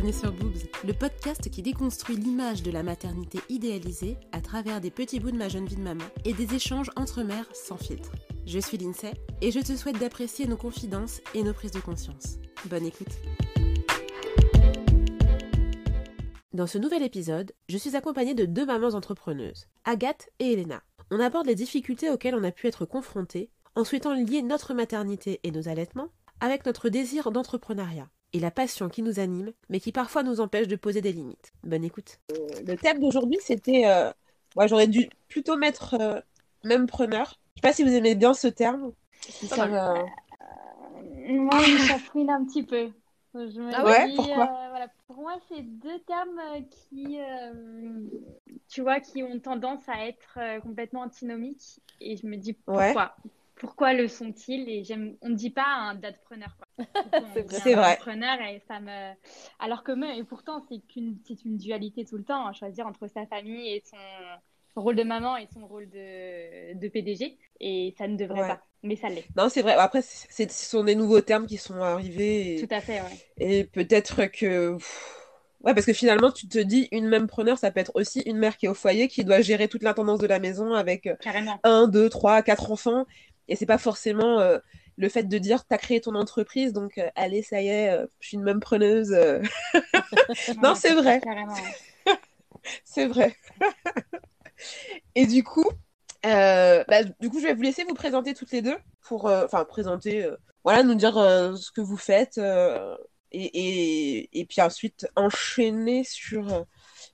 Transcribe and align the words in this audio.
bienvenue 0.00 0.16
sur 0.16 0.32
Boobs, 0.32 0.62
le 0.86 0.92
podcast 0.92 1.50
qui 1.50 1.60
déconstruit 1.60 2.14
l'image 2.14 2.62
de 2.62 2.70
la 2.70 2.84
maternité 2.84 3.40
idéalisée 3.48 4.16
à 4.30 4.40
travers 4.40 4.80
des 4.80 4.92
petits 4.92 5.18
bouts 5.18 5.32
de 5.32 5.36
ma 5.36 5.48
jeune 5.48 5.66
vie 5.66 5.74
de 5.74 5.80
maman 5.80 6.04
et 6.24 6.32
des 6.34 6.54
échanges 6.54 6.92
entre 6.94 7.24
mères 7.24 7.48
sans 7.52 7.76
filtre. 7.76 8.12
Je 8.46 8.60
suis 8.60 8.78
Lindsay 8.78 9.14
et 9.40 9.50
je 9.50 9.58
te 9.58 9.74
souhaite 9.74 9.98
d'apprécier 9.98 10.46
nos 10.46 10.56
confidences 10.56 11.20
et 11.34 11.42
nos 11.42 11.52
prises 11.52 11.72
de 11.72 11.80
conscience. 11.80 12.36
Bonne 12.66 12.86
écoute. 12.86 13.08
Dans 16.52 16.68
ce 16.68 16.78
nouvel 16.78 17.02
épisode, 17.02 17.50
je 17.68 17.76
suis 17.76 17.96
accompagnée 17.96 18.34
de 18.34 18.44
deux 18.44 18.66
mamans 18.66 18.94
entrepreneuses, 18.94 19.66
Agathe 19.84 20.28
et 20.38 20.52
Elena. 20.52 20.80
On 21.10 21.18
aborde 21.18 21.48
les 21.48 21.56
difficultés 21.56 22.08
auxquelles 22.08 22.36
on 22.36 22.44
a 22.44 22.52
pu 22.52 22.68
être 22.68 22.84
confrontés 22.84 23.50
en 23.74 23.82
souhaitant 23.82 24.14
lier 24.14 24.42
notre 24.42 24.74
maternité 24.74 25.40
et 25.42 25.50
nos 25.50 25.68
allaitements 25.68 26.12
avec 26.38 26.66
notre 26.66 26.88
désir 26.88 27.32
d'entrepreneuriat 27.32 28.08
et 28.32 28.40
la 28.40 28.50
passion 28.50 28.88
qui 28.88 29.02
nous 29.02 29.20
anime, 29.20 29.52
mais 29.68 29.80
qui 29.80 29.92
parfois 29.92 30.22
nous 30.22 30.40
empêche 30.40 30.68
de 30.68 30.76
poser 30.76 31.00
des 31.00 31.12
limites. 31.12 31.52
Bonne 31.64 31.84
écoute. 31.84 32.18
le 32.66 32.76
thème 32.76 33.00
d'aujourd'hui, 33.00 33.38
c'était. 33.40 33.86
Euh, 33.86 34.10
moi, 34.56 34.66
j'aurais 34.66 34.86
dû 34.86 35.08
plutôt 35.28 35.56
mettre 35.56 35.94
euh, 35.94 36.20
même 36.64 36.86
preneur. 36.86 37.38
Je 37.56 37.60
sais 37.60 37.68
pas 37.68 37.72
si 37.72 37.82
vous 37.82 37.92
aimez 37.92 38.14
bien 38.14 38.34
ce 38.34 38.48
terme. 38.48 38.92
ça 39.20 39.64
euh, 39.64 40.02
moi, 41.28 41.58
ça 41.86 41.98
fouine 41.98 42.30
un 42.30 42.44
petit 42.44 42.62
peu. 42.62 42.90
Je 43.34 43.60
me 43.60 43.70
ah 43.74 43.84
ouais, 43.84 44.14
pourquoi 44.16 44.46
voilà, 44.70 44.88
Pour 45.06 45.16
moi, 45.16 45.34
c'est 45.48 45.62
deux 45.62 45.98
termes 46.00 46.40
qui, 46.70 47.18
tu 48.68 48.80
vois, 48.80 49.00
qui 49.00 49.22
ont 49.22 49.38
tendance 49.38 49.86
à 49.88 50.06
être 50.06 50.38
complètement 50.62 51.02
antinomiques. 51.02 51.80
Et 52.00 52.16
je 52.16 52.26
me 52.26 52.36
dis 52.36 52.54
pourquoi? 52.54 53.14
Pourquoi 53.58 53.92
le 53.92 54.08
sont-ils 54.08 54.68
Et 54.68 54.84
j'aime, 54.84 55.16
on 55.20 55.28
ne 55.28 55.34
dit 55.34 55.50
pas 55.50 55.66
un 55.66 55.94
datepreneur. 55.94 56.56
c'est 57.50 57.74
vrai. 57.74 57.98
et 58.54 58.62
ça 58.66 58.80
me... 58.80 59.12
Alors 59.58 59.82
que 59.82 59.92
et 60.18 60.24
pourtant, 60.24 60.62
c'est 60.68 60.80
qu'une, 60.86 61.18
c'est 61.26 61.44
une 61.44 61.56
dualité 61.56 62.04
tout 62.04 62.16
le 62.16 62.24
temps, 62.24 62.46
à 62.46 62.52
choisir 62.52 62.86
entre 62.86 63.08
sa 63.08 63.26
famille 63.26 63.68
et 63.68 63.82
son, 63.84 63.96
rôle 64.80 64.94
de 64.94 65.02
maman 65.02 65.36
et 65.36 65.48
son 65.52 65.66
rôle 65.66 65.88
de, 65.90 66.78
de 66.78 66.88
PDG. 66.88 67.36
Et 67.60 67.94
ça 67.98 68.06
ne 68.06 68.16
devrait 68.16 68.46
pas, 68.46 68.62
mais 68.82 68.96
ça 68.96 69.08
l'est. 69.08 69.26
Non, 69.36 69.48
c'est 69.48 69.62
vrai. 69.62 69.74
Après, 69.74 70.02
c'est, 70.02 70.50
ce 70.50 70.70
sont 70.70 70.84
des 70.84 70.94
nouveaux 70.94 71.20
termes 71.20 71.46
qui 71.46 71.56
sont 71.56 71.80
arrivés. 71.80 72.64
Tout 72.66 72.72
à 72.72 72.80
fait, 72.80 73.00
ouais. 73.00 73.18
Et 73.38 73.64
peut-être 73.64 74.26
que. 74.26 74.76
Ouais, 75.64 75.74
parce 75.74 75.86
que 75.86 75.92
finalement, 75.92 76.30
tu 76.30 76.46
te 76.46 76.60
dis, 76.60 76.86
une 76.92 77.08
même 77.08 77.26
preneur, 77.26 77.58
ça 77.58 77.72
peut 77.72 77.80
être 77.80 77.90
aussi 77.96 78.20
une 78.20 78.38
mère 78.38 78.56
qui 78.56 78.66
est 78.66 78.68
au 78.68 78.74
foyer, 78.74 79.08
qui 79.08 79.24
doit 79.24 79.40
gérer 79.40 79.66
toute 79.66 79.82
l'intendance 79.82 80.20
de 80.20 80.28
la 80.28 80.38
maison 80.38 80.72
avec 80.72 81.08
Carrément. 81.20 81.58
un, 81.64 81.88
deux, 81.88 82.08
trois, 82.08 82.42
quatre 82.42 82.70
enfants. 82.70 83.06
Et 83.48 83.56
c'est 83.56 83.66
pas 83.66 83.78
forcément 83.78 84.40
euh, 84.40 84.58
le 84.96 85.08
fait 85.08 85.24
de 85.24 85.38
dire 85.38 85.64
t'as 85.64 85.78
créé 85.78 86.00
ton 86.00 86.14
entreprise, 86.14 86.72
donc 86.72 86.98
euh, 86.98 87.08
allez, 87.16 87.42
ça 87.42 87.62
y 87.62 87.68
est, 87.68 87.90
euh, 87.90 88.06
je 88.20 88.28
suis 88.28 88.36
une 88.36 88.42
même 88.42 88.60
preneuse. 88.60 89.10
non, 90.62 90.74
c'est 90.74 90.94
vrai. 90.94 91.20
c'est 92.84 93.06
vrai. 93.06 93.34
Et 95.14 95.26
du 95.26 95.42
coup, 95.42 95.68
bah, 96.22 97.04
du 97.20 97.30
coup, 97.30 97.40
je 97.40 97.46
vais 97.46 97.54
vous 97.54 97.62
laisser 97.62 97.84
vous 97.84 97.94
présenter 97.94 98.34
toutes 98.34 98.52
les 98.52 98.62
deux 98.62 98.76
pour, 99.00 99.24
enfin, 99.26 99.64
présenter, 99.64 100.28
voilà, 100.64 100.82
nous 100.82 100.94
dire 100.94 101.14
ce 101.14 101.70
que 101.70 101.80
vous 101.80 101.96
faites 101.96 102.38
et, 103.30 104.28
et, 104.40 104.44
puis 104.46 104.60
ensuite 104.60 105.06
enchaîner 105.16 106.02
sur, 106.04 106.66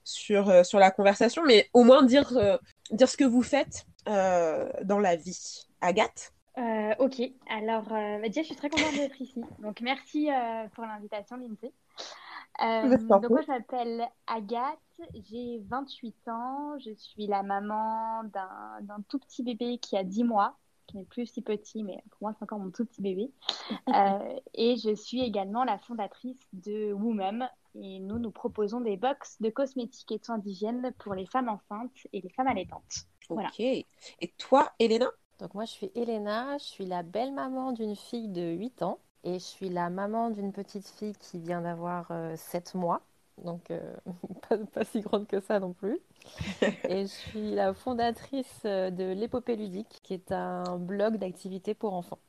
sur, 0.03 0.65
sur 0.65 0.79
la 0.79 0.91
conversation, 0.91 1.43
mais 1.45 1.69
au 1.73 1.83
moins 1.83 2.03
dire, 2.03 2.59
dire 2.91 3.07
ce 3.07 3.15
que 3.15 3.23
vous 3.23 3.43
faites 3.43 3.85
dans 4.05 4.99
la 4.99 5.15
vie. 5.15 5.67
Agathe? 5.85 6.33
Euh, 6.57 6.93
Ok, 6.99 7.21
alors 7.47 7.91
euh, 7.91 8.19
bah, 8.19 8.27
déjà 8.27 8.41
je 8.41 8.47
suis 8.47 8.55
très 8.55 8.69
contente 8.69 8.93
d'être 8.95 9.21
ici. 9.21 9.41
Donc 9.59 9.81
merci 9.81 10.31
euh, 10.31 10.67
pour 10.73 10.85
l'invitation, 10.85 11.37
Lindsay. 11.37 11.73
donc 12.59 13.29
moi 13.29 13.41
je 13.41 13.47
m'appelle 13.47 14.07
Agathe, 14.27 14.79
j'ai 15.13 15.59
28 15.69 16.15
ans, 16.29 16.77
je 16.79 16.91
suis 16.93 17.27
la 17.27 17.43
maman 17.43 18.23
d'un 18.23 19.01
tout 19.09 19.19
petit 19.19 19.43
bébé 19.43 19.77
qui 19.79 19.97
a 19.97 20.03
10 20.03 20.23
mois, 20.23 20.57
qui 20.87 20.97
n'est 20.97 21.05
plus 21.05 21.27
si 21.27 21.41
petit, 21.41 21.83
mais 21.83 22.01
pour 22.11 22.19
moi 22.21 22.33
c'est 22.37 22.43
encore 22.43 22.59
mon 22.59 22.71
tout 22.71 22.85
petit 22.85 23.01
bébé. 23.01 23.31
et 24.53 24.77
je 24.77 24.95
suis 24.95 25.21
également 25.21 25.65
la 25.65 25.77
fondatrice 25.77 26.39
de 26.53 26.93
Woomem, 26.93 27.49
et 27.75 27.99
nous 27.99 28.17
nous 28.17 28.31
proposons 28.31 28.79
des 28.79 28.95
box 28.95 29.41
de 29.41 29.49
cosmétiques 29.49 30.11
et 30.13 30.19
soins 30.23 30.37
d'hygiène 30.37 30.93
pour 30.99 31.13
les 31.13 31.25
femmes 31.25 31.49
enceintes 31.49 32.07
et 32.13 32.21
les 32.21 32.29
femmes 32.29 32.47
allaitantes. 32.47 33.07
Ok. 33.29 33.59
Et 33.59 33.87
toi, 34.37 34.71
Elena 34.79 35.09
donc 35.39 35.53
moi, 35.53 35.65
je 35.65 35.71
suis 35.71 35.91
Elena, 35.95 36.57
je 36.57 36.63
suis 36.63 36.85
la 36.85 37.03
belle-maman 37.03 37.73
d'une 37.73 37.95
fille 37.95 38.29
de 38.29 38.53
8 38.53 38.83
ans 38.83 38.99
et 39.23 39.33
je 39.33 39.43
suis 39.43 39.69
la 39.69 39.89
maman 39.89 40.29
d'une 40.29 40.53
petite 40.53 40.87
fille 40.87 41.15
qui 41.19 41.39
vient 41.39 41.61
d'avoir 41.61 42.11
7 42.35 42.71
euh, 42.73 42.79
mois. 42.79 43.01
Donc 43.43 43.69
euh, 43.69 43.95
pas, 44.73 44.85
si 44.85 45.01
grande 45.01 45.27
que 45.27 45.41
ça 45.41 45.59
non 45.59 45.73
plus. 45.73 45.99
et 46.61 47.01
je 47.01 47.11
suis 47.11 47.51
la 47.51 47.73
fondatrice 47.73 48.61
euh, 48.63 48.91
de 48.91 49.11
l'épopée 49.11 49.57
ludique, 49.57 49.99
qui 50.03 50.13
est 50.13 50.31
un 50.31 50.77
blog 50.77 51.17
d'activités 51.17 51.73
pour 51.73 51.93
enfants. 51.93 52.19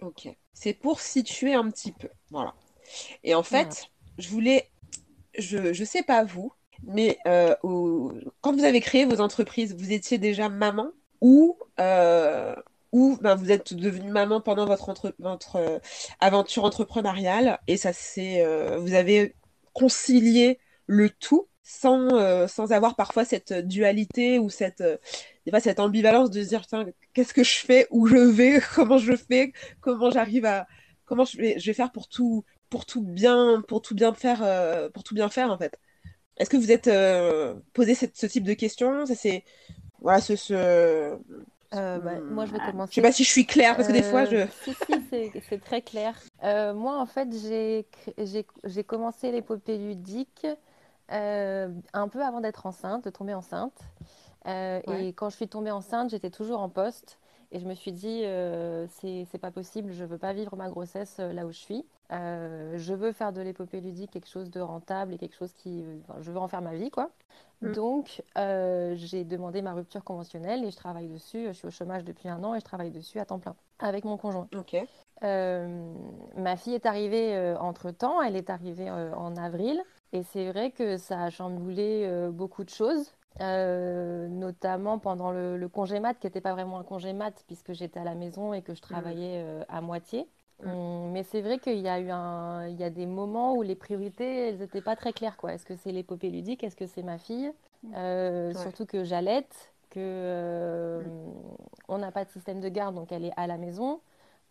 Ok. 0.00 0.28
C'est 0.52 0.74
pour 0.74 1.00
situer 1.00 1.54
un 1.54 1.68
petit 1.70 1.90
peu. 1.90 2.08
Voilà. 2.30 2.54
Et 3.24 3.34
en 3.34 3.42
fait, 3.42 3.90
je 4.18 4.28
voulais, 4.28 4.70
je 5.36 5.58
ne 5.58 5.84
sais 5.84 6.02
pas 6.02 6.22
vous, 6.22 6.52
mais 6.84 7.18
quand 7.24 8.52
vous 8.52 8.64
avez 8.64 8.80
créé 8.80 9.06
vos 9.06 9.20
entreprises, 9.20 9.74
vous 9.74 9.90
étiez 9.90 10.18
déjà 10.18 10.48
maman? 10.48 10.90
Ou, 11.24 11.58
euh, 11.80 12.54
ben, 12.92 13.34
vous 13.34 13.50
êtes 13.50 13.72
devenue 13.72 14.10
maman 14.10 14.42
pendant 14.42 14.66
votre, 14.66 14.92
euh, 15.56 15.78
aventure 16.20 16.64
entrepreneuriale 16.64 17.58
et 17.66 17.78
ça 17.78 17.94
c'est 17.94 18.44
euh, 18.44 18.76
vous 18.78 18.92
avez 18.92 19.34
concilié 19.72 20.60
le 20.86 21.08
tout 21.08 21.48
sans, 21.62 22.46
sans 22.46 22.72
avoir 22.72 22.94
parfois 22.94 23.24
cette 23.24 23.54
dualité 23.54 24.38
ou 24.38 24.50
cette, 24.50 24.84
cette 25.60 25.80
ambivalence 25.80 26.30
de 26.30 26.42
se 26.42 26.48
dire 26.48 26.62
qu'est-ce 27.14 27.32
que 27.32 27.42
je 27.42 27.56
fais, 27.56 27.86
où 27.90 28.06
je 28.06 28.18
vais, 28.18 28.60
comment 28.74 28.98
je 28.98 29.16
fais, 29.16 29.54
comment 29.80 30.10
j'arrive 30.10 30.44
à 30.44 30.66
comment 31.06 31.24
je 31.24 31.38
vais, 31.38 31.58
faire 31.72 31.90
pour 31.90 32.06
tout 32.06 32.44
pour 32.68 32.84
tout 32.84 33.02
bien 33.02 33.62
pour 33.66 33.80
tout 33.80 33.94
bien 33.94 34.12
faire 34.12 34.90
pour 34.92 35.04
tout 35.04 35.14
bien 35.14 35.30
faire 35.30 35.50
en 35.50 35.56
fait. 35.56 35.80
Est-ce 36.36 36.50
que 36.50 36.58
vous 36.58 36.70
êtes 36.70 36.90
posé 37.72 37.94
ce 37.94 38.26
type 38.26 38.44
de 38.44 38.54
questions? 38.54 39.06
C'est 39.06 39.44
voilà, 40.04 40.20
ce. 40.20 40.36
ce... 40.36 40.54
Euh, 41.74 41.98
bah, 41.98 42.20
moi, 42.20 42.44
je 42.44 42.52
vais 42.52 42.58
commencer. 42.58 42.90
Je 42.90 42.94
sais 42.96 43.02
pas 43.02 43.10
si 43.10 43.24
je 43.24 43.30
suis 43.30 43.46
claire 43.46 43.74
parce 43.74 43.88
que 43.88 43.92
des 43.92 44.02
fois, 44.02 44.26
je. 44.26 44.36
Euh, 44.36 44.46
si, 44.62 44.74
si, 45.08 45.32
c'est 45.48 45.64
très 45.64 45.82
clair. 45.82 46.14
Euh, 46.44 46.72
moi, 46.74 47.00
en 47.00 47.06
fait, 47.06 47.28
j'ai 47.32 48.84
commencé 48.84 49.32
l'épopée 49.32 49.78
ludique 49.78 50.46
un 51.08 52.08
peu 52.12 52.22
avant 52.22 52.40
d'être 52.40 52.66
enceinte, 52.66 53.04
de 53.04 53.10
tomber 53.10 53.34
enceinte. 53.34 53.80
Et 54.46 55.08
quand 55.14 55.30
je 55.30 55.36
suis 55.36 55.48
tombée 55.48 55.72
enceinte, 55.72 56.10
j'étais 56.10 56.30
toujours 56.30 56.60
en 56.60 56.68
poste. 56.68 57.18
Et 57.52 57.60
je 57.60 57.66
me 57.66 57.74
suis 57.74 57.92
dit, 57.92 58.22
euh, 58.24 58.86
c'est 59.00 59.38
pas 59.40 59.50
possible, 59.50 59.92
je 59.92 60.04
veux 60.04 60.18
pas 60.18 60.32
vivre 60.32 60.56
ma 60.56 60.68
grossesse 60.68 61.18
là 61.18 61.46
où 61.46 61.52
je 61.52 61.58
suis. 61.58 61.84
je 62.10 62.94
veux 62.94 63.12
faire 63.12 63.32
de 63.32 63.40
l'épopée 63.40 63.80
ludique 63.80 64.10
quelque 64.10 64.28
chose 64.28 64.50
de 64.50 64.60
rentable 64.60 65.14
et 65.14 65.18
quelque 65.18 65.36
chose 65.36 65.52
qui. 65.52 65.84
je 66.20 66.30
veux 66.30 66.38
en 66.38 66.48
faire 66.48 66.62
ma 66.62 66.74
vie, 66.74 66.90
quoi. 66.90 67.10
Mm. 67.64 67.72
Donc, 67.72 68.22
euh, 68.36 68.94
j'ai 68.96 69.24
demandé 69.24 69.62
ma 69.62 69.72
rupture 69.72 70.04
conventionnelle 70.04 70.64
et 70.64 70.70
je 70.70 70.76
travaille 70.76 71.08
dessus. 71.08 71.46
Je 71.48 71.52
suis 71.52 71.66
au 71.66 71.70
chômage 71.70 72.04
depuis 72.04 72.28
un 72.28 72.42
an 72.44 72.54
et 72.54 72.60
je 72.60 72.64
travaille 72.64 72.90
dessus 72.90 73.18
à 73.18 73.24
temps 73.24 73.38
plein 73.38 73.56
avec 73.78 74.04
mon 74.04 74.16
conjoint. 74.16 74.48
Ok. 74.56 74.76
Euh, 75.22 75.94
ma 76.36 76.56
fille 76.56 76.74
est 76.74 76.86
arrivée 76.86 77.34
euh, 77.34 77.56
entre 77.58 77.90
temps, 77.90 78.20
elle 78.20 78.36
est 78.36 78.50
arrivée 78.50 78.90
en 78.90 79.36
avril 79.36 79.80
et 80.12 80.22
c'est 80.22 80.50
vrai 80.50 80.70
que 80.70 80.96
ça 80.96 81.22
a 81.22 81.30
chamboulé 81.30 82.28
beaucoup 82.32 82.64
de 82.64 82.70
choses. 82.70 83.12
Notamment 83.40 84.98
pendant 84.98 85.32
le, 85.32 85.56
le 85.56 85.68
congé 85.68 86.00
mat, 86.00 86.14
qui 86.14 86.26
n'était 86.26 86.40
pas 86.40 86.52
vraiment 86.52 86.78
un 86.78 86.84
congé 86.84 87.12
mat 87.12 87.34
puisque 87.46 87.72
j'étais 87.72 88.00
à 88.00 88.04
la 88.04 88.14
maison 88.14 88.52
et 88.52 88.62
que 88.62 88.74
je 88.74 88.80
mm. 88.80 88.82
travaillais 88.82 89.64
à 89.68 89.80
moitié. 89.80 90.28
Hum, 90.62 91.10
mais 91.10 91.24
c'est 91.24 91.40
vrai 91.42 91.58
qu'il 91.58 91.80
y 91.80 91.88
a 91.88 91.98
eu 91.98 92.10
un, 92.10 92.66
il 92.68 92.76
y 92.76 92.84
a 92.84 92.90
des 92.90 93.06
moments 93.06 93.54
où 93.54 93.62
les 93.62 93.74
priorités, 93.74 94.48
elles 94.48 94.58
n'étaient 94.58 94.80
pas 94.80 94.96
très 94.96 95.12
claires. 95.12 95.36
Quoi. 95.36 95.54
Est-ce 95.54 95.66
que 95.66 95.74
c'est 95.76 95.92
l'épopée 95.92 96.30
ludique? 96.30 96.62
Est-ce 96.64 96.76
que 96.76 96.86
c'est 96.86 97.02
ma 97.02 97.18
fille? 97.18 97.52
Euh, 97.94 98.54
Surtout 98.54 98.86
que 98.86 99.04
j'allaite, 99.04 99.72
que 99.90 100.00
euh, 100.00 101.02
on 101.88 101.98
n'a 101.98 102.12
pas 102.12 102.24
de 102.24 102.30
système 102.30 102.60
de 102.60 102.68
garde, 102.68 102.94
donc 102.94 103.12
elle 103.12 103.24
est 103.24 103.32
à 103.36 103.46
la 103.46 103.58
maison. 103.58 104.00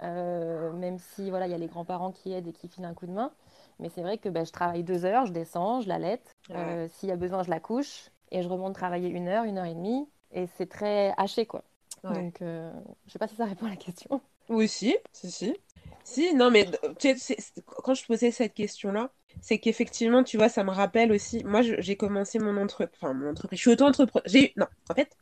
Euh, 0.01 0.73
même 0.73 0.97
si 0.97 1.29
voilà, 1.29 1.47
il 1.47 1.51
y 1.51 1.55
a 1.55 1.57
les 1.57 1.67
grands-parents 1.67 2.11
qui 2.11 2.33
aident 2.33 2.47
et 2.47 2.53
qui 2.53 2.67
filent 2.67 2.85
un 2.85 2.93
coup 2.93 3.07
de 3.07 3.11
main. 3.11 3.31
Mais 3.79 3.89
c'est 3.89 4.01
vrai 4.01 4.17
que 4.17 4.29
ben, 4.29 4.45
je 4.45 4.51
travaille 4.51 4.83
deux 4.83 5.05
heures, 5.05 5.25
je 5.25 5.31
descends, 5.31 5.81
je 5.81 5.87
l'allaite. 5.87 6.35
S'il 6.89 7.09
y 7.09 7.11
a 7.11 7.15
besoin, 7.15 7.43
je 7.43 7.49
la 7.49 7.59
couche 7.59 8.09
et 8.33 8.43
je 8.43 8.49
remonte 8.49 8.75
travailler 8.75 9.09
une 9.09 9.27
heure, 9.27 9.45
une 9.45 9.57
heure 9.57 9.65
et 9.65 9.73
demie. 9.73 10.07
Et 10.31 10.47
c'est 10.57 10.67
très 10.67 11.13
haché, 11.17 11.45
quoi. 11.45 11.63
Donc, 12.03 12.39
je 12.41 12.71
sais 13.07 13.19
pas 13.19 13.29
si 13.29 13.35
ça 13.35 13.45
répond 13.45 13.65
à 13.65 13.69
la 13.69 13.77
question. 13.77 14.19
Oui, 14.49 14.67
si, 14.67 14.95
si, 15.13 15.31
si. 15.31 15.55
Si, 16.03 16.35
non, 16.35 16.51
mais 16.51 16.67
tu 16.99 17.17
sais, 17.17 17.37
quand 17.65 17.93
je 17.93 18.05
posais 18.05 18.31
cette 18.31 18.53
question-là, 18.53 19.11
c'est 19.41 19.57
qu'effectivement, 19.57 20.23
tu 20.23 20.37
vois, 20.37 20.49
ça 20.49 20.63
me 20.63 20.71
rappelle 20.71 21.11
aussi. 21.11 21.43
Moi, 21.45 21.61
j'ai 21.61 21.95
commencé 21.95 22.39
mon 22.39 22.57
entreprise. 22.57 22.97
Enfin, 23.01 23.13
mon 23.13 23.29
entreprise. 23.29 23.57
Je 23.57 23.61
suis 23.61 23.71
auto-entrepreneur. 23.71 24.23
J'ai 24.27 24.53
Non, 24.57 24.67
en 24.89 24.95
fait, 24.95 25.15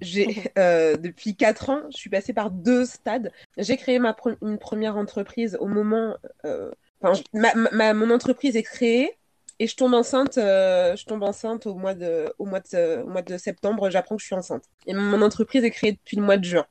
j'ai 0.00 0.26
euh, 0.58 0.96
depuis 0.96 1.36
4 1.36 1.70
ans, 1.70 1.82
je 1.90 1.96
suis 1.96 2.10
passée 2.10 2.32
par 2.32 2.50
deux 2.50 2.84
stades. 2.84 3.32
J'ai 3.56 3.76
créé 3.76 3.98
ma 3.98 4.14
une 4.42 4.58
première 4.58 4.96
entreprise 4.96 5.56
au 5.60 5.66
moment. 5.66 6.16
Euh, 6.44 6.70
mon 7.02 8.10
entreprise 8.10 8.56
est 8.56 8.62
créée 8.62 9.16
et 9.58 9.66
je 9.66 9.76
tombe 9.76 9.94
enceinte, 9.94 10.36
euh, 10.38 10.96
je 10.96 11.04
tombe 11.06 11.22
enceinte 11.22 11.66
au 11.66 11.74
mois 11.74 11.94
de, 11.94 12.32
au 12.38 12.44
mois 12.44 12.60
de, 12.60 13.02
au 13.02 13.08
mois 13.08 13.22
de 13.22 13.38
septembre. 13.38 13.88
J'apprends 13.90 14.16
que 14.16 14.20
je 14.20 14.26
suis 14.26 14.34
enceinte. 14.34 14.64
Et 14.86 14.92
mon 14.92 15.22
entreprise 15.22 15.64
est 15.64 15.70
créée 15.70 15.92
depuis 15.92 16.16
le 16.16 16.22
mois 16.22 16.36
de 16.36 16.44
juin. 16.44 16.66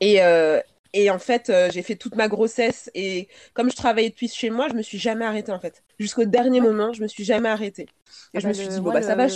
Et, 0.00 0.22
euh, 0.22 0.60
et 0.94 1.10
en 1.10 1.18
fait, 1.18 1.50
euh, 1.50 1.68
j'ai 1.70 1.82
fait 1.82 1.96
toute 1.96 2.16
ma 2.16 2.28
grossesse 2.28 2.90
et 2.94 3.28
comme 3.54 3.70
je 3.70 3.76
travaillais 3.76 4.10
depuis 4.10 4.28
chez 4.28 4.50
moi, 4.50 4.68
je 4.68 4.74
me 4.74 4.82
suis 4.82 4.98
jamais 4.98 5.24
arrêtée 5.24 5.52
en 5.52 5.60
fait. 5.60 5.82
Jusqu'au 5.98 6.24
dernier 6.24 6.60
moment, 6.60 6.92
je 6.92 7.02
me 7.02 7.06
suis 7.06 7.24
jamais 7.24 7.48
arrêtée. 7.48 7.86
Et 8.34 8.40
je 8.40 8.46
ah 8.46 8.48
me 8.48 8.54
bah 8.54 8.58
suis 8.58 8.68
dit, 8.68 8.80
bon, 8.80 8.92
bah 8.92 9.02
ça 9.02 9.14
va. 9.14 9.26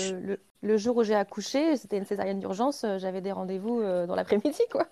Le, 0.62 0.76
jour 0.78 0.96
où 0.96 1.04
j'ai 1.04 1.14
accouché, 1.14 1.76
c'était 1.76 1.96
une 1.96 2.06
césarienne 2.06 2.40
d'urgence, 2.40 2.84
j'avais 2.98 3.20
des 3.20 3.30
rendez-vous 3.30 3.82
dans 3.82 4.14
l'après-midi, 4.14 4.62
quoi. 4.70 4.88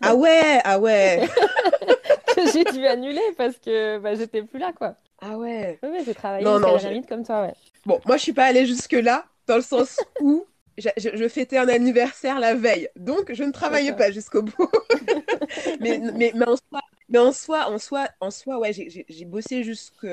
ah 0.00 0.14
ouais, 0.14 0.60
ah 0.64 0.78
ouais. 0.78 1.28
que 2.34 2.50
j'ai 2.52 2.64
dû 2.64 2.86
annuler 2.86 3.20
parce 3.36 3.56
que 3.58 3.98
bah, 3.98 4.14
j'étais 4.14 4.42
plus 4.42 4.58
là, 4.58 4.72
quoi. 4.72 4.96
Ah 5.26 5.38
ouais. 5.38 5.78
Oui, 5.82 5.98
j'ai 6.04 6.14
travaillé 6.14 6.44
non, 6.44 6.60
non, 6.60 6.76
comme 7.08 7.24
toi, 7.24 7.42
ouais. 7.42 7.54
Bon, 7.86 7.98
moi, 8.04 8.18
je 8.18 8.22
suis 8.22 8.32
pas 8.34 8.44
allée 8.44 8.66
jusque-là, 8.66 9.24
dans 9.46 9.56
le 9.56 9.62
sens 9.62 9.98
où 10.20 10.44
je, 10.76 11.28
fêtais 11.28 11.56
un 11.56 11.68
anniversaire 11.68 12.38
la 12.38 12.54
veille, 12.54 12.88
donc 12.96 13.32
je 13.32 13.42
ne 13.42 13.52
travaillais 13.52 13.94
pas 13.94 14.10
jusqu'au 14.10 14.42
bout. 14.42 14.70
mais, 15.80 15.98
mais, 16.14 16.32
mais, 16.34 16.46
en 16.46 16.56
soi, 16.56 16.80
mais 17.08 17.18
en 17.18 17.32
soi, 17.32 17.70
en 17.70 17.78
soi, 17.78 18.08
en 18.20 18.30
soi 18.30 18.58
ouais, 18.58 18.72
j'ai 18.72 19.24
bossé 19.24 19.62
jusque. 19.62 20.06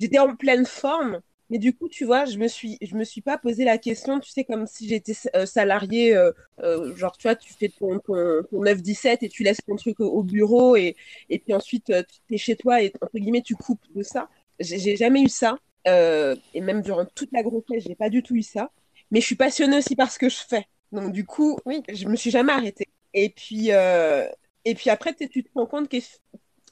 J'étais 0.00 0.18
en 0.18 0.34
pleine 0.34 0.66
forme, 0.66 1.20
mais 1.52 1.58
du 1.58 1.74
coup, 1.74 1.86
tu 1.90 2.06
vois, 2.06 2.24
je 2.24 2.38
me 2.38 2.48
suis, 2.48 2.78
je 2.80 2.96
me 2.96 3.04
suis 3.04 3.20
pas 3.20 3.36
posé 3.36 3.66
la 3.66 3.76
question, 3.76 4.18
tu 4.20 4.30
sais, 4.30 4.42
comme 4.42 4.66
si 4.66 4.88
j'étais 4.88 5.12
euh, 5.36 5.44
salarié, 5.44 6.16
euh, 6.16 6.32
euh, 6.60 6.96
genre, 6.96 7.14
tu 7.18 7.24
vois, 7.28 7.36
tu 7.36 7.52
fais 7.52 7.68
ton, 7.68 7.98
ton, 7.98 8.42
9-17 8.50 9.18
et 9.20 9.28
tu 9.28 9.42
laisses 9.42 9.60
ton 9.66 9.76
truc 9.76 10.00
au, 10.00 10.22
bureau 10.22 10.76
et, 10.76 10.96
et 11.28 11.38
puis 11.38 11.52
ensuite, 11.52 11.92
tu 12.26 12.34
es 12.34 12.38
chez 12.38 12.56
toi 12.56 12.82
et, 12.82 12.90
entre 13.02 13.18
guillemets, 13.18 13.42
tu 13.42 13.54
coupes 13.54 13.84
de 13.94 14.02
ça. 14.02 14.30
J'ai 14.60 14.96
jamais 14.96 15.20
eu 15.20 15.28
ça. 15.28 15.58
et 15.84 16.60
même 16.62 16.80
durant 16.80 17.04
toute 17.04 17.30
la 17.32 17.42
grossesse, 17.42 17.84
j'ai 17.86 17.96
pas 17.96 18.08
du 18.08 18.22
tout 18.22 18.34
eu 18.34 18.42
ça. 18.42 18.70
Mais 19.10 19.20
je 19.20 19.26
suis 19.26 19.36
passionnée 19.36 19.76
aussi 19.76 19.94
par 19.94 20.10
ce 20.10 20.18
que 20.18 20.30
je 20.30 20.38
fais. 20.48 20.64
Donc, 20.90 21.12
du 21.12 21.26
coup, 21.26 21.58
oui. 21.66 21.82
je 21.92 22.08
me 22.08 22.16
suis 22.16 22.30
jamais 22.30 22.52
arrêtée. 22.54 22.88
Et 23.12 23.28
puis, 23.28 23.68
et 23.68 24.74
puis 24.74 24.88
après, 24.88 25.14
tu 25.14 25.28
te 25.28 25.50
rends 25.54 25.66
compte 25.66 25.90
que, 25.90 25.98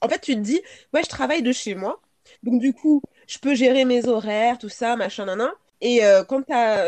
en 0.00 0.08
fait, 0.08 0.20
tu 0.20 0.34
te 0.36 0.40
dis, 0.40 0.62
ouais, 0.94 1.02
je 1.02 1.08
travaille 1.10 1.42
de 1.42 1.52
chez 1.52 1.74
moi. 1.74 2.00
Donc, 2.42 2.60
du 2.60 2.72
coup, 2.72 3.02
je 3.30 3.38
peux 3.38 3.54
gérer 3.54 3.84
mes 3.84 4.08
horaires, 4.08 4.58
tout 4.58 4.68
ça, 4.68 4.96
machin, 4.96 5.24
nan, 5.24 5.50
Et 5.80 6.04
euh, 6.04 6.24
quand 6.24 6.42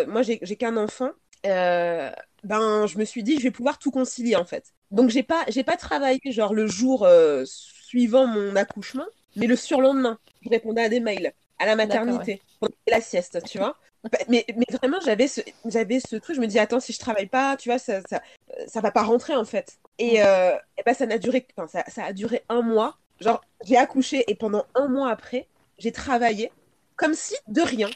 moi, 0.08 0.22
j'ai 0.22 0.38
qu'un 0.56 0.76
enfant, 0.76 1.10
euh, 1.46 2.10
ben, 2.42 2.86
je 2.88 2.98
me 2.98 3.04
suis 3.04 3.22
dit, 3.22 3.38
je 3.38 3.44
vais 3.44 3.52
pouvoir 3.52 3.78
tout 3.78 3.92
concilier, 3.92 4.34
en 4.34 4.44
fait. 4.44 4.64
Donc, 4.90 5.10
j'ai 5.10 5.22
pas, 5.22 5.44
j'ai 5.48 5.62
pas 5.62 5.76
travaillé, 5.76 6.20
genre, 6.26 6.52
le 6.52 6.66
jour 6.66 7.04
euh, 7.04 7.44
suivant 7.46 8.26
mon 8.26 8.56
accouchement, 8.56 9.06
mais 9.36 9.46
le 9.46 9.54
surlendemain. 9.54 10.18
Je 10.42 10.48
répondais 10.48 10.82
à 10.82 10.88
des 10.88 10.98
mails, 10.98 11.32
à 11.60 11.66
la 11.66 11.76
maternité, 11.76 12.42
la 12.88 13.00
sieste, 13.00 13.38
tu 13.48 13.58
vois. 13.58 13.76
Mais, 14.28 14.44
mais 14.56 14.66
vraiment, 14.68 14.98
j'avais 15.04 15.28
ce, 15.28 15.40
j'avais 15.64 16.00
ce 16.00 16.16
truc, 16.16 16.34
je 16.34 16.40
me 16.40 16.48
dis, 16.48 16.58
attends, 16.58 16.80
si 16.80 16.92
je 16.92 16.98
travaille 16.98 17.28
pas, 17.28 17.56
tu 17.56 17.68
vois, 17.68 17.78
ça, 17.78 18.00
ça, 18.10 18.20
ça 18.66 18.80
va 18.80 18.90
pas 18.90 19.04
rentrer, 19.04 19.36
en 19.36 19.44
fait. 19.44 19.78
Et, 20.00 20.16
et 20.16 20.82
ben, 20.84 20.92
ça, 20.92 21.06
n'a 21.06 21.18
duré, 21.18 21.46
ça, 21.68 21.84
ça 21.86 22.04
a 22.06 22.12
duré 22.12 22.42
un 22.48 22.62
mois. 22.62 22.98
Genre, 23.20 23.40
j'ai 23.64 23.76
accouché 23.76 24.24
et 24.26 24.34
pendant 24.34 24.66
un 24.74 24.88
mois 24.88 25.08
après, 25.08 25.46
j'ai 25.82 25.92
travaillé 25.92 26.52
comme 26.96 27.14
si 27.14 27.34
de 27.48 27.60
rien. 27.60 27.90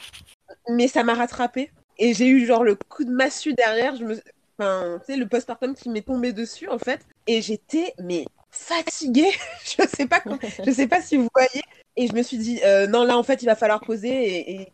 Mais 0.69 0.87
ça 0.87 1.03
m'a 1.03 1.13
rattrapé. 1.13 1.71
Et 1.97 2.13
j'ai 2.13 2.27
eu 2.27 2.45
genre 2.45 2.63
le 2.63 2.75
coup 2.75 3.05
de 3.05 3.11
massue 3.11 3.53
derrière. 3.53 3.95
Je 3.95 4.03
me... 4.03 4.21
Enfin, 4.59 4.99
tu 4.99 5.13
sais, 5.13 5.17
le 5.17 5.27
postpartum 5.27 5.73
qui 5.73 5.89
m'est 5.89 6.01
tombé 6.01 6.33
dessus, 6.33 6.67
en 6.67 6.79
fait. 6.79 6.99
Et 7.27 7.41
j'étais, 7.41 7.93
mais 7.99 8.25
fatiguée. 8.51 9.31
je 9.63 9.87
sais 9.87 10.07
pas 10.07 10.21
je 10.65 10.71
sais 10.71 10.87
pas 10.87 11.01
si 11.01 11.15
vous 11.15 11.29
voyez. 11.33 11.63
Et 11.95 12.07
je 12.07 12.13
me 12.13 12.21
suis 12.21 12.37
dit, 12.37 12.59
euh, 12.65 12.87
non, 12.87 13.03
là, 13.05 13.17
en 13.17 13.23
fait, 13.23 13.41
il 13.41 13.45
va 13.45 13.55
falloir 13.55 13.79
poser. 13.79 14.51
Et, 14.51 14.71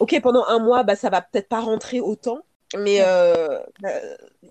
Ok, 0.00 0.18
pendant 0.20 0.44
un 0.46 0.58
mois, 0.58 0.82
bah, 0.82 0.96
ça 0.96 1.10
va 1.10 1.20
peut-être 1.20 1.48
pas 1.48 1.60
rentrer 1.60 2.00
autant. 2.00 2.40
Mais 2.78 2.98
euh, 3.02 3.58
bah, 3.80 3.90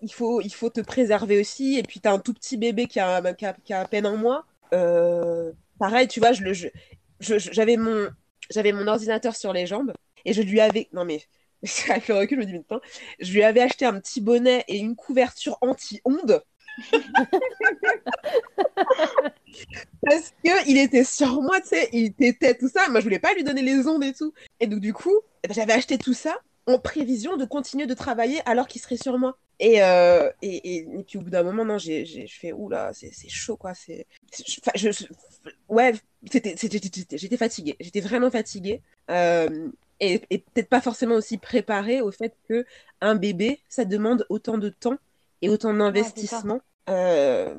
il, 0.02 0.14
faut, 0.14 0.40
il 0.42 0.54
faut 0.54 0.70
te 0.70 0.82
préserver 0.82 1.40
aussi. 1.40 1.78
Et 1.80 1.84
puis, 1.84 2.00
tu 2.00 2.08
as 2.08 2.14
un 2.14 2.20
tout 2.20 2.34
petit 2.34 2.58
bébé 2.58 2.86
qui 2.86 3.00
a, 3.00 3.22
qui 3.34 3.74
a, 3.74 3.80
à 3.80 3.86
peine 3.86 4.06
un 4.06 4.16
mois. 4.16 4.46
Euh, 4.74 5.52
pareil, 5.80 6.08
tu 6.08 6.20
vois, 6.20 6.32
je 6.32 6.44
le, 6.44 6.54
j'avais 7.22 7.78
mon, 7.78 8.88
ordinateur 8.88 9.36
sur 9.36 9.54
les 9.54 9.66
jambes 9.68 9.94
et 10.26 10.34
je 10.34 10.42
lui 10.42 10.60
avais, 10.60 10.90
non 10.94 11.06
mais 11.06 11.22
avec 11.90 12.08
le 12.08 12.16
recul, 12.16 12.42
je 12.42 12.42
me 12.42 12.52
dis 12.52 12.58
maintenant, 12.58 12.82
je 13.20 13.32
lui 13.34 13.44
avais 13.44 13.62
acheté 13.62 13.86
un 13.86 14.00
petit 14.00 14.22
bonnet 14.22 14.64
et 14.68 14.78
une 14.78 14.96
couverture 14.96 15.58
anti-ondes. 15.62 16.44
Parce 20.04 20.32
que 20.44 20.70
il 20.70 20.78
était 20.78 21.04
sur 21.04 21.42
moi, 21.42 21.60
tu 21.62 21.68
sais, 21.68 21.90
il 21.92 22.14
était 22.20 22.56
tout 22.56 22.70
ça. 22.70 22.88
Moi, 22.90 23.02
je 23.02 23.06
voulais 23.06 23.20
pas 23.20 23.34
lui 23.34 23.44
donner 23.44 23.62
les 23.62 23.88
ondes 23.88 24.04
et 24.04 24.14
tout. 24.14 24.34
Et 24.60 24.68
donc, 24.68 24.80
du 24.80 24.94
coup, 24.94 25.14
eh 25.44 25.48
ben, 25.48 25.54
j'avais 25.54 25.74
acheté 25.74 25.98
tout 25.98 26.14
ça 26.14 26.40
en 26.68 26.80
prévision 26.80 27.38
de 27.38 27.46
continuer 27.46 27.86
de 27.86 27.94
travailler 27.94 28.42
alors 28.46 28.68
qu'il 28.68 28.82
serait 28.82 28.98
sur 28.98 29.18
moi. 29.18 29.38
Et, 29.60 29.84
euh, 29.84 30.32
et, 30.42 30.78
et, 30.78 31.04
puis 31.08 31.20
au 31.20 31.22
bout 31.22 31.30
d'un 31.30 31.44
moment, 31.44 31.64
non, 31.64 31.78
j'ai, 31.78 32.04
j'ai, 32.04 32.26
je 32.26 32.40
fais, 32.40 32.52
oula, 32.52 32.92
c'est, 32.94 33.12
c'est 33.14 33.30
chaud, 33.30 33.58
quoi. 33.58 33.76
C'est, 33.76 34.08
je, 34.76 34.90
ouais, 35.70 35.94
c'était, 36.32 36.56
j'étais 36.58 37.38
fatiguée. 37.38 37.76
J'étais 37.80 38.02
vraiment 38.02 38.32
fatiguée. 38.32 38.82
Euh, 39.12 39.70
et, 40.00 40.20
peut-être 40.20 40.70
pas 40.70 40.82
forcément 40.82 41.14
aussi 41.14 41.38
préparée 41.38 42.02
au 42.02 42.12
fait 42.12 42.36
que 42.50 42.66
un 43.02 43.14
bébé, 43.14 43.60
ça 43.70 43.86
demande 43.86 44.26
autant 44.30 44.58
de 44.58 44.70
temps 44.70 44.98
et 45.44 45.50
autant 45.50 45.76
d'investissement. 45.76 46.62
euh, 46.90 47.54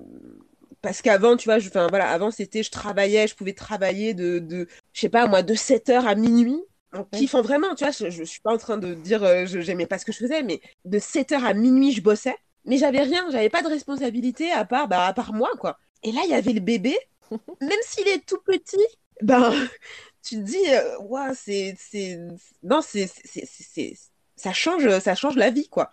parce 0.80 1.02
qu'avant, 1.02 1.36
tu 1.36 1.44
vois, 1.44 1.60
je, 1.60 1.70
voilà, 1.70 2.10
avant, 2.10 2.32
c'était, 2.32 2.64
je 2.64 2.72
travaillais, 2.72 3.28
je 3.28 3.36
pouvais 3.36 3.52
travailler 3.52 4.14
de, 4.14 4.40
de 4.40 4.66
je 4.92 5.00
sais 5.00 5.08
pas, 5.08 5.28
moi, 5.28 5.44
de 5.44 5.54
7h 5.54 6.04
à 6.04 6.16
minuit 6.16 6.60
en 6.92 7.04
kiffant 7.04 7.42
vraiment, 7.42 7.74
tu 7.74 7.84
vois, 7.84 7.92
je, 7.92 8.10
je, 8.10 8.22
suis 8.22 8.40
pas 8.40 8.52
en 8.52 8.58
train 8.58 8.76
de 8.76 8.94
dire 8.94 9.22
euh, 9.22 9.46
je 9.46 9.60
j'aimais 9.60 9.86
pas 9.86 9.98
ce 9.98 10.04
que 10.04 10.12
je 10.12 10.18
faisais, 10.18 10.42
mais 10.42 10.60
de 10.84 10.98
7h 10.98 11.42
à 11.42 11.54
minuit, 11.54 11.92
je 11.92 12.02
bossais, 12.02 12.36
mais 12.64 12.76
j'avais 12.76 13.00
rien, 13.00 13.26
j'avais 13.30 13.48
pas 13.48 13.62
de 13.62 13.68
responsabilité 13.68 14.50
à 14.50 14.64
part, 14.64 14.88
bah, 14.88 15.06
à 15.06 15.12
part 15.12 15.32
moi, 15.32 15.50
quoi. 15.58 15.78
Et 16.02 16.12
là, 16.12 16.20
il 16.24 16.30
y 16.30 16.34
avait 16.34 16.52
le 16.52 16.60
bébé, 16.60 16.96
même 17.60 17.70
s'il 17.82 18.08
est 18.08 18.24
tout 18.26 18.40
petit, 18.44 18.76
ben, 19.22 19.52
tu 20.22 20.36
te 20.36 20.40
dis, 20.40 20.56
euh, 20.68 21.32
c'est, 21.34 21.74
c'est, 21.78 22.18
non, 22.62 22.80
c'est, 22.82 23.06
c'est, 23.06 23.94
ça 24.36 24.52
change, 24.52 24.98
ça 24.98 25.14
change 25.14 25.36
la 25.36 25.50
vie, 25.50 25.68
quoi. 25.68 25.92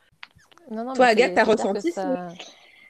Non, 0.72 0.84
non, 0.84 0.94
Toi, 0.94 1.08
Agathe, 1.08 1.36
t'as 1.36 1.44
ressenti 1.44 1.92
ça... 1.92 2.28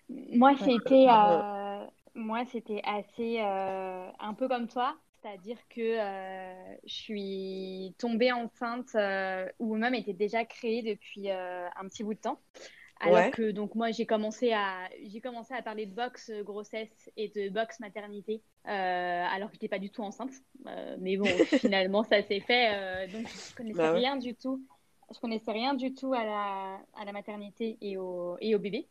Moi, 0.10 0.54
c'était, 0.58 1.06
euh, 1.08 1.86
moi, 2.16 2.44
c'était 2.52 2.82
assez, 2.84 3.40
euh, 3.40 4.10
un 4.20 4.34
peu 4.34 4.48
comme 4.48 4.68
toi. 4.68 4.96
C'est-à-dire 5.22 5.58
que 5.70 5.82
euh, 5.82 6.76
je 6.86 6.94
suis 6.94 7.96
tombée 7.98 8.32
enceinte 8.32 8.90
euh, 8.96 9.48
ou 9.60 9.76
même 9.76 9.94
était 9.94 10.14
déjà 10.14 10.46
créée 10.46 10.82
depuis 10.82 11.30
euh, 11.30 11.68
un 11.76 11.88
petit 11.88 12.04
bout 12.04 12.14
de 12.14 12.20
temps. 12.20 12.40
Alors 13.02 13.32
que 13.32 13.52
donc 13.52 13.76
moi 13.76 13.92
j'ai 13.92 14.06
commencé 14.06 14.52
à 14.52 14.90
j'ai 15.08 15.22
commencé 15.22 15.54
à 15.54 15.62
parler 15.62 15.86
de 15.86 15.96
box 15.96 16.32
grossesse 16.44 17.10
et 17.16 17.30
de 17.30 17.48
box 17.48 17.80
maternité 17.80 18.42
alors 18.66 19.48
que 19.48 19.54
j'étais 19.54 19.70
pas 19.70 19.80
du 19.80 19.90
tout 19.90 20.02
enceinte. 20.02 20.34
mais 21.00 21.16
bon 21.16 21.24
finalement 21.62 22.04
ça 22.04 22.22
s'est 22.22 22.42
fait 22.42 23.08
donc 23.08 23.26
je 23.26 23.56
connaissais 23.56 23.78
bah 23.78 23.94
rien 23.94 24.18
du 24.18 24.36
tout. 24.36 24.62
Je 25.14 25.20
connaissais 25.20 25.52
rien 25.52 25.76
du 25.76 25.94
tout 25.94 26.14
à 26.14 26.26
la, 26.26 26.82
à 26.94 27.06
la 27.06 27.14
maternité 27.14 27.78
et 27.82 27.98
au, 27.98 28.36
et 28.42 28.54
au 28.54 28.60
bébé. 28.60 28.88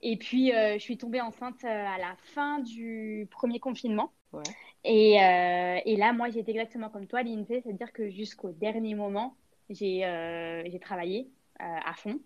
Et 0.00 0.16
puis, 0.16 0.50
je 0.50 0.80
suis 0.80 0.98
tombée 0.98 1.20
enceinte 1.20 1.62
à 1.62 1.96
la 1.96 2.16
fin 2.34 2.58
du 2.58 3.28
premier 3.30 3.60
confinement. 3.60 4.10
Ouais. 4.32 4.42
Et, 4.84 5.20
euh, 5.22 5.78
et, 5.84 5.96
là, 5.96 6.12
moi, 6.12 6.30
j'étais 6.30 6.52
exactement 6.52 6.88
comme 6.88 7.06
toi, 7.06 7.22
Lindsay, 7.22 7.60
c'est-à-dire 7.62 7.92
que 7.92 8.08
jusqu'au 8.08 8.50
dernier 8.52 8.94
moment, 8.94 9.36
j'ai 9.68 10.04
euh, 10.04 10.64
travaillé 10.80 11.30
euh, 11.60 11.64
à 11.84 11.94
fond. 11.94 12.20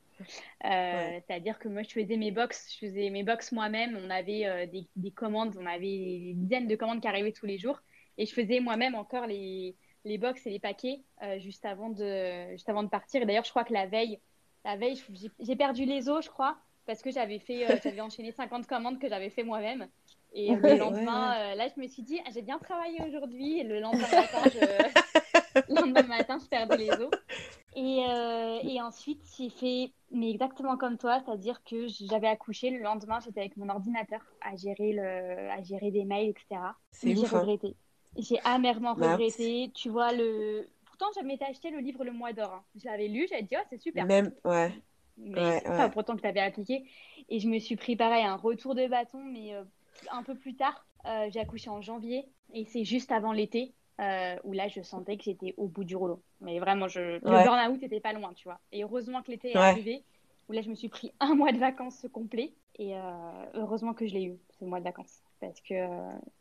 C'est-à-dire 0.63 1.59
que 1.59 1.69
moi, 1.69 1.83
je 1.83 1.91
faisais 1.91 2.17
mes 2.17 2.31
box, 2.31 2.73
je 2.75 2.87
faisais 2.87 3.11
mes 3.11 3.25
box 3.25 3.51
moi-même. 3.51 3.99
On 4.01 4.09
avait 4.09 4.69
des, 4.69 4.87
des, 4.95 5.11
commandes, 5.11 5.57
on 5.61 5.67
avait 5.67 5.81
des 5.81 6.33
dizaines 6.37 6.69
de 6.69 6.77
commandes 6.77 7.01
qui 7.01 7.09
arrivaient 7.09 7.33
tous 7.33 7.47
les 7.47 7.59
jours. 7.59 7.81
Et 8.17 8.27
je 8.27 8.33
faisais 8.33 8.61
moi-même 8.61 8.95
encore 8.95 9.27
les, 9.27 9.75
les 10.05 10.19
box 10.19 10.47
et 10.47 10.51
les 10.51 10.61
paquets 10.61 11.01
juste, 11.39 11.65
avant 11.65 11.91
de, 11.91 12.53
juste 12.53 12.69
avant 12.69 12.85
de 12.85 12.89
partir. 12.89 13.23
Et 13.23 13.27
d'ailleurs, 13.27 13.45
je 13.45 13.51
crois 13.51 13.65
que 13.65 13.73
la 13.73 13.87
veille, 13.87 14.21
la 14.65 14.77
veille 14.77 15.03
j'ai 15.41 15.57
perdu 15.57 15.85
les 15.85 16.09
os, 16.09 16.25
je 16.25 16.31
crois, 16.31 16.57
parce 16.87 17.03
que 17.03 17.11
j'avais 17.11 17.41
fait, 17.41 17.67
j'avais 17.83 18.01
enchaîné 18.01 18.31
50 18.31 18.69
commandes 18.69 19.01
que 19.01 19.09
j'avais 19.09 19.31
fait 19.31 19.43
moi-même. 19.43 19.89
Et 20.37 20.57
le 20.57 20.77
lendemain, 20.77 21.37
euh, 21.37 21.55
là, 21.55 21.69
je 21.75 21.81
me 21.81 21.87
suis 21.87 22.03
dit, 22.03 22.21
ah, 22.27 22.31
j'ai 22.35 22.43
bien 22.43 22.59
travaillé 22.59 23.01
aujourd'hui. 23.07 23.61
Et 23.61 23.63
le 23.63 23.79
lendemain 23.79 24.09
matin, 24.11 24.43
je... 24.47 25.61
le 25.69 25.81
lendemain 25.81 26.03
matin, 26.03 26.39
je 26.43 26.47
perdais 26.47 26.77
les 26.77 26.91
os. 26.91 27.11
Et, 27.77 28.05
euh, 28.09 28.59
et 28.65 28.83
ensuite, 28.83 29.23
j'ai 29.39 29.49
fait, 29.49 29.93
mais 30.11 30.31
exactement 30.31 30.77
comme 30.77 30.99
toi, 30.99 31.21
c'est-à-dire 31.25 31.63
que 31.63 31.87
j'avais 31.87 32.27
accouché. 32.27 32.71
Le 32.71 32.83
lendemain, 32.83 33.21
j'étais 33.25 33.41
avec 33.41 33.57
mon 33.57 33.69
ordinateur 33.69 34.21
à 34.41 34.57
gérer, 34.57 34.93
le... 34.93 35.51
à 35.51 35.63
gérer 35.63 35.93
des 35.93 36.05
mails, 36.05 36.31
etc. 36.31 36.61
Mais 37.05 37.15
j'ai 37.15 37.27
hein. 37.27 37.39
regretté. 37.39 37.77
J'ai 38.17 38.41
amèrement 38.45 38.95
bah, 38.95 39.13
regretté. 39.13 39.71
Tu 39.73 39.89
vois, 39.89 40.13
le. 40.13 40.69
Pourtant, 40.85 41.07
j'avais 41.15 41.39
acheté 41.49 41.71
le 41.71 41.79
livre 41.79 42.05
Le 42.05 42.13
Mois 42.13 42.33
d'Or. 42.33 42.55
Hein. 42.55 42.65
Je 42.75 42.87
l'avais 42.87 43.07
lu, 43.07 43.27
j'avais 43.31 43.43
dit, 43.43 43.55
oh, 43.57 43.65
c'est 43.71 43.81
super. 43.81 44.05
Même, 44.05 44.33
ouais. 44.45 44.73
Mais 45.17 45.61
pas 45.61 45.89
pourtant 45.91 46.17
que 46.17 46.23
tu 46.23 46.27
avais 46.27 46.41
appliqué. 46.41 46.85
Et 47.29 47.39
je 47.39 47.49
me 47.49 47.61
suis 47.61 47.77
pris 47.77 47.95
pareil, 47.95 48.25
un 48.25 48.35
retour 48.35 48.75
de 48.75 48.89
bâton, 48.89 49.23
mais. 49.23 49.55
Euh, 49.55 49.63
un 50.11 50.23
peu 50.23 50.35
plus 50.35 50.55
tard. 50.55 50.87
Euh, 51.07 51.29
j'ai 51.31 51.41
accouché 51.41 51.71
en 51.71 51.83
janvier 51.83 52.27
et 52.53 52.65
c'est 52.65 52.85
juste 52.85 53.13
avant 53.13 53.33
l'été. 53.33 53.73
où 54.45 54.53
là, 54.53 54.69
je 54.69 54.83
sentais 54.83 55.17
que 55.17 55.25
j'étais 55.25 55.55
au 55.57 55.69
bout 55.69 55.85
du 55.85 55.97
rouleau. 55.97 56.23
Mais 56.41 56.59
vraiment, 56.59 56.89
je... 56.89 57.01
le 57.01 57.21
burn-out 57.21 57.81
n'était 57.81 58.01
pas 58.01 58.13
loin, 58.13 58.33
tu 58.35 58.45
vois. 58.45 58.61
Et 58.73 58.83
heureusement 58.83 59.23
que 59.23 59.31
l'été 59.31 59.53
est 59.53 59.57
arrivé, 59.57 60.03
où 60.49 60.53
là, 60.53 60.63
je 60.63 60.71
me 60.71 60.75
suis 60.75 60.89
pris 60.89 61.13
un 61.21 61.35
mois 61.35 61.53
de 61.53 61.59
vacances 61.59 62.07
complet. 62.13 62.53
Et 62.77 62.95
heureusement 63.55 63.95
que 63.95 64.07
je 64.07 64.15
l'ai 64.15 64.25
eu, 64.25 64.37
ce 64.59 64.65
mois 64.65 64.81
de 64.81 64.85
vacances. 64.85 65.23
Parce 65.41 65.61
que 65.61 65.75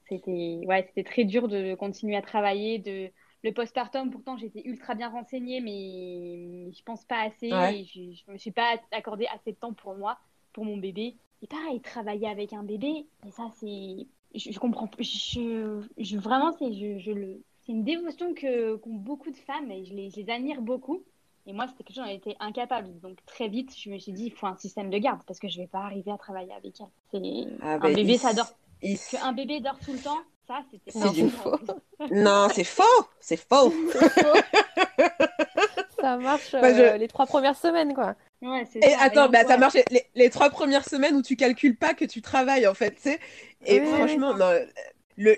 c'était 0.09 0.61
ouais, 0.65 0.83
c'était 0.87 1.03
très 1.03 1.25
dur 1.25 1.47
de 1.47 1.75
continuer 1.75 2.15
à 2.15 2.21
travailler, 2.23 2.79
de 2.79 3.11
le 3.43 3.51
postpartum, 3.51 4.09
pourtant, 4.09 4.37
j'étais 4.37 4.61
ultra 4.65 4.95
bien 4.95 5.09
renseignée, 5.09 5.59
mais 5.59 6.71
je 6.71 6.81
pense 6.83 7.03
pas 7.03 7.23
assez. 7.23 7.47
Et 7.47 7.85
je, 7.85 8.23
ne 8.27 8.33
me 8.33 8.37
suis 8.37 8.51
pas 8.51 8.77
accordé 8.91 9.27
assez 9.27 9.51
de 9.51 9.57
temps 9.57 9.73
pour 9.73 9.95
moi, 9.95 10.17
pour 10.53 10.63
mon 10.63 10.77
bébé. 10.77 11.17
Et 11.43 11.47
pareil, 11.47 11.81
travailler 11.81 12.29
avec 12.29 12.53
un 12.53 12.63
bébé, 12.63 13.05
mais 13.23 13.31
ça, 13.31 13.49
c'est. 13.59 14.07
Je, 14.33 14.57
comprends. 14.57 14.89
Je, 14.97 15.81
je 15.97 16.17
vraiment, 16.17 16.53
c'est 16.57 16.73
je, 16.73 17.11
le... 17.11 17.43
une 17.67 17.83
dévotion 17.83 18.33
que 18.33 18.77
qu'ont 18.77 18.95
beaucoup 18.95 19.29
de 19.29 19.37
femmes 19.37 19.69
et 19.69 19.85
je 19.85 19.93
les, 19.93 20.09
je 20.09 20.21
les 20.21 20.29
admire 20.31 20.61
beaucoup. 20.61 21.03
Et 21.45 21.51
moi, 21.51 21.67
c'était 21.67 21.83
quelque 21.83 21.97
chose 21.97 22.05
j'en 22.05 22.11
étais 22.11 22.37
incapable. 22.39 22.97
Donc, 23.01 23.17
très 23.25 23.49
vite, 23.49 23.75
je 23.77 23.89
me 23.89 23.97
suis 23.99 24.13
dit, 24.13 24.27
il 24.27 24.31
faut 24.31 24.47
un 24.47 24.55
système 24.55 24.89
de 24.89 24.97
garde 24.97 25.21
parce 25.27 25.39
que 25.39 25.49
je 25.49 25.59
vais 25.59 25.67
pas 25.67 25.81
arriver 25.81 26.11
à 26.11 26.17
travailler 26.17 26.53
avec 26.53 26.79
elle. 26.79 26.87
C'est... 27.11 27.19
Ah 27.61 27.73
un 27.73 27.79
bah, 27.79 27.93
bébé, 27.93 28.17
ça 28.17 28.33
dort. 28.33 28.53
Un 29.21 29.33
bébé 29.33 29.59
dort 29.59 29.77
tout 29.79 29.91
le 29.91 29.99
temps, 29.99 30.21
ça, 30.47 30.61
c'était 30.71 30.97
non, 30.97 31.29
faux. 31.29 31.57
non, 32.11 32.47
c'est 32.53 32.63
faux. 32.63 32.83
C'est 33.19 33.37
faux. 33.37 33.73
ça 36.03 36.17
marche 36.17 36.53
euh, 36.53 36.97
les 36.97 37.07
trois 37.07 37.25
premières 37.25 37.55
semaines, 37.55 37.93
quoi. 37.93 38.15
Ouais, 38.41 38.67
et 38.81 38.93
attends, 38.95 39.29
bah, 39.29 39.45
ça 39.45 39.55
marche 39.55 39.75
les, 39.89 40.03
les, 40.15 40.29
trois 40.29 40.49
premières 40.49 40.83
semaines 40.83 41.15
où 41.15 41.21
tu 41.21 41.37
calcules 41.37 41.77
pas 41.77 41.93
que 41.93 42.03
tu 42.03 42.21
travailles, 42.21 42.67
en 42.67 42.73
fait, 42.73 42.91
tu 42.95 43.03
sais. 43.03 43.19
Et 43.65 43.79
franchement, 43.79 44.33
non, 44.33 44.51
le, 45.15 45.35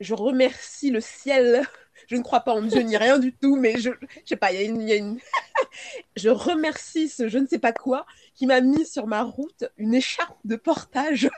je 0.00 0.14
remercie 0.14 0.90
le 0.90 1.00
ciel. 1.00 1.62
Je 2.08 2.16
ne 2.16 2.22
crois 2.22 2.40
pas 2.40 2.52
en 2.52 2.62
Dieu 2.62 2.80
ni 2.80 2.96
rien 2.96 3.18
du 3.18 3.32
tout, 3.32 3.54
mais 3.54 3.78
je, 3.78 3.90
je 3.92 4.28
sais 4.28 4.36
pas, 4.36 4.52
il 4.52 4.60
y 4.60 4.64
a 4.64 4.66
une, 4.66 4.82
y 4.82 4.92
a 4.92 4.96
une... 4.96 5.20
je 6.16 6.30
remercie 6.30 7.08
ce 7.08 7.28
je 7.28 7.38
ne 7.38 7.46
sais 7.46 7.60
pas 7.60 7.72
quoi 7.72 8.06
qui 8.34 8.46
m'a 8.46 8.60
mis 8.60 8.84
sur 8.84 9.06
ma 9.06 9.22
route 9.22 9.64
une 9.78 9.94
écharpe 9.94 10.36
de 10.44 10.56
portage. 10.56 11.30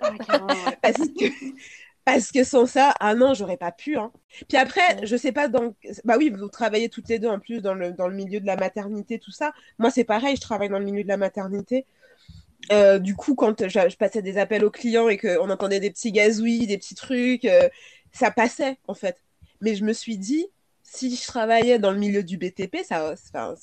Ah, 0.00 0.10
Parce 0.82 0.98
que 0.98 1.24
parce 2.14 2.32
que 2.32 2.44
sans 2.44 2.66
ça, 2.66 2.94
ah 3.00 3.14
non, 3.14 3.34
j'aurais 3.34 3.56
pas 3.56 3.72
pu. 3.72 3.96
Hein. 3.96 4.12
Puis 4.48 4.56
après, 4.56 5.04
je 5.04 5.16
sais 5.16 5.32
pas, 5.32 5.48
dans... 5.48 5.74
bah 6.04 6.16
oui, 6.18 6.30
vous 6.30 6.48
travaillez 6.48 6.88
toutes 6.88 7.08
les 7.08 7.18
deux 7.18 7.28
en 7.28 7.38
plus 7.38 7.60
dans 7.60 7.74
le, 7.74 7.92
dans 7.92 8.08
le 8.08 8.14
milieu 8.14 8.40
de 8.40 8.46
la 8.46 8.56
maternité, 8.56 9.18
tout 9.18 9.32
ça. 9.32 9.52
Moi, 9.78 9.90
c'est 9.90 10.04
pareil, 10.04 10.36
je 10.36 10.40
travaille 10.40 10.68
dans 10.68 10.78
le 10.78 10.84
milieu 10.84 11.02
de 11.02 11.08
la 11.08 11.16
maternité. 11.16 11.86
Euh, 12.72 12.98
du 12.98 13.16
coup, 13.16 13.34
quand 13.34 13.68
je, 13.68 13.96
passais 13.96 14.22
des 14.22 14.38
appels 14.38 14.64
aux 14.64 14.70
clients 14.70 15.08
et 15.08 15.18
qu'on 15.18 15.50
entendait 15.50 15.80
des 15.80 15.90
petits 15.90 16.12
gazouillis, 16.12 16.66
des 16.66 16.78
petits 16.78 16.94
trucs, 16.94 17.44
euh, 17.44 17.68
ça 18.12 18.30
passait 18.30 18.78
en 18.86 18.94
fait. 18.94 19.16
Mais 19.60 19.74
je 19.74 19.84
me 19.84 19.92
suis 19.92 20.18
dit, 20.18 20.46
si 20.82 21.14
je 21.16 21.26
travaillais 21.26 21.78
dans 21.78 21.90
le 21.90 21.98
milieu 21.98 22.22
du 22.22 22.36
BTP, 22.36 22.78
ça, 22.84 23.14
ça, 23.16 23.54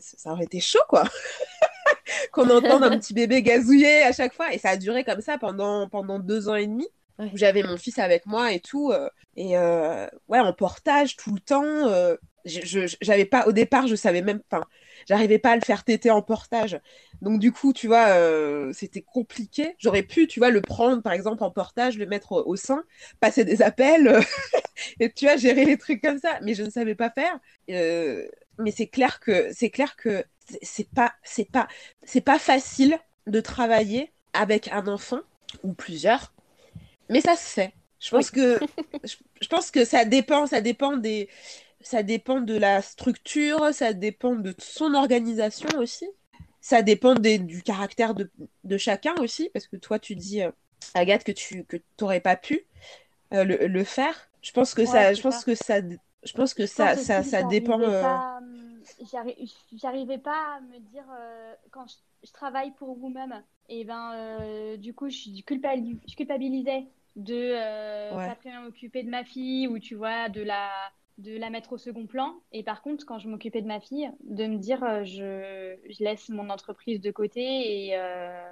ça 0.00 0.32
aurait 0.32 0.44
été 0.44 0.60
chaud 0.60 0.78
quoi. 0.88 1.04
qu'on 2.32 2.50
entende 2.50 2.84
un 2.84 2.98
petit 2.98 3.14
bébé 3.14 3.42
gazouiller 3.42 4.02
à 4.02 4.12
chaque 4.12 4.34
fois. 4.34 4.52
Et 4.52 4.58
ça 4.58 4.70
a 4.70 4.76
duré 4.76 5.04
comme 5.04 5.20
ça 5.20 5.38
pendant, 5.38 5.88
pendant 5.88 6.18
deux 6.18 6.48
ans 6.48 6.56
et 6.56 6.66
demi. 6.66 6.86
J'avais 7.34 7.62
mon 7.62 7.76
fils 7.76 7.98
avec 7.98 8.26
moi 8.26 8.52
et 8.52 8.60
tout. 8.60 8.90
Euh, 8.90 9.08
et 9.36 9.56
euh, 9.56 10.06
ouais, 10.28 10.40
en 10.40 10.52
portage 10.52 11.16
tout 11.16 11.32
le 11.34 11.40
temps. 11.40 11.62
Euh, 11.64 12.16
j'avais 12.44 13.24
pas, 13.24 13.46
au 13.46 13.52
départ, 13.52 13.86
je 13.86 13.94
savais 13.94 14.20
même, 14.20 14.42
enfin, 14.50 14.62
j'arrivais 15.08 15.38
pas 15.38 15.52
à 15.52 15.56
le 15.56 15.62
faire 15.62 15.82
téter 15.82 16.10
en 16.10 16.20
portage. 16.20 16.78
Donc, 17.22 17.40
du 17.40 17.52
coup, 17.52 17.72
tu 17.72 17.86
vois, 17.86 18.18
c'était 18.74 19.00
compliqué. 19.00 19.74
J'aurais 19.78 20.02
pu, 20.02 20.26
tu 20.26 20.40
vois, 20.40 20.50
le 20.50 20.60
prendre, 20.60 21.02
par 21.02 21.14
exemple, 21.14 21.42
en 21.42 21.50
portage, 21.50 21.96
le 21.96 22.04
mettre 22.04 22.32
au, 22.32 22.56
sein, 22.56 22.84
passer 23.18 23.46
des 23.46 23.62
appels 23.62 24.20
et, 25.00 25.10
tu 25.10 25.24
vois, 25.24 25.36
gérer 25.36 25.64
les 25.64 25.78
trucs 25.78 26.02
comme 26.02 26.18
ça. 26.18 26.38
Mais 26.42 26.52
je 26.52 26.64
ne 26.64 26.70
savais 26.70 26.94
pas 26.94 27.08
faire. 27.08 27.38
mais 27.66 28.70
c'est 28.70 28.88
clair 28.88 29.20
que, 29.20 29.50
c'est 29.54 29.70
clair 29.70 29.96
que 29.96 30.22
c'est 30.60 30.90
pas, 30.90 31.14
c'est 31.22 31.50
pas, 31.50 31.66
c'est 32.02 32.20
pas 32.20 32.38
facile 32.38 32.98
de 33.26 33.40
travailler 33.40 34.12
avec 34.34 34.68
un 34.68 34.86
enfant 34.86 35.20
ou 35.62 35.72
plusieurs 35.72 36.34
mais 37.08 37.20
ça 37.20 37.36
se 37.36 37.48
fait. 37.48 37.72
Je 38.00 38.10
pense 38.10 38.30
que 38.30 38.60
je, 39.40 39.48
pense 39.48 39.70
que 39.70 39.84
ça 39.84 40.04
dépend, 40.04 40.46
ça 40.46 40.60
dépend 40.60 40.96
des, 40.96 41.28
ça 41.80 42.02
dépend 42.02 42.40
de 42.40 42.56
la 42.56 42.82
structure, 42.82 43.72
ça 43.72 43.92
dépend 43.92 44.34
de 44.34 44.54
son 44.58 44.94
organisation 44.94 45.68
aussi, 45.78 46.06
ça 46.60 46.82
dépend 46.82 47.14
des, 47.14 47.38
du 47.38 47.62
caractère 47.62 48.14
de, 48.14 48.30
de, 48.64 48.76
chacun 48.76 49.14
aussi, 49.20 49.50
parce 49.52 49.66
que 49.66 49.76
toi 49.76 49.98
tu 49.98 50.16
dis 50.16 50.42
euh, 50.42 50.50
Agathe 50.94 51.24
que 51.24 51.32
tu 51.32 51.64
que 51.64 51.78
t'aurais 51.96 52.20
pas 52.20 52.36
pu 52.36 52.66
euh, 53.32 53.44
le, 53.44 53.66
le, 53.66 53.84
faire. 53.84 54.28
Je 54.42 54.52
pense 54.52 54.74
que 54.74 54.84
ça, 54.84 55.14
je 55.14 55.22
pense 55.22 55.44
que 55.44 55.54
ça, 55.54 55.80
je 55.80 56.32
pense 56.32 56.52
que 56.52 56.66
ça, 56.66 56.96
ça, 56.96 57.22
ça, 57.22 57.42
dépend. 57.42 57.80
Euh, 57.80 58.02
j'arrivais 59.72 60.18
pas 60.18 60.56
à 60.56 60.60
me 60.60 60.78
dire 60.78 61.04
quand 61.70 61.86
je, 62.22 62.32
travaille 62.32 62.72
pour 62.72 62.94
vous-même 62.94 63.42
et 63.68 63.84
ben 63.84 64.76
du 64.78 64.94
coup 64.94 65.08
je, 65.08 65.30
je 65.36 65.42
culpabilisais 65.42 66.86
de 67.16 67.52
euh, 67.54 68.10
pas 68.10 68.34
très 68.34 68.50
bien 68.50 68.62
m'occuper 68.62 69.02
de 69.02 69.10
ma 69.10 69.24
fille 69.24 69.68
ou 69.68 69.78
tu 69.78 69.94
vois 69.94 70.28
de 70.28 70.42
la 70.42 70.70
de 71.18 71.38
la 71.38 71.48
mettre 71.48 71.74
au 71.74 71.78
second 71.78 72.06
plan. 72.06 72.34
Et 72.50 72.64
par 72.64 72.82
contre 72.82 73.06
quand 73.06 73.18
je 73.18 73.28
m'occupais 73.28 73.62
de 73.62 73.68
ma 73.68 73.80
fille 73.80 74.10
de 74.24 74.46
me 74.46 74.56
dire 74.56 74.82
euh, 74.82 75.04
je, 75.04 75.76
je, 75.88 76.02
laisse 76.02 76.28
mon 76.28 76.50
entreprise 76.50 77.00
de 77.00 77.10
côté 77.12 77.88
et, 77.88 77.96
euh, 77.96 78.50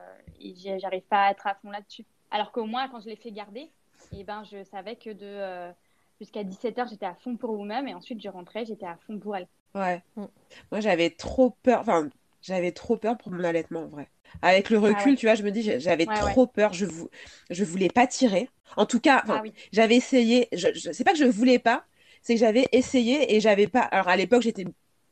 j'arrive 0.79 1.03
pas 1.03 1.27
à 1.27 1.31
être 1.33 1.47
à 1.47 1.55
fond 1.57 1.71
là-dessus. 1.71 2.05
Alors 2.31 2.53
qu'au 2.53 2.67
moins 2.67 2.89
quand 2.89 3.01
je 3.01 3.09
l'ai 3.09 3.17
fait 3.17 3.33
garder 3.33 3.71
et 4.17 4.25
ben 4.25 4.45
je 4.45 4.63
savais 4.65 4.97
que 4.97 5.11
de 5.11 5.27
euh, 5.27 5.73
jusqu'à 6.21 6.45
17h 6.45 6.89
j'étais 6.89 7.07
à 7.07 7.15
fond 7.17 7.37
pour 7.37 7.57
vous-même 7.57 7.89
et 7.89 7.95
ensuite 7.95 8.23
je 8.23 8.29
rentrais 8.29 8.65
j'étais 8.65 8.87
à 8.87 8.97
fond 8.97 9.19
pour 9.19 9.37
elle 9.37 9.49
ouais 9.75 10.03
mm. 10.17 10.25
moi 10.71 10.81
j'avais 10.81 11.11
trop 11.11 11.51
peur 11.63 11.81
enfin 11.81 12.09
j'avais 12.43 12.73
trop 12.73 12.97
peur 12.97 13.17
pour 13.17 13.33
mon 13.33 13.45
allaitement 13.45 13.85
en 13.85 13.89
vrai 13.89 14.09
avec 14.41 14.71
le 14.71 14.79
ah 14.79 14.81
recul, 14.81 15.17
tu 15.17 15.27
vois, 15.27 15.35
je 15.35 15.43
me 15.43 15.51
dis, 15.51 15.79
j'avais 15.79 16.07
trop 16.07 16.47
peur, 16.47 16.73
je, 16.73 16.87
vou... 16.87 17.11
je 17.51 17.65
voulais 17.65 17.89
pas 17.89 18.07
tirer. 18.07 18.49
En 18.77 18.87
tout 18.87 19.01
cas, 19.01 19.23
ah 19.29 19.43
j'avais 19.73 19.97
essayé, 19.97 20.49
je, 20.53 20.69
je... 20.75 20.93
c'est 20.93 21.05
pas 21.05 21.13
que 21.13 21.19
je 21.19 21.25
voulais 21.25 21.59
pas, 21.59 21.85
c'est 22.23 22.35
que 22.35 22.41
j'avais 22.41 22.67
essayé 22.73 23.35
et 23.35 23.41
j'avais 23.41 23.67
pas. 23.67 23.81
Alors 23.81 24.09
à 24.09 24.17
l'époque, 24.17 24.43
j'étais 24.43 24.65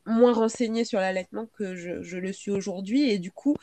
moins 0.06 0.32
renseignée 0.32 0.84
sur 0.84 0.98
l'allaitement 0.98 1.46
que 1.58 1.76
je, 1.76 2.02
je, 2.02 2.16
le 2.16 2.32
suis 2.32 2.50
aujourd'hui 2.50 3.10
et 3.10 3.18
du 3.18 3.30
coup, 3.30 3.56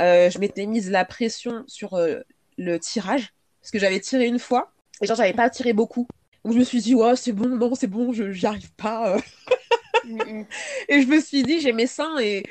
euh, 0.00 0.28
je 0.28 0.38
m'étais 0.38 0.66
mise 0.66 0.90
la 0.90 1.04
pression 1.04 1.62
sur 1.68 1.94
euh, 1.94 2.20
le 2.58 2.78
tirage 2.78 3.32
parce 3.60 3.70
que 3.70 3.78
j'avais 3.78 4.00
tiré 4.00 4.26
une 4.26 4.40
fois 4.40 4.72
et 5.00 5.06
genre, 5.06 5.16
j'avais 5.16 5.32
pas 5.32 5.50
tiré 5.50 5.72
beaucoup. 5.72 6.08
Donc 6.44 6.54
je 6.54 6.58
me 6.58 6.64
suis 6.64 6.80
dit, 6.80 6.94
ouais, 6.94 7.16
c'est 7.16 7.32
bon, 7.32 7.48
non, 7.48 7.74
c'est 7.74 7.86
bon, 7.86 8.12
je 8.12 8.32
j'y 8.32 8.46
arrive 8.46 8.72
pas. 8.72 9.14
Euh. 9.14 9.20
Et 10.88 11.02
je 11.02 11.06
me 11.06 11.20
suis 11.20 11.42
dit, 11.42 11.60
j'ai 11.60 11.72
mes 11.72 11.86
seins 11.86 12.18
et, 12.18 12.44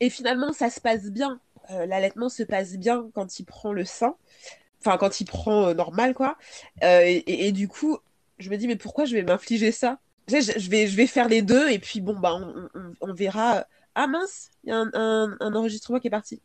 et 0.00 0.10
finalement, 0.10 0.52
ça 0.52 0.70
se 0.70 0.80
passe 0.80 1.10
bien. 1.10 1.40
Euh, 1.70 1.86
l'allaitement 1.86 2.28
se 2.28 2.42
passe 2.42 2.76
bien 2.76 3.10
quand 3.14 3.38
il 3.38 3.44
prend 3.44 3.72
le 3.72 3.84
sein, 3.84 4.16
enfin 4.80 4.96
quand 4.96 5.20
il 5.20 5.26
prend 5.26 5.68
euh, 5.68 5.74
normal 5.74 6.14
quoi. 6.14 6.38
Euh, 6.82 7.02
et, 7.04 7.52
du 7.52 7.68
coup, 7.68 7.98
je 8.38 8.48
me 8.48 8.56
dis 8.56 8.66
mais 8.66 8.76
pourquoi 8.76 9.04
je 9.04 9.14
vais 9.14 9.22
m'infliger 9.22 9.70
ça? 9.70 9.98
Je, 10.28 10.68
vais 10.68 10.86
je 10.86 10.96
vais 10.96 11.06
faire 11.06 11.28
les 11.28 11.42
deux 11.42 11.70
et 11.70 11.78
puis 11.78 12.00
bon 12.00 12.18
bah 12.18 12.38
on, 13.00 13.12
verra. 13.12 13.66
Ah 13.94 14.06
mince, 14.06 14.50
il 14.64 14.70
y 14.70 14.72
a 14.72 14.76
un, 14.76 15.54
enregistrement 15.54 15.98
qui 15.98 16.06
est 16.06 16.10
parti. 16.10 16.40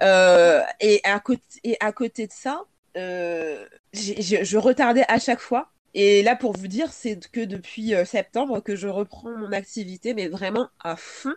et 0.00 1.00
à 1.04 1.20
côté 1.20 1.42
et 1.62 1.76
à 1.80 1.92
côté 1.92 2.26
de 2.26 2.32
ça, 2.32 2.64
je 2.94 4.56
retardais 4.56 5.04
à 5.06 5.18
chaque 5.20 5.40
fois. 5.40 5.70
Et 5.94 6.22
là, 6.22 6.36
pour 6.36 6.56
vous 6.56 6.68
dire, 6.68 6.92
c'est 6.92 7.30
que 7.30 7.44
depuis 7.44 7.92
septembre 8.04 8.60
que 8.60 8.76
je 8.76 8.88
reprends 8.88 9.36
mon 9.36 9.52
activité, 9.52 10.14
mais 10.14 10.28
vraiment 10.28 10.68
à 10.80 10.96
fond. 10.96 11.34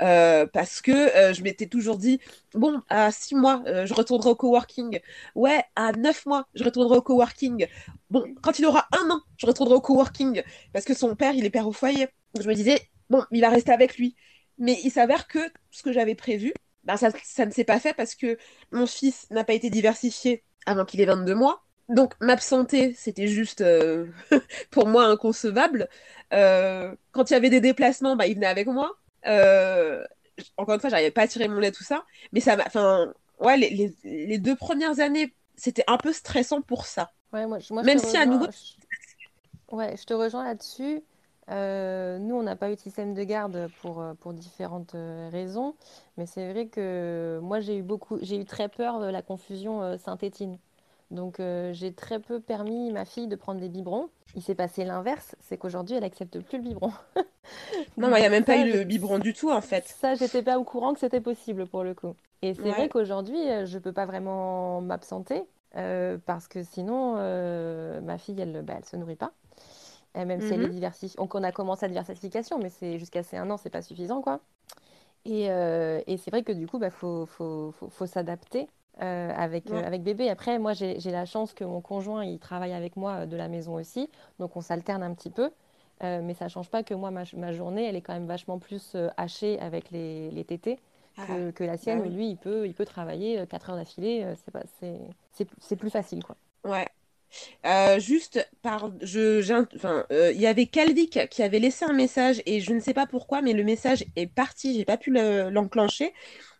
Euh, 0.00 0.46
parce 0.46 0.80
que 0.80 0.92
euh, 0.92 1.32
je 1.34 1.42
m'étais 1.42 1.66
toujours 1.66 1.96
dit 1.98 2.20
bon 2.54 2.80
à 2.88 3.10
six 3.10 3.34
mois 3.34 3.64
euh, 3.66 3.84
je 3.84 3.94
retournerai 3.94 4.30
au 4.30 4.36
coworking. 4.36 5.00
Ouais 5.34 5.64
à 5.74 5.90
neuf 5.92 6.24
mois 6.24 6.46
je 6.54 6.62
retournerai 6.62 6.98
au 6.98 7.02
coworking. 7.02 7.66
Bon 8.10 8.24
quand 8.40 8.58
il 8.60 8.66
aura 8.66 8.86
un 8.92 9.10
an 9.10 9.20
je 9.38 9.46
retournerai 9.46 9.74
au 9.74 9.80
coworking. 9.80 10.42
Parce 10.72 10.84
que 10.84 10.94
son 10.94 11.16
père 11.16 11.34
il 11.34 11.44
est 11.44 11.50
père 11.50 11.66
au 11.66 11.72
foyer. 11.72 12.08
Donc 12.34 12.44
je 12.44 12.48
me 12.48 12.54
disais 12.54 12.80
bon 13.10 13.24
il 13.32 13.40
va 13.40 13.48
rester 13.50 13.72
avec 13.72 13.96
lui. 13.98 14.14
Mais 14.58 14.78
il 14.84 14.90
s'avère 14.90 15.26
que 15.26 15.40
ce 15.70 15.82
que 15.82 15.92
j'avais 15.92 16.14
prévu 16.14 16.52
ben 16.84 16.96
ça, 16.96 17.10
ça 17.24 17.44
ne 17.44 17.50
s'est 17.50 17.64
pas 17.64 17.80
fait 17.80 17.92
parce 17.92 18.14
que 18.14 18.38
mon 18.70 18.86
fils 18.86 19.26
n'a 19.30 19.42
pas 19.44 19.52
été 19.54 19.68
diversifié 19.68 20.44
avant 20.64 20.84
qu'il 20.84 21.00
ait 21.00 21.06
22 21.06 21.34
mois 21.34 21.64
donc 21.88 22.14
m'absenter, 22.20 22.94
c'était 22.94 23.28
juste 23.28 23.64
pour 24.70 24.86
moi 24.86 25.04
inconcevable. 25.04 25.88
quand 26.30 27.30
il 27.30 27.32
y 27.32 27.36
avait 27.36 27.50
des 27.50 27.60
déplacements, 27.60 28.16
bah, 28.16 28.26
il 28.26 28.34
venait 28.34 28.46
avec 28.46 28.66
moi. 28.66 28.96
Euh, 29.26 30.04
encore 30.56 30.74
une 30.74 30.80
fois, 30.80 30.90
j'arrivais 30.90 31.10
pas 31.10 31.22
à 31.22 31.28
tirer 31.28 31.48
mon 31.48 31.60
lait, 31.60 31.72
tout 31.72 31.84
ça. 31.84 32.04
Mais 32.32 32.40
ça 32.40 32.56
Enfin, 32.66 33.12
ouais, 33.40 33.56
les, 33.56 33.94
les, 34.04 34.38
deux 34.38 34.56
premières 34.56 35.00
années, 35.00 35.34
c'était 35.56 35.84
un 35.86 35.98
peu 35.98 36.12
stressant 36.12 36.62
pour 36.62 36.86
ça. 36.86 37.10
Ouais, 37.32 37.46
moi, 37.46 37.58
moi, 37.70 37.82
Même 37.82 37.98
si 37.98 38.16
à 38.16 38.26
nouveau. 38.26 38.46
Ouais, 39.70 39.96
je 39.96 40.04
te 40.04 40.14
rejoins 40.14 40.44
là-dessus. 40.44 41.02
Euh, 41.50 42.18
nous, 42.18 42.34
on 42.34 42.42
n'a 42.42 42.56
pas 42.56 42.70
eu 42.70 42.74
de 42.74 42.80
système 42.80 43.14
de 43.14 43.24
garde 43.24 43.70
pour, 43.80 44.00
euh, 44.00 44.14
pour 44.14 44.34
différentes 44.34 44.94
raisons, 45.32 45.74
mais 46.16 46.26
c'est 46.26 46.52
vrai 46.52 46.66
que 46.66 47.38
moi, 47.42 47.60
j'ai 47.60 47.78
eu 47.78 47.82
beaucoup, 47.82 48.18
j'ai 48.20 48.38
eu 48.38 48.44
très 48.44 48.68
peur 48.68 49.00
de 49.00 49.06
la 49.06 49.22
confusion 49.22 49.98
synthétine. 49.98 50.58
Donc 51.10 51.40
j'ai 51.72 51.92
très 51.92 52.18
peu 52.18 52.40
permis 52.40 52.92
ma 52.92 53.04
fille 53.04 53.28
de 53.28 53.36
prendre 53.36 53.60
des 53.60 53.68
biberons. 53.68 54.10
Il 54.34 54.42
s'est 54.42 54.54
passé 54.54 54.84
l'inverse, 54.84 55.34
c'est 55.40 55.56
qu'aujourd'hui 55.56 55.96
elle 55.96 56.04
accepte 56.04 56.38
plus 56.40 56.58
le 56.58 56.64
biberon. 56.64 56.92
non, 57.96 58.14
il 58.14 58.20
n'y 58.20 58.26
a 58.26 58.30
même 58.30 58.44
pas 58.44 58.58
eu 58.58 58.70
le 58.70 58.84
biberon 58.84 59.18
du 59.18 59.32
tout 59.32 59.50
en 59.50 59.62
fait. 59.62 59.86
Ça, 59.86 60.14
j'étais 60.14 60.42
pas 60.42 60.58
au 60.58 60.64
courant 60.64 60.92
que 60.92 61.00
c'était 61.00 61.20
possible 61.22 61.66
pour 61.66 61.82
le 61.82 61.94
coup. 61.94 62.14
Et 62.42 62.54
c'est 62.54 62.70
vrai 62.70 62.88
qu'aujourd'hui, 62.88 63.38
je 63.64 63.78
peux 63.78 63.92
pas 63.92 64.06
vraiment 64.06 64.80
m'absenter 64.82 65.44
parce 65.72 66.46
que 66.46 66.62
sinon, 66.62 67.14
ma 68.02 68.18
fille, 68.18 68.38
elle, 68.38 68.62
bah, 68.62 68.74
elle 68.76 68.84
se 68.84 68.96
nourrit 68.96 69.16
pas. 69.16 69.32
même 70.14 70.40
si 70.42 70.52
elle 70.52 70.62
est 70.62 70.66
mhm. 70.66 70.72
diversifiée. 70.72 71.16
Donc 71.16 71.34
on 71.34 71.42
a 71.42 71.52
commencé 71.52 71.86
la 71.86 71.88
diversification, 71.88 72.58
mais 72.58 72.68
c'est 72.68 72.98
jusqu'à 72.98 73.22
ces 73.22 73.38
un 73.38 73.48
an, 73.50 73.56
c'est 73.56 73.70
pas 73.70 73.82
suffisant 73.82 74.20
quoi. 74.20 74.40
Et, 75.24 75.44
et 75.44 76.16
c'est 76.18 76.30
vrai 76.30 76.42
que 76.42 76.52
du 76.52 76.66
coup, 76.66 76.76
il 76.76 76.80
bah, 76.80 76.90
faut, 76.90 77.24
faut, 77.24 77.72
faut, 77.72 77.88
faut 77.88 78.06
s'adapter 78.06 78.68
euh, 79.00 79.32
avec, 79.36 79.70
euh, 79.70 79.82
avec 79.84 80.02
bébé. 80.02 80.28
Après, 80.28 80.58
moi, 80.58 80.72
j'ai 80.72 80.98
la 81.10 81.24
chance 81.24 81.54
que 81.54 81.64
mon 81.64 81.80
conjoint, 81.80 82.24
il 82.24 82.38
travaille 82.38 82.72
avec 82.72 82.96
moi 82.96 83.12
euh, 83.12 83.26
de 83.26 83.36
la 83.36 83.46
maison 83.46 83.74
aussi. 83.74 84.10
Donc, 84.40 84.56
on 84.56 84.60
s'alterne 84.60 85.02
un 85.02 85.14
petit 85.14 85.30
peu. 85.30 85.50
mais 86.00 86.34
ça 86.34 86.46
ne 86.46 86.50
change 86.50 86.68
pas 86.68 86.82
que 86.82 86.94
moi, 86.94 87.10
ma, 87.10 87.22
ma, 87.36 87.52
journée, 87.52 87.84
elle 87.84 87.96
est 87.96 88.00
quand 88.00 88.12
même 88.12 88.26
vachement 88.26 88.58
plus 88.58 88.96
hachée 89.16 89.58
avec 89.60 89.90
les, 89.90 90.30
les 90.30 90.44
tétés 90.44 90.78
ah 91.16 91.26
que, 91.54 91.64
la 91.64 91.76
sienne. 91.76 92.02
Bah 92.02 92.08
lui, 92.08 92.30
il 92.30 92.36
peut, 92.36 92.66
il 92.66 92.74
peut 92.74 92.84
travailler 92.84 93.44
4 93.48 93.70
heures 93.70 93.76
d'affilée. 93.76 94.26
c'est 95.60 95.76
plus 95.76 95.90
facile, 95.90 96.24
quoi. 96.24 96.36
Ouais. 96.64 96.88
Juste 97.98 98.48
par 98.62 98.90
je 99.02 99.40
enfin 99.76 100.04
il 100.10 100.40
y 100.40 100.46
avait 100.46 100.66
Calvic 100.66 101.28
qui 101.30 101.42
avait 101.42 101.58
laissé 101.58 101.84
un 101.84 101.92
message 101.92 102.42
et 102.46 102.60
je 102.60 102.72
ne 102.72 102.80
sais 102.80 102.94
pas 102.94 103.06
pourquoi 103.06 103.42
mais 103.42 103.52
le 103.52 103.64
message 103.64 104.04
est 104.16 104.26
parti 104.26 104.74
j'ai 104.74 104.84
pas 104.84 104.96
pu 104.96 105.10
l'enclencher 105.10 106.12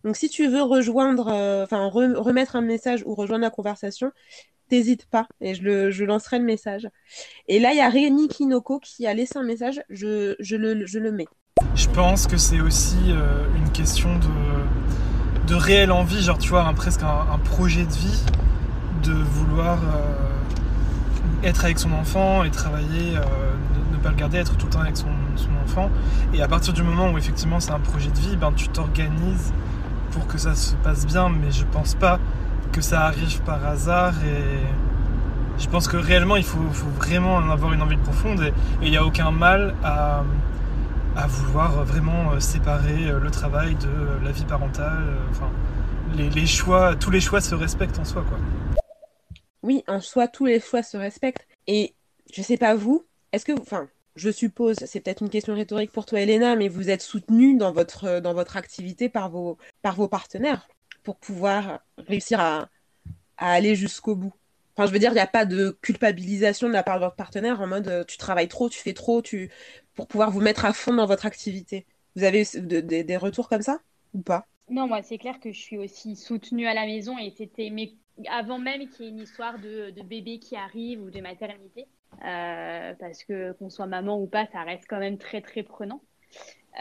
donc, 0.04 0.16
si 0.16 0.28
tu 0.28 0.48
veux 0.48 0.62
rejoindre, 0.62 1.28
euh, 1.28 1.64
enfin, 1.64 1.88
remettre 1.88 2.56
un 2.56 2.60
message 2.60 3.02
ou 3.04 3.14
rejoindre 3.14 3.42
la 3.42 3.50
conversation, 3.50 4.12
t'hésites 4.68 5.06
pas 5.06 5.26
et 5.40 5.54
je, 5.54 5.62
le, 5.62 5.90
je 5.90 6.04
lancerai 6.04 6.38
le 6.38 6.44
message. 6.44 6.88
Et 7.48 7.58
là, 7.58 7.72
il 7.72 7.78
y 7.78 7.80
a 7.80 7.88
Rémi 7.88 8.28
Kinoko 8.28 8.78
qui 8.80 9.06
a 9.06 9.14
laissé 9.14 9.38
un 9.38 9.42
message, 9.42 9.80
je, 9.88 10.36
je, 10.38 10.56
le, 10.56 10.86
je 10.86 10.98
le 10.98 11.10
mets. 11.10 11.26
Je 11.74 11.88
pense 11.88 12.26
que 12.26 12.36
c'est 12.36 12.60
aussi 12.60 12.96
euh, 13.08 13.44
une 13.56 13.70
question 13.72 14.10
de, 14.18 15.48
de 15.48 15.54
réelle 15.54 15.90
envie, 15.90 16.22
genre 16.22 16.38
tu 16.38 16.50
vois, 16.50 16.72
presque 16.74 17.02
un, 17.02 17.38
projet 17.38 17.84
de 17.84 17.92
vie, 17.92 18.22
de 19.02 19.12
vouloir 19.12 19.82
euh, 19.82 20.37
être 21.44 21.64
avec 21.64 21.78
son 21.78 21.92
enfant 21.92 22.44
et 22.44 22.50
travailler, 22.50 23.12
ne, 23.12 23.96
ne, 23.96 24.02
pas 24.02 24.10
le 24.10 24.16
garder, 24.16 24.38
être 24.38 24.56
tout 24.56 24.66
le 24.66 24.72
temps 24.72 24.80
avec 24.80 24.96
son, 24.96 25.08
son 25.36 25.50
enfant. 25.64 25.90
Et 26.34 26.42
à 26.42 26.48
partir 26.48 26.72
du 26.72 26.82
moment 26.82 27.10
où 27.10 27.18
effectivement 27.18 27.60
c'est 27.60 27.72
un 27.72 27.80
projet 27.80 28.10
de 28.10 28.18
vie, 28.18 28.36
ben, 28.36 28.52
tu 28.52 28.68
t'organises 28.68 29.52
pour 30.10 30.26
que 30.26 30.38
ça 30.38 30.54
se 30.54 30.74
passe 30.76 31.06
bien, 31.06 31.28
mais 31.28 31.50
je 31.50 31.64
pense 31.64 31.94
pas 31.94 32.18
que 32.72 32.80
ça 32.80 33.06
arrive 33.06 33.40
par 33.42 33.64
hasard 33.66 34.14
et 34.24 34.60
je 35.58 35.68
pense 35.68 35.88
que 35.88 35.96
réellement 35.96 36.36
il 36.36 36.44
faut, 36.44 36.58
vraiment 36.96 37.36
en 37.36 37.50
avoir 37.50 37.72
une 37.72 37.82
envie 37.82 37.96
profonde 37.96 38.42
et 38.42 38.52
il 38.84 38.90
n'y 38.90 38.96
a 38.96 39.04
aucun 39.04 39.30
mal 39.30 39.74
à, 39.84 40.22
vouloir 41.26 41.84
vraiment 41.84 42.30
euh, 42.32 42.38
séparer 42.38 43.08
euh, 43.08 43.18
le 43.18 43.28
travail 43.32 43.74
de 43.74 44.24
la 44.24 44.30
vie 44.30 44.44
parentale. 44.44 45.02
Euh, 45.02 45.30
enfin, 45.32 45.48
les, 46.16 46.46
choix, 46.46 46.94
tous 46.94 47.10
les 47.10 47.20
choix 47.20 47.40
se 47.40 47.56
respectent 47.56 47.98
en 47.98 48.04
soi, 48.04 48.24
quoi. 48.28 48.38
Oui, 49.62 49.82
en 49.88 50.00
soi, 50.00 50.28
tous 50.28 50.46
les 50.46 50.60
choix 50.60 50.82
se 50.82 50.96
respectent. 50.96 51.46
Et 51.66 51.94
je 52.32 52.42
sais 52.42 52.56
pas 52.56 52.74
vous, 52.74 53.04
est-ce 53.32 53.44
que, 53.44 53.58
enfin, 53.60 53.88
je 54.16 54.30
suppose, 54.30 54.76
c'est 54.86 55.00
peut-être 55.00 55.22
une 55.22 55.30
question 55.30 55.54
rhétorique 55.54 55.92
pour 55.92 56.06
toi, 56.06 56.20
Elena, 56.20 56.56
mais 56.56 56.68
vous 56.68 56.90
êtes 56.90 57.02
soutenue 57.02 57.56
dans 57.56 57.72
votre, 57.72 58.04
euh, 58.04 58.20
dans 58.20 58.34
votre 58.34 58.56
activité 58.56 59.08
par 59.08 59.30
vos, 59.30 59.58
par 59.82 59.96
vos 59.96 60.08
partenaires 60.08 60.68
pour 61.04 61.16
pouvoir 61.16 61.80
réussir 61.98 62.40
à, 62.40 62.68
aller 63.36 63.76
jusqu'au 63.76 64.16
bout. 64.16 64.34
Enfin, 64.76 64.86
je 64.86 64.92
veux 64.92 64.98
dire, 64.98 65.10
il 65.10 65.14
n'y 65.14 65.20
a 65.20 65.26
pas 65.26 65.44
de 65.44 65.78
culpabilisation 65.82 66.68
de 66.68 66.72
la 66.72 66.82
part 66.82 66.98
de 66.98 67.04
votre 67.04 67.16
partenaire 67.16 67.60
en 67.60 67.66
mode 67.66 67.88
euh, 67.88 68.04
tu 68.04 68.18
travailles 68.18 68.48
trop, 68.48 68.68
tu 68.68 68.78
fais 68.78 68.94
trop, 68.94 69.22
tu... 69.22 69.50
pour 69.94 70.08
pouvoir 70.08 70.30
vous 70.30 70.40
mettre 70.40 70.64
à 70.64 70.72
fond 70.72 70.94
dans 70.94 71.06
votre 71.06 71.26
activité. 71.26 71.86
Vous 72.16 72.24
avez 72.24 72.44
des 72.44 73.16
retours 73.16 73.48
comme 73.48 73.62
ça 73.62 73.78
ou 74.14 74.20
pas? 74.20 74.46
Non, 74.70 74.86
moi, 74.86 75.02
c'est 75.02 75.18
clair 75.18 75.40
que 75.40 75.52
je 75.52 75.58
suis 75.58 75.78
aussi 75.78 76.16
soutenue 76.16 76.66
à 76.66 76.74
la 76.74 76.84
maison 76.84 77.16
et 77.18 77.30
c'était 77.30 77.70
avant 78.28 78.58
même 78.58 78.88
qu'il 78.88 79.04
y 79.04 79.08
ait 79.08 79.12
une 79.12 79.20
histoire 79.20 79.58
de, 79.58 79.90
de 79.90 80.02
bébé 80.02 80.38
qui 80.38 80.56
arrive 80.56 81.02
ou 81.02 81.10
de 81.10 81.20
maternité. 81.20 81.86
Euh, 82.24 82.94
parce 82.98 83.22
que 83.24 83.52
qu'on 83.52 83.70
soit 83.70 83.86
maman 83.86 84.20
ou 84.20 84.26
pas, 84.26 84.46
ça 84.46 84.62
reste 84.62 84.86
quand 84.88 84.98
même 84.98 85.18
très 85.18 85.40
très 85.40 85.62
prenant. 85.62 86.00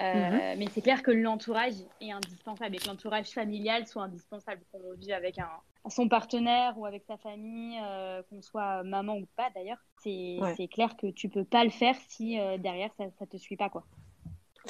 Euh, 0.01 0.13
mhm. 0.13 0.59
Mais 0.59 0.67
c'est 0.71 0.81
clair 0.81 1.01
que 1.03 1.11
l'entourage 1.11 1.73
est 2.01 2.11
indispensable 2.11 2.75
et 2.75 2.79
que 2.79 2.87
l'entourage 2.87 3.29
familial 3.29 3.87
soit 3.87 4.03
indispensable. 4.03 4.61
Qu'on 4.71 4.93
vive 4.93 5.11
avec 5.11 5.37
un, 5.39 5.49
son 5.89 6.07
partenaire 6.07 6.77
ou 6.77 6.85
avec 6.85 7.03
sa 7.03 7.17
famille, 7.17 7.77
euh, 7.83 8.21
qu'on 8.29 8.41
soit 8.41 8.83
maman 8.83 9.17
ou 9.17 9.27
pas 9.35 9.49
d'ailleurs, 9.53 9.83
c'est 9.97 10.67
clair 10.71 10.95
que 10.97 11.07
tu 11.07 11.29
peux 11.29 11.45
pas 11.45 11.63
le 11.63 11.69
faire 11.69 11.95
si 12.09 12.37
derrière 12.59 12.93
ça, 12.93 13.05
ça 13.19 13.25
te 13.25 13.37
suit 13.37 13.57
pas 13.57 13.69
quoi. 13.69 13.83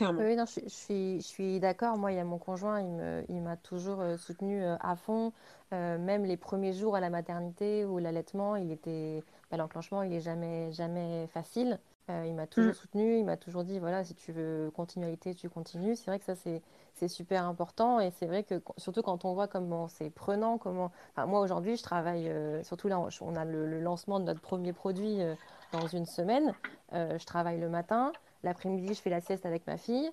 Oui, 0.01 0.35
non, 0.35 0.45
je, 0.45 0.67
suis, 0.67 1.21
je 1.21 1.25
suis 1.25 1.59
d'accord. 1.59 1.97
Moi, 1.97 2.11
il 2.11 2.15
y 2.15 2.19
a 2.19 2.23
mon 2.23 2.37
conjoint, 2.37 2.81
il 3.29 3.41
m'a 3.41 3.57
toujours 3.57 4.03
soutenu 4.17 4.63
à 4.63 4.95
fond. 4.95 5.33
même 5.71 6.25
les 6.25 6.37
premiers 6.37 6.73
jours 6.73 6.95
à 6.95 6.99
la 6.99 7.09
maternité 7.09 7.85
ou 7.85 7.97
l'allaitement, 7.99 8.55
il 8.55 8.71
était 8.71 9.23
l'enclenchement, 9.55 10.03
il 10.03 10.13
est 10.13 10.21
jamais, 10.21 10.71
jamais 10.73 11.27
facile. 11.33 11.79
Euh, 12.09 12.25
il 12.25 12.35
m'a 12.35 12.47
toujours 12.47 12.71
mm. 12.71 12.75
soutenu, 12.75 13.17
il 13.19 13.25
m'a 13.25 13.35
toujours 13.35 13.65
dit 13.65 13.79
voilà, 13.79 14.03
si 14.05 14.15
tu 14.15 14.31
veux 14.31 14.71
continualité, 14.75 15.35
tu 15.35 15.49
continues. 15.49 15.95
C'est 15.95 16.09
vrai 16.09 16.19
que 16.19 16.25
ça, 16.25 16.35
c'est 16.35 17.07
super 17.07 17.45
important. 17.45 17.99
Et 17.99 18.11
c'est 18.11 18.25
vrai 18.27 18.43
que, 18.43 18.61
surtout 18.77 19.01
quand 19.01 19.25
on 19.25 19.33
voit 19.33 19.47
comment 19.47 19.87
c'est 19.89 20.09
prenant, 20.09 20.57
comment. 20.57 20.91
moi, 21.17 21.41
aujourd'hui, 21.41 21.75
je 21.75 21.83
travaille, 21.83 22.29
euh, 22.29 22.63
surtout 22.63 22.87
là, 22.87 22.99
on 22.99 23.35
a 23.35 23.45
le, 23.45 23.81
lancement 23.81 24.19
de 24.19 24.25
notre 24.25 24.41
premier 24.41 24.71
produit 24.71 25.21
euh, 25.21 25.35
dans 25.73 25.87
une 25.87 26.05
semaine. 26.05 26.53
je 26.93 27.25
travaille 27.25 27.59
le 27.59 27.69
matin. 27.69 28.13
L'après-midi, 28.43 28.93
je 28.93 29.01
fais 29.01 29.09
la 29.09 29.21
sieste 29.21 29.45
avec 29.45 29.65
ma 29.67 29.77
fille. 29.77 30.09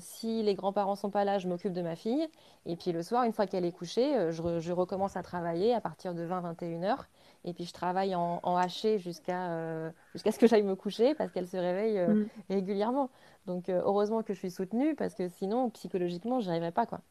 si 0.00 0.42
les 0.42 0.54
grands-parents 0.54 0.96
sont 0.96 1.10
pas 1.10 1.24
là, 1.24 1.38
je 1.38 1.48
m'occupe 1.48 1.72
de 1.72 1.82
ma 1.82 1.96
fille. 1.96 2.26
Et 2.66 2.76
puis 2.76 2.92
le 2.92 3.02
soir, 3.02 3.24
une 3.24 3.32
fois 3.32 3.46
qu'elle 3.46 3.64
est 3.64 3.72
couchée, 3.72 4.30
je, 4.30 4.60
je, 4.60 4.72
recommence 4.72 5.16
à 5.16 5.22
travailler 5.22 5.74
à 5.74 5.80
partir 5.80 6.14
de 6.14 6.26
20-21 6.26 6.84
heures. 6.84 7.08
Et 7.46 7.52
puis 7.52 7.64
je 7.64 7.72
travaille 7.72 8.14
en, 8.16 8.40
haché 8.56 8.98
jusqu'à 8.98 9.52
euh, 9.52 9.90
jusqu'à 10.12 10.32
ce 10.32 10.38
que 10.38 10.48
j'aille 10.48 10.64
me 10.64 10.74
coucher 10.74 11.14
parce 11.14 11.30
qu'elle 11.30 11.46
se 11.46 11.56
réveille 11.56 11.98
euh, 11.98 12.08
mm. 12.08 12.28
régulièrement. 12.50 13.08
Donc 13.46 13.68
euh, 13.68 13.80
heureusement 13.84 14.24
que 14.24 14.34
je 14.34 14.40
suis 14.40 14.50
soutenue 14.50 14.96
parce 14.96 15.14
que 15.14 15.28
sinon 15.28 15.70
psychologiquement 15.70 16.40
je 16.40 16.50
arriverais 16.50 16.72
pas 16.72 16.86
quoi. 16.86 17.02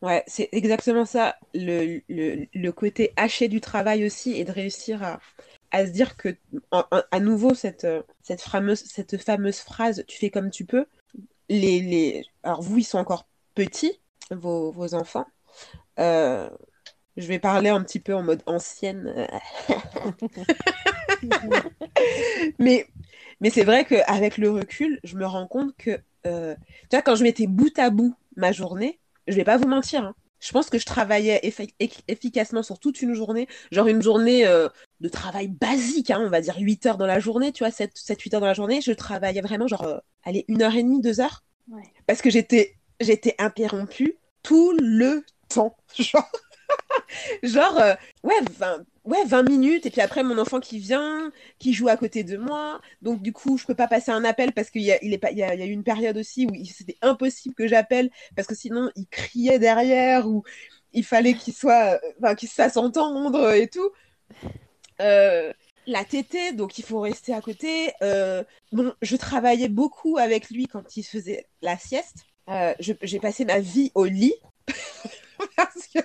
Ouais, 0.00 0.24
c'est 0.26 0.48
exactement 0.52 1.04
ça. 1.04 1.36
Le, 1.52 2.00
le, 2.08 2.46
le, 2.54 2.72
côté 2.72 3.12
haché 3.16 3.48
du 3.48 3.60
travail 3.60 4.06
aussi 4.06 4.32
et 4.32 4.44
de 4.44 4.52
réussir 4.52 5.02
à, 5.02 5.20
à 5.72 5.86
se 5.86 5.90
dire 5.90 6.16
que 6.16 6.36
à 7.10 7.20
nouveau 7.20 7.54
cette, 7.54 7.86
cette, 8.22 8.42
fameuse, 8.42 8.84
cette 8.84 9.18
fameuse 9.18 9.58
phrase 9.58 10.04
tu 10.06 10.18
fais 10.18 10.30
comme 10.30 10.50
tu 10.50 10.64
peux. 10.64 10.86
Les, 11.48 11.80
les... 11.80 12.24
Alors 12.42 12.62
vous 12.62 12.78
ils 12.78 12.84
sont 12.84 12.98
encore 12.98 13.26
petits, 13.54 14.00
vos, 14.30 14.70
vos 14.70 14.94
enfants. 14.94 15.26
Euh, 15.98 16.48
je 17.16 17.26
vais 17.26 17.38
parler 17.38 17.70
un 17.70 17.82
petit 17.82 18.00
peu 18.00 18.14
en 18.14 18.22
mode 18.22 18.42
ancienne. 18.46 19.28
mais 22.58 22.86
mais 23.42 23.50
c'est 23.50 23.64
vrai 23.64 23.84
qu'avec 23.84 24.38
le 24.38 24.50
recul, 24.50 25.00
je 25.02 25.16
me 25.16 25.26
rends 25.26 25.48
compte 25.48 25.76
que, 25.76 26.00
euh, 26.26 26.54
tu 26.82 26.96
vois, 26.96 27.02
quand 27.02 27.16
je 27.16 27.24
mettais 27.24 27.48
bout 27.48 27.76
à 27.76 27.90
bout 27.90 28.14
ma 28.36 28.52
journée, 28.52 29.00
je 29.26 29.34
vais 29.34 29.42
pas 29.42 29.56
vous 29.56 29.66
mentir, 29.66 30.04
hein, 30.04 30.14
je 30.42 30.50
pense 30.50 30.68
que 30.68 30.78
je 30.78 30.84
travaillais 30.84 31.40
efficacement 32.08 32.62
sur 32.62 32.78
toute 32.78 33.00
une 33.00 33.14
journée, 33.14 33.46
genre 33.70 33.86
une 33.86 34.02
journée 34.02 34.44
euh, 34.44 34.68
de 35.00 35.08
travail 35.08 35.46
basique, 35.48 36.10
hein, 36.10 36.20
on 36.20 36.28
va 36.28 36.40
dire 36.40 36.56
8 36.58 36.86
heures 36.86 36.98
dans 36.98 37.06
la 37.06 37.20
journée, 37.20 37.52
tu 37.52 37.62
vois, 37.62 37.70
7-8 37.70 38.34
heures 38.34 38.40
dans 38.40 38.46
la 38.48 38.54
journée, 38.54 38.80
je 38.80 38.92
travaillais 38.92 39.40
vraiment 39.40 39.68
genre, 39.68 39.84
euh, 39.84 39.98
allez, 40.24 40.44
une 40.48 40.62
heure 40.62 40.74
et 40.74 40.82
demie, 40.82 41.00
deux 41.00 41.20
heures. 41.20 41.44
Parce 42.06 42.20
que 42.20 42.28
j'étais, 42.28 42.76
j'étais 43.00 43.36
interrompue 43.38 44.18
tout 44.42 44.72
le 44.78 45.24
temps. 45.48 45.76
Genre, 45.98 46.30
genre, 47.42 47.78
euh, 47.78 47.94
ouais, 48.24 48.34
20, 48.58 48.84
ouais, 49.04 49.24
20 49.24 49.48
minutes, 49.48 49.86
et 49.86 49.90
puis 49.90 50.00
après, 50.00 50.22
mon 50.22 50.38
enfant 50.38 50.60
qui 50.60 50.78
vient, 50.78 51.32
qui 51.58 51.72
joue 51.72 51.88
à 51.88 51.96
côté 51.96 52.24
de 52.24 52.36
moi. 52.36 52.80
Donc, 53.02 53.22
du 53.22 53.32
coup, 53.32 53.58
je 53.58 53.64
peux 53.64 53.74
pas 53.74 53.88
passer 53.88 54.10
un 54.10 54.24
appel 54.24 54.52
parce 54.52 54.70
qu'il 54.70 54.82
y 54.82 54.92
a, 54.92 54.98
il 55.02 55.10
y 55.10 55.42
a, 55.42 55.66
eu 55.66 55.70
une 55.70 55.84
période 55.84 56.16
aussi 56.16 56.46
où 56.46 56.64
c'était 56.64 56.98
impossible 57.02 57.54
que 57.54 57.66
j'appelle 57.66 58.10
parce 58.36 58.48
que 58.48 58.54
sinon, 58.54 58.90
il 58.96 59.06
criait 59.06 59.58
derrière 59.58 60.28
ou 60.28 60.44
il 60.92 61.04
fallait 61.04 61.34
qu'il 61.34 61.54
soit, 61.54 62.00
enfin, 62.18 62.34
qu'il 62.34 62.48
se 62.48 62.78
entendre 62.78 63.52
et 63.54 63.68
tout. 63.68 63.90
Euh, 65.00 65.52
la 65.86 66.04
tétée, 66.04 66.52
donc 66.52 66.78
il 66.78 66.84
faut 66.84 67.00
rester 67.00 67.34
à 67.34 67.40
côté. 67.40 67.92
Euh, 68.02 68.44
bon, 68.70 68.92
je 69.02 69.16
travaillais 69.16 69.68
beaucoup 69.68 70.16
avec 70.18 70.48
lui 70.50 70.66
quand 70.66 70.96
il 70.96 71.02
faisait 71.02 71.46
la 71.60 71.76
sieste. 71.76 72.26
j'ai 72.78 73.18
passé 73.20 73.44
ma 73.44 73.58
vie 73.58 73.90
au 73.94 74.04
lit. 74.04 74.34
parce 75.56 75.86
que, 75.86 75.98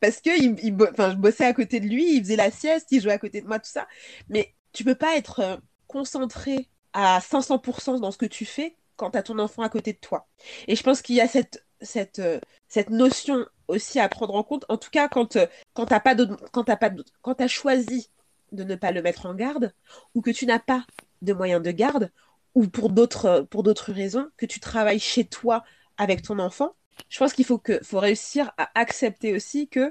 parce 0.00 0.20
que 0.20 0.30
il, 0.40 0.56
je 0.58 1.16
bossais 1.16 1.44
à 1.44 1.52
côté 1.52 1.80
de 1.80 1.86
lui, 1.86 2.16
il 2.16 2.22
faisait 2.22 2.36
la 2.36 2.50
sieste, 2.50 2.88
il 2.90 3.00
jouait 3.00 3.12
à 3.12 3.18
côté 3.18 3.40
de 3.40 3.46
moi, 3.46 3.58
tout 3.58 3.70
ça. 3.70 3.86
Mais 4.28 4.54
tu 4.72 4.84
peux 4.84 4.94
pas 4.94 5.16
être 5.16 5.40
euh, 5.40 5.56
concentré 5.86 6.68
à 6.92 7.20
500% 7.20 8.00
dans 8.00 8.10
ce 8.10 8.18
que 8.18 8.26
tu 8.26 8.44
fais 8.44 8.76
quand 8.96 9.12
tu 9.12 9.18
as 9.18 9.22
ton 9.22 9.38
enfant 9.38 9.62
à 9.62 9.68
côté 9.68 9.92
de 9.92 9.98
toi. 9.98 10.28
Et 10.66 10.76
je 10.76 10.82
pense 10.82 11.02
qu'il 11.02 11.16
y 11.16 11.20
a 11.20 11.28
cette, 11.28 11.64
cette, 11.80 12.18
euh, 12.18 12.40
cette 12.68 12.90
notion 12.90 13.46
aussi 13.68 14.00
à 14.00 14.08
prendre 14.08 14.34
en 14.34 14.42
compte. 14.42 14.64
En 14.68 14.76
tout 14.76 14.90
cas, 14.90 15.08
quand, 15.08 15.38
quand 15.74 15.86
tu 15.86 17.42
as, 17.42 17.48
choisi 17.48 18.10
de 18.52 18.64
ne 18.64 18.74
pas 18.74 18.92
le 18.92 19.02
mettre 19.02 19.26
en 19.26 19.34
garde, 19.34 19.72
ou 20.14 20.22
que 20.22 20.30
tu 20.30 20.46
n'as 20.46 20.58
pas 20.58 20.84
de 21.22 21.32
moyens 21.32 21.62
de 21.62 21.70
garde, 21.70 22.10
ou 22.54 22.66
pour 22.66 22.90
d'autres 22.90 23.92
raisons, 23.92 24.28
que 24.36 24.46
tu 24.46 24.58
travailles 24.58 24.98
chez 24.98 25.24
toi 25.24 25.64
avec 25.96 26.22
ton 26.22 26.38
enfant, 26.38 26.74
je 27.08 27.18
pense 27.18 27.32
qu'il 27.32 27.44
faut 27.44 27.58
que 27.58 27.82
faut 27.82 28.00
réussir 28.00 28.52
à 28.58 28.70
accepter 28.74 29.34
aussi 29.34 29.68
que 29.68 29.88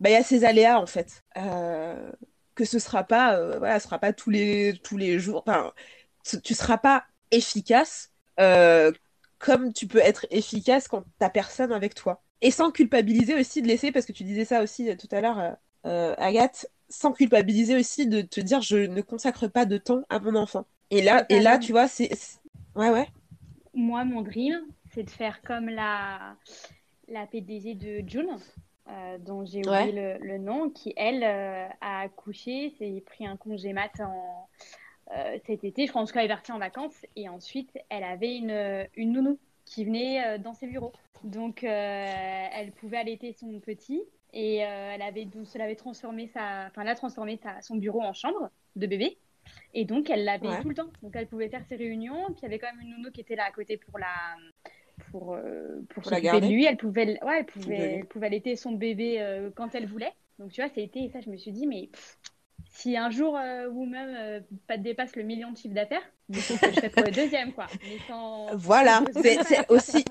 bah, 0.00 0.10
il 0.10 0.12
y 0.12 0.16
a 0.16 0.22
ces 0.22 0.44
aléas 0.44 0.80
en 0.80 0.86
fait. 0.86 1.24
Euh, 1.36 2.10
que 2.54 2.64
ce 2.64 2.78
sera 2.78 3.04
pas 3.04 3.36
euh, 3.36 3.58
voilà, 3.58 3.80
ce 3.80 3.86
sera 3.86 3.98
pas 3.98 4.12
tous 4.12 4.30
les 4.30 4.78
tous 4.82 4.96
les 4.96 5.18
jours. 5.18 5.42
Enfin, 5.46 5.72
tu 6.42 6.54
seras 6.54 6.78
pas 6.78 7.04
efficace 7.30 8.12
euh, 8.40 8.92
comme 9.38 9.72
tu 9.72 9.86
peux 9.86 9.98
être 9.98 10.26
efficace 10.30 10.88
quand 10.88 11.04
t'as 11.18 11.30
personne 11.30 11.72
avec 11.72 11.94
toi. 11.94 12.22
Et 12.40 12.50
sans 12.50 12.70
culpabiliser 12.70 13.34
aussi 13.34 13.62
de 13.62 13.68
laisser, 13.68 13.90
parce 13.90 14.06
que 14.06 14.12
tu 14.12 14.24
disais 14.24 14.44
ça 14.44 14.62
aussi 14.62 14.94
tout 14.96 15.08
à 15.12 15.20
l'heure, 15.20 15.56
Agathe, 15.84 16.66
sans 16.88 17.12
culpabiliser 17.12 17.76
aussi 17.76 18.06
de 18.06 18.22
te 18.22 18.40
dire 18.40 18.60
je 18.60 18.76
ne 18.76 19.00
consacre 19.00 19.48
pas 19.48 19.64
de 19.64 19.78
temps 19.78 20.02
à 20.10 20.18
mon 20.18 20.34
enfant. 20.34 20.66
Et 20.90 21.02
là, 21.02 21.24
et 21.28 21.40
là, 21.40 21.58
tu 21.58 21.72
vois, 21.72 21.88
c'est 21.88 22.10
ouais 22.76 22.90
ouais. 22.90 23.08
Moi, 23.74 24.04
mon 24.04 24.22
dream, 24.22 24.60
c'est 24.94 25.02
de 25.02 25.10
faire 25.10 25.42
comme 25.42 25.68
la 25.68 26.36
la 27.08 27.26
PDG 27.26 27.74
de 27.74 28.08
June, 28.08 28.36
euh, 28.88 29.18
dont 29.18 29.44
j'ai 29.44 29.60
oublié 29.60 30.18
le, 30.20 30.38
nom, 30.38 30.70
qui, 30.70 30.92
elle, 30.96 31.22
euh, 31.22 31.66
a 31.80 32.00
accouché, 32.00 32.70
s'est 32.78 33.02
pris 33.04 33.26
un 33.26 33.36
congé 33.36 33.72
mat 33.72 33.92
en, 34.00 34.48
euh, 35.14 35.38
cet 35.46 35.64
été, 35.64 35.86
je 35.86 35.92
pense 35.92 36.12
qu'elle 36.12 36.24
est 36.24 36.28
partie 36.28 36.52
en 36.52 36.58
vacances, 36.58 37.06
et 37.16 37.28
ensuite, 37.28 37.70
elle 37.88 38.04
avait 38.04 38.36
une, 38.36 38.86
une 38.96 39.12
nounou 39.12 39.38
qui 39.64 39.84
venait 39.84 40.38
dans 40.38 40.54
ses 40.54 40.66
bureaux. 40.66 40.92
Donc, 41.22 41.62
elle 41.64 42.72
pouvait 42.72 42.98
allaiter 42.98 43.32
son 43.32 43.58
petit, 43.60 44.02
et 44.32 44.56
elle 44.56 45.02
avait, 45.02 45.24
donc, 45.24 45.46
elle 45.54 45.62
avait 45.62 45.76
transformé, 45.76 46.26
sa, 46.28 46.66
enfin, 46.66 46.82
elle 46.82 46.88
a 46.88 46.94
transformé 46.94 47.38
sa, 47.42 47.62
son 47.62 47.76
bureau 47.76 48.02
en 48.02 48.12
chambre 48.12 48.50
de 48.76 48.86
bébé. 48.86 49.16
Et 49.74 49.84
donc, 49.84 50.08
elle 50.08 50.24
l'avait 50.24 50.60
tout 50.62 50.70
le 50.70 50.74
temps. 50.74 50.88
Donc, 51.02 51.16
elle 51.16 51.26
pouvait 51.26 51.48
faire 51.48 51.64
ses 51.66 51.76
réunions. 51.76 52.26
Puis, 52.28 52.38
il 52.38 52.42
y 52.42 52.46
avait 52.46 52.58
quand 52.58 52.72
même 52.74 52.80
une 52.80 52.96
nounou 52.96 53.10
qui 53.10 53.20
était 53.20 53.36
là 53.36 53.44
à 53.44 53.52
côté 53.52 53.76
pour 53.76 53.98
la, 53.98 54.36
pour, 55.10 55.34
euh, 55.34 55.84
pour, 55.90 56.04
s'occuper 56.04 56.40
de 56.40 56.46
lui. 56.46 56.64
Elle 56.64 56.76
pouvait, 56.76 57.18
ouais, 57.22 57.38
elle 57.38 57.46
pouvait, 57.46 57.76
elle 57.76 58.06
pouvait 58.06 58.26
allaiter 58.26 58.56
son 58.56 58.72
bébé 58.72 59.20
euh, 59.20 59.50
quand 59.54 59.74
elle 59.74 59.86
voulait. 59.86 60.12
Donc, 60.38 60.50
tu 60.50 60.60
vois, 60.60 60.70
c'était 60.74 61.10
ça. 61.12 61.20
Je 61.20 61.30
me 61.30 61.36
suis 61.36 61.52
dit, 61.52 61.66
mais 61.66 61.90
si 62.70 62.96
un 62.96 63.10
jour 63.10 63.36
euh, 63.36 63.68
vous-même 63.68 64.42
pas 64.66 64.76
dépasse 64.76 65.16
le 65.16 65.22
million 65.22 65.52
de 65.52 65.56
chiffre 65.56 65.74
d'affaires, 65.74 66.02
je 66.30 66.40
serais 66.40 66.90
pour 66.90 67.04
le 67.04 67.10
deuxième, 67.10 67.52
quoi. 67.52 67.66
Mais 67.84 67.98
sans... 68.08 68.54
Voilà, 68.56 69.02
c'est 69.22 69.70
aussi. 69.70 70.04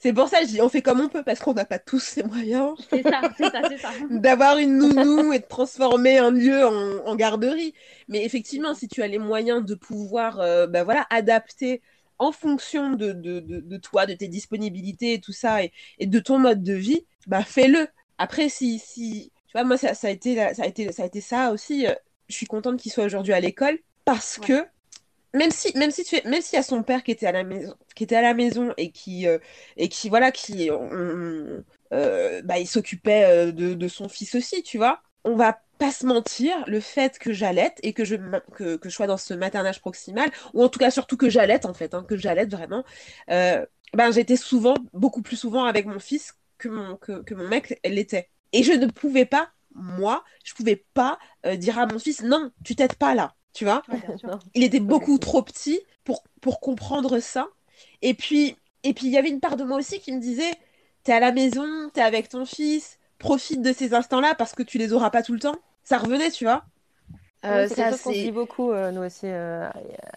C'est 0.00 0.12
pour 0.12 0.28
ça 0.28 0.40
que 0.40 0.46
je 0.46 0.52
dis 0.52 0.62
on 0.62 0.68
fait 0.68 0.80
comme 0.80 1.00
on 1.00 1.08
peut 1.08 1.24
parce 1.24 1.40
qu'on 1.40 1.54
n'a 1.54 1.64
pas 1.64 1.80
tous 1.80 1.98
ces 1.98 2.22
moyens. 2.22 2.74
C'est 2.88 3.02
ça, 3.02 3.20
c'est 3.36 3.50
ça, 3.50 3.62
c'est 3.68 3.78
ça. 3.78 3.90
D'avoir 4.10 4.58
une 4.58 4.78
nounou 4.78 5.32
et 5.32 5.40
de 5.40 5.44
transformer 5.44 6.18
un 6.18 6.30
lieu 6.30 6.64
en, 6.64 7.04
en, 7.04 7.16
garderie. 7.16 7.74
Mais 8.06 8.24
effectivement, 8.24 8.74
si 8.74 8.86
tu 8.86 9.02
as 9.02 9.08
les 9.08 9.18
moyens 9.18 9.64
de 9.64 9.74
pouvoir 9.74 10.36
ben 10.68 10.84
voilà, 10.84 11.04
adapter 11.10 11.82
en 12.18 12.32
fonction 12.32 12.90
de, 12.90 13.12
de, 13.12 13.40
de, 13.40 13.76
toi, 13.76 14.06
de 14.06 14.14
tes 14.14 14.28
disponibilités 14.28 15.14
et 15.14 15.20
tout 15.20 15.32
ça, 15.32 15.62
et, 15.62 15.72
de 16.00 16.18
ton 16.18 16.38
mode 16.38 16.62
de 16.62 16.74
vie, 16.74 17.04
bah 17.26 17.42
fais-le. 17.44 17.88
Après, 18.18 18.48
si, 18.48 18.78
si, 18.78 19.32
tu 19.46 19.52
vois, 19.52 19.64
moi, 19.64 19.76
ça, 19.76 19.94
ça, 19.94 20.08
a 20.08 20.10
été, 20.10 20.36
ça, 20.54 20.62
a 20.62 20.66
été, 20.66 20.90
ça 20.92 21.04
a 21.04 21.06
été 21.06 21.20
ça 21.20 21.52
aussi. 21.52 21.86
Euh, 21.86 21.94
je 22.28 22.34
suis 22.34 22.46
contente 22.46 22.80
qu'il 22.80 22.92
soit 22.92 23.04
aujourd'hui 23.04 23.32
à 23.32 23.40
l'école 23.40 23.78
parce 24.04 24.38
que 24.38 24.64
même 25.34 25.50
si 25.50 25.76
même 25.76 25.90
si 25.90 26.04
tu 26.04 26.16
es, 26.16 26.22
même 26.28 26.42
s'il 26.42 26.56
y 26.56 26.60
a 26.60 26.62
son 26.62 26.82
père 26.82 27.02
qui 27.02 27.10
était 27.10 27.26
à 27.26 27.32
la 27.32 27.44
maison 27.44 27.74
qui 27.94 28.04
était 28.04 28.16
à 28.16 28.22
la 28.22 28.34
maison 28.34 28.74
et 28.76 28.90
qui 28.90 29.26
euh, 29.26 29.38
et 29.76 29.88
qui 29.88 30.08
voilà 30.10 30.30
qui 30.30 30.70
euh, 30.70 31.62
bah, 32.44 32.58
il 32.58 32.66
s'occupait 32.66 33.52
de, 33.52 33.72
de, 33.74 33.88
son 33.88 34.08
fils 34.08 34.34
aussi 34.34 34.62
tu 34.62 34.76
vois 34.76 35.02
on 35.24 35.36
va 35.36 35.60
pas 35.78 35.92
se 35.92 36.04
mentir, 36.06 36.64
le 36.66 36.80
fait 36.80 37.18
que 37.18 37.32
j'allaite 37.32 37.78
et 37.82 37.92
que 37.92 38.04
je, 38.04 38.16
que, 38.54 38.76
que, 38.76 38.88
je 38.88 38.94
sois 38.94 39.06
dans 39.06 39.16
ce 39.16 39.34
maternage 39.34 39.80
proximal, 39.80 40.30
ou 40.54 40.62
en 40.62 40.68
tout 40.68 40.78
cas 40.78 40.90
surtout 40.90 41.16
que 41.16 41.30
j'allaite 41.30 41.66
en 41.66 41.74
fait, 41.74 41.94
hein, 41.94 42.04
que 42.06 42.16
j'allaite 42.16 42.50
vraiment, 42.50 42.84
euh, 43.30 43.64
ben 43.94 44.10
j'étais 44.12 44.36
souvent, 44.36 44.74
beaucoup 44.92 45.22
plus 45.22 45.36
souvent 45.36 45.64
avec 45.64 45.86
mon 45.86 45.98
fils 45.98 46.34
que 46.58 46.68
mon, 46.68 46.96
que, 46.96 47.22
que 47.22 47.34
mon 47.34 47.48
mec 47.48 47.78
l'était. 47.84 48.28
Et 48.52 48.62
je 48.62 48.72
ne 48.72 48.86
pouvais 48.86 49.24
pas, 49.24 49.50
moi, 49.74 50.24
je 50.44 50.54
pouvais 50.54 50.84
pas 50.94 51.18
euh, 51.46 51.56
dire 51.56 51.78
à 51.78 51.86
mon 51.86 51.98
fils, 51.98 52.22
non, 52.22 52.50
tu 52.64 52.74
t'aides 52.76 52.96
pas 52.96 53.14
là, 53.14 53.34
tu 53.52 53.64
vois. 53.64 53.82
il 54.54 54.64
était 54.64 54.80
beaucoup 54.80 55.18
trop 55.18 55.42
petit 55.42 55.80
pour, 56.04 56.24
pour 56.40 56.60
comprendre 56.60 57.20
ça. 57.20 57.48
Et 58.02 58.14
puis, 58.14 58.56
et 58.82 58.94
puis 58.94 59.06
il 59.06 59.12
y 59.12 59.18
avait 59.18 59.30
une 59.30 59.40
part 59.40 59.56
de 59.56 59.64
moi 59.64 59.78
aussi 59.78 60.00
qui 60.00 60.12
me 60.12 60.20
disait, 60.20 60.52
t'es 61.04 61.12
à 61.12 61.20
la 61.20 61.32
maison, 61.32 61.90
t'es 61.90 62.02
avec 62.02 62.28
ton 62.28 62.44
fils, 62.44 62.97
profite 63.18 63.62
de 63.62 63.72
ces 63.72 63.94
instants-là 63.94 64.34
parce 64.34 64.54
que 64.54 64.62
tu 64.62 64.78
les 64.78 64.92
auras 64.92 65.10
pas 65.10 65.22
tout 65.22 65.32
le 65.32 65.40
temps 65.40 65.56
ça 65.88 65.96
revenait, 65.96 66.30
tu 66.30 66.44
vois. 66.44 66.64
Euh, 67.46 67.66
c'est 67.66 67.76
quelque 67.76 67.90
chose 67.92 68.02
qu'on 68.02 68.10
dit 68.10 68.30
beaucoup, 68.30 68.72
euh, 68.72 68.90
nous 68.90 69.02
aussi, 69.02 69.26
euh, 69.26 69.66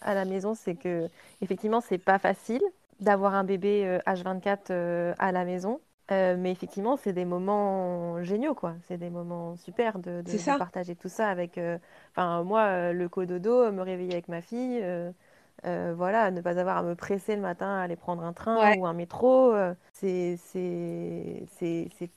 à 0.01 0.13
la 0.13 0.25
maison, 0.25 0.53
c'est 0.53 0.75
que 0.75 1.07
effectivement, 1.41 1.79
c'est 1.79 1.97
pas 1.97 2.19
facile 2.19 2.61
d'avoir 2.99 3.35
un 3.35 3.45
bébé 3.45 3.99
H24 4.05 5.15
à 5.17 5.31
la 5.31 5.45
maison. 5.45 5.79
mais 6.09 6.51
effectivement, 6.51 6.97
c'est 6.97 7.13
des 7.13 7.23
moments 7.23 8.21
géniaux, 8.21 8.53
quoi. 8.53 8.73
C'est 8.87 8.97
des 8.97 9.09
moments 9.09 9.55
super 9.55 9.97
de, 9.97 10.21
de, 10.21 10.57
partager 10.57 10.95
tout 10.95 11.07
ça 11.07 11.29
avec. 11.29 11.57
Enfin, 12.11 12.43
moi, 12.43 12.91
le 12.91 13.07
cododo, 13.07 13.71
me 13.71 13.81
réveiller 13.81 14.11
avec 14.11 14.27
ma 14.27 14.41
fille, 14.41 14.83
euh, 15.63 15.93
voilà, 15.95 16.31
ne 16.31 16.41
pas 16.41 16.57
avoir 16.57 16.77
à 16.77 16.83
me 16.83 16.95
presser 16.95 17.35
le 17.35 17.41
matin 17.41 17.67
à 17.67 17.83
aller 17.83 17.95
prendre 17.95 18.23
un 18.23 18.33
train 18.33 18.75
ou 18.77 18.87
un 18.87 18.93
métro, 18.93 19.53
euh, 19.53 19.75
c'est 19.93 20.39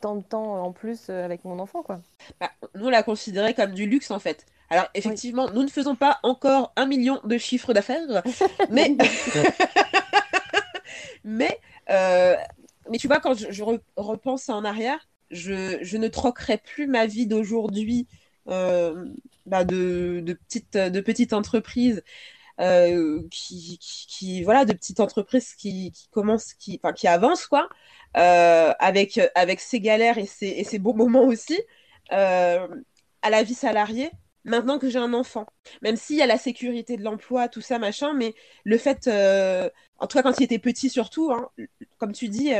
tant 0.00 0.16
de 0.16 0.22
temps 0.22 0.62
en 0.62 0.72
plus 0.72 1.09
euh, 1.11 1.24
avec 1.24 1.44
mon 1.44 1.59
enfant. 1.59 1.83
quoi. 1.83 2.00
Bah, 2.40 2.50
nous, 2.74 2.87
on 2.87 2.90
l'a 2.90 3.02
considéré 3.02 3.52
comme 3.52 3.72
du 3.72 3.87
luxe 3.87 4.11
en 4.11 4.18
fait. 4.18 4.46
Alors, 4.70 4.87
effectivement, 4.94 5.50
nous 5.50 5.62
ne 5.62 5.68
faisons 5.68 5.94
pas 5.94 6.20
encore 6.22 6.72
un 6.76 6.87
million 6.87 7.20
de 7.24 7.37
chiffres 7.37 7.74
d'affaires, 7.74 8.22
mais. 8.70 8.96
mais, 11.24 11.61
mais 11.87 12.98
tu 12.98 13.09
vois, 13.09 13.20
quand 13.20 13.35
je, 13.35 13.62
repense 13.96 14.48
en 14.48 14.64
arrière, 14.64 15.07
je, 15.30 15.78
je, 15.83 15.98
ne 15.98 16.09
troquerai 16.09 16.57
plus 16.57 16.87
ma 16.87 17.04
vie 17.04 17.26
d'aujourd'hui 17.26 18.09
bah 18.46 19.64
de, 19.64 20.22
de, 20.24 20.33
petite, 20.33 20.76
de 20.76 21.00
petite 21.00 21.35
entreprise 21.35 22.02
euh, 22.60 23.22
qui, 23.30 23.78
qui, 23.80 24.42
voilà, 24.44 24.64
de 24.64 24.72
petites 24.72 25.00
entreprises 25.00 25.54
qui, 25.54 25.90
qui 25.92 26.08
commencent, 26.08 26.54
qui, 26.54 26.80
enfin, 26.82 26.92
qui 26.92 27.08
avancent, 27.08 27.46
quoi, 27.46 27.68
euh, 28.16 28.72
avec, 28.78 29.20
avec 29.34 29.60
ses 29.60 29.80
galères 29.80 30.18
et 30.18 30.26
ses, 30.26 30.48
et 30.48 30.64
ses 30.64 30.78
beaux 30.78 30.94
moments 30.94 31.24
aussi, 31.24 31.60
euh, 32.12 32.68
à 33.22 33.30
la 33.30 33.42
vie 33.42 33.54
salariée, 33.54 34.10
maintenant 34.44 34.78
que 34.78 34.88
j'ai 34.90 34.98
un 34.98 35.14
enfant. 35.14 35.46
Même 35.82 35.96
s'il 35.96 36.16
y 36.16 36.22
a 36.22 36.26
la 36.26 36.38
sécurité 36.38 36.96
de 36.96 37.02
l'emploi, 37.02 37.48
tout 37.48 37.60
ça, 37.60 37.78
machin, 37.78 38.12
mais 38.14 38.34
le 38.64 38.78
fait, 38.78 39.08
en 39.98 40.06
tout 40.06 40.18
cas 40.18 40.22
quand 40.22 40.38
il 40.38 40.44
était 40.44 40.58
petit 40.58 40.90
surtout, 40.90 41.32
hein, 41.32 41.50
comme 41.98 42.12
tu 42.12 42.28
dis, 42.28 42.50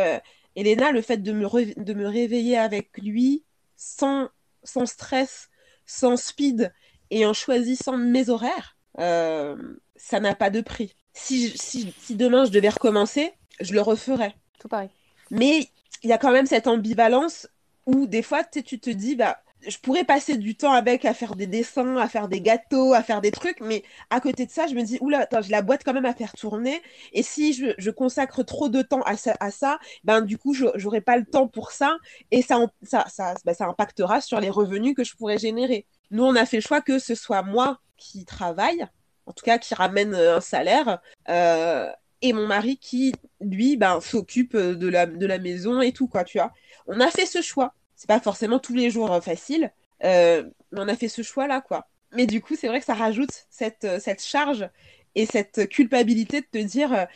Elena, 0.57 0.93
le 0.93 1.03
fait 1.03 1.19
de 1.19 1.33
me, 1.33 1.81
de 1.81 1.95
me 1.95 2.07
réveiller 2.09 2.57
avec 2.59 2.97
lui 2.99 3.45
sans, 3.77 4.29
sans 4.63 4.87
stress, 4.87 5.51
sans 5.87 6.17
speed 6.17 6.73
et 7.11 7.27
en 7.27 7.33
choisissant 7.33 7.97
mes 7.97 8.29
horaires, 8.29 8.74
euh, 8.99 9.57
ça 9.97 10.21
n'a 10.21 10.35
pas 10.35 10.51
de 10.51 10.61
prix. 10.61 10.95
Si, 11.13 11.51
si, 11.57 11.95
si, 11.99 12.17
demain 12.17 12.45
je 12.45 12.51
devais 12.51 12.69
recommencer, 12.69 13.33
je 13.61 13.73
le 13.73 13.81
referais. 13.81 14.35
Tout 14.59 14.69
pareil. 14.69 14.91
Mais 15.31 15.69
il 16.03 16.11
y 16.11 16.13
a 16.13 16.19
quand 16.19 16.33
même 16.33 16.47
cette 16.47 16.67
ambivalence 16.67 17.49
où 17.87 18.07
des 18.07 18.23
fois 18.23 18.45
tu 18.45 18.79
te 18.81 18.91
dis, 18.91 19.17
bah, 19.17 19.39
je 19.67 19.79
pourrais 19.79 20.05
passer 20.05 20.37
du 20.37 20.57
temps 20.57 20.73
avec 20.73 21.05
à 21.05 21.15
faire 21.15 21.37
des 21.37 21.47
dessins, 21.47 21.97
à 21.97 22.09
faire 22.09 22.29
des 22.29 22.41
gâteaux, 22.41 22.93
à 22.93 23.03
faire 23.03 23.21
des 23.21 23.31
trucs, 23.31 23.61
mais 23.61 23.83
à 24.11 24.21
côté 24.21 24.47
de 24.47 24.51
ça, 24.51 24.67
je 24.67 24.75
me 24.75 24.83
dis, 24.83 24.99
oula, 25.01 25.21
attends, 25.21 25.43
j'ai 25.43 25.51
la 25.51 25.63
boîte 25.63 25.83
quand 25.85 25.93
même 25.93 26.05
à 26.05 26.15
faire 26.15 26.33
tourner. 26.33 26.83
Et 27.13 27.23
si 27.23 27.53
je, 27.53 27.67
je 27.79 27.91
consacre 27.91 28.43
trop 28.43 28.69
de 28.69 28.83
temps 28.83 29.03
à 29.03 29.17
ça, 29.17 29.35
à 29.41 29.51
ça 29.51 29.79
ben 30.05 30.21
du 30.23 30.39
coup, 30.39 30.55
j'aurai 30.75 31.01
pas 31.01 31.17
le 31.17 31.25
temps 31.25 31.49
pour 31.49 31.73
ça. 31.73 31.97
Et 32.31 32.43
ça, 32.43 32.59
ça, 32.83 33.07
ça, 33.09 33.35
ben, 33.45 33.55
ça 33.55 33.67
impactera 33.67 34.21
sur 34.21 34.41
les 34.41 34.51
revenus 34.51 34.95
que 34.95 35.05
je 35.05 35.15
pourrais 35.17 35.39
générer. 35.39 35.87
Nous, 36.11 36.25
on 36.25 36.37
a 36.37 36.47
fait 36.47 36.59
le 36.59 36.63
choix 36.63 36.81
que 36.81 36.99
ce 36.99 37.15
soit 37.15 37.43
moi 37.43 37.81
qui 38.05 38.25
travaille, 38.25 38.87
en 39.27 39.33
tout 39.33 39.45
cas 39.45 39.59
qui 39.59 39.75
ramène 39.75 40.15
euh, 40.15 40.37
un 40.37 40.41
salaire, 40.41 41.01
euh, 41.29 41.91
et 42.23 42.33
mon 42.33 42.47
mari 42.47 42.77
qui, 42.77 43.13
lui, 43.41 43.77
ben, 43.77 44.01
s'occupe 44.01 44.57
de 44.57 44.89
la, 44.89 45.07
de 45.07 45.27
la 45.27 45.39
maison 45.39 45.81
et 45.81 45.93
tout, 45.93 46.09
quoi, 46.09 46.25
tu 46.25 46.39
vois. 46.39 46.53
On 46.87 47.01
a 47.01 47.11
fait 47.11 47.27
ce 47.27 47.43
choix. 47.43 47.75
C'est 47.97 48.09
pas 48.09 48.21
forcément 48.21 48.59
tous 48.59 48.75
les 48.75 48.91
jours 48.91 49.13
euh, 49.13 49.21
facile, 49.21 49.73
mais 50.03 50.43
on 50.73 50.89
a 50.89 50.97
fait 50.97 51.09
ce 51.09 51.23
choix-là, 51.23 51.61
quoi. 51.61 51.87
Mais 52.13 52.27
du 52.27 52.41
coup, 52.41 52.55
c'est 52.57 52.69
vrai 52.69 52.81
que 52.81 52.87
ça 52.87 52.95
rajoute 52.95 53.31
cette, 53.51 53.87
cette 54.01 54.23
charge 54.23 54.69
et 55.15 55.27
cette 55.27 55.69
culpabilité 55.69 56.41
de 56.41 56.47
te 56.47 56.59
dire, 56.59 57.07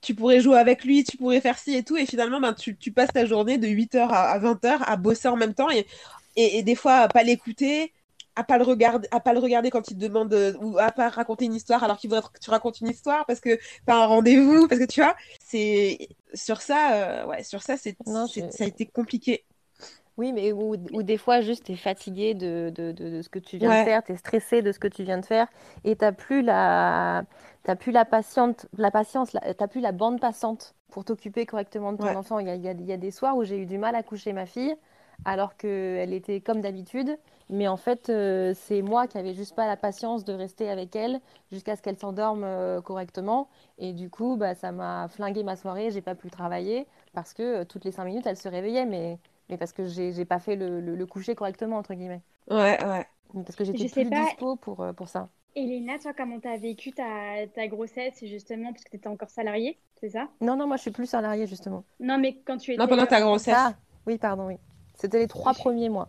tu 0.00 0.14
pourrais 0.14 0.40
jouer 0.40 0.58
avec 0.58 0.84
lui, 0.84 1.04
tu 1.04 1.16
pourrais 1.16 1.40
faire 1.40 1.58
ci 1.58 1.74
et 1.74 1.82
tout, 1.82 1.96
et 1.96 2.06
finalement, 2.06 2.40
ben, 2.40 2.54
tu, 2.54 2.92
passes 2.92 3.12
ta 3.12 3.26
journée 3.26 3.58
de 3.58 3.68
8h 3.68 4.08
à, 4.08 4.38
20h 4.38 4.78
à 4.84 4.96
bosser 4.96 5.28
en 5.28 5.36
même 5.36 5.54
temps, 5.54 5.70
et, 5.70 5.86
et 6.36 6.62
des 6.62 6.74
fois, 6.74 7.08
pas 7.08 7.22
l'écouter, 7.22 7.92
à 8.36 8.44
pas 8.44 8.58
le 8.58 8.64
regarder, 8.64 9.08
à 9.10 9.20
pas 9.20 9.32
le 9.32 9.38
regarder 9.38 9.70
quand 9.70 9.90
il 9.90 9.96
te 9.96 10.00
demande 10.00 10.34
ou 10.60 10.78
à 10.78 10.90
pas 10.90 11.08
raconter 11.08 11.44
une 11.44 11.54
histoire 11.54 11.82
alors 11.84 11.98
qu'il 11.98 12.10
voudrait 12.10 12.28
que 12.32 12.40
tu 12.40 12.50
racontes 12.50 12.80
une 12.80 12.88
histoire 12.88 13.26
parce 13.26 13.40
que 13.40 13.58
t'as 13.86 13.96
un 13.96 14.06
rendez-vous, 14.06 14.68
parce 14.68 14.80
que 14.80 14.86
tu 14.86 15.00
vois, 15.00 15.16
c'est 15.40 16.08
sur 16.34 16.60
ça, 16.60 17.26
ouais, 17.28 17.42
sur 17.42 17.62
ça, 17.62 17.76
c'est, 17.76 17.96
ça 18.06 18.64
a 18.64 18.66
été 18.66 18.86
compliqué. 18.86 19.44
Oui, 20.18 20.32
mais 20.32 20.52
ou, 20.52 20.76
des 20.76 21.16
fois, 21.16 21.40
juste, 21.40 21.64
tu 21.64 21.72
es 21.72 21.76
fatigué 21.76 22.34
de, 22.34 22.70
de, 22.74 22.92
de, 22.92 23.22
ce 23.22 23.30
que 23.30 23.38
tu 23.38 23.56
viens 23.56 23.80
de 23.80 23.84
faire, 23.84 24.04
tu 24.04 24.12
es 24.12 24.16
stressé 24.16 24.60
de 24.60 24.70
ce 24.70 24.78
que 24.78 24.88
tu 24.88 25.04
viens 25.04 25.18
de 25.18 25.24
faire, 25.24 25.46
et 25.84 25.96
tu 25.96 26.04
n'as 26.04 26.12
plus 26.12 26.42
la, 26.42 27.24
plus 27.80 27.92
la, 27.92 28.04
patiente, 28.04 28.66
la 28.76 28.90
patience, 28.90 29.30
tu 29.30 29.38
n'as 29.38 29.68
plus 29.68 29.80
la 29.80 29.92
bande 29.92 30.20
passante 30.20 30.74
pour 30.90 31.06
t'occuper 31.06 31.46
correctement 31.46 31.92
de 31.92 31.98
ton 31.98 32.14
enfant. 32.14 32.38
Il 32.38 32.46
y 32.46 32.50
a, 32.50 32.56
y, 32.56 32.68
a, 32.68 32.72
y 32.72 32.92
a, 32.92 32.96
des 32.98 33.10
soirs 33.10 33.36
où 33.36 33.44
j'ai 33.44 33.56
eu 33.56 33.64
du 33.64 33.78
mal 33.78 33.94
à 33.94 34.02
coucher 34.02 34.34
ma 34.34 34.44
fille, 34.44 34.76
alors 35.24 35.56
qu'elle 35.56 36.12
était 36.12 36.40
comme 36.42 36.60
d'habitude, 36.60 37.18
mais 37.50 37.68
en 37.68 37.76
fait, 37.76 38.08
euh, 38.08 38.52
c'est 38.54 38.82
moi 38.82 39.06
qui 39.06 39.16
n'avais 39.16 39.34
juste 39.34 39.54
pas 39.54 39.66
la 39.66 39.76
patience 39.76 40.24
de 40.24 40.32
rester 40.32 40.70
avec 40.70 40.94
elle 40.96 41.20
jusqu'à 41.50 41.76
ce 41.76 41.82
qu'elle 41.82 41.98
s'endorme 41.98 42.44
euh, 42.44 42.80
correctement. 42.80 43.48
Et 43.78 43.92
du 43.92 44.10
coup, 44.10 44.36
bah, 44.36 44.54
ça 44.54 44.72
m'a 44.72 45.08
flingué 45.08 45.42
ma 45.42 45.56
soirée, 45.56 45.90
j'ai 45.90 46.02
pas 46.02 46.14
pu 46.14 46.30
travailler, 46.30 46.86
parce 47.12 47.34
que 47.34 47.42
euh, 47.60 47.64
toutes 47.64 47.84
les 47.84 47.92
cinq 47.92 48.04
minutes, 48.04 48.26
elle 48.26 48.36
se 48.36 48.48
réveillait, 48.48 48.86
mais 48.86 49.18
mais 49.48 49.58
parce 49.58 49.72
que 49.72 49.86
j'ai 49.86 50.24
pas 50.24 50.38
fait 50.38 50.56
le, 50.56 50.80
le, 50.80 51.06
coucher 51.06 51.34
correctement, 51.34 51.76
entre 51.76 51.92
guillemets. 51.92 52.22
Ouais, 52.50 52.78
ouais. 52.82 53.06
Parce 53.34 53.54
que 53.54 53.64
j'étais 53.64 53.88
plus 53.88 54.08
pas... 54.08 54.24
dispo 54.24 54.56
pour, 54.56 54.80
euh, 54.80 54.92
pour 54.92 55.08
ça. 55.08 55.28
Elena, 55.54 55.98
toi, 55.98 56.12
comment 56.16 56.40
tu 56.40 56.48
as 56.48 56.56
vécu 56.56 56.92
ta, 56.92 57.46
ta 57.54 57.66
grossesse, 57.68 58.24
justement, 58.24 58.72
parce 58.72 58.84
que 58.84 58.90
tu 58.90 58.96
étais 58.96 59.08
encore 59.08 59.28
salariée, 59.28 59.78
c'est 60.00 60.08
ça? 60.08 60.28
Non, 60.40 60.56
non, 60.56 60.66
moi, 60.66 60.76
je 60.76 60.82
suis 60.82 60.90
plus 60.90 61.06
salariée, 61.06 61.46
justement. 61.46 61.84
Non, 62.00 62.16
mais 62.18 62.40
quand 62.46 62.56
tu 62.56 62.72
étais... 62.72 62.80
Non, 62.80 62.88
pendant 62.88 63.04
ta 63.04 63.20
grossesse. 63.20 63.54
Ah, 63.54 63.74
oui, 64.06 64.16
pardon, 64.16 64.46
oui. 64.46 64.56
C'était 64.94 65.18
les 65.18 65.28
trois 65.28 65.52
premiers 65.52 65.90
mois. 65.90 66.08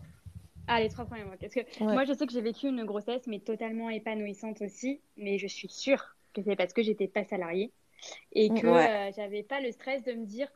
Ah, 0.66 0.80
les 0.80 0.88
trois 0.88 1.04
premiers 1.04 1.24
mois. 1.24 1.36
Parce 1.40 1.54
que 1.54 1.60
moi, 1.80 2.04
je 2.04 2.12
sais 2.12 2.26
que 2.26 2.32
j'ai 2.32 2.40
vécu 2.40 2.68
une 2.68 2.84
grossesse, 2.84 3.26
mais 3.26 3.40
totalement 3.40 3.90
épanouissante 3.90 4.62
aussi. 4.62 5.00
Mais 5.16 5.38
je 5.38 5.46
suis 5.46 5.68
sûre 5.68 6.16
que 6.32 6.42
c'est 6.42 6.56
parce 6.56 6.72
que 6.72 6.82
j'étais 6.82 7.08
pas 7.08 7.24
salariée 7.24 7.72
et 8.32 8.48
que 8.50 8.66
euh, 8.66 9.10
j'avais 9.16 9.42
pas 9.42 9.60
le 9.60 9.72
stress 9.72 10.02
de 10.04 10.12
me 10.12 10.26
dire 10.26 10.48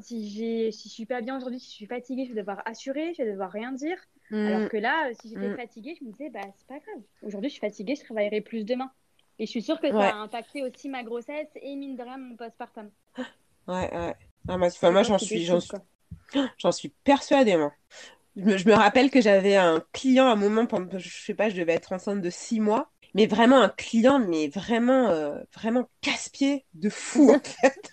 si, 0.00 0.30
j'ai, 0.30 0.70
si 0.72 0.88
je 0.88 0.94
suis 0.94 1.06
pas 1.06 1.20
bien 1.20 1.36
aujourd'hui, 1.36 1.58
si 1.58 1.70
je 1.70 1.74
suis 1.74 1.86
fatiguée, 1.86 2.24
je 2.24 2.34
vais 2.34 2.40
devoir 2.40 2.62
assurer, 2.66 3.14
je 3.14 3.22
vais 3.22 3.32
devoir 3.32 3.50
rien 3.50 3.72
dire. 3.72 3.96
Mm. 4.30 4.36
Alors 4.36 4.68
que 4.68 4.76
là, 4.76 5.10
si 5.20 5.30
j'étais 5.30 5.48
mm. 5.48 5.56
fatiguée, 5.56 5.96
je 5.98 6.04
me 6.04 6.12
disais, 6.12 6.30
bah, 6.30 6.40
c'est 6.56 6.66
pas 6.66 6.78
grave. 6.78 7.02
Aujourd'hui, 7.22 7.50
je 7.50 7.54
suis 7.54 7.60
fatiguée, 7.60 7.96
je 7.96 8.04
travaillerai 8.04 8.40
plus 8.40 8.64
demain. 8.64 8.90
Et 9.38 9.46
je 9.46 9.50
suis 9.50 9.62
sûre 9.62 9.80
que 9.80 9.90
ça 9.90 10.10
a 10.10 10.14
impacté 10.16 10.62
aussi 10.62 10.88
ma 10.88 11.02
grossesse 11.02 11.48
et 11.56 11.74
mine 11.74 11.96
de 11.96 12.02
rien 12.02 12.18
mon 12.18 12.36
postpartum. 12.36 12.90
Ouais, 13.66 13.90
ouais. 13.92 14.14
Non, 14.46 14.58
moi, 14.58 14.68
moi 14.90 15.02
j'en 15.02 15.18
suis, 15.18 15.44
j'en 15.44 15.60
suis, 15.60 15.78
j'en 16.58 16.72
suis 16.72 16.88
persuadée, 16.88 17.56
moi. 17.56 17.72
Je 18.36 18.42
me, 18.44 18.56
je 18.56 18.68
me 18.68 18.74
rappelle 18.74 19.10
que 19.10 19.20
j'avais 19.20 19.56
un 19.56 19.82
client 19.92 20.26
à 20.28 20.32
un 20.32 20.36
moment, 20.36 20.66
pendant, 20.66 20.98
je 20.98 21.08
sais 21.08 21.34
pas, 21.34 21.48
je 21.50 21.56
devais 21.56 21.72
être 21.74 21.92
enceinte 21.92 22.20
de 22.20 22.30
six 22.30 22.60
mois 22.60 22.90
mais 23.14 23.26
vraiment 23.26 23.60
un 23.60 23.68
client, 23.68 24.18
mais 24.18 24.48
vraiment, 24.48 25.10
euh, 25.10 25.38
vraiment 25.54 25.88
casse-pied 26.00 26.64
de 26.74 26.88
fou, 26.88 27.30
en 27.30 27.40
fait. 27.44 27.92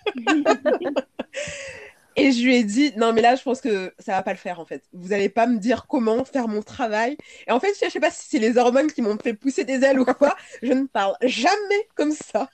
Et 2.15 2.32
je 2.32 2.43
lui 2.43 2.56
ai 2.56 2.63
dit, 2.63 2.91
non, 2.97 3.13
mais 3.13 3.21
là, 3.21 3.36
je 3.36 3.43
pense 3.43 3.62
que 3.62 3.93
ça 3.99 4.13
va 4.13 4.23
pas 4.23 4.32
le 4.32 4.38
faire, 4.38 4.60
en 4.60 4.65
fait. 4.65 4.84
Vous 4.93 5.13
allez 5.13 5.30
pas 5.30 5.47
me 5.47 5.58
dire 5.58 5.88
comment 5.88 6.25
faire 6.25 6.47
mon 6.47 6.62
travail. 6.62 7.15
Et 7.47 7.52
en 7.52 7.60
fait, 7.60 7.73
je 7.82 7.89
sais 7.89 7.99
pas 7.99 8.12
si 8.12 8.28
c'est 8.28 8.39
les 8.39 8.58
hormones 8.58 8.91
qui 8.91 9.02
m'ont 9.02 9.17
fait 9.17 9.34
pousser 9.34 9.63
des 9.63 9.84
ailes 9.84 9.99
ou 9.99 10.06
quoi. 10.06 10.36
Je 10.62 10.73
ne 10.73 10.86
parle 10.86 11.15
jamais 11.21 11.88
comme 11.95 12.12
ça. 12.12 12.49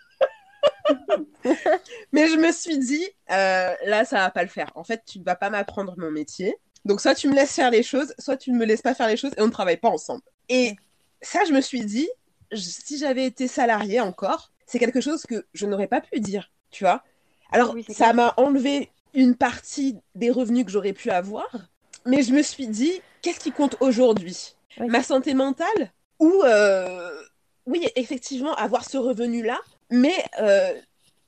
mais 2.12 2.28
je 2.28 2.36
me 2.38 2.52
suis 2.52 2.78
dit, 2.78 3.04
euh, 3.32 3.74
là, 3.86 4.06
ça 4.06 4.18
va 4.20 4.32
pas 4.32 4.44
le 4.44 4.50
faire. 4.50 4.72
En 4.76 4.84
fait, 4.84 5.04
tu 5.06 5.20
ne 5.20 5.24
vas 5.24 5.36
pas 5.36 5.50
m'apprendre 5.50 5.96
mon 5.98 6.12
métier. 6.12 6.56
Donc, 6.86 7.02
soit 7.02 7.16
tu 7.16 7.28
me 7.28 7.36
laisses 7.36 7.54
faire 7.54 7.72
les 7.72 7.84
choses, 7.84 8.14
soit 8.20 8.38
tu 8.38 8.52
ne 8.52 8.58
me 8.58 8.66
laisses 8.66 8.82
pas 8.82 8.94
faire 8.94 9.08
les 9.08 9.18
choses 9.18 9.32
et 9.38 9.42
on 9.42 9.48
ne 9.48 9.52
travaille 9.52 9.78
pas 9.78 9.90
ensemble. 9.90 10.22
Et 10.50 10.76
ça, 11.22 11.40
je 11.48 11.52
me 11.52 11.62
suis 11.62 11.84
dit, 11.84 12.08
si 12.54 12.98
j'avais 12.98 13.26
été 13.26 13.48
salariée 13.48 14.00
encore, 14.00 14.52
c'est 14.66 14.80
quelque 14.80 15.02
chose 15.02 15.24
que 15.24 15.46
je 15.54 15.66
n'aurais 15.66 15.88
pas 15.88 16.02
pu 16.02 16.20
dire, 16.20 16.52
tu 16.72 16.84
vois. 16.84 17.04
Alors, 17.52 17.76
ça 17.90 18.14
m'a 18.14 18.34
enlevé 18.38 18.90
une 19.14 19.36
partie 19.36 19.98
des 20.14 20.30
revenus 20.30 20.66
que 20.66 20.72
j'aurais 20.72 20.94
pu 20.94 21.10
avoir, 21.10 21.48
mais 22.06 22.22
je 22.22 22.34
me 22.34 22.42
suis 22.42 22.68
dit, 22.68 23.02
qu'est-ce 23.22 23.40
qui 23.40 23.52
compte 23.52 23.78
aujourd'hui? 23.80 24.56
Ma 24.78 25.04
santé 25.04 25.34
mentale 25.34 25.92
ou, 26.20 26.44
euh, 26.44 27.22
oui, 27.66 27.88
effectivement, 27.96 28.54
avoir 28.56 28.88
ce 28.88 28.98
revenu-là, 28.98 29.60
mais, 29.90 30.24
euh, 30.40 30.74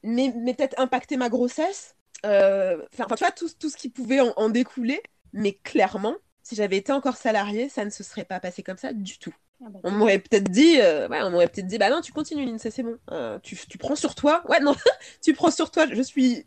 mais, 0.04 0.32
peut-être 0.56 0.80
impacter 0.80 1.18
ma 1.18 1.30
grossesse, 1.30 1.96
euh, 2.26 2.82
enfin, 2.94 3.06
tu 3.16 3.24
vois, 3.24 3.32
tout, 3.32 3.50
tout, 3.60 3.70
ce 3.70 3.78
qui 3.78 3.90
pouvait 3.90 4.20
en, 4.20 4.34
en 4.36 4.50
découler, 4.50 5.02
mais 5.38 5.54
clairement, 5.54 6.16
si 6.44 6.56
j'avais 6.56 6.78
été 6.78 6.92
encore 6.92 7.18
salariée, 7.18 7.70
ça 7.70 7.86
ne 7.86 7.90
se 7.90 8.04
serait 8.04 8.26
pas 8.26 8.40
passé 8.40 8.64
comme 8.64 8.78
ça 8.78 8.94
du 8.94 9.18
tout. 9.20 9.34
Ah 9.64 9.70
bah, 9.70 9.80
on 9.84 9.92
m'aurait 9.92 10.20
peut-être 10.20 10.50
dit, 10.50 10.80
euh, 10.80 11.08
ouais, 11.08 11.22
on 11.22 11.32
m'aurait 11.32 11.48
peut-être 11.48 11.68
dit, 11.68 11.78
bah 11.78 11.90
non, 11.90 12.02
tu 12.02 12.12
continues, 12.12 12.46
Lindsay, 12.46 12.70
c'est 12.70 12.84
bon. 12.84 12.98
Euh, 13.12 13.40
tu, 13.40 13.56
tu, 13.56 13.78
prends 13.78 13.96
sur 13.96 14.16
toi. 14.16 14.44
Ouais, 14.50 14.60
non, 14.60 14.76
tu 15.24 15.34
prends 15.34 15.52
sur 15.52 15.72
toi. 15.72 15.86
Je 15.92 16.02
suis. 16.02 16.46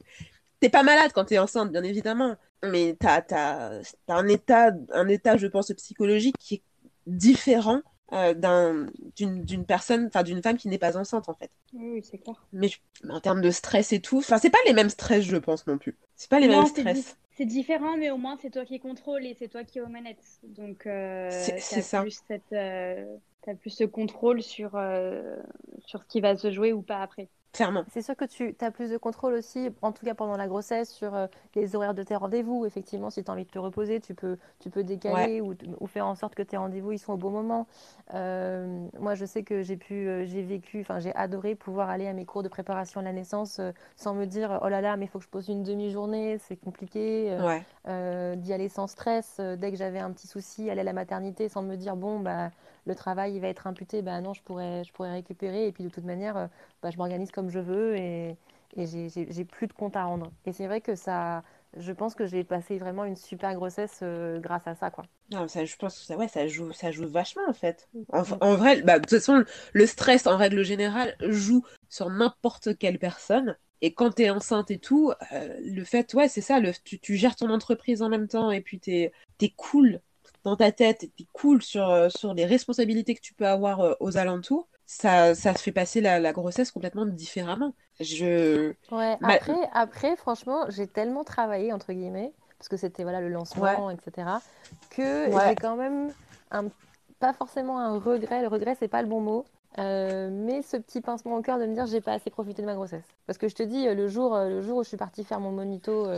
T'es 0.61 0.69
pas 0.69 0.83
malade 0.83 1.11
quand 1.15 1.25
t'es 1.25 1.39
enceinte, 1.39 1.73
bien 1.73 1.83
évidemment. 1.83 2.37
Mais 2.63 2.97
t'as 2.99 3.23
as, 3.31 3.81
un 4.09 4.29
état, 4.29 4.71
un 4.93 5.09
état, 5.09 5.37
je 5.37 5.47
pense, 5.47 5.73
psychologique 5.73 6.37
qui 6.39 6.57
est 6.57 6.63
différent 7.07 7.83
euh, 8.13 8.87
d'une 9.17 9.65
personne, 9.65 10.07
enfin 10.07 10.23
d'une 10.23 10.43
femme 10.43 10.57
qui 10.57 10.69
n'est 10.69 10.79
pas 10.79 10.97
enceinte, 10.97 11.29
en 11.29 11.35
fait. 11.35 11.51
Oui, 11.73 12.03
c'est 12.03 12.19
clair. 12.19 12.37
Mais, 12.53 12.71
en 13.09 13.21
termes 13.21 13.41
de 13.41 13.51
stress 13.51 13.93
et 13.93 14.01
tout, 14.01 14.19
enfin, 14.19 14.39
c'est 14.39 14.51
pas 14.51 14.59
les 14.67 14.73
mêmes 14.73 14.91
stress, 14.91 15.25
je 15.25 15.37
pense, 15.37 15.67
non 15.67 15.79
plus. 15.79 15.97
C'est 16.17 16.31
pas 16.31 16.41
les 16.41 16.49
mêmes 16.49 16.67
stress 16.67 17.17
c'est 17.41 17.47
différent, 17.47 17.97
mais 17.97 18.11
au 18.11 18.19
moins 18.19 18.37
c'est 18.43 18.51
toi 18.51 18.67
qui 18.67 18.79
contrôle 18.79 19.25
et 19.25 19.33
c'est 19.33 19.49
toi 19.49 19.65
qui 19.65 19.79
es 19.79 19.81
aux 19.81 19.89
manettes. 19.89 20.41
Donc, 20.43 20.87
euh, 20.87 21.31
c'est 21.31 21.81
ça. 21.81 22.03
Plus 22.03 22.21
cette, 22.29 22.53
euh, 22.53 23.17
as 23.47 23.55
plus 23.55 23.71
ce 23.71 23.85
contrôle 23.85 24.43
sur, 24.43 24.73
euh, 24.75 25.37
sur 25.87 26.03
ce 26.03 26.07
qui 26.07 26.21
va 26.21 26.37
se 26.37 26.51
jouer 26.51 26.75
ou 26.75 26.83
pas 26.83 27.01
après. 27.01 27.29
Clairement. 27.53 27.85
C'est 27.91 28.03
sûr 28.03 28.15
que 28.15 28.25
tu 28.25 28.55
as 28.61 28.71
plus 28.71 28.91
de 28.91 28.97
contrôle 28.97 29.35
aussi, 29.35 29.71
en 29.83 29.91
tout 29.91 30.07
cas 30.07 30.15
pendant 30.15 30.37
la 30.37 30.47
grossesse, 30.47 30.89
sur 30.91 31.17
euh, 31.17 31.27
les 31.57 31.75
horaires 31.75 31.95
de 31.95 32.05
tes 32.05 32.15
rendez-vous. 32.15 32.65
Effectivement, 32.65 33.11
si 33.11 33.25
tu 33.25 33.31
as 33.31 33.35
envie 33.35 33.45
de 33.45 33.51
te 33.51 33.59
reposer, 33.59 34.01
tu 34.01 34.15
peux, 34.15 34.39
tu 34.61 34.71
peux 34.71 34.85
décaler 34.85 35.41
ou, 35.41 35.55
ou, 35.81 35.87
faire 35.89 36.07
en 36.07 36.15
sorte 36.15 36.37
que 36.37 36.43
tes 36.43 36.57
rendez-vous 36.57 36.93
ils 36.93 36.99
sont 36.99 37.15
au 37.15 37.17
bon 37.17 37.31
moment. 37.31 37.67
Euh, 38.15 38.87
moi, 39.01 39.17
je 39.17 39.25
sais 39.25 39.43
que 39.43 39.63
j'ai 39.63 39.77
pu, 39.77 40.09
euh, 40.09 40.25
j'ai 40.27 40.43
vécu, 40.43 40.81
enfin, 40.83 41.01
j'ai 41.01 41.15
adoré 41.17 41.57
pouvoir 41.57 41.91
aller 41.91 42.07
à 42.07 42.13
mes 42.13 42.25
cours 42.25 42.45
de 42.45 42.49
préparation 42.49 43.01
à 43.01 43.03
la 43.03 43.13
naissance 43.13 43.61
sans 43.97 44.15
me 44.15 44.27
dire 44.27 44.61
oh 44.63 44.69
là 44.69 44.81
là, 44.81 44.97
mais 44.97 45.07
il 45.07 45.09
faut 45.09 45.19
que 45.19 45.25
je 45.25 45.31
pose 45.31 45.49
une 45.49 45.65
demi-journée, 45.65 46.39
c'est 46.39 46.57
compliqué. 46.57 47.37
D'y 47.87 48.53
aller 48.53 48.69
sans 48.69 48.87
stress. 48.87 49.41
dès 49.41 49.73
que 49.73 49.77
j'avais 49.77 49.99
un 49.99 50.13
petit 50.13 50.29
souci, 50.29 50.71
aller 50.71 50.83
à 50.83 50.85
la 50.85 50.93
maternité 50.93 51.49
sans 51.49 51.63
me 51.63 51.75
dire 51.75 51.97
bon, 51.97 52.21
bah 52.21 52.51
le 52.91 52.97
travail 52.97 53.35
il 53.35 53.41
va 53.41 53.49
être 53.49 53.67
imputé, 53.67 54.03
ben 54.03 54.21
non, 54.21 54.35
je 54.35 54.43
pourrais, 54.43 54.85
je 54.85 54.93
pourrais 54.93 55.13
récupérer. 55.13 55.67
Et 55.67 55.73
puis 55.73 55.85
de 55.85 55.89
toute 55.89 56.05
manière, 56.05 56.37
euh, 56.37 56.47
bah, 56.83 56.91
je 56.91 56.99
m'organise 56.99 57.31
comme 57.31 57.49
je 57.49 57.59
veux 57.59 57.97
et, 57.97 58.37
et 58.77 58.87
j'ai 58.87 59.45
plus 59.45 59.67
de 59.67 59.73
compte 59.73 59.97
à 59.97 60.05
rendre. 60.05 60.31
Et 60.45 60.53
c'est 60.53 60.67
vrai 60.67 60.81
que 60.81 60.95
ça, 60.95 61.43
je 61.77 61.93
pense 61.93 62.15
que 62.15 62.27
j'ai 62.27 62.45
passé 62.45 62.79
vraiment 62.79 63.05
une 63.05 63.17
super 63.17 63.55
grossesse 63.55 64.01
euh, 64.03 64.41
grâce 64.41 64.67
à 64.67 64.75
ça, 64.75 64.91
quoi. 64.91 65.05
Non, 65.31 65.47
ça, 65.49 65.65
je 65.65 65.77
pense 65.77 65.99
que 65.99 66.05
ça, 66.05 66.17
ouais, 66.17 66.29
ça 66.29 66.47
joue, 66.49 66.73
ça 66.73 66.91
joue 66.91 67.09
vachement 67.09 67.49
en 67.49 67.53
fait. 67.53 67.89
En, 68.13 68.23
en 68.41 68.57
vrai, 68.57 68.83
bah, 68.83 68.99
de 68.99 69.05
toute 69.05 69.19
façon, 69.19 69.45
le 69.73 69.87
stress 69.87 70.27
en 70.27 70.37
règle 70.37 70.65
générale 70.65 71.15
joue 71.21 71.65
sur 71.89 72.11
n'importe 72.11 72.77
quelle 72.77 72.99
personne. 72.99 73.57
Et 73.83 73.95
quand 73.95 74.17
tu 74.17 74.23
es 74.23 74.31
enceinte 74.31 74.71
et 74.71 74.79
tout, 74.79 75.13
euh, 75.33 75.57
le 75.63 75.85
fait, 75.85 76.13
ouais, 76.15 76.29
c'est 76.29 76.43
ça, 76.43 76.61
le, 76.61 76.73
tu, 76.85 76.99
tu, 76.99 77.17
gères 77.17 77.37
ton 77.37 77.49
entreprise 77.51 78.03
en 78.03 78.11
même 78.11 78.29
temps 78.29 78.51
et 78.51 78.61
puis 78.61 78.79
tu 78.79 78.93
es, 78.93 79.13
es, 79.41 79.51
cool 79.57 80.01
dans 80.45 80.57
ta 80.57 80.73
tête 80.73 81.05
et 81.05 81.09
puis 81.09 81.27
cool 81.33 81.63
sur, 81.63 81.89
euh, 81.89 82.09
sur 82.09 82.35
les 82.35 82.45
responsabilités 82.45 83.15
que 83.15 83.21
tu 83.21 83.35
peux 83.35 83.47
avoir 83.47 83.81
euh, 83.81 83.95
aux 84.01 84.17
alentours, 84.17 84.69
ça, 84.87 85.35
ça 85.35 85.55
fait 85.55 85.73
passer 85.73 86.01
la, 86.01 86.33
grossesse 86.33 86.71
complètement 86.71 87.07
différemment. 87.07 87.75
Je... 88.01 88.73
Ouais, 88.91 89.17
après, 89.23 89.71
après, 89.73 90.17
franchement, 90.17 90.65
j'ai 90.69 90.87
tellement 90.87 91.23
travaillé, 91.23 91.73
entre 91.73 91.93
guillemets, 91.93 92.33
parce 92.59 92.69
que 92.69 92.77
c'était 92.77 93.05
voilà, 93.05 93.21
le 93.21 93.29
lancement, 93.29 93.91
etc., 93.91 94.29
que 94.91 95.31
j'ai 95.31 95.55
quand 95.55 95.77
même 95.77 96.13
un, 96.51 96.65
pas 97.21 97.33
forcément 97.33 97.79
un 97.79 97.99
regret. 97.99 98.43
Le 98.43 98.49
regret, 98.49 98.77
c'est 98.79 98.89
pas 98.89 99.03
le 99.03 99.09
bon 99.09 99.21
mot. 99.21 99.45
Euh, 99.79 100.29
mais 100.33 100.63
ce 100.63 100.77
petit 100.77 101.01
pincement 101.01 101.37
au 101.37 101.43
cœur 101.43 101.61
de 101.61 101.65
me 101.65 101.75
dire 101.75 101.87
j'ai 101.87 102.01
pas 102.01 102.15
assez 102.15 102.29
profité 102.29 102.61
de 102.61 102.67
ma 102.67 102.75
grossesse. 102.75 103.05
Parce 103.29 103.39
que 103.39 103.47
je 103.47 103.55
te 103.55 103.63
dis, 103.63 103.87
le 103.87 104.09
jour, 104.09 104.37
le 104.37 104.61
jour 104.61 104.79
où 104.79 104.83
je 104.83 104.89
suis 104.89 104.97
partie 104.97 105.23
faire 105.23 105.39
mon 105.39 105.53
monito 105.53 106.09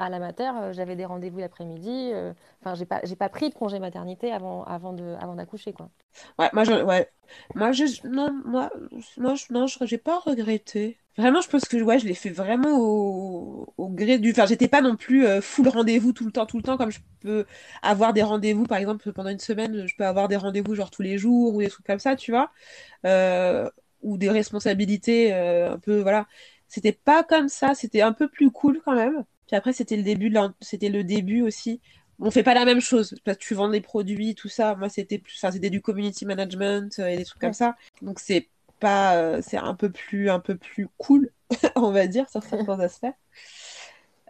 à 0.00 0.08
la 0.08 0.18
mater, 0.18 0.50
euh, 0.56 0.72
j'avais 0.72 0.96
des 0.96 1.04
rendez-vous 1.04 1.38
l'après-midi. 1.38 2.10
Euh, 2.12 2.32
enfin, 2.60 2.74
j'ai 2.74 2.86
pas, 2.86 3.00
pas 3.18 3.28
pris 3.28 3.50
de 3.50 3.54
congé 3.54 3.78
maternité 3.78 4.32
avant, 4.32 4.64
avant 4.64 4.92
de, 4.92 5.14
avant 5.20 5.34
d'accoucher, 5.34 5.72
quoi. 5.72 5.90
Ouais, 6.38 6.48
moi, 6.54 6.64
je, 6.64 6.72
ouais, 6.72 7.08
moi, 7.54 7.72
je, 7.72 7.84
non, 8.08 8.32
moi, 8.44 8.70
moi, 9.18 9.34
je, 9.34 9.52
non, 9.52 9.66
j'ai 9.66 9.98
pas 9.98 10.18
regretté. 10.18 10.98
Vraiment, 11.18 11.42
je 11.42 11.50
pense 11.50 11.66
que 11.66 11.76
ouais, 11.82 11.98
je 11.98 12.06
l'ai 12.06 12.14
fait 12.14 12.30
vraiment 12.30 12.78
au, 12.78 13.66
gré 13.90 14.18
du. 14.18 14.30
Enfin, 14.30 14.46
j'étais 14.46 14.68
pas 14.68 14.80
non 14.80 14.96
plus 14.96 15.26
euh, 15.26 15.42
full 15.42 15.68
rendez-vous 15.68 16.12
tout 16.14 16.24
le 16.24 16.32
temps, 16.32 16.46
tout 16.46 16.56
le 16.56 16.62
temps, 16.62 16.78
comme 16.78 16.90
je 16.90 17.00
peux 17.20 17.44
avoir 17.82 18.14
des 18.14 18.22
rendez-vous, 18.22 18.64
par 18.64 18.78
exemple, 18.78 19.12
pendant 19.12 19.28
une 19.28 19.38
semaine, 19.38 19.86
je 19.86 19.94
peux 19.96 20.06
avoir 20.06 20.28
des 20.28 20.36
rendez-vous 20.36 20.74
genre 20.74 20.90
tous 20.90 21.02
les 21.02 21.18
jours 21.18 21.54
ou 21.54 21.60
des 21.60 21.68
trucs 21.68 21.86
comme 21.86 21.98
ça, 21.98 22.16
tu 22.16 22.30
vois, 22.30 22.50
ou 24.02 24.16
des 24.16 24.30
responsabilités 24.30 25.32
un 25.34 25.78
peu, 25.78 26.00
voilà. 26.00 26.26
C'était 26.68 26.92
pas 26.92 27.24
comme 27.24 27.48
ça, 27.48 27.74
c'était 27.74 28.00
un 28.00 28.12
peu 28.12 28.28
plus 28.28 28.50
cool 28.50 28.80
quand 28.84 28.94
même. 28.94 29.24
Puis 29.50 29.56
après, 29.56 29.72
c'était 29.72 29.96
le 29.96 30.04
début, 30.04 30.32
c'était 30.60 30.90
le 30.90 31.02
début 31.02 31.42
aussi 31.42 31.80
on 32.20 32.30
fait 32.30 32.42
pas 32.42 32.54
la 32.54 32.64
même 32.64 32.80
chose. 32.80 33.14
Parce 33.24 33.38
que 33.38 33.42
tu 33.42 33.54
vends 33.54 33.68
des 33.68 33.80
produits, 33.80 34.34
tout 34.34 34.48
ça. 34.48 34.74
Moi, 34.76 34.88
c'était 34.88 35.18
plus, 35.18 35.34
enfin, 35.38 35.50
c'était 35.50 35.70
du 35.70 35.80
community 35.80 36.26
management 36.26 36.98
et 36.98 37.16
des 37.16 37.24
trucs 37.24 37.40
comme 37.40 37.54
ça. 37.54 37.76
Donc, 38.02 38.20
c'est 38.20 38.48
pas, 38.78 39.40
c'est 39.42 39.56
un 39.56 39.74
peu 39.74 39.90
plus, 39.90 40.30
un 40.30 40.38
peu 40.38 40.54
plus 40.56 40.88
cool, 40.98 41.30
on 41.76 41.90
va 41.90 42.06
dire, 42.06 42.28
sur 42.28 42.42
certains 42.42 42.78
aspects. 42.80 43.06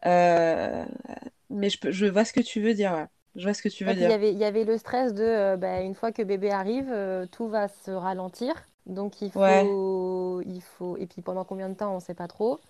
mais 0.04 1.68
je, 1.68 1.90
je 1.90 2.06
vois 2.06 2.24
ce 2.24 2.32
que 2.32 2.40
tu 2.40 2.60
veux 2.60 2.74
dire. 2.74 3.08
Je 3.34 3.42
vois 3.42 3.54
ce 3.54 3.62
que 3.62 3.68
tu 3.68 3.84
veux 3.84 3.92
dire. 3.94 4.08
Il 4.08 4.12
y, 4.12 4.14
avait, 4.14 4.32
il 4.32 4.38
y 4.38 4.44
avait 4.44 4.64
le 4.64 4.78
stress 4.78 5.12
de, 5.12 5.56
bah, 5.56 5.80
une 5.80 5.96
fois 5.96 6.12
que 6.12 6.22
bébé 6.22 6.52
arrive, 6.52 6.94
tout 7.32 7.48
va 7.48 7.66
se 7.66 7.90
ralentir. 7.90 8.54
Donc 8.86 9.20
il 9.20 9.30
faut, 9.30 10.40
il 10.42 10.62
faut, 10.62 10.96
et 10.96 11.06
puis 11.06 11.22
pendant 11.22 11.44
combien 11.44 11.68
de 11.68 11.74
temps, 11.74 11.92
on 11.92 11.96
ne 11.96 12.00
sait 12.00 12.14
pas 12.14 12.28
trop. 12.28 12.60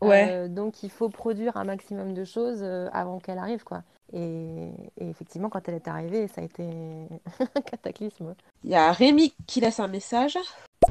Ouais. 0.00 0.28
Euh, 0.30 0.48
donc 0.48 0.82
il 0.82 0.90
faut 0.90 1.08
produire 1.08 1.56
un 1.56 1.64
maximum 1.64 2.14
de 2.14 2.24
choses 2.24 2.60
euh, 2.62 2.88
avant 2.92 3.18
qu'elle 3.18 3.38
arrive, 3.38 3.64
quoi. 3.64 3.82
Et, 4.12 4.70
effectivement, 5.00 5.48
quand 5.48 5.68
elle 5.68 5.74
est 5.74 5.88
arrivée, 5.88 6.28
ça 6.28 6.40
a 6.40 6.44
été 6.44 6.62
un 7.40 7.60
cataclysme. 7.62 8.34
Il 8.62 8.70
y 8.70 8.76
a 8.76 8.92
Rémi 8.92 9.34
qui 9.46 9.60
laisse 9.60 9.80
un 9.80 9.88
message. 9.88 10.38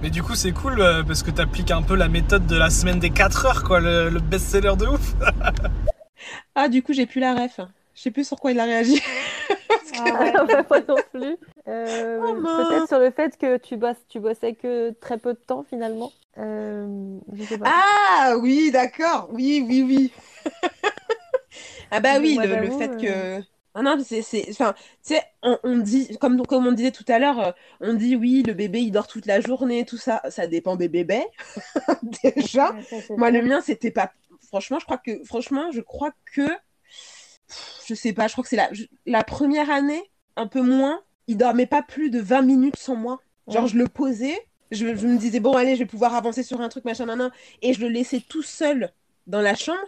Mais 0.02 0.10
du 0.10 0.24
coup, 0.24 0.36
c'est 0.36 0.52
cool 0.52 0.82
euh, 0.82 1.04
parce 1.04 1.24
que 1.24 1.32
tu 1.32 1.39
appliques 1.39 1.72
un 1.72 1.84
peu 1.84 1.96
la 1.96 2.10
méthode 2.10 2.48
de 2.48 2.58
la 2.58 2.70
semaine 2.70 3.00
des 3.00 3.12
4 3.12 3.46
heures, 3.46 3.63
quoi, 3.63 3.80
le, 3.80 4.10
le 4.10 4.20
best-seller 4.20 4.76
de 4.78 4.88
ouf. 4.88 5.16
ah, 6.56 6.68
du 6.68 6.84
coup, 6.84 6.94
j'ai 6.94 7.06
plus 7.06 7.22
la 7.22 7.34
ref. 7.34 7.60
Je 8.04 8.10
sais 8.10 8.12
plus 8.12 8.28
sur 8.28 8.38
quoi 8.38 8.52
il 8.52 8.60
a 8.60 8.66
réagi. 8.66 9.02
Ah 9.96 10.44
moi 10.70 10.80
non 10.88 10.96
plus. 11.13 11.38
Euh, 11.68 12.20
oh, 12.20 12.34
peut-être 12.34 12.88
sur 12.88 12.98
le 12.98 13.12
fait 13.12 13.38
que 13.38 13.58
tu, 13.58 13.78
bosses, 13.78 14.04
tu 14.10 14.20
bossais 14.20 14.56
que 14.56 14.89
très 15.00 15.20
peu 15.20 15.34
de 15.34 15.39
temps 15.39 15.63
finalement. 15.70 16.12
Euh, 16.39 17.20
ah 17.63 18.34
oui, 18.39 18.72
d'accord. 18.72 19.30
Oui, 19.32 19.63
oui, 19.66 19.84
oui. 19.84 20.12
ah 21.92 22.00
bah 22.00 22.20
oui, 22.20 22.39
le, 22.42 22.72
fait 22.72 22.98
que. 22.98 23.06
Euh, 23.38 23.42
ah 23.76 23.84
non, 23.84 23.98
c'est, 24.04 24.50
enfin, 24.50 24.74
tu 25.06 25.13
sais, 25.13 25.22
on, 25.44 25.78
dit, 25.78 26.18
comme, 26.20 26.44
comme 26.46 26.66
on 26.66 26.72
disait 26.72 26.92
tout 26.92 27.06
à 27.08 27.20
l'heure, 27.20 27.54
on 27.80 27.94
dit 27.94 28.16
oui, 28.16 28.42
le 28.42 28.54
bébé 28.54 28.82
il 28.82 28.92
dort 28.92 29.08
toute 29.08 29.28
la 29.28 29.42
journée, 29.42 29.86
tout 29.86 29.98
ça, 29.98 30.22
ça 30.30 30.48
dépend 30.48 30.76
des 30.76 30.89
bébés. 30.89 31.26
Déjà, 32.24 32.76
moi 33.12 33.30
le 33.30 33.44
mien 33.44 33.62
c'était 33.62 33.92
pas, 33.92 34.12
franchement, 34.48 34.80
je 34.80 34.86
crois 34.86 34.98
que, 34.98 35.24
franchement, 35.24 35.72
je 35.72 35.82
crois 35.82 36.12
que 36.34 36.50
je 37.88 37.94
sais 37.94 38.13
pas, 38.13 38.28
je 38.28 38.34
crois 38.34 38.44
que 38.44 38.50
c'est 38.50 38.56
la, 38.56 38.70
la 39.06 39.24
première 39.24 39.70
année, 39.70 40.12
un 40.36 40.48
peu 40.48 40.62
moins, 40.62 41.02
il 41.28 41.38
dormait 41.38 41.66
pas 41.66 41.82
plus 41.82 42.10
de 42.10 42.20
20 42.20 42.42
minutes 42.42 42.78
sans 42.78 42.96
moi. 42.96 43.20
Genre, 43.48 43.68
je 43.68 43.78
le 43.78 43.88
posais, 43.88 44.39
je, 44.72 44.86
me 44.86 45.18
disais, 45.18 45.39
bon, 45.39 45.54
allez, 45.54 45.76
je 45.76 45.80
vais 45.80 45.86
pouvoir 45.86 46.16
avancer 46.16 46.44
sur 46.44 46.62
un 46.62 46.70
truc, 46.70 46.86
machin, 46.86 47.06
nan, 47.06 47.32
et 47.62 47.74
je 47.74 47.82
le 47.82 47.89
laissais 47.89 48.22
tout 48.28 48.42
seul 48.42 48.92
dans 49.28 49.42
la 49.42 49.56
chambre, 49.56 49.80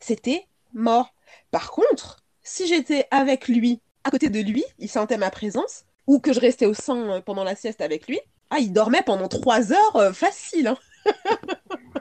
c'était 0.00 0.46
mort. 0.74 1.14
Par 1.50 1.70
contre, 1.70 2.24
si 2.42 2.66
j'étais 2.66 3.06
avec 3.10 3.48
lui, 3.48 3.80
à 4.04 4.10
côté 4.10 4.28
de 4.28 4.40
lui, 4.40 4.64
il 4.78 4.88
sentait 4.88 5.18
ma 5.18 5.30
présence, 5.30 5.84
ou 6.06 6.20
que 6.20 6.32
je 6.32 6.40
restais 6.40 6.66
au 6.66 6.74
sang 6.74 7.10
euh, 7.10 7.20
pendant 7.20 7.44
la 7.44 7.56
sieste 7.56 7.80
avec 7.80 8.06
lui, 8.06 8.20
ah, 8.50 8.58
il 8.58 8.72
dormait 8.72 9.02
pendant 9.02 9.28
trois 9.28 9.72
heures 9.72 9.96
euh, 9.96 10.12
facile. 10.12 10.68
Hein. 10.68 10.78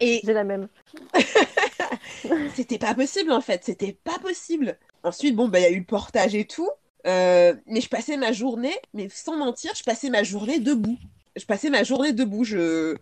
j'ai 0.00 0.32
la, 0.32 0.44
même. 0.44 0.68
c'était 2.54 2.78
pas 2.78 2.94
possible 2.94 3.32
en 3.32 3.40
fait, 3.40 3.64
c'était 3.64 3.96
pas 4.04 4.18
possible. 4.18 4.78
Ensuite, 5.02 5.36
bon, 5.36 5.48
bah, 5.48 5.60
il 5.60 5.62
y 5.62 5.66
a 5.66 5.70
eu 5.70 5.80
le 5.80 5.84
portage 5.84 6.34
et 6.34 6.46
tout. 6.46 6.70
Euh, 7.06 7.54
mais 7.66 7.80
je 7.80 7.88
passais 7.88 8.16
ma 8.16 8.32
journée, 8.32 8.74
mais 8.94 9.08
sans 9.10 9.36
mentir, 9.36 9.72
je 9.76 9.82
passais 9.82 10.08
ma 10.08 10.22
journée 10.22 10.58
debout. 10.58 10.98
Je 11.36 11.44
passais 11.44 11.70
ma 11.70 11.84
journée 11.84 12.12
debout. 12.12 12.44
Je... 12.44 12.96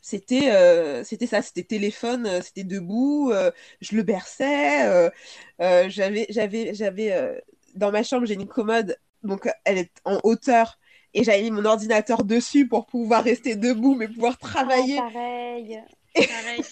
C'était 0.00 0.50
euh, 0.52 1.02
c'était 1.04 1.26
ça, 1.26 1.42
c'était 1.42 1.62
téléphone, 1.64 2.26
euh, 2.26 2.40
c'était 2.42 2.64
debout. 2.64 3.32
je 3.80 3.96
le 3.96 4.02
berçais. 4.02 5.10
j'avais 5.58 6.26
j'avais 6.28 6.74
j'avais 6.74 7.40
dans 7.74 7.90
ma 7.90 8.02
chambre 8.02 8.26
j'ai 8.26 8.34
une 8.34 8.46
commode, 8.46 8.96
donc 9.22 9.48
elle 9.64 9.78
est 9.78 9.92
en 10.04 10.20
hauteur 10.24 10.78
et 11.14 11.24
j'avais 11.24 11.42
mis 11.42 11.50
mon 11.50 11.64
ordinateur 11.64 12.24
dessus 12.24 12.66
pour 12.66 12.86
pouvoir 12.86 13.24
rester 13.24 13.56
debout, 13.56 13.94
mais 13.94 14.08
pouvoir 14.08 14.36
ah, 14.42 14.46
travailler. 14.46 14.96
pareil. 14.96 15.82
Pareil, 16.14 16.64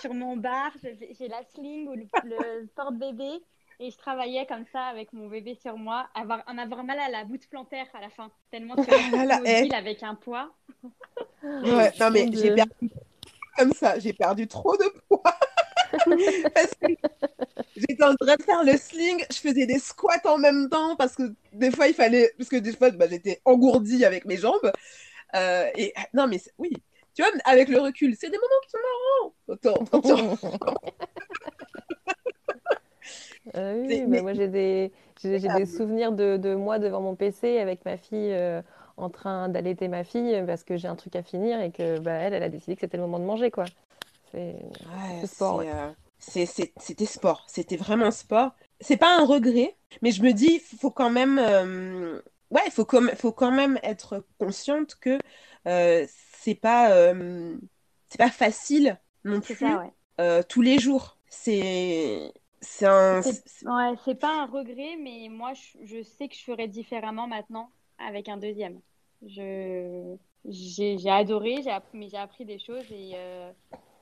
sur, 0.00 0.14
mon, 0.14 0.36
bar, 0.36 0.72
j'ai 0.82 1.28
la 1.28 1.42
sling 1.54 1.86
ou 1.86 1.94
le, 1.94 2.66
porte-bébé 2.74 3.40
et 3.78 3.90
je 3.90 3.96
travaillais 3.96 4.46
comme 4.46 4.64
ça 4.72 4.86
avec 4.86 5.12
mon 5.12 5.28
bébé 5.28 5.54
sur 5.54 5.76
moi, 5.76 6.08
avoir, 6.14 6.42
en 6.48 6.58
avoir 6.58 6.82
mal 6.82 6.98
à 6.98 7.08
la 7.08 7.24
bout 7.24 7.38
plantaire 7.48 7.86
à 7.94 8.00
la 8.00 8.10
fin, 8.10 8.32
tellement 8.50 8.74
que 8.74 8.80
mobile 9.60 9.74
avec 9.74 10.02
un 10.02 10.16
poids. 10.16 10.50
Ouais, 11.42 11.92
non 12.00 12.10
mais 12.10 12.28
j'ai 12.32 12.52
perdu 12.54 12.90
comme 13.56 13.72
ça, 13.72 13.98
j'ai 13.98 14.12
perdu 14.12 14.48
trop 14.48 14.76
de 14.76 14.92
poids. 15.08 15.22
parce 16.54 16.74
que 16.74 16.86
j'étais 17.76 18.04
en 18.04 18.14
train 18.14 18.36
de 18.36 18.42
faire 18.42 18.64
le 18.64 18.76
sling, 18.76 19.24
je 19.30 19.38
faisais 19.38 19.66
des 19.66 19.78
squats 19.78 20.20
en 20.24 20.38
même 20.38 20.68
temps 20.68 20.96
parce 20.96 21.14
que 21.16 21.34
des 21.52 21.70
fois 21.70 21.88
il 21.88 21.94
fallait, 21.94 22.32
parce 22.36 22.48
que 22.48 22.56
des 22.56 22.72
fois 22.72 22.90
bah, 22.90 23.06
j'étais 23.08 23.40
engourdie 23.44 24.04
avec 24.04 24.24
mes 24.24 24.36
jambes. 24.36 24.72
Euh, 25.36 25.66
et 25.76 25.92
non 26.12 26.26
mais 26.26 26.40
oui, 26.58 26.72
tu 27.14 27.22
vois, 27.22 27.30
avec 27.44 27.68
le 27.68 27.80
recul, 27.80 28.16
c'est 28.18 28.30
des 28.30 28.38
moments 28.38 28.60
qui 28.62 28.70
sont 28.70 28.78
marrants. 28.88 30.20
Euh, 33.56 33.84
oui, 33.86 34.04
mais... 34.06 34.22
moi 34.22 34.32
j'ai 34.32 34.48
des, 34.48 34.92
souvenirs 35.66 36.12
de, 36.12 36.36
de, 36.36 36.54
moi 36.54 36.78
devant 36.78 37.00
mon 37.00 37.14
PC 37.16 37.58
avec 37.58 37.84
ma 37.84 37.96
fille 37.96 38.32
euh, 38.32 38.62
en 38.96 39.10
train 39.10 39.48
d'allaiter 39.48 39.88
ma 39.88 40.04
fille 40.04 40.42
parce 40.46 40.62
que 40.64 40.76
j'ai 40.76 40.88
un 40.88 40.96
truc 40.96 41.16
à 41.16 41.22
finir 41.22 41.60
et 41.60 41.70
que 41.70 41.98
bah, 41.98 42.12
elle, 42.12 42.34
elle 42.34 42.42
a 42.42 42.48
décidé 42.48 42.74
que 42.74 42.80
c'était 42.80 42.96
le 42.96 43.02
moment 43.04 43.18
de 43.18 43.24
manger 43.24 43.50
quoi. 43.50 43.64
C'est 44.32 45.26
sport. 45.26 45.62
Euh, 45.64 45.92
c'était 46.18 47.06
sport, 47.06 47.44
c'était 47.48 47.76
vraiment 47.76 48.10
sport. 48.10 48.52
C'est 48.80 48.96
pas 48.96 49.18
un 49.18 49.24
regret, 49.24 49.76
mais 50.02 50.10
je 50.10 50.22
me 50.22 50.32
dis, 50.32 50.60
il 50.72 50.78
faut 50.78 50.90
quand 50.90 51.10
même, 51.10 51.38
ouais, 52.50 52.62
il 52.66 52.72
faut, 52.72 52.86
faut 53.16 53.32
quand 53.32 53.50
même 53.50 53.78
être 53.82 54.24
consciente 54.38 54.96
que 54.96 55.18
c'est 56.42 56.54
pas, 56.54 56.92
euh, 56.92 57.56
c'est 58.08 58.18
pas 58.18 58.30
facile 58.30 58.98
non 59.24 59.40
plus 59.40 59.58
euh, 60.20 60.42
tous 60.48 60.62
les 60.62 60.78
jours. 60.78 61.18
C'est 61.28 62.32
c'est 62.60 62.86
un. 62.86 63.20
Ouais, 63.20 63.94
c'est 64.04 64.18
pas 64.18 64.42
un 64.42 64.46
regret, 64.46 64.96
mais 64.98 65.28
moi, 65.30 65.52
je, 65.54 66.02
sais 66.02 66.28
que 66.28 66.34
je 66.34 66.42
ferais 66.42 66.68
différemment 66.68 67.26
maintenant 67.26 67.70
avec 67.98 68.28
un 68.28 68.36
deuxième. 68.36 68.80
Je 69.26 70.16
j'ai 70.46 71.10
adoré, 71.10 71.60
j'ai 71.62 71.76
mais 71.92 72.08
j'ai 72.08 72.16
appris 72.16 72.46
des 72.46 72.58
choses 72.58 72.90
et 72.90 73.12
euh, 73.14 73.52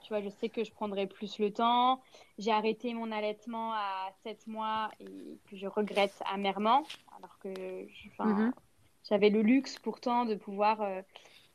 tu 0.08 0.14
vois, 0.14 0.22
je 0.22 0.30
sais 0.30 0.48
que 0.48 0.64
je 0.64 0.72
prendrai 0.72 1.06
plus 1.06 1.38
le 1.38 1.52
temps. 1.52 2.00
J'ai 2.38 2.50
arrêté 2.50 2.94
mon 2.94 3.12
allaitement 3.12 3.74
à 3.74 4.10
7 4.22 4.46
mois 4.46 4.90
et 5.00 5.38
que 5.50 5.56
je 5.56 5.66
regrette 5.66 6.22
amèrement, 6.32 6.82
alors 7.18 7.38
que 7.38 7.48
mm-hmm. 8.18 8.52
j'avais 9.06 9.28
le 9.28 9.42
luxe 9.42 9.78
pourtant 9.78 10.24
de 10.24 10.34
pouvoir 10.34 10.80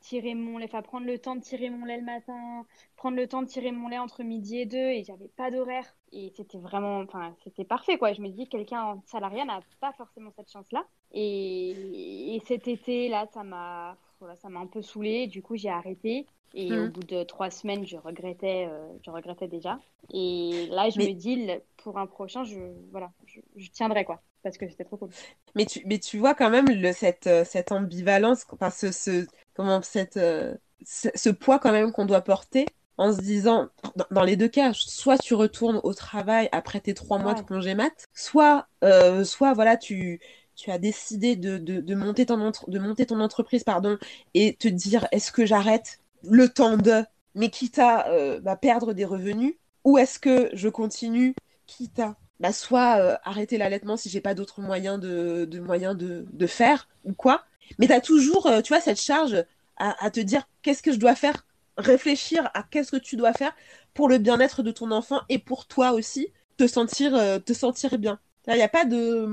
tirer 0.04 0.34
mon 0.34 0.58
lait, 0.58 0.66
enfin 0.66 0.82
prendre 0.82 1.06
le 1.06 1.18
temps 1.18 1.34
de 1.34 1.40
tirer 1.40 1.70
mon 1.70 1.84
lait 1.84 1.96
le 1.96 2.04
matin, 2.04 2.64
prendre 2.94 3.16
le 3.16 3.26
temps 3.26 3.42
de 3.42 3.48
tirer 3.48 3.72
mon 3.72 3.88
lait 3.88 3.98
entre 3.98 4.22
midi 4.22 4.58
et 4.58 4.66
deux, 4.66 4.76
et 4.76 5.02
j'avais 5.02 5.28
pas 5.28 5.50
d'horaire. 5.50 5.96
Et 6.12 6.30
c'était 6.36 6.58
vraiment, 6.58 6.98
enfin, 7.00 7.34
c'était 7.42 7.64
parfait, 7.64 7.98
quoi. 7.98 8.12
Je 8.12 8.20
me 8.20 8.28
dis, 8.28 8.46
quelqu'un 8.48 8.82
en 8.82 9.02
salariat 9.06 9.44
n'a 9.44 9.60
pas 9.80 9.92
forcément 9.92 10.30
cette 10.36 10.52
chance-là. 10.52 10.86
Et, 11.12 12.40
cet 12.46 12.68
été, 12.68 13.08
là, 13.08 13.26
ça 13.32 13.42
m'a, 13.42 13.96
voilà, 14.24 14.36
ça 14.36 14.48
m'a 14.48 14.60
un 14.60 14.66
peu 14.66 14.82
saoulée. 14.82 15.26
Du 15.26 15.42
coup, 15.42 15.56
j'ai 15.56 15.70
arrêté. 15.70 16.26
Et 16.56 16.72
au 16.72 16.86
mmh. 16.86 16.88
bout 16.90 17.02
de 17.02 17.22
trois 17.24 17.50
semaines, 17.50 17.84
je 17.84 17.96
regrettais, 17.96 18.68
euh, 18.70 18.86
je 19.04 19.10
regrettais 19.10 19.48
déjà. 19.48 19.80
Et 20.12 20.68
là, 20.70 20.88
je 20.88 21.00
me 21.00 21.12
dis, 21.12 21.48
pour 21.78 21.98
un 21.98 22.06
prochain, 22.06 22.44
je, 22.44 22.60
voilà, 22.92 23.10
je, 23.26 23.40
je 23.56 23.70
tiendrai, 23.70 24.04
quoi 24.04 24.22
parce 24.44 24.58
que 24.58 24.68
c'était 24.68 24.84
trop 24.84 24.96
cool. 24.96 25.08
Mais 25.56 25.64
tu, 25.64 25.82
mais 25.86 25.98
tu 25.98 26.18
vois 26.18 26.34
quand 26.34 26.50
même 26.50 26.66
le, 26.68 26.92
cette, 26.92 27.26
euh, 27.26 27.44
cette 27.44 27.72
ambivalence, 27.72 28.44
enfin, 28.52 28.70
ce, 28.70 28.92
ce, 28.92 29.26
comment, 29.54 29.82
cette, 29.82 30.18
euh, 30.18 30.54
ce, 30.84 31.30
poids 31.30 31.58
quand 31.58 31.72
même 31.72 31.90
qu'on 31.90 32.04
doit 32.04 32.20
porter 32.20 32.66
en 32.96 33.12
se 33.12 33.20
disant, 33.20 33.70
dans, 34.12 34.22
les 34.22 34.36
deux 34.36 34.46
cas, 34.46 34.72
soit 34.72 35.18
tu 35.18 35.34
retournes 35.34 35.80
au 35.82 35.94
travail 35.94 36.48
après 36.52 36.78
tes 36.78 36.94
trois 36.94 37.18
mois 37.18 37.34
de 37.34 37.40
congé 37.40 37.74
mat, 37.74 38.06
soit, 38.14 38.68
euh, 38.84 39.24
soit 39.24 39.52
voilà, 39.52 39.76
tu, 39.76 40.20
tu 40.56 40.70
as 40.70 40.78
décidé 40.78 41.36
de, 41.36 41.94
monter, 41.94 42.26
ton 42.26 43.20
entreprise 43.20 43.64
pardon, 43.64 43.98
et 44.34 44.54
te 44.54 44.68
dire 44.68 45.08
est-ce 45.12 45.32
que 45.32 45.46
j'arrête 45.46 46.00
le 46.22 46.48
temps 46.48 46.76
de, 46.76 47.04
mais 47.34 47.50
quitte 47.50 47.78
à 47.78 48.06
bah, 48.40 48.56
perdre 48.56 48.92
des 48.92 49.04
revenus, 49.04 49.54
ou 49.84 49.98
est-ce 49.98 50.18
que 50.18 50.50
je 50.54 50.68
continue 50.68 51.34
quitte 51.66 51.98
à 51.98 52.16
bah, 52.40 52.52
soit 52.52 52.98
euh, 52.98 53.16
arrêter 53.24 53.58
l'allaitement 53.58 53.96
si 53.96 54.08
j'ai 54.08 54.20
pas 54.20 54.34
d'autres 54.34 54.60
moyens 54.60 54.98
de, 54.98 55.60
moyens 55.60 55.96
de, 55.96 56.46
faire 56.46 56.88
ou 57.04 57.12
quoi. 57.12 57.44
Mais 57.78 57.86
tu 57.86 57.92
as 57.92 58.00
toujours, 58.00 58.46
euh, 58.46 58.60
tu 58.60 58.72
vois, 58.72 58.82
cette 58.82 59.00
charge 59.00 59.44
à, 59.76 60.10
te 60.10 60.20
dire 60.20 60.46
qu'est-ce 60.62 60.82
que 60.82 60.92
je 60.92 60.98
dois 60.98 61.14
faire, 61.14 61.46
réfléchir 61.78 62.50
à 62.54 62.62
qu'est-ce 62.62 62.92
que 62.92 62.96
tu 62.96 63.16
dois 63.16 63.32
faire 63.32 63.52
pour 63.94 64.08
le 64.08 64.18
bien-être 64.18 64.62
de 64.62 64.70
ton 64.70 64.90
enfant 64.90 65.20
et 65.28 65.38
pour 65.38 65.66
toi 65.66 65.92
aussi, 65.92 66.28
te 66.56 66.66
sentir, 66.66 67.14
euh, 67.14 67.38
te 67.38 67.52
sentir 67.52 67.98
bien. 67.98 68.20
il 68.46 68.54
n'y 68.54 68.62
a 68.62 68.68
pas 68.68 68.84
de. 68.84 69.28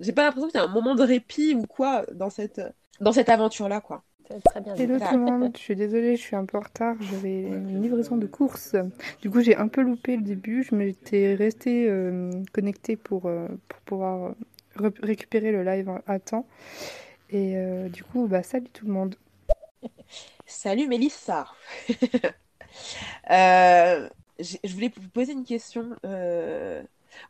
J'ai 0.00 0.12
pas 0.12 0.24
l'impression 0.24 0.48
qu'il 0.48 0.58
y 0.58 0.62
a 0.62 0.66
un 0.66 0.72
moment 0.72 0.94
de 0.94 1.02
répit 1.02 1.54
ou 1.54 1.66
quoi 1.66 2.04
dans 2.12 2.30
cette, 2.30 2.60
dans 3.00 3.12
cette 3.12 3.28
aventure-là, 3.28 3.80
quoi. 3.80 4.02
Très 4.44 4.60
bien. 4.60 4.74
Hello 4.74 4.98
tout 4.98 5.16
le 5.16 5.20
monde, 5.30 5.52
je 5.54 5.60
suis 5.60 5.76
désolée, 5.76 6.16
je 6.16 6.22
suis 6.22 6.36
un 6.36 6.46
peu 6.46 6.56
en 6.56 6.62
retard, 6.62 6.96
j'avais 7.00 7.42
une 7.42 7.82
livraison 7.82 8.16
de 8.16 8.26
courses. 8.26 8.74
Du 9.20 9.30
coup, 9.30 9.40
j'ai 9.40 9.56
un 9.56 9.68
peu 9.68 9.82
loupé 9.82 10.16
le 10.16 10.22
début, 10.22 10.64
je 10.64 10.74
m'étais 10.74 11.34
restée 11.34 11.86
euh, 11.88 12.30
connectée 12.52 12.96
pour, 12.96 13.26
euh, 13.26 13.48
pour 13.68 13.80
pouvoir 13.80 14.34
récupérer 14.76 15.52
le 15.52 15.62
live 15.62 15.90
à 16.06 16.18
temps. 16.18 16.46
Et 17.30 17.56
euh, 17.56 17.88
du 17.88 18.02
coup, 18.02 18.26
bah, 18.26 18.42
salut 18.42 18.68
tout 18.72 18.86
le 18.86 18.92
monde. 18.92 19.16
Salut 20.46 20.88
Mélissa. 20.88 21.46
je 23.28 24.08
voulais 24.72 24.92
vous 24.94 25.08
poser 25.08 25.32
une 25.32 25.44
question. 25.44 25.90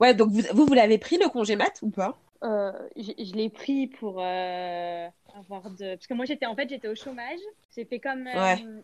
Ouais, 0.01 0.15
donc 0.15 0.31
vous, 0.31 0.43
vous, 0.53 0.67
vous 0.67 0.75
l'avez 0.75 0.99
pris 0.99 1.19
le 1.19 1.29
congé 1.29 1.57
mat 1.57 1.81
ou 1.83 1.91
pas? 1.91 2.19
Euh, 2.45 2.73
je, 2.97 3.33
l'ai 3.35 3.49
pris 3.49 3.87
pour 3.87 4.21
euh, 4.21 5.09
avoir 5.35 5.71
de. 5.71 5.95
Parce 5.95 6.07
que 6.07 6.15
moi, 6.15 6.27
j'étais 6.27 6.47
en 6.47 6.55
fait, 6.55 6.69
j'étais 6.69 6.89
au 6.89 6.95
chômage. 6.95 7.41
J'ai 7.75 7.85
fait 7.87 8.01
comme, 8.01 8.27
euh, 8.27 8.81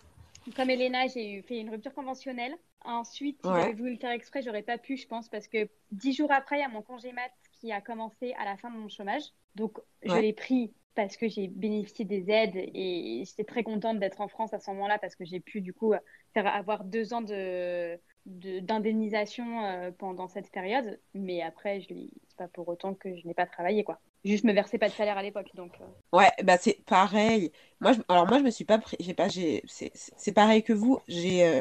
comme 0.56 0.70
Elena, 0.70 1.06
j'ai 1.08 1.42
fait 1.42 1.58
une 1.58 1.68
rupture 1.68 1.92
conventionnelle. 1.92 2.56
Ensuite, 2.82 3.38
si 3.42 3.48
j'avais 3.48 3.74
voulu 3.74 3.92
le 3.92 3.98
faire 3.98 4.12
exprès, 4.12 4.40
j'aurais 4.40 4.62
pas 4.62 4.78
pu, 4.78 4.96
je 4.96 5.06
pense, 5.06 5.28
parce 5.28 5.46
que 5.46 5.68
dix 5.92 6.14
jours 6.14 6.32
après, 6.32 6.56
il 6.56 6.60
y 6.60 6.64
a 6.64 6.68
mon 6.68 6.80
congé 6.80 7.12
mat 7.12 7.30
qui 7.60 7.72
a 7.72 7.82
commencé 7.82 8.32
à 8.38 8.46
la 8.46 8.56
fin 8.56 8.70
de 8.70 8.76
mon 8.76 8.88
chômage. 8.88 9.24
Donc, 9.54 9.78
je 10.02 10.16
l'ai 10.16 10.32
pris 10.32 10.72
parce 10.94 11.18
que 11.18 11.28
j'ai 11.28 11.46
bénéficié 11.46 12.06
des 12.06 12.30
aides 12.30 12.56
et 12.56 13.22
j'étais 13.26 13.44
très 13.44 13.62
contente 13.62 13.98
d'être 13.98 14.22
en 14.22 14.28
France 14.28 14.54
à 14.54 14.58
ce 14.58 14.70
moment-là 14.70 14.98
parce 14.98 15.14
que 15.14 15.26
j'ai 15.26 15.40
pu, 15.40 15.60
du 15.60 15.74
coup, 15.74 15.92
faire 16.32 16.46
avoir 16.46 16.84
deux 16.84 17.12
ans 17.12 17.22
de 17.22 17.98
d'indemnisation 18.26 19.92
pendant 19.98 20.28
cette 20.28 20.50
période, 20.50 21.00
mais 21.14 21.40
après, 21.42 21.80
je 21.80 21.94
c'est 22.29 22.29
pas 22.40 22.48
pour 22.48 22.66
autant 22.68 22.94
que 22.94 23.14
je 23.14 23.26
n'ai 23.26 23.34
pas 23.34 23.44
travaillé, 23.44 23.84
quoi. 23.84 24.00
Juste 24.24 24.44
me 24.44 24.54
versais 24.54 24.78
pas 24.78 24.88
de 24.88 24.94
salaire 24.94 25.18
à 25.18 25.22
l'époque, 25.22 25.50
donc. 25.54 25.72
Euh. 25.82 26.16
Ouais, 26.16 26.30
bah 26.42 26.56
c'est 26.58 26.82
pareil. 26.86 27.52
Moi, 27.80 27.92
je... 27.92 28.00
alors 28.08 28.26
moi, 28.26 28.38
je 28.38 28.44
me 28.44 28.50
suis 28.50 28.64
pas 28.64 28.78
pris, 28.78 28.96
j'ai 28.98 29.12
pas, 29.12 29.28
j'ai, 29.28 29.62
c'est 29.66 30.32
pareil 30.32 30.62
que 30.62 30.72
vous. 30.72 31.00
J'ai, 31.06 31.44
euh, 31.44 31.60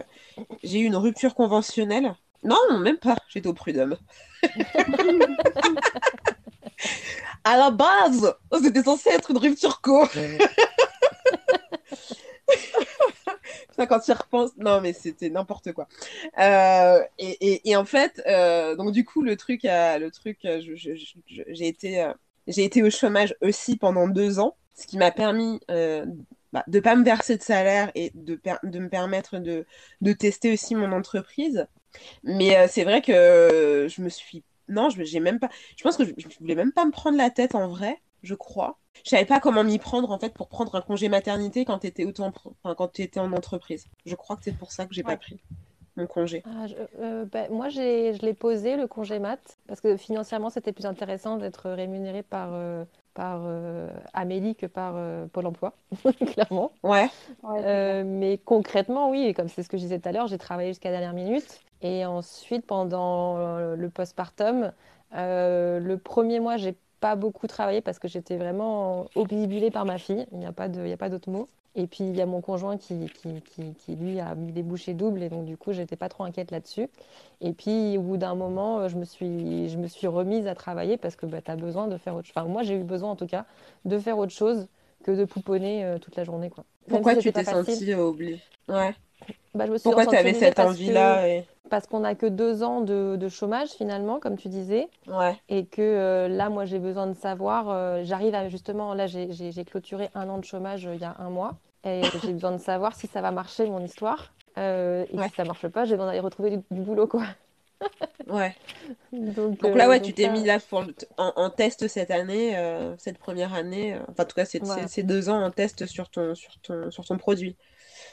j'ai 0.64 0.80
eu 0.80 0.86
une 0.86 0.96
rupture 0.96 1.36
conventionnelle. 1.36 2.16
Non, 2.44 2.80
même 2.80 2.98
pas. 2.98 3.18
J'étais 3.28 3.50
au 3.50 3.54
prud'homme. 3.54 3.98
à 7.44 7.58
la 7.58 7.72
base, 7.72 8.34
c'était 8.64 8.84
censé 8.84 9.10
être 9.10 9.32
une 9.32 9.38
rupture 9.38 9.82
co. 9.82 10.06
quand 13.88 14.00
tu 14.00 14.12
repenses, 14.12 14.52
non, 14.58 14.82
mais 14.82 14.94
c'était 14.94 15.30
n'importe 15.30 15.74
quoi. 15.74 15.88
Euh, 16.40 17.00
et, 17.18 17.76
en 17.76 17.86
fait, 17.86 18.22
euh, 18.28 18.76
donc 18.76 18.92
du 18.92 19.06
coup, 19.06 19.22
le 19.22 19.36
truc, 19.36 19.62
le 19.64 20.10
truc, 20.10 20.40
euh, 20.46 20.62
j'ai 20.62 21.68
été, 21.68 22.12
j'ai 22.48 22.64
été 22.64 22.84
au 22.84 22.90
chômage 22.90 23.36
aussi 23.42 23.78
pendant 23.78 24.08
deux 24.08 24.40
ans, 24.40 24.56
ce 24.76 24.88
qui 24.88 24.98
m'a 24.98 25.12
permis 25.12 25.60
bah, 26.52 26.64
de 26.68 26.80
pas 26.80 26.96
me 26.96 27.04
verser 27.04 27.38
de 27.38 27.44
salaire 27.44 27.92
et 27.94 28.12
de, 28.16 28.40
me 28.80 28.88
permettre 28.88 29.38
de, 29.38 29.66
de, 30.02 30.14
tester 30.14 30.52
aussi 30.52 30.76
mon 30.76 30.92
entreprise. 30.92 31.68
Mais 32.24 32.68
c'est 32.68 32.84
vrai 32.84 33.02
que 33.02 33.88
je 33.90 34.02
me 34.02 34.10
suis, 34.10 34.44
non, 34.68 34.90
je 34.90 35.04
j'ai 35.04 35.20
même 35.20 35.40
pas, 35.40 35.50
je 35.76 35.84
pense 35.84 35.98
que 35.98 36.06
je, 36.06 36.12
je 36.18 36.40
voulais 36.40 36.56
même 36.56 36.72
pas 36.72 36.86
me 36.86 36.92
prendre 36.92 37.18
la 37.18 37.30
tête 37.30 37.56
en 37.56 37.68
vrai 37.68 38.00
je 38.24 38.36
crois. 38.36 38.78
Je 39.04 39.12
savais 39.12 39.26
pas 39.26 39.40
comment 39.40 39.64
m'y 39.64 39.80
prendre 39.80 40.12
en 40.12 40.20
fait 40.20 40.34
pour 40.34 40.50
prendre 40.50 40.76
un 40.76 40.82
congé 40.82 41.10
maternité 41.10 41.66
quand 41.66 41.80
tu 41.80 41.88
étais 41.88 42.06
autant 42.06 42.34
quand 42.64 42.88
tu 42.90 43.02
étais 43.02 43.20
en 43.20 43.32
entreprise. 43.32 43.88
Je 44.06 44.16
crois 44.16 44.36
que 44.36 44.44
c'est 44.44 44.58
pour 44.58 44.72
ça 44.72 44.86
que 44.86 44.94
j'ai 44.94 45.04
pas 45.04 45.18
pris 45.18 45.40
mon 45.96 46.08
congé. 46.08 46.44
Ah, 46.46 46.66
euh, 47.00 47.26
ben, 47.26 47.52
moi 47.52 47.70
je 47.70 48.22
l'ai 48.22 48.34
posé 48.34 48.76
le 48.78 48.88
congé 48.88 49.20
mat 49.20 49.40
parce 49.68 49.82
que 49.82 49.98
financièrement 49.98 50.50
c'était 50.50 50.72
plus 50.72 50.86
intéressant 50.86 51.38
d'être 51.38 51.70
rémunéré 51.70 52.24
par 52.24 52.50
euh, 52.54 52.86
par 53.14 53.42
euh, 53.44 53.90
Amélie 54.14 54.56
que 54.56 54.66
par 54.66 54.96
Pôle 55.30 55.48
Emploi, 55.48 55.74
clairement. 56.34 56.72
Ouais. 56.84 57.10
mais 58.04 58.40
concrètement, 58.44 59.10
oui, 59.10 59.34
comme 59.34 59.50
c'est 59.50 59.64
ce 59.64 59.70
que 59.70 59.78
je 59.78 59.84
disais 59.84 60.00
tout 60.00 60.08
à 60.08 60.12
l'heure, 60.12 60.28
j'ai 60.28 60.38
travaillé 60.38 60.70
jusqu'à 60.70 60.90
la 60.90 61.00
dernière 61.00 61.14
minute. 61.14 61.62
Et 61.82 62.06
ensuite, 62.06 62.66
pendant 62.66 63.58
le 63.76 63.90
postpartum, 63.90 64.72
le 65.12 65.96
premier 65.98 66.40
mois, 66.40 66.56
j'ai 66.56 66.78
pas 67.00 67.16
beaucoup 67.16 67.48
travaillé 67.48 67.82
parce 67.82 68.00
que 68.00 68.08
j'étais 68.08 68.38
vraiment 68.38 69.08
obnubilée 69.16 69.72
par 69.72 69.86
ma 69.86 69.98
fille. 69.98 70.26
Il 70.32 70.40
n'y 70.40 70.46
a 70.46 70.52
pas 70.52 70.68
d'autre 70.70 71.30
mot. 71.30 71.48
Et 71.76 71.86
puis 71.88 72.04
il 72.04 72.16
y 72.16 72.22
a 72.22 72.26
mon 72.26 72.42
conjoint 72.42 72.78
qui, 72.78 73.10
qui, 73.10 73.42
qui, 73.42 73.74
qui, 73.74 73.96
lui 73.96 74.20
a 74.20 74.34
mis 74.34 74.52
des 74.52 74.64
bouchées 74.64 74.96
doubles 74.96 75.22
et 75.22 75.30
donc 75.30 75.46
du 75.46 75.56
coup 75.56 75.72
j'étais 75.72 75.96
pas 75.96 76.10
trop 76.10 76.24
inquiète 76.24 76.52
là-dessus. 76.52 76.88
Et 77.42 77.54
puis 77.54 77.98
au 77.98 78.02
bout 78.02 78.18
d'un 78.18 78.34
moment 78.34 78.88
je 78.88 78.98
me 78.98 79.06
suis 79.06 79.70
je 79.70 79.78
me 79.78 79.88
suis 79.88 80.08
remise 80.08 80.48
à 80.48 80.56
travailler 80.56 80.98
parce 80.98 81.16
que 81.16 81.28
bah, 81.28 81.42
tu 81.42 81.52
as 81.52 81.56
besoin 81.56 81.88
de 81.88 81.96
faire 81.98 82.16
autre 82.16 82.26
chose. 82.26 82.34
Enfin 82.36 82.48
moi 82.48 82.64
j'ai 82.64 82.76
eu 82.76 82.84
besoin 82.84 83.12
en 83.12 83.16
tout 83.16 83.28
cas 83.28 83.46
de 83.86 84.00
faire 84.00 84.18
autre 84.18 84.34
chose 84.34 84.68
que 85.04 85.12
de 85.12 85.26
pouponner 85.26 85.86
euh, 85.86 86.00
toute 86.00 86.16
la 86.16 86.24
journée 86.24 86.50
quoi. 86.50 86.66
Pourquoi 86.88 87.16
tu 87.16 87.32
t'es 87.32 87.44
sentie 87.44 87.94
obligée 87.94 88.42
Ouais. 88.68 88.96
Bah, 89.56 89.66
je 89.66 89.72
me 89.72 89.78
suis 89.78 89.84
Pourquoi 89.84 90.06
tu 90.06 90.16
avais 90.16 90.34
cette 90.34 90.60
envie-là 90.60 91.42
Parce 91.70 91.88
qu'on 91.88 92.02
n'a 92.02 92.16
que 92.16 92.26
deux 92.26 92.64
ans 92.64 92.82
de, 92.82 93.30
chômage 93.30 93.70
finalement, 93.70 94.20
comme 94.20 94.38
tu 94.38 94.48
disais. 94.48 94.88
Ouais. 95.08 95.36
Et 95.50 95.66
que 95.66 95.82
euh, 95.82 96.28
là, 96.28 96.50
moi, 96.50 96.66
j'ai 96.66 96.80
besoin 96.80 97.08
de 97.08 97.14
savoir. 97.14 97.70
Euh, 97.70 98.02
j'arrive 98.04 98.36
à 98.36 98.48
justement, 98.50 98.94
là, 98.94 99.08
j'ai 99.08 99.66
clôturé 99.66 100.10
un 100.16 100.30
an 100.30 100.38
de 100.38 100.46
chômage 100.46 100.88
euh, 100.88 100.96
il 100.96 101.02
y 101.02 101.06
a 101.06 101.16
un 101.20 101.30
mois. 101.30 101.58
Et 101.84 102.02
j'ai 102.24 102.34
besoin 102.34 102.52
de 102.52 102.58
savoir 102.58 102.96
si 102.96 103.08
ça 103.08 103.22
va 103.22 103.32
marcher, 103.32 103.66
mon 103.68 103.84
histoire. 103.84 104.34
et 104.58 105.06
si 105.12 105.36
ça 105.36 105.44
marche 105.44 105.68
pas, 105.68 105.86
j'ai 105.86 105.96
besoin 105.96 106.08
d'aller 106.08 106.20
retrouver 106.20 106.58
du, 106.72 106.82
boulot, 106.82 107.08
quoi. 107.08 107.24
ouais. 108.28 108.54
Donc, 109.14 109.62
là, 109.76 109.88
ouais, 109.88 110.02
tu 110.02 110.14
t'es 110.14 110.30
mis 110.30 110.44
là 110.44 110.58
en, 111.18 111.50
test 111.50 111.88
cette 111.88 112.12
année, 112.12 112.56
cette 112.98 113.18
première 113.18 113.54
année. 113.54 113.98
enfin, 114.10 114.24
en 114.24 114.26
tout 114.26 114.36
cas, 114.36 114.46
c'est 114.46 115.04
deux 115.04 115.30
ans 115.30 115.42
en 115.42 115.50
test 115.50 115.86
sur 115.86 116.10
ton, 116.10 116.36
sur 116.36 116.60
ton, 116.60 116.92
sur 116.92 117.06
ton 117.06 117.18
produit. 117.18 117.56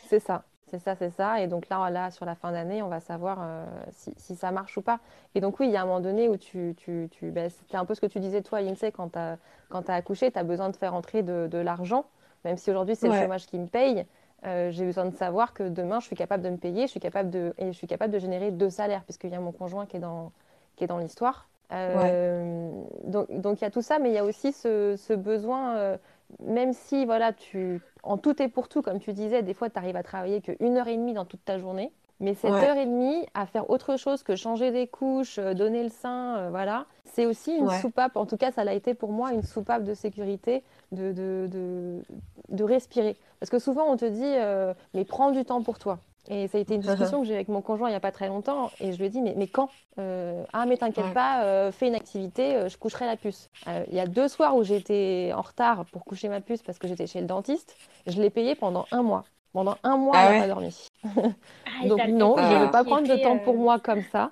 C'est 0.09 0.21
ça. 0.21 0.45
C'est 0.71 0.81
ça, 0.81 0.97
c'est 0.97 1.11
ça. 1.11 1.41
Et 1.41 1.47
donc 1.47 1.69
là, 1.69 1.89
là, 1.91 2.11
sur 2.11 2.25
la 2.25 2.35
fin 2.35 2.51
d'année, 2.51 2.83
on 2.83 2.89
va 2.89 2.99
savoir 3.01 3.39
euh, 3.41 3.65
si, 3.91 4.35
ça 4.35 4.51
marche 4.51 4.77
ou 4.77 4.83
pas. 4.83 4.99
Et 5.35 5.41
donc 5.41 5.61
oui, 5.61 5.69
il 5.69 5.73
y 5.73 5.77
a 5.77 5.83
un 5.83 5.87
moment 5.87 6.01
donné 6.01 6.29
où 6.29 6.37
tu... 6.37 6.75
tu, 6.77 7.09
tu 7.11 7.31
ben, 7.31 7.49
C'était 7.49 7.77
un 7.77 7.85
peu 7.85 7.95
ce 7.95 8.01
que 8.01 8.07
tu 8.07 8.19
disais 8.19 8.43
toi, 8.43 8.61
Lindsay, 8.61 8.91
quand 8.91 9.11
tu 9.11 9.19
as, 9.19 9.39
as, 9.71 9.95
accouché, 9.95 10.33
tu 10.33 10.39
as 10.39 10.43
besoin 10.43 10.71
de 10.71 10.77
faire 10.77 10.95
entrer 10.95 11.23
de, 11.23 11.47
de 11.47 11.59
l'argent. 11.59 12.05
Même 12.45 12.57
si 12.57 12.71
aujourd'hui, 12.71 12.97
c'est 12.97 13.09
le 13.09 13.15
chômage 13.15 13.47
qui 13.47 13.59
me 13.59 13.67
paye, 13.67 14.07
euh, 14.45 14.71
j'ai 14.71 14.85
besoin 14.85 15.07
de 15.07 15.15
savoir 15.15 15.53
que 15.53 15.65
demain, 15.65 16.01
je 16.01 16.07
suis 16.07 16.17
capable 16.17 16.43
de 16.43 16.51
me 16.51 16.57
payer, 16.57 16.83
je 16.83 16.93
suis 16.93 17.01
capable 17.01 17.31
de, 17.31 17.55
et 17.59 17.67
je 17.67 17.77
suis 17.77 17.87
capable 17.87 18.13
de 18.13 18.19
générer 18.19 18.51
deux 18.51 18.71
salaires, 18.71 19.03
puisqu'il 19.05 19.31
y 19.31 19.35
a 19.35 19.41
mon 19.41 19.53
conjoint 19.53 19.87
qui 19.87 19.97
est 19.97 20.01
dans, 20.01 20.31
qui 20.77 20.85
est 20.85 20.87
dans 20.87 20.99
l'histoire. 20.99 21.49
Euh, 21.73 22.71
donc, 23.05 23.29
donc 23.41 23.61
il 23.61 23.65
y 23.65 23.67
a 23.67 23.71
tout 23.71 23.83
ça, 23.83 23.99
mais 23.99 24.11
il 24.11 24.15
y 24.15 24.19
a 24.19 24.25
aussi 24.25 24.53
ce, 24.53 24.95
ce 24.97 25.13
besoin, 25.13 25.99
même 26.41 26.73
si 26.73 27.05
voilà, 27.05 27.33
tu 27.33 27.81
en 28.03 28.19
tout 28.19 28.41
et 28.41 28.49
pour 28.49 28.69
tout, 28.69 28.83
comme 28.83 29.01
tu 29.01 29.13
disais, 29.13 29.43
des 29.43 29.55
fois, 29.55 29.69
tu 29.69 29.79
arrives 29.79 29.97
à 29.97 30.03
travailler 30.03 30.41
qu'une 30.41 30.77
heure 30.77 30.89
et 30.89 30.97
demie 30.97 31.15
dans 31.15 31.25
toute 31.25 31.45
ta 31.45 31.59
journée. 31.59 31.93
Mais 32.19 32.35
cette 32.35 32.53
heure 32.53 32.77
et 32.77 32.87
demie 32.87 33.27
à 33.35 33.45
faire 33.45 33.69
autre 33.69 33.99
chose 33.99 34.23
que 34.23 34.37
changer 34.37 34.71
des 34.71 34.87
couches, 34.87 35.39
euh, 35.39 35.53
donner 35.53 35.83
le 35.83 35.91
sein, 35.91 36.39
euh, 36.39 36.51
voilà, 36.51 36.87
c'est 37.05 37.27
aussi 37.27 37.55
une 37.55 37.69
soupape. 37.69 38.17
En 38.17 38.25
tout 38.25 38.39
cas, 38.39 38.51
ça 38.53 38.65
l'a 38.65 38.73
été 38.73 38.95
pour 38.95 39.13
moi 39.13 39.33
une 39.33 39.43
soupape 39.43 39.85
de 39.85 39.93
sécurité, 39.93 40.63
de, 40.93 41.13
de, 41.13 42.01
de, 42.49 42.65
respirer. 42.65 43.19
Parce 43.39 43.51
que 43.51 43.59
souvent, 43.59 43.85
on 43.85 43.99
te 43.99 44.07
dit, 44.07 44.23
euh, 44.25 44.73
mais 44.95 45.05
prends 45.05 45.31
du 45.31 45.45
temps 45.45 45.63
pour 45.63 45.79
toi. 45.79 45.99
Et 46.29 46.49
ça 46.49 46.59
a 46.59 46.61
été 46.61 46.75
une 46.75 46.81
discussion 46.81 47.21
que 47.21 47.27
j'ai 47.27 47.35
avec 47.35 47.49
mon 47.49 47.61
conjoint 47.61 47.89
il 47.89 47.93
n'y 47.93 47.97
a 47.97 48.01
pas 48.01 48.13
très 48.13 48.29
longtemps. 48.29 48.71
Et 48.81 48.93
je 48.93 48.99
lui 48.99 49.07
ai 49.07 49.09
dit, 49.09 49.21
mais, 49.21 49.35
mais 49.37 49.47
quand 49.47 49.69
euh, 49.99 50.45
Ah, 50.53 50.67
mais 50.67 50.77
t'inquiète 50.77 51.13
pas, 51.15 51.43
euh, 51.45 51.73
fais 51.73 51.89
une 51.89 51.95
activité, 51.95 52.57
euh, 52.57 52.69
je 52.69 52.77
coucherai 52.77 53.07
la 53.07 53.17
puce. 53.17 53.51
Il 53.89 53.95
y 53.95 54.01
a 54.01 54.07
deux 54.07 54.29
soirs 54.29 54.57
où 54.57 54.65
j'étais 54.65 55.33
en 55.35 55.43
retard 55.43 55.85
pour 55.87 56.05
coucher 56.05 56.29
ma 56.29 56.41
puce 56.41 56.63
parce 56.63 56.79
que 56.79 56.89
j'étais 56.89 57.07
chez 57.07 57.21
le 57.21 57.27
dentiste. 57.27 57.77
Je 58.07 58.21
l'ai 58.21 58.31
payé 58.31 58.55
pendant 58.55 58.87
un 58.91 59.03
mois. 59.03 59.25
Pendant 59.53 59.77
un 59.85 59.97
mois, 59.97 60.15
ah 60.17 60.27
elle 60.27 60.35
n'a 60.35 60.41
pas 60.43 60.49
dormi. 60.49 60.89
Ah, 61.05 61.87
Donc 61.87 62.07
non, 62.09 62.37
je 62.37 62.43
ne 62.43 62.65
veux 62.65 62.71
pas 62.71 62.85
prendre 62.85 63.09
de 63.09 63.23
temps 63.23 63.39
pour 63.39 63.57
moi 63.57 63.79
comme 63.79 64.03
ça. 64.03 64.31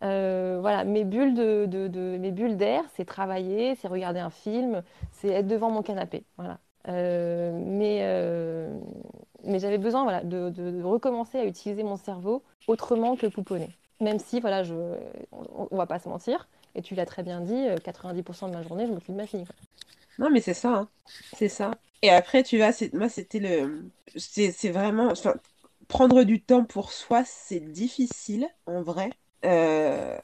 Ah 0.00 0.58
voilà, 0.60 0.84
mes 0.84 1.04
bulles 1.04 1.34
de, 1.34 1.66
de, 1.66 1.86
de 1.86 2.18
mes 2.18 2.32
bulles 2.32 2.56
d'air, 2.56 2.82
c'est 2.94 3.04
travailler, 3.04 3.76
c'est 3.76 3.88
regarder 3.88 4.18
un 4.20 4.30
film, 4.30 4.82
c'est 5.12 5.28
être 5.28 5.46
devant 5.46 5.70
mon 5.70 5.82
canapé. 5.82 6.24
Voilà. 6.36 6.58
mais 6.88 8.02
mais 9.46 9.58
j'avais 9.58 9.78
besoin 9.78 10.02
voilà, 10.02 10.22
de, 10.22 10.82
recommencer 10.82 11.38
à 11.38 11.44
utiliser 11.44 11.82
mon 11.82 11.96
cerveau 11.96 12.42
autrement 12.66 13.16
que 13.16 13.26
pouponner. 13.26 13.70
Même 14.00 14.18
si, 14.18 14.40
voilà, 14.40 14.62
on, 15.32 15.68
ne 15.70 15.76
va 15.76 15.86
pas 15.86 15.98
se 15.98 16.08
mentir, 16.08 16.48
et 16.74 16.82
tu 16.82 16.94
l'as 16.94 17.06
très 17.06 17.22
bien 17.22 17.40
dit, 17.40 17.54
90% 17.54 18.44
euh, 18.44 18.48
de 18.48 18.54
ma 18.54 18.62
journée, 18.62 18.86
je 18.86 18.92
m'occupe 18.92 19.12
de 19.12 19.16
ma 19.16 19.26
fille. 19.26 19.44
Non, 20.18 20.30
mais 20.30 20.40
c'est 20.40 20.54
ça, 20.54 20.74
hein. 20.74 20.88
c'est 21.34 21.48
ça. 21.48 21.72
Et 22.02 22.10
après, 22.10 22.42
tu 22.42 22.58
vois, 22.58 22.70
moi, 22.92 23.08
c'était 23.08 23.38
le. 23.38 23.90
C'est 24.16 24.70
vraiment. 24.70 25.12
Prendre 25.88 26.24
du 26.24 26.42
temps 26.42 26.64
pour 26.64 26.90
soi, 26.90 27.22
c'est 27.24 27.60
difficile, 27.60 28.48
en 28.66 28.82
vrai. 28.82 29.10
Euh, 29.44 30.18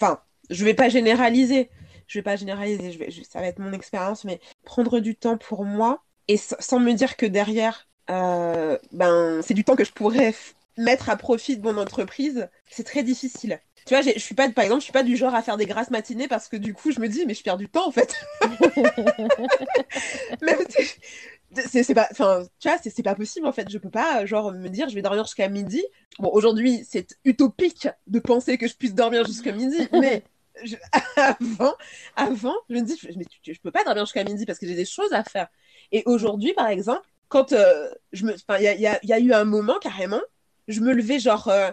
enfin, 0.00 0.20
je 0.50 0.64
vais 0.64 0.74
pas 0.74 0.88
généraliser. 0.88 1.70
Je 2.06 2.18
vais 2.18 2.22
pas 2.22 2.36
généraliser, 2.36 2.98
ça 3.28 3.40
va 3.40 3.46
être 3.46 3.58
mon 3.58 3.72
expérience, 3.72 4.24
mais 4.24 4.40
prendre 4.64 5.00
du 5.00 5.16
temps 5.16 5.38
pour 5.38 5.64
moi, 5.64 6.02
et 6.28 6.36
sans 6.36 6.78
me 6.78 6.92
dire 6.92 7.16
que 7.16 7.26
derrière, 7.26 7.86
euh, 8.10 8.78
ben, 8.92 9.40
c'est 9.42 9.54
du 9.54 9.64
temps 9.64 9.76
que 9.76 9.84
je 9.84 9.92
pourrais 9.92 10.34
mettre 10.76 11.08
à 11.10 11.16
profit 11.16 11.56
de 11.56 11.62
mon 11.62 11.78
entreprise. 11.78 12.48
C'est 12.68 12.84
très 12.84 13.02
difficile. 13.02 13.60
Tu 13.86 13.94
vois, 13.94 14.02
je 14.02 14.18
suis 14.18 14.34
pas, 14.34 14.48
par 14.48 14.64
exemple, 14.64 14.80
je 14.80 14.84
suis 14.84 14.92
pas 14.92 15.02
du 15.02 15.16
genre 15.16 15.34
à 15.34 15.42
faire 15.42 15.58
des 15.58 15.66
grasses 15.66 15.90
matinées 15.90 16.26
parce 16.26 16.48
que 16.48 16.56
du 16.56 16.72
coup, 16.72 16.90
je 16.90 17.00
me 17.00 17.08
dis, 17.08 17.26
mais 17.26 17.34
je 17.34 17.42
perds 17.42 17.58
du 17.58 17.68
temps 17.68 17.86
en 17.86 17.90
fait. 17.90 18.16
C'est 21.54 21.94
pas 21.94 22.08
enfin 22.10 22.44
tu 22.58 22.68
vois 22.68 22.78
c'est 22.78 23.02
pas 23.02 23.14
possible 23.14 23.46
en 23.46 23.52
fait 23.52 23.70
je 23.70 23.78
peux 23.78 23.90
pas 23.90 24.26
genre 24.26 24.52
me 24.52 24.68
dire 24.68 24.88
je 24.88 24.94
vais 24.94 25.02
dormir 25.02 25.24
jusqu'à 25.24 25.48
midi 25.48 25.84
bon 26.18 26.30
aujourd'hui 26.32 26.84
c'est 26.88 27.16
utopique 27.24 27.88
de 28.08 28.18
penser 28.18 28.58
que 28.58 28.66
je 28.66 28.74
puisse 28.74 28.94
dormir 28.94 29.24
jusqu'à 29.24 29.52
midi 29.52 29.76
mais 29.92 30.24
avant 31.16 31.74
avant 32.16 32.54
je 32.68 32.74
me 32.74 32.80
dis 32.80 32.98
je, 33.00 33.08
mais 33.16 33.24
je 33.42 33.60
peux 33.60 33.70
pas 33.70 33.84
dormir 33.84 34.04
jusqu'à 34.04 34.24
midi 34.24 34.46
parce 34.46 34.58
que 34.58 34.66
j'ai 34.66 34.74
des 34.74 34.84
choses 34.84 35.12
à 35.12 35.22
faire 35.22 35.48
et 35.92 36.02
aujourd'hui 36.06 36.54
par 36.54 36.68
exemple 36.68 37.08
quand 37.34 37.52
euh, 37.52 37.90
je 38.12 38.24
me 38.24 38.34
il 38.58 38.62
y 38.62 38.68
a, 38.68 38.98
y, 39.02 39.06
y 39.06 39.12
a, 39.12 39.18
eu 39.18 39.32
un 39.32 39.44
moment 39.44 39.78
carrément 39.80 40.22
je 40.68 40.80
me 40.80 40.92
levais 40.92 41.18
genre 41.18 41.48
euh, 41.48 41.70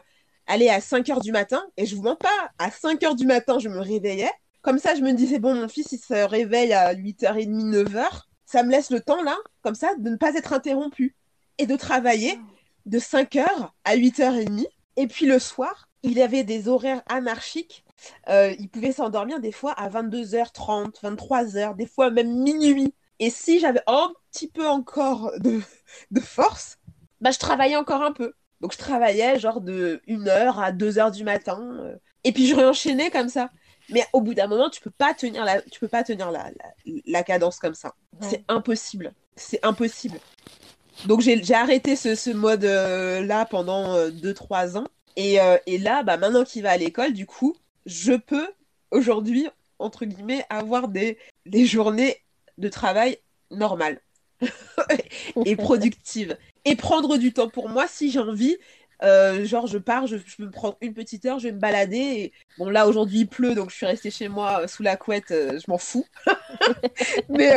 aller 0.48 0.70
à 0.70 0.82
5 0.82 1.10
heures 1.10 1.22
du 1.22 1.32
matin 1.32 1.64
et 1.78 1.86
je 1.86 1.96
vous 1.96 2.02
mens 2.02 2.16
pas 2.16 2.50
à 2.58 2.72
5 2.72 3.02
heures 3.04 3.16
du 3.16 3.28
matin 3.28 3.60
je 3.60 3.70
me 3.70 3.80
réveillais 3.80 4.32
comme 4.62 4.80
ça 4.80 4.96
je 4.96 5.02
me 5.02 5.14
disais 5.14 5.40
bon 5.40 5.54
mon 5.56 5.68
fils 5.68 5.92
il 5.92 6.00
se 6.00 6.28
réveille 6.28 6.74
à 6.74 6.94
8h30 6.96 7.48
9h 7.48 8.26
ça 8.52 8.64
me 8.64 8.72
laisse 8.72 8.92
le 8.92 9.00
temps 9.00 9.24
là, 9.24 9.38
comme 9.62 9.76
ça, 9.76 9.96
de 9.96 10.10
ne 10.10 10.18
pas 10.18 10.34
être 10.36 10.52
interrompu 10.52 11.16
et 11.58 11.66
de 11.66 11.76
travailler 11.78 12.38
de 12.86 13.00
5h 13.00 13.46
à 13.86 13.96
8h30. 13.96 14.66
Et 14.98 15.08
puis 15.08 15.26
le 15.26 15.40
soir, 15.40 15.88
il 16.04 16.22
avait 16.22 16.44
des 16.44 16.68
horaires 16.68 17.02
anarchiques. 17.08 17.86
Euh, 18.28 18.54
il 18.60 18.68
pouvait 18.68 18.92
s'endormir 18.92 19.40
des 19.40 19.54
fois 19.54 19.72
à 19.72 19.90
22h30, 19.90 21.00
23h, 21.02 21.78
des 21.78 21.86
fois 21.86 22.12
même 22.12 22.44
minuit. 22.44 22.94
Et 23.20 23.30
si 23.30 23.60
j'avais 23.60 23.84
un 23.88 24.12
petit 24.32 24.48
peu 24.48 24.68
encore 24.68 25.32
de, 25.40 25.62
de 26.12 26.20
force, 26.20 26.78
bah, 27.20 27.32
je 27.32 27.40
travaillais 27.40 27.76
encore 27.76 28.02
un 28.02 28.12
peu. 28.12 28.34
Donc 28.62 28.74
je 28.74 28.78
travaillais 28.78 29.40
genre 29.40 29.62
de 29.62 30.02
1h 30.08 30.60
à 30.60 30.72
2h 30.72 31.12
du 31.12 31.24
matin. 31.24 31.78
Euh. 31.80 31.96
et 32.24 32.32
puis 32.32 32.48
je 32.48 32.56
réenchaînais 32.56 33.10
comme 33.10 33.30
ça. 33.30 33.50
Mais 33.90 34.06
au 34.14 34.22
bout 34.22 34.34
d'un 34.34 34.48
moment, 34.48 34.70
tu 34.70 34.80
peux 34.80 34.92
pas 34.92 35.14
tenir 35.14 35.44
la, 35.44 35.62
tu 35.62 35.80
peux 35.80 35.88
pas 35.88 36.04
tenir 36.04 36.32
la, 36.32 36.50
la, 37.06 37.24
cadence 37.24 37.60
comme 37.60 37.74
ça. 37.74 37.94
C'est 38.22 38.44
impossible. 38.48 39.12
C'est 39.36 39.60
impossible. 39.66 40.20
Donc 41.08 41.22
j'ai 41.22 41.54
arrêté 41.54 41.96
ce, 41.96 42.16
ce 42.16 42.30
mode 42.30 42.64
euh, 42.64 43.26
là 43.26 43.46
pendant 43.46 43.98
2-3 44.10 44.76
euh, 44.76 44.80
ans. 44.80 44.88
Et, 45.18 45.42
euh, 45.42 45.58
et, 45.66 45.78
là, 45.78 46.04
bah, 46.04 46.18
maintenant 46.18 46.44
qu'il 46.44 46.64
va 46.64 46.72
à 46.72 46.78
l'école, 46.78 47.14
du 47.14 47.26
coup, 47.26 47.56
je 47.86 48.14
peux 48.14 48.48
aujourd'hui, 48.92 49.48
entre 49.78 50.06
guillemets, 50.06 50.46
avoir 50.50 50.88
des, 50.88 51.18
des 51.46 51.66
journées 51.66 52.18
de 52.58 52.70
travail 52.70 53.18
normales 53.50 54.00
et 55.46 55.56
productives. 55.56 56.38
Et 56.66 56.76
prendre 56.76 57.18
du 57.18 57.34
temps 57.34 57.50
pour 57.50 57.70
moi 57.70 57.88
si 57.88 58.12
j'ai 58.12 58.20
envie 58.20 58.58
euh, 59.04 59.46
genre, 59.46 59.68
je 59.68 59.78
pars, 59.78 60.06
je, 60.06 60.18
je, 60.18 60.44
me 60.44 60.52
prends 60.52 60.78
une 60.82 60.94
petite 60.94 61.26
heure, 61.26 61.40
je 61.40 61.48
vais 61.48 61.54
me 61.54 61.60
balader. 61.60 62.32
Bon, 62.58 62.70
là, 62.70 62.88
aujourd'hui, 62.88 63.22
il 63.22 63.28
pleut, 63.28 63.56
donc 63.56 63.72
je 63.72 63.76
suis 63.76 63.86
restée 63.86 64.12
chez 64.12 64.28
moi 64.28 64.62
euh, 64.62 64.68
sous 64.68 64.84
la 64.84 64.96
couette, 64.96 65.32
euh, 65.32 65.60
je 65.60 65.70
m'en 65.70 65.78
fous. 65.78 66.06
mais, 67.30 67.52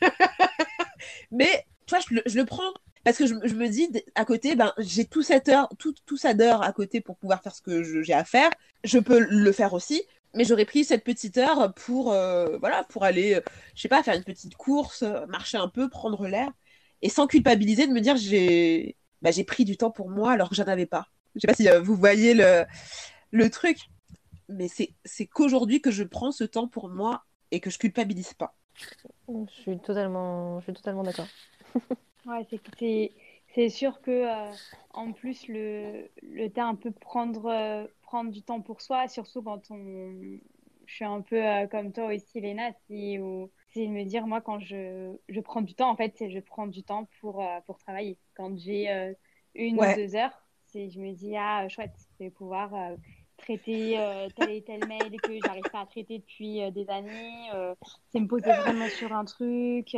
mais, 1.32 1.66
tu 1.86 1.96
vois, 1.96 2.04
je, 2.08 2.20
je, 2.26 2.36
le 2.36 2.44
prends 2.44 2.72
parce 3.02 3.18
que 3.18 3.26
je, 3.26 3.34
je 3.42 3.54
me 3.54 3.68
dis, 3.68 3.88
à 4.14 4.24
côté, 4.24 4.54
ben, 4.54 4.72
j'ai 4.78 5.04
tout 5.04 5.22
cette 5.22 5.48
heure, 5.48 5.68
tout, 5.78 5.94
tout 6.06 6.16
ça 6.16 6.32
d'heure 6.32 6.62
à 6.62 6.72
côté 6.72 7.00
pour 7.00 7.16
pouvoir 7.16 7.42
faire 7.42 7.54
ce 7.54 7.62
que 7.62 8.02
j'ai 8.02 8.14
à 8.14 8.24
faire. 8.24 8.50
Je 8.84 8.98
peux 8.98 9.18
le 9.18 9.52
faire 9.52 9.74
aussi. 9.74 10.02
Mais 10.34 10.44
j'aurais 10.44 10.64
pris 10.64 10.84
cette 10.84 11.04
petite 11.04 11.38
heure 11.38 11.72
pour, 11.74 12.06
voilà, 12.06 12.84
pour 12.88 13.04
aller, 13.04 13.40
je 13.74 13.82
sais 13.82 13.88
pas, 13.88 14.02
faire 14.02 14.14
une 14.16 14.24
petite 14.24 14.56
course, 14.56 15.02
marcher 15.28 15.58
un 15.58 15.68
peu, 15.68 15.88
prendre 15.88 16.26
l'air. 16.26 16.50
Et 17.02 17.08
sans 17.08 17.26
culpabiliser 17.26 17.86
de 17.86 17.92
me 17.92 18.00
dire, 18.00 18.16
j'ai 18.16 18.96
bah, 19.24 19.30
j'ai 19.30 19.42
pris 19.42 19.64
du 19.64 19.78
temps 19.78 19.90
pour 19.90 20.10
moi 20.10 20.32
alors 20.32 20.50
que 20.50 20.54
j'en 20.54 20.64
avais 20.64 20.84
pas. 20.86 21.08
Je 21.34 21.40
sais 21.40 21.46
pas 21.46 21.54
si 21.54 21.68
euh, 21.68 21.80
vous 21.80 21.96
voyez 21.96 22.34
le, 22.34 22.64
le 23.32 23.50
truc, 23.50 23.78
mais 24.50 24.68
c'est 24.68 25.26
qu'aujourd'hui 25.26 25.80
que 25.80 25.90
je 25.90 26.04
prends 26.04 26.30
ce 26.30 26.44
temps 26.44 26.68
pour 26.68 26.90
moi 26.90 27.24
et 27.50 27.58
que 27.60 27.70
je 27.70 27.78
culpabilise 27.78 28.34
pas. 28.34 28.54
Je 29.28 29.52
suis 29.52 29.78
totalement, 29.80 30.60
je 30.60 30.64
suis 30.64 30.72
totalement 30.74 31.02
d'accord. 31.02 31.26
ouais, 32.26 32.46
c'est 32.50 33.12
c'est 33.54 33.68
sûr 33.68 34.00
que 34.02 34.10
euh, 34.10 34.52
en 34.92 35.12
plus 35.12 35.48
le, 35.48 36.08
le 36.22 36.48
temps 36.48 36.68
un 36.68 36.74
peu 36.74 36.90
prendre 36.90 37.46
euh, 37.46 37.86
prendre 38.04 38.30
du 38.30 38.42
temps 38.42 38.60
pour 38.60 38.80
soi, 38.80 39.08
surtout 39.08 39.42
quand 39.42 39.70
on 39.70 40.38
je 40.86 40.94
suis 40.94 41.04
un 41.04 41.22
peu 41.22 41.42
comme 41.70 41.92
toi 41.92 42.12
aussi, 42.14 42.40
Léna, 42.40 42.70
si 42.86 43.18
ou 43.18 43.50
c'est 43.74 43.88
me 43.88 44.04
dire, 44.04 44.26
moi, 44.26 44.40
quand 44.40 44.60
je, 44.60 45.16
je 45.28 45.40
prends 45.40 45.60
du 45.62 45.74
temps, 45.74 45.90
en 45.90 45.96
fait, 45.96 46.14
c'est 46.16 46.30
je 46.30 46.38
prends 46.38 46.66
du 46.66 46.82
temps 46.84 47.08
pour, 47.20 47.42
euh, 47.42 47.60
pour 47.66 47.78
travailler. 47.78 48.18
Quand 48.36 48.56
j'ai 48.56 48.88
euh, 48.90 49.12
une 49.54 49.78
ou 49.78 49.94
deux 49.96 50.14
heures, 50.14 50.46
c'est 50.66 50.90
je 50.90 51.00
me 51.00 51.12
dis, 51.12 51.36
ah, 51.36 51.68
chouette, 51.68 51.94
je 52.18 52.24
vais 52.24 52.30
pouvoir 52.30 52.72
euh, 52.74 52.96
traiter 53.36 53.98
tel 54.36 54.50
et 54.50 54.62
tel 54.62 54.86
mail 54.86 55.20
que 55.20 55.32
j'arrive 55.44 55.68
pas 55.72 55.80
à 55.80 55.86
traiter 55.86 56.18
depuis 56.18 56.70
des 56.72 56.88
années. 56.88 57.50
c'est 58.10 58.20
me 58.20 58.28
poser 58.28 58.52
vraiment 58.52 58.88
sur 58.88 59.12
un 59.12 59.24
truc. 59.24 59.94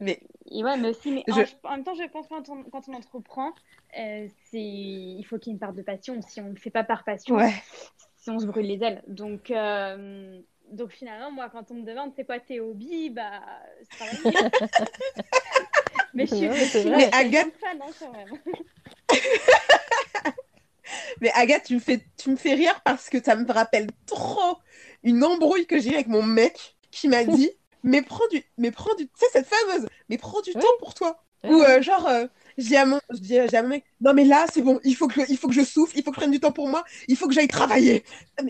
Mais... 0.00 0.20
Et 0.50 0.62
ouais, 0.62 0.76
mais 0.76 0.90
aussi, 0.90 1.12
mais 1.12 1.24
en, 1.64 1.70
même 1.70 1.84
temps, 1.84 1.94
je 1.94 2.06
pense 2.08 2.26
que 2.26 2.34
quand 2.34 2.48
on, 2.48 2.64
quand 2.64 2.88
on 2.88 2.94
entreprend, 2.94 3.52
c'est 3.92 4.34
il 4.54 5.24
faut 5.24 5.38
qu'il 5.38 5.50
y 5.50 5.52
ait 5.52 5.54
une 5.54 5.60
part 5.60 5.72
de 5.72 5.82
passion. 5.82 6.20
Si 6.22 6.40
on 6.40 6.44
ne 6.44 6.50
le 6.50 6.56
fait 6.56 6.70
pas 6.70 6.84
par 6.84 7.04
passion, 7.04 7.38
si 8.16 8.30
on 8.30 8.38
se 8.38 8.46
brûle 8.46 8.66
les 8.66 8.82
ailes. 8.82 9.02
Donc, 9.06 9.52
donc 10.70 10.92
finalement, 10.92 11.30
moi, 11.30 11.48
quand 11.50 11.70
on 11.70 11.74
me 11.74 11.84
demande 11.84 12.12
c'est 12.16 12.24
quoi 12.24 12.40
tes 12.40 12.60
hobbies, 12.60 13.10
bah, 13.10 13.40
c'est 13.98 14.04
mais 16.14 16.26
je 16.26 16.34
suis, 16.34 16.48
mais 16.90 17.14
Agathe... 17.14 17.52
fan, 17.60 17.80
hein, 17.80 17.92
quand 17.98 18.12
même. 18.12 18.38
mais 21.20 21.30
Agathe, 21.34 21.64
tu 21.64 21.74
me, 21.74 21.80
fais, 21.80 22.00
tu 22.16 22.30
me 22.30 22.36
fais 22.36 22.54
rire 22.54 22.80
parce 22.84 23.08
que 23.08 23.22
ça 23.22 23.36
me 23.36 23.50
rappelle 23.50 23.88
trop 24.06 24.58
une 25.02 25.22
embrouille 25.22 25.66
que 25.66 25.78
j'ai 25.78 25.94
avec 25.94 26.08
mon 26.08 26.22
mec 26.22 26.76
qui 26.90 27.08
m'a 27.08 27.24
dit 27.24 27.50
mais 27.86 28.02
prends 28.02 28.26
du 28.30 28.44
mais 28.58 28.70
prends 28.70 28.94
du 28.96 29.06
tu 29.06 29.12
sais 29.16 29.26
cette 29.32 29.46
fameuse 29.46 29.88
mais 30.10 30.18
prends 30.18 30.42
du 30.42 30.52
temps 30.52 30.76
pour 30.78 30.92
toi 30.92 31.22
ou 31.44 31.62
euh, 31.62 31.80
genre 31.80 32.06
euh, 32.08 32.26
je 32.58 32.64
dis, 32.64 32.76
à 32.76 32.84
mon 32.86 33.68
mec, 33.68 33.84
non 34.00 34.14
mais 34.14 34.24
là 34.24 34.46
c'est 34.52 34.62
bon, 34.62 34.80
il 34.82 34.96
faut 34.96 35.08
que, 35.08 35.20
il 35.28 35.36
faut 35.36 35.46
que 35.48 35.54
je 35.54 35.62
souffle, 35.64 35.96
il 35.96 36.02
faut 36.02 36.10
que 36.10 36.16
je 36.16 36.20
prenne 36.20 36.30
du 36.30 36.40
temps 36.40 36.52
pour 36.52 36.68
moi, 36.68 36.84
il 37.06 37.16
faut 37.16 37.28
que 37.28 37.34
j'aille 37.34 37.48
travailler. 37.48 38.02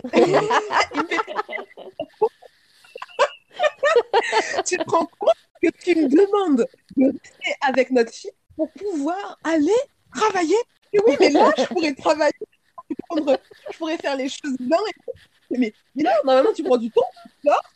tu 4.66 4.76
te 4.78 4.90
rends 4.90 5.06
compte 5.18 5.34
que 5.62 5.68
tu 5.82 5.94
me 5.96 6.08
demandes 6.08 6.66
de 6.96 7.06
rester 7.06 7.56
avec 7.60 7.90
notre 7.90 8.12
fille 8.12 8.30
pour 8.56 8.70
pouvoir 8.72 9.38
aller 9.44 9.70
travailler? 10.14 10.56
Et 10.92 11.00
oui, 11.06 11.16
mais 11.18 11.30
là 11.30 11.50
je 11.58 11.64
pourrais 11.64 11.94
travailler, 11.94 12.32
je 12.90 13.76
pourrais 13.76 13.98
faire 13.98 14.16
les 14.16 14.28
choses 14.28 14.56
bien. 14.60 14.78
Mais, 15.50 15.72
mais 15.94 16.02
là, 16.02 16.12
normalement, 16.24 16.52
tu 16.52 16.62
prends 16.62 16.76
du 16.76 16.90
temps, 16.90 17.02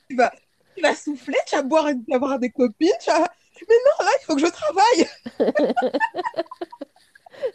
tu 0.09 0.17
vas, 0.17 0.33
tu 0.81 0.87
vas 0.87 0.95
souffler, 0.95 1.37
tu 1.47 1.57
vas 1.57 1.63
boire, 1.63 1.89
tu 1.89 2.11
vas 2.11 2.19
voir 2.19 2.39
des 2.39 2.51
copines, 2.51 2.93
tu 3.03 3.11
vas, 3.11 3.27
mais 3.69 3.75
non, 3.85 4.05
là, 4.05 4.11
il 4.21 4.25
faut 4.25 4.35
que 4.35 4.41
je 4.41 4.47
travaille. 4.47 5.07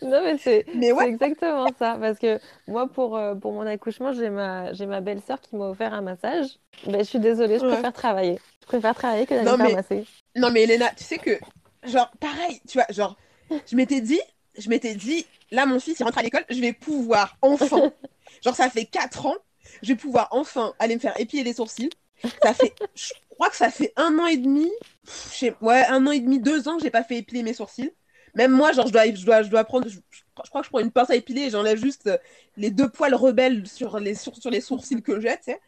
non, 0.01 0.23
mais 0.23 0.37
c'est 0.37 0.65
exactement 1.07 1.67
ça. 1.77 1.97
Parce 1.99 2.19
que 2.19 2.39
moi, 2.67 2.87
pour, 2.87 3.17
euh, 3.17 3.35
pour 3.35 3.53
mon 3.53 3.65
accouchement, 3.65 4.13
j'ai 4.13 4.29
ma, 4.29 4.71
ma 4.73 5.01
belle-sœur 5.01 5.41
qui 5.41 5.55
m'a 5.55 5.65
offert 5.65 5.93
un 5.93 6.01
massage. 6.01 6.59
Ben, 6.85 6.99
je 6.99 7.09
suis 7.09 7.19
désolée, 7.19 7.59
je 7.59 7.65
préfère 7.65 7.93
travailler. 7.93 8.39
Je 8.61 8.67
préfère 8.67 8.95
travailler 8.95 9.25
que 9.25 9.33
d'aller 9.33 9.63
mais... 9.63 9.73
masser. 9.73 10.05
Non, 10.35 10.51
mais 10.51 10.63
Elena, 10.63 10.89
tu 10.95 11.03
sais 11.03 11.17
que, 11.17 11.39
genre, 11.83 12.11
pareil, 12.19 12.61
tu 12.67 12.77
vois, 12.77 12.87
genre, 12.89 13.17
je 13.65 13.75
m'étais 13.75 14.01
dit, 14.01 14.21
je 14.57 14.69
m'étais 14.69 14.95
dit, 14.95 15.25
là, 15.51 15.65
mon 15.65 15.79
fils, 15.79 15.99
il 15.99 16.03
rentre 16.03 16.17
à 16.17 16.23
l'école, 16.23 16.45
je 16.49 16.59
vais 16.59 16.73
pouvoir 16.73 17.37
enfin, 17.41 17.91
genre, 18.43 18.55
ça 18.55 18.69
fait 18.69 18.85
4 18.85 19.25
ans, 19.25 19.35
je 19.81 19.89
vais 19.89 19.95
pouvoir 19.95 20.27
enfin 20.31 20.73
aller 20.79 20.95
me 20.95 20.99
faire 20.99 21.19
épiler 21.19 21.43
les 21.43 21.53
sourcils. 21.53 21.89
Ça 22.41 22.53
fait, 22.53 22.73
je 22.95 23.13
crois 23.29 23.49
que 23.49 23.55
ça 23.55 23.69
fait 23.69 23.93
un 23.95 24.17
an 24.19 24.25
et 24.25 24.37
demi, 24.37 24.71
ouais, 25.61 25.85
un 25.87 26.05
an 26.07 26.11
et 26.11 26.19
demi, 26.19 26.39
deux 26.39 26.67
ans 26.67 26.77
que 26.77 26.83
j'ai 26.83 26.89
pas 26.89 27.03
fait 27.03 27.17
épiler 27.17 27.43
mes 27.43 27.53
sourcils. 27.53 27.91
Même 28.35 28.51
moi, 28.51 28.73
genre, 28.73 28.87
je 28.87 28.91
dois, 28.91 29.05
je 29.05 29.25
dois, 29.25 29.43
je 29.43 29.49
dois 29.49 29.63
prendre, 29.63 29.87
je, 29.87 29.97
crois 30.49 30.61
que 30.61 30.65
je 30.65 30.69
prends 30.69 30.79
une 30.79 30.91
pince 30.91 31.09
à 31.09 31.15
épiler 31.15 31.43
et 31.43 31.49
j'enlève 31.49 31.77
juste 31.77 32.07
euh, 32.07 32.17
les 32.57 32.69
deux 32.69 32.89
poils 32.89 33.15
rebelles 33.15 33.65
sur 33.65 33.99
les, 33.99 34.13
sur, 34.13 34.33
les 34.51 34.61
sourcils 34.61 35.01
que 35.01 35.19
j'ai, 35.21 35.37
tu 35.37 35.43
sais. 35.43 35.59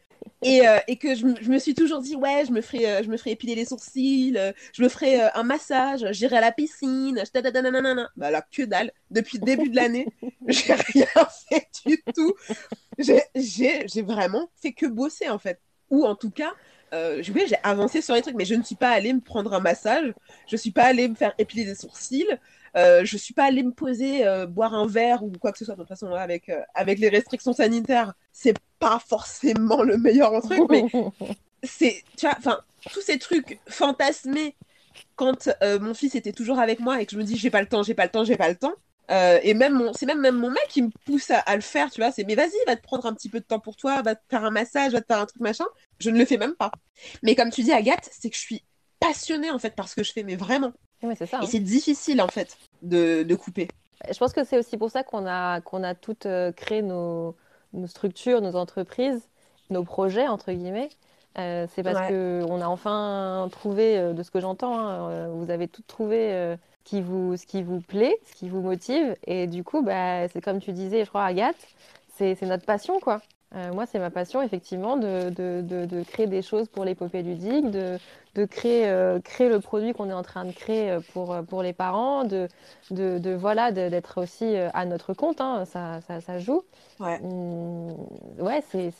Et, 0.42 0.68
euh, 0.68 0.78
et, 0.88 0.96
que 0.96 1.14
je, 1.14 1.26
je, 1.40 1.48
me 1.48 1.58
suis 1.58 1.74
toujours 1.74 2.02
dit, 2.02 2.14
ouais, 2.14 2.44
je 2.46 2.52
me 2.52 2.60
ferai, 2.60 2.90
euh, 2.90 3.02
je 3.02 3.08
me 3.08 3.16
ferai 3.16 3.30
épiler 3.30 3.54
les 3.54 3.64
sourcils, 3.64 4.36
je 4.74 4.82
me 4.82 4.88
ferai 4.88 5.20
un 5.20 5.42
massage, 5.44 6.04
j'irai 6.10 6.36
à 6.36 6.40
la 6.40 6.52
piscine, 6.52 7.22
bah 8.16 8.30
là, 8.30 8.42
que 8.42 8.62
dalle. 8.62 8.92
Depuis 9.10 9.38
le 9.38 9.44
début 9.44 9.70
de 9.70 9.76
l'année, 9.76 10.06
j'ai 10.48 10.74
rien 10.74 11.06
fait 11.48 11.68
du 11.86 12.02
tout. 12.14 12.34
J'ai 12.98 14.02
vraiment 14.02 14.50
fait 14.60 14.72
que 14.72 14.86
bosser, 14.86 15.30
en 15.30 15.38
fait. 15.38 15.60
Ou 15.90 16.04
en 16.04 16.14
tout 16.14 16.30
cas, 16.30 16.52
euh, 16.94 17.22
j'ai 17.22 17.56
avancé 17.62 18.00
sur 18.00 18.14
les 18.14 18.22
trucs, 18.22 18.34
mais 18.34 18.44
je 18.44 18.54
ne 18.54 18.62
suis 18.62 18.74
pas 18.74 18.90
allée 18.90 19.12
me 19.12 19.20
prendre 19.20 19.52
un 19.52 19.60
massage, 19.60 20.12
je 20.46 20.54
ne 20.54 20.58
suis 20.58 20.70
pas 20.70 20.84
allée 20.84 21.08
me 21.08 21.14
faire 21.14 21.34
épiler 21.38 21.64
les 21.64 21.74
sourcils, 21.74 22.26
euh, 22.76 23.04
je 23.04 23.16
ne 23.16 23.18
suis 23.18 23.34
pas 23.34 23.44
allée 23.44 23.62
me 23.62 23.72
poser, 23.72 24.26
euh, 24.26 24.46
boire 24.46 24.74
un 24.74 24.86
verre 24.86 25.22
ou 25.22 25.32
quoi 25.38 25.52
que 25.52 25.58
ce 25.58 25.64
soit. 25.64 25.74
De 25.74 25.80
toute 25.80 25.88
façon, 25.88 26.12
avec, 26.12 26.50
avec 26.74 26.98
les 26.98 27.08
restrictions 27.08 27.52
sanitaires, 27.52 28.14
c'est 28.32 28.56
pas 28.78 28.98
forcément 29.06 29.82
le 29.82 29.98
meilleur 29.98 30.40
truc, 30.42 30.62
mais 30.70 30.84
c'est, 31.62 32.02
tu 32.16 32.26
vois, 32.26 32.34
enfin, 32.38 32.60
tous 32.90 33.02
ces 33.02 33.18
trucs 33.18 33.60
fantasmés 33.68 34.56
quand 35.14 35.48
mon 35.80 35.94
fils 35.94 36.14
était 36.14 36.32
toujours 36.32 36.58
avec 36.58 36.80
moi 36.80 37.00
et 37.00 37.06
que 37.06 37.12
je 37.12 37.18
me 37.18 37.24
dis 37.24 37.36
j'ai 37.36 37.50
pas 37.50 37.60
le 37.60 37.68
temps, 37.68 37.82
j'ai 37.82 37.94
pas 37.94 38.04
le 38.04 38.10
temps, 38.10 38.24
j'ai 38.24 38.36
pas 38.36 38.48
le 38.48 38.56
temps. 38.56 38.74
Euh, 39.10 39.38
et 39.42 39.54
même 39.54 39.72
mon, 39.72 39.92
c'est 39.94 40.06
même, 40.06 40.20
même 40.20 40.36
mon 40.36 40.50
mec 40.50 40.66
qui 40.68 40.82
me 40.82 40.90
pousse 41.06 41.30
à, 41.30 41.54
le 41.54 41.62
faire, 41.62 41.90
tu 41.90 42.00
vois. 42.00 42.12
C'est 42.12 42.24
mais 42.24 42.34
vas-y, 42.34 42.52
va 42.66 42.76
te 42.76 42.82
prendre 42.82 43.06
un 43.06 43.14
petit 43.14 43.28
peu 43.28 43.40
de 43.40 43.44
temps 43.44 43.58
pour 43.58 43.76
toi, 43.76 44.02
va 44.02 44.14
te 44.14 44.20
faire 44.28 44.44
un 44.44 44.50
massage, 44.50 44.92
va 44.92 45.00
te 45.00 45.06
faire 45.06 45.18
un 45.18 45.26
truc 45.26 45.40
machin. 45.40 45.64
Je 45.98 46.10
ne 46.10 46.18
le 46.18 46.24
fais 46.24 46.36
même 46.36 46.54
pas. 46.54 46.70
Mais 47.22 47.34
comme 47.34 47.50
tu 47.50 47.62
dis, 47.62 47.72
Agathe, 47.72 48.08
c'est 48.12 48.28
que 48.28 48.36
je 48.36 48.40
suis 48.40 48.64
passionnée 49.00 49.50
en 49.50 49.58
fait 49.58 49.74
par 49.74 49.88
ce 49.88 49.96
que 49.96 50.02
je 50.02 50.12
fais, 50.12 50.24
mais 50.24 50.36
vraiment. 50.36 50.72
Oui, 51.02 51.14
c'est 51.16 51.26
ça. 51.26 51.38
Et 51.38 51.44
hein. 51.44 51.48
c'est 51.50 51.60
difficile 51.60 52.20
en 52.20 52.28
fait 52.28 52.58
de, 52.82 53.22
de 53.22 53.34
couper. 53.34 53.68
Je 54.10 54.18
pense 54.18 54.32
que 54.32 54.44
c'est 54.44 54.58
aussi 54.58 54.76
pour 54.76 54.90
ça 54.90 55.02
qu'on 55.02 55.26
a, 55.26 55.60
qu'on 55.60 55.82
a 55.82 55.94
toutes 55.94 56.26
euh, 56.26 56.52
créé 56.52 56.82
nos, 56.82 57.34
nos 57.72 57.86
structures, 57.86 58.42
nos 58.42 58.56
entreprises, 58.56 59.22
nos 59.70 59.84
projets, 59.84 60.28
entre 60.28 60.52
guillemets. 60.52 60.90
Euh, 61.38 61.66
c'est 61.74 61.82
parce 61.82 61.98
Ouais. 61.98 62.08
que 62.08 62.44
on 62.48 62.60
a 62.60 62.66
enfin 62.66 63.48
trouvé, 63.52 64.12
de 64.12 64.22
ce 64.22 64.30
que 64.30 64.40
j'entends, 64.40 64.78
hein, 64.78 65.28
vous 65.28 65.50
avez 65.50 65.68
tout 65.68 65.82
trouvé 65.86 66.56
qui 66.88 67.00
vous, 67.02 67.36
ce 67.36 67.46
qui 67.46 67.62
vous 67.62 67.80
plaît, 67.80 68.16
ce 68.24 68.34
qui 68.34 68.48
vous 68.48 68.60
motive. 68.62 69.16
Et 69.26 69.46
du 69.46 69.64
coup, 69.64 69.82
bah, 69.82 70.28
c'est 70.28 70.40
comme 70.40 70.60
tu 70.60 70.72
disais, 70.72 71.04
je 71.04 71.08
crois, 71.10 71.24
Agathe, 71.24 71.56
c'est 72.16 72.40
notre 72.42 72.64
passion, 72.66 72.98
quoi. 73.00 73.20
Euh, 73.54 73.72
moi, 73.72 73.86
c'est 73.86 73.98
ma 73.98 74.10
passion, 74.10 74.42
effectivement, 74.42 74.96
de, 74.96 75.30
de, 75.30 75.62
de, 75.62 75.86
de 75.86 76.02
créer 76.02 76.26
des 76.26 76.42
choses 76.42 76.68
pour 76.68 76.84
l'épopée 76.84 77.22
ludique, 77.22 77.70
de, 77.70 77.98
de 78.34 78.44
créer, 78.44 78.86
euh, 78.88 79.20
créer 79.20 79.48
le 79.48 79.60
produit 79.60 79.92
qu'on 79.94 80.10
est 80.10 80.12
en 80.14 80.22
train 80.22 80.44
de 80.44 80.52
créer 80.52 80.90
euh, 80.90 81.00
pour, 81.12 81.34
pour 81.48 81.62
les 81.62 81.72
parents, 81.72 82.24
de, 82.24 82.48
de, 82.90 83.34
voilà, 83.34 83.72
d'être 83.72 84.20
aussi 84.20 84.56
à 84.56 84.84
notre 84.84 85.14
compte, 85.14 85.40
hein, 85.40 85.64
ça, 85.64 86.00
ça, 86.06 86.20
ça 86.20 86.38
joue. 86.38 86.62
Ouais. 87.00 87.22
Hum, 87.22 87.96
ouais, 88.38 88.62
c'est, 88.70 88.92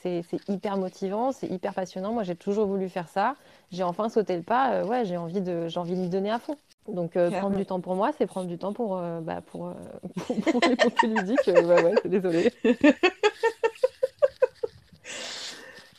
hyper 0.47 0.77
motivant, 0.77 1.31
c'est 1.31 1.47
hyper 1.47 1.73
passionnant. 1.73 2.13
Moi, 2.13 2.23
j'ai 2.23 2.35
toujours 2.35 2.67
voulu 2.67 2.89
faire 2.89 3.07
ça. 3.07 3.35
J'ai 3.71 3.83
enfin 3.83 4.09
sauté 4.09 4.35
le 4.35 4.43
pas. 4.43 4.73
euh, 4.73 4.85
ouais, 4.85 5.05
j'ai 5.05 5.17
envie 5.17 5.41
de, 5.41 5.67
j'ai 5.67 5.79
envie 5.79 5.95
de 5.95 6.01
m'y 6.01 6.09
donner 6.09 6.31
à 6.31 6.39
fond. 6.39 6.57
Donc, 6.93 7.15
euh, 7.15 7.29
prendre 7.31 7.55
du 7.55 7.65
temps 7.65 7.79
pour 7.79 7.95
moi, 7.95 8.11
c'est 8.17 8.25
prendre 8.25 8.47
du 8.47 8.57
temps 8.57 8.73
pour, 8.73 8.97
euh, 8.97 9.21
bah, 9.21 9.41
pour, 9.45 9.67
euh, 9.67 9.73
pour, 10.27 10.35
pour 10.41 10.61
l'épopée 10.69 11.07
ludique. 11.07 11.47
Euh, 11.47 11.61
bah 11.61 11.81
ouais, 11.83 11.95
c'est 12.01 12.09
désolé. 12.09 12.51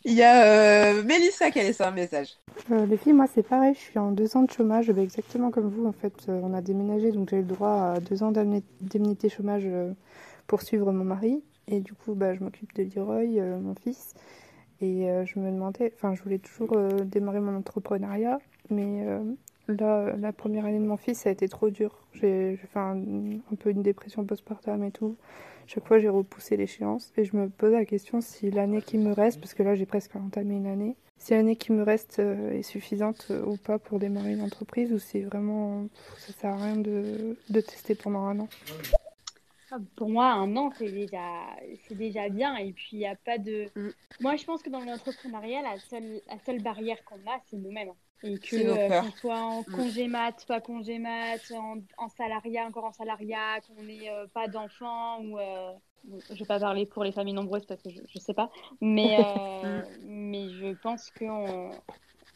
Il 0.04 0.14
y 0.14 0.22
a 0.22 0.46
euh, 0.46 1.02
Mélissa 1.02 1.50
qui 1.50 1.60
a 1.60 1.62
laissé 1.62 1.82
un 1.82 1.90
message. 1.90 2.38
Euh, 2.70 2.86
les 2.86 2.96
filles, 2.96 3.12
moi 3.12 3.26
c'est 3.26 3.42
pareil, 3.42 3.74
je 3.74 3.80
suis 3.80 3.98
en 3.98 4.12
deux 4.12 4.34
ans 4.34 4.42
de 4.42 4.50
chômage, 4.50 4.90
bah, 4.90 5.02
exactement 5.02 5.50
comme 5.50 5.68
vous 5.68 5.86
en 5.86 5.92
fait. 5.92 6.14
Euh, 6.28 6.40
on 6.42 6.54
a 6.54 6.62
déménagé 6.62 7.12
donc 7.12 7.30
j'ai 7.30 7.36
eu 7.36 7.40
le 7.40 7.46
droit 7.46 7.92
à 7.94 8.00
deux 8.00 8.22
ans 8.22 8.32
d'indemnité 8.32 9.28
chômage 9.28 9.64
euh, 9.66 9.92
pour 10.46 10.62
suivre 10.62 10.90
mon 10.90 11.04
mari. 11.04 11.42
Et 11.68 11.80
du 11.80 11.92
coup, 11.92 12.14
bah, 12.14 12.34
je 12.34 12.40
m'occupe 12.40 12.74
de 12.74 12.82
Leroy, 12.96 13.38
euh, 13.38 13.60
mon 13.60 13.74
fils. 13.74 14.14
Et 14.80 15.10
euh, 15.10 15.24
je 15.26 15.38
me 15.38 15.50
demandais, 15.50 15.92
enfin, 15.94 16.14
je 16.14 16.22
voulais 16.22 16.38
toujours 16.38 16.72
euh, 16.72 17.04
démarrer 17.04 17.40
mon 17.40 17.56
entrepreneuriat, 17.56 18.38
mais 18.70 19.04
euh, 19.06 19.20
là, 19.70 20.08
euh, 20.08 20.16
la 20.16 20.32
première 20.32 20.64
année 20.64 20.78
de 20.78 20.84
mon 20.84 20.96
fils, 20.96 21.20
ça 21.20 21.28
a 21.28 21.32
été 21.32 21.48
trop 21.48 21.70
dur. 21.70 21.96
J'ai 22.12 22.56
fait 22.56 22.78
un, 22.78 22.98
un 23.52 23.54
peu 23.58 23.70
une 23.70 23.82
dépression 23.82 24.24
postpartum 24.24 24.82
et 24.84 24.90
tout. 24.90 25.16
Chaque 25.66 25.86
fois, 25.86 25.98
j'ai 25.98 26.08
repoussé 26.08 26.56
l'échéance 26.56 27.12
et 27.16 27.24
je 27.24 27.36
me 27.36 27.48
posais 27.48 27.76
la 27.76 27.84
question 27.84 28.20
si 28.20 28.50
l'année 28.50 28.82
qui 28.82 28.98
me 28.98 29.12
reste, 29.12 29.40
parce 29.40 29.54
que 29.54 29.62
là, 29.62 29.74
j'ai 29.76 29.86
presque 29.86 30.16
entamé 30.16 30.56
une 30.56 30.66
année, 30.66 30.96
si 31.16 31.32
l'année 31.32 31.54
qui 31.54 31.70
me 31.70 31.82
reste 31.82 32.18
euh, 32.18 32.50
est 32.52 32.62
suffisante 32.62 33.28
euh, 33.30 33.44
ou 33.44 33.56
pas 33.56 33.78
pour 33.78 33.98
démarrer 33.98 34.32
une 34.32 34.42
entreprise 34.42 34.92
ou 34.92 34.98
si 34.98 35.22
vraiment 35.22 35.86
ça 36.16 36.32
sert 36.32 36.50
à 36.50 36.56
rien 36.56 36.76
de, 36.76 37.36
de 37.50 37.60
tester 37.60 37.94
pendant 37.94 38.20
un 38.20 38.40
an. 38.40 38.48
Ah, 39.70 39.76
Pour 39.94 40.08
moi, 40.08 40.32
un 40.32 40.56
an, 40.56 40.72
c'est 40.76 40.90
déjà, 40.90 41.22
c'est 41.86 41.94
déjà 41.94 42.28
bien. 42.28 42.56
Et 42.56 42.72
puis, 42.72 42.88
il 42.92 42.98
n'y 42.98 43.06
a 43.06 43.14
pas 43.14 43.38
de. 43.38 43.66
Mm. 43.76 43.90
Moi, 44.20 44.36
je 44.36 44.44
pense 44.44 44.62
que 44.62 44.70
dans 44.70 44.80
l'entrepreneuriat, 44.80 45.62
la 45.62 45.78
seule, 45.78 46.20
la 46.28 46.38
seule 46.40 46.60
barrière 46.62 47.04
qu'on 47.04 47.16
a, 47.30 47.38
c'est 47.48 47.56
nous-mêmes. 47.56 47.92
Et 48.22 48.38
que 48.38 48.56
euh, 48.56 49.10
soit 49.18 49.38
en 49.38 49.62
Mm. 49.62 49.76
congé 49.76 50.08
mat, 50.08 50.44
pas 50.46 50.60
congé 50.60 50.98
mat, 50.98 51.40
en, 51.52 51.78
en 51.96 52.08
salariat, 52.08 52.66
encore 52.66 52.84
en 52.84 52.92
salariat, 52.92 53.60
qu'on 53.66 53.82
n'ait 53.82 54.10
euh, 54.10 54.26
pas 54.28 54.48
d'enfants 54.48 55.20
ou. 55.22 55.38
euh, 55.38 55.72
je 56.30 56.38
vais 56.38 56.44
pas 56.46 56.58
parler 56.60 56.86
pour 56.86 57.04
les 57.04 57.12
familles 57.12 57.34
nombreuses 57.34 57.66
parce 57.66 57.82
que 57.82 57.90
je 57.90 58.00
ne 58.00 58.20
sais 58.20 58.34
pas. 58.34 58.50
Mais, 58.80 59.16
euh, 59.20 59.82
mais 60.02 60.50
je 60.50 60.74
pense 60.74 61.10
qu'on. 61.10 61.72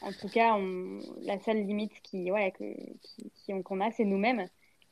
En 0.01 0.13
tout 0.13 0.29
cas, 0.29 0.55
on, 0.55 1.01
la 1.23 1.39
seule 1.41 1.65
limite 1.65 2.01
qui, 2.03 2.31
ouais, 2.31 2.53
que, 2.53 3.63
qu'on 3.63 3.81
a, 3.81 3.91
c'est 3.91 4.05
nous-mêmes. 4.05 4.49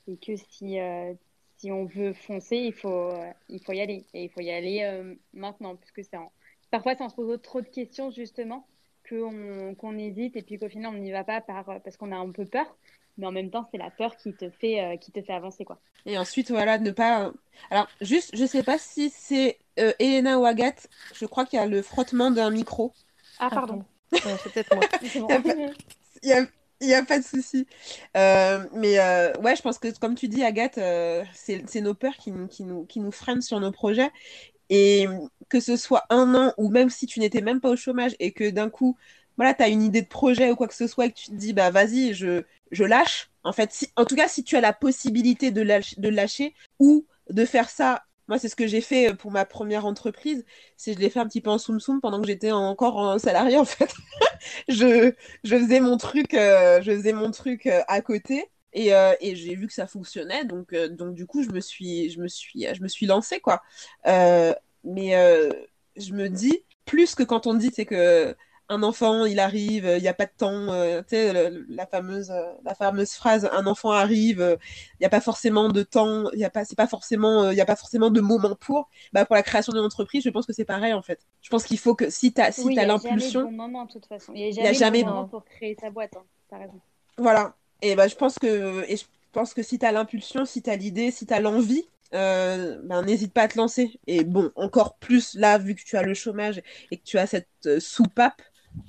Et 0.09 0.17
que 0.17 0.37
si, 0.37 0.81
euh, 0.81 1.13
si 1.59 1.71
on 1.71 1.85
veut 1.85 2.13
foncer, 2.15 2.57
il 2.57 2.73
faut, 2.73 3.13
il 3.49 3.63
faut 3.63 3.73
y 3.73 3.81
aller. 3.81 4.07
Et 4.15 4.25
il 4.25 4.31
faut 4.31 4.41
y 4.41 4.51
aller 4.51 5.15
maintenant, 5.35 5.77
puisque 5.77 6.03
c'est 6.05 6.17
en... 6.17 6.33
parfois, 6.71 6.95
ça 6.97 7.05
on 7.05 7.09
se 7.11 7.15
pose 7.15 7.41
trop 7.43 7.61
de 7.61 7.69
questions, 7.69 8.11
justement, 8.11 8.67
qu'on 9.15 9.75
qu'on 9.75 9.99
hésite 9.99 10.37
et 10.37 10.43
puis 10.43 10.59
qu'au 10.59 10.69
final, 10.69 10.93
on 10.95 10.99
n'y 10.99 11.13
va 11.13 11.25
pas 11.25 11.41
par, 11.41 11.65
parce 11.83 11.97
qu'on 11.97 12.13
a 12.13 12.17
un 12.17 12.31
peu 12.31 12.45
peur. 12.45 12.77
Mais 13.19 13.27
en 13.27 13.33
même 13.33 13.51
temps, 13.51 13.69
c'est 13.71 13.79
la 13.79 13.91
peur 13.91 14.17
qui 14.17 14.33
te 14.33 14.49
fait, 14.49 14.81
euh, 14.81 14.97
qui 14.97 15.13
te 15.13 15.21
fait 15.21 15.35
avancer, 15.35 15.65
quoi. 15.65 15.79
Et 16.07 16.19
ensuite, 16.19 16.51
voilà, 16.51 16.79
ne 16.79 16.91
pas. 16.91 17.33
Alors, 17.71 17.89
juste, 18.01 18.35
je 18.37 18.45
sais 18.47 18.63
pas 18.63 18.79
si 18.79 19.11
c'est 19.11 19.59
euh, 19.79 19.93
Elena 19.99 20.39
ou 20.39 20.45
Agathe. 20.47 20.89
Je 21.15 21.27
crois 21.27 21.45
qu'il 21.45 21.59
y 21.59 21.63
a 21.63 21.67
le 21.67 21.83
frottement 21.83 22.31
d'un 22.31 22.51
micro. 22.51 22.93
Ah, 23.39 23.51
pardon. 23.51 23.85
Ouais, 24.13 24.21
c'est 24.43 24.53
peut-être 24.53 24.75
moi. 24.75 24.83
A 25.31 25.39
Il 26.23 26.29
y 26.29 26.33
a, 26.33 26.47
il 26.81 26.89
y 26.89 26.95
a 26.95 27.05
pas 27.05 27.19
de 27.19 27.25
souci. 27.25 27.67
Euh, 28.17 28.67
mais 28.75 28.99
euh, 28.99 29.33
ouais, 29.41 29.57
je 29.57 29.63
pense 29.63 29.79
que, 29.79 29.97
comme 29.99 30.15
tu 30.15 30.29
dis, 30.29 30.43
Agathe, 30.43 30.79
euh, 30.79 31.25
c'est 31.35 31.63
c'est 31.69 31.81
nos 31.81 31.95
peurs 31.95 32.17
qui, 32.17 32.33
nous- 32.33 32.49
qui, 32.49 32.65
nous, 32.65 32.85
qui 32.87 33.01
nous 33.01 33.13
freinent 33.13 33.43
sur 33.43 33.61
nos 33.61 33.73
projets. 33.73 34.11
Et 34.75 35.07
que 35.51 35.61
ce 35.61 35.77
soit 35.77 36.05
un 36.09 36.35
an 36.35 36.55
ou 36.57 36.71
même 36.71 36.89
si 36.89 37.07
tu 37.07 37.21
n'étais 37.21 37.43
même 37.43 37.61
pas 37.61 37.69
au 37.69 37.77
chômage 37.77 38.17
et 38.21 38.33
que 38.33 38.49
d'un 38.49 38.71
coup, 38.71 38.97
voilà, 39.37 39.53
tu 39.53 39.63
as 39.63 39.69
une 39.69 39.83
idée 39.83 40.01
de 40.01 40.09
projet 40.09 40.51
ou 40.51 40.57
quoi 40.57 40.67
que 40.67 40.75
ce 40.75 40.87
soit 40.87 41.07
et 41.07 41.13
que 41.13 41.19
tu 41.19 41.27
te 41.27 41.35
dis, 41.35 41.53
bah 41.53 41.71
vas-y, 41.71 42.15
je, 42.15 42.45
lâche. 42.73 43.31
En 43.45 43.53
fait, 43.53 43.87
en 43.97 44.07
tout 44.07 44.17
cas, 44.17 44.29
si 44.29 44.45
tu 44.45 44.57
as 44.57 44.63
la 44.63 44.73
possibilité 44.73 45.51
de 45.51 46.09
lâcher 46.09 46.55
ou 46.79 47.07
de 47.29 47.45
faire 47.45 47.69
ça, 47.69 48.03
moi, 48.29 48.39
c'est 48.39 48.49
ce 48.49 48.57
que 48.57 48.67
j'ai 48.67 48.81
fait 48.81 49.15
pour 49.15 49.31
ma 49.31 49.45
première 49.45 49.85
entreprise, 49.85 50.45
c'est 50.77 50.95
je 50.95 50.99
l'ai 50.99 51.11
fait 51.11 51.21
un 51.21 51.27
petit 51.27 51.41
peu 51.41 51.51
en 51.51 51.59
soum 51.59 51.81
soum 51.81 52.01
pendant 52.01 52.21
que 52.21 52.27
j'étais 52.27 52.53
encore 52.53 52.97
en 52.97 53.19
salarié, 53.19 53.59
en 53.59 53.65
fait. 53.65 53.93
je, 54.69 55.13
je 55.45 55.57
faisais 55.59 55.81
mon 55.81 55.97
truc, 55.97 56.33
euh, 56.35 56.81
je 56.83 56.93
faisais 56.93 57.13
mon 57.13 57.31
truc 57.31 57.67
euh, 57.67 57.83
à 57.89 58.01
côté. 58.01 58.51
Et, 58.73 58.95
euh, 58.95 59.15
et 59.21 59.37
j'ai 59.37 59.55
vu 59.55 59.67
que 59.67 59.73
ça 59.75 59.87
fonctionnait, 59.87 60.45
donc, 60.45 60.73
euh, 60.73 60.89
donc 60.89 61.15
du 61.15 61.27
coup, 61.27 61.43
je 61.43 61.51
me 61.51 61.61
suis, 61.61 62.11
je 62.11 62.21
me 62.21 62.29
suis, 62.29 62.67
je 62.75 62.83
me 62.83 62.89
suis 62.89 63.07
lancée, 63.07 63.41
quoi. 63.41 63.63
Euh, 64.07 64.55
mais 64.85 65.15
je 65.97 66.13
me 66.15 66.29
dis, 66.29 66.65
plus 66.85 67.15
que 67.15 67.23
quand 67.23 67.47
on 67.47 67.55
dit, 67.55 67.71
c'est 67.75 67.87
que 67.87 68.35
un 68.69 68.83
enfant, 68.83 69.27
il 69.27 69.39
arrive, 69.39 69.85
il 69.97 70.01
n'y 70.03 70.09
a 70.09 70.15
pas 70.15 70.25
de 70.25 70.33
temps, 70.37 70.73
euh, 70.73 71.03
tu 71.03 71.09
sais, 71.11 71.33
le- 71.51 71.67
la 71.69 71.87
fameuse, 71.87 72.33
la 72.65 72.75
fameuse 72.75 73.13
phrase, 73.13 73.49
un 73.53 73.67
enfant 73.67 73.91
arrive, 73.91 74.41
euh, 74.41 74.57
il 74.95 75.03
n'y 75.03 75.07
a 75.07 75.11
pas 75.11 75.21
forcément 75.21 75.69
de 75.69 75.83
temps, 75.83 76.31
il 76.33 76.39
n'y 76.39 76.45
a 76.45 76.51
pas, 76.51 76.65
c'est 76.65 76.77
pas 76.77 76.87
forcément, 76.87 77.45
euh, 77.45 77.53
il 77.53 77.59
y 77.59 77.61
a 77.61 77.67
pas 77.67 77.77
forcément 77.77 78.09
de 78.11 78.21
moment 78.23 78.57
pour. 78.57 78.89
Bah, 79.13 79.27
pour 79.27 79.35
la 79.35 79.43
création 79.43 79.73
d'une 79.75 79.83
entreprise, 79.83 80.25
je 80.25 80.31
pense 80.31 80.47
que 80.47 80.53
c'est 80.55 80.65
pareil, 80.65 80.95
en 80.95 81.03
fait. 81.03 81.21
Je 81.43 81.51
pense 81.51 81.65
qu'il 81.65 81.79
faut 81.79 81.95
que 81.95 82.09
si 82.09 82.33
tu 82.33 82.41
as, 82.41 82.51
si 82.53 82.63
Oui, 82.65 82.75
il 82.75 82.77
t'as 82.77 82.83
y 82.83 82.85
a 82.85 82.97
jamais 82.99 83.29
de 83.31 83.39
l'impulsion, 83.39 83.41
bon 83.41 83.53
moment, 83.53 83.85
de 83.85 83.93
toute 83.93 84.07
façon. 84.07 84.33
Il 84.35 84.39
n'y 84.39 84.45
a 84.45 84.49
y 84.61 84.67
a 84.67 84.73
jamais, 84.73 84.73
jamais 84.73 85.01
de 85.01 85.05
de- 85.05 85.09
bon 85.09 85.17
moment 85.17 85.29
pour 85.29 85.45
créer 85.45 85.75
sa 85.79 85.91
boîte. 85.91 86.17
Hein. 86.17 86.25
Raison. 86.51 86.81
Voilà. 87.19 87.57
Et 87.83 87.97
ben 87.97 88.09
je 88.09 88.17
pense 88.17 88.39
que 88.39 88.85
et 88.91 88.97
je 88.97 89.05
pense 89.33 89.55
que 89.55 89.63
si 89.63 89.79
tu 89.79 89.87
as 89.87 89.93
l'impulsion, 89.93 90.45
si 90.47 90.63
tu 90.63 90.71
as 90.71 90.77
l'idée, 90.77 91.11
si 91.11 91.27
tu 91.27 91.35
as 91.35 91.41
l'envie, 91.41 91.85
euh, 92.15 92.81
ben 92.85 93.03
n'hésite 93.03 93.33
pas 93.35 93.43
à 93.43 93.49
te 93.49 93.59
lancer. 93.59 94.01
Et 94.07 94.25
bon, 94.25 94.53
encore 94.57 94.97
plus 94.99 95.35
là 95.35 95.59
vu 95.59 95.75
que 95.75 95.83
tu 95.85 95.97
as 95.97 96.03
le 96.03 96.15
chômage 96.15 96.63
et 96.91 96.99
que 96.99 97.05
tu 97.05 97.19
as 97.19 97.27
cette 97.27 97.49
euh, 97.67 97.81
soupape, 97.81 98.43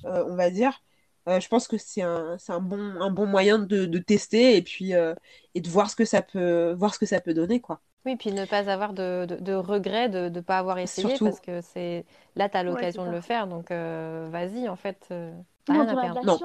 euh, 0.05 0.25
on 0.29 0.35
va 0.35 0.49
dire, 0.51 0.81
euh, 1.29 1.39
je 1.39 1.47
pense 1.49 1.67
que 1.67 1.77
c'est 1.77 2.01
un 2.03 2.37
c'est 2.37 2.53
un 2.53 2.59
bon 2.61 2.79
un 3.01 3.11
bon 3.11 3.25
moyen 3.25 3.59
de, 3.59 3.85
de 3.85 3.99
tester 3.99 4.57
et 4.57 4.61
puis 4.61 4.93
euh, 4.95 5.15
et 5.55 5.61
de 5.61 5.69
voir 5.69 5.89
ce 5.89 5.95
que 5.95 6.05
ça 6.05 6.21
peut 6.21 6.73
voir 6.73 6.93
ce 6.93 6.99
que 6.99 7.05
ça 7.05 7.21
peut 7.21 7.33
donner 7.33 7.61
quoi. 7.61 7.81
Oui, 8.05 8.17
puis 8.17 8.33
ne 8.33 8.45
pas 8.45 8.69
avoir 8.69 8.93
de, 8.93 9.25
de, 9.25 9.37
de 9.37 9.53
regret 9.53 10.09
de 10.09 10.27
ne 10.27 10.41
pas 10.41 10.57
avoir 10.57 10.77
essayé 10.77 11.07
Surtout. 11.09 11.25
parce 11.25 11.39
que 11.39 11.61
c'est 11.61 12.05
là, 12.35 12.49
tu 12.49 12.57
as 12.57 12.63
l'occasion 12.63 13.05
de 13.05 13.11
le 13.11 13.21
faire. 13.21 13.47
Donc, 13.47 13.71
euh, 13.71 14.27
vas-y, 14.29 14.67
en 14.67 14.75
fait, 14.75 15.07
euh, 15.11 15.31
rien 15.69 15.81
à 15.81 15.85
on 15.85 15.87
a 15.87 15.95
de 15.95 16.01
perdre. 16.01 16.19
la 16.19 16.23
Non. 16.25 16.39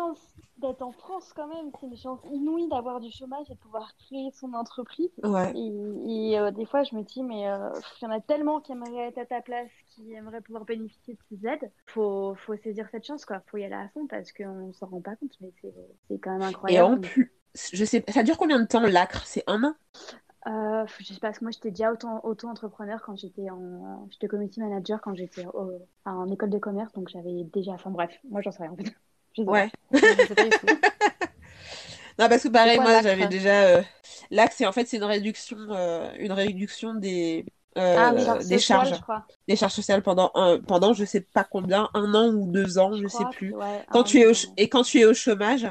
D'être 0.59 0.82
en 0.82 0.92
France 0.92 1.32
quand 1.34 1.46
même. 1.48 1.70
C'est 1.80 1.86
une 1.86 1.96
chance 1.96 2.20
inouïe 2.32 2.68
d'avoir 2.68 3.00
du 3.00 3.11
chômage 3.11 3.46
et 3.50 3.54
de 3.54 3.59
pouvoir 3.59 3.94
créer 3.96 4.30
son 4.32 4.52
entreprise. 4.54 5.11
Ouais. 5.22 5.52
Et, 5.54 6.32
et, 6.32 6.38
euh, 6.38 6.50
des 6.50 6.66
fois, 6.66 6.82
je 6.82 6.94
me 6.94 7.02
dis, 7.02 7.22
mais 7.22 7.48
euh, 7.48 7.70
il 8.00 8.04
y 8.04 8.06
en 8.09 8.11
a 8.11 8.20
tellement 8.20 8.61
qui 8.61 8.72
aimeraient 8.72 9.09
être 9.09 9.18
à 9.18 9.26
ta 9.26 9.40
place, 9.40 9.70
qui 9.88 10.12
aimeraient 10.12 10.40
pouvoir 10.40 10.64
bénéficier 10.64 11.14
de 11.14 11.20
ces 11.28 11.46
aides. 11.46 11.70
Faut, 11.86 12.34
faut 12.34 12.56
saisir 12.56 12.88
cette 12.90 13.04
chance, 13.06 13.24
quoi. 13.24 13.40
Faut 13.46 13.56
y 13.59 13.64
aller 13.64 13.74
à 13.74 13.88
fond 13.90 14.06
parce 14.06 14.32
qu'on 14.32 14.72
s'en 14.72 14.86
rend 14.86 15.00
pas 15.00 15.16
compte, 15.16 15.36
mais 15.40 15.52
c'est, 15.62 16.18
quand 16.18 16.32
même 16.32 16.42
Et 16.42 16.48
incroyable. 16.48 16.80
en 16.80 16.98
plus, 16.98 17.32
je 17.72 17.84
sais 17.84 18.04
ça 18.09 18.22
dure 18.22 18.36
combien 18.36 18.61
de 18.61 18.66
temps 18.66 18.80
l'acre? 18.80 19.26
C'est 19.26 19.44
un 19.46 19.64
an? 19.64 19.74
Euh, 20.46 20.86
je 20.98 21.04
sais 21.12 21.14
pas, 21.20 21.28
parce 21.28 21.38
que 21.40 21.44
moi 21.44 21.50
j'étais 21.50 21.70
déjà 21.70 21.92
auto- 21.92 22.09
auto-entrepreneur 22.22 23.02
quand 23.02 23.16
j'étais 23.16 23.50
en. 23.50 24.06
J'étais 24.11 24.28
community 24.28 24.61
manager 24.61 25.00
quand 25.00 25.14
j'étais 25.14 25.44
en 26.04 26.26
école 26.30 26.50
de 26.50 26.59
commerce, 26.59 26.92
donc 26.92 27.09
j'avais 27.09 27.44
déjà. 27.44 27.72
Enfin 27.72 27.90
bref, 27.90 28.18
moi 28.24 28.40
j'en 28.40 28.52
sais 28.52 28.62
rien 28.62 28.72
en 28.72 28.76
fait. 28.76 28.94
Je 29.37 29.43
sais 29.43 29.47
pas. 29.47 29.53
Ouais. 29.53 29.70
Je 29.93 29.99
sais 29.99 30.35
pas 30.35 30.45
du 30.45 30.51
tout. 30.51 30.66
Non, 32.18 32.29
parce 32.29 32.43
que 32.43 32.49
pareil, 32.49 32.76
quoi, 32.79 32.85
moi, 32.85 33.03
j'avais 33.03 33.29
déjà. 33.29 33.62
Euh... 33.62 33.83
C'est 34.51 34.66
en 34.66 34.72
fait, 34.72 34.87
c'est 34.87 34.97
une 34.97 35.05
réduction, 35.05 35.57
euh, 35.70 36.11
une 36.18 36.33
réduction 36.33 36.95
des, 36.95 37.47
euh, 37.79 37.95
Ah 37.97 38.12
oui, 38.14 38.24
Genre 38.24 38.39
des 38.39 38.59
charges, 38.59 38.95
je 38.97 39.01
crois. 39.01 39.24
des 39.47 39.55
charges 39.57 39.72
sociales 39.72 40.03
pendant, 40.03 40.33
un, 40.35 40.59
pendant, 40.59 40.93
je 40.95 41.05
sais 41.05 41.20
pas 41.20 41.45
combien, 41.45 41.89
un 41.95 42.14
an 42.14 42.29
ou 42.35 42.51
deux 42.51 42.76
ans, 42.79 42.93
je, 42.93 43.07
sais 43.07 43.18
crois 43.18 43.31
plus. 43.31 43.53
que- 43.53 43.57
ouais, 43.57 43.85
Quand 43.91 44.03
tu 44.03 44.18
es 44.20 44.26
au, 44.26 44.33
et 44.57 44.68
quand 44.68 44.83
tu 44.83 44.99
es 45.01 45.05
au 45.05 45.14
chômage, 45.14 45.66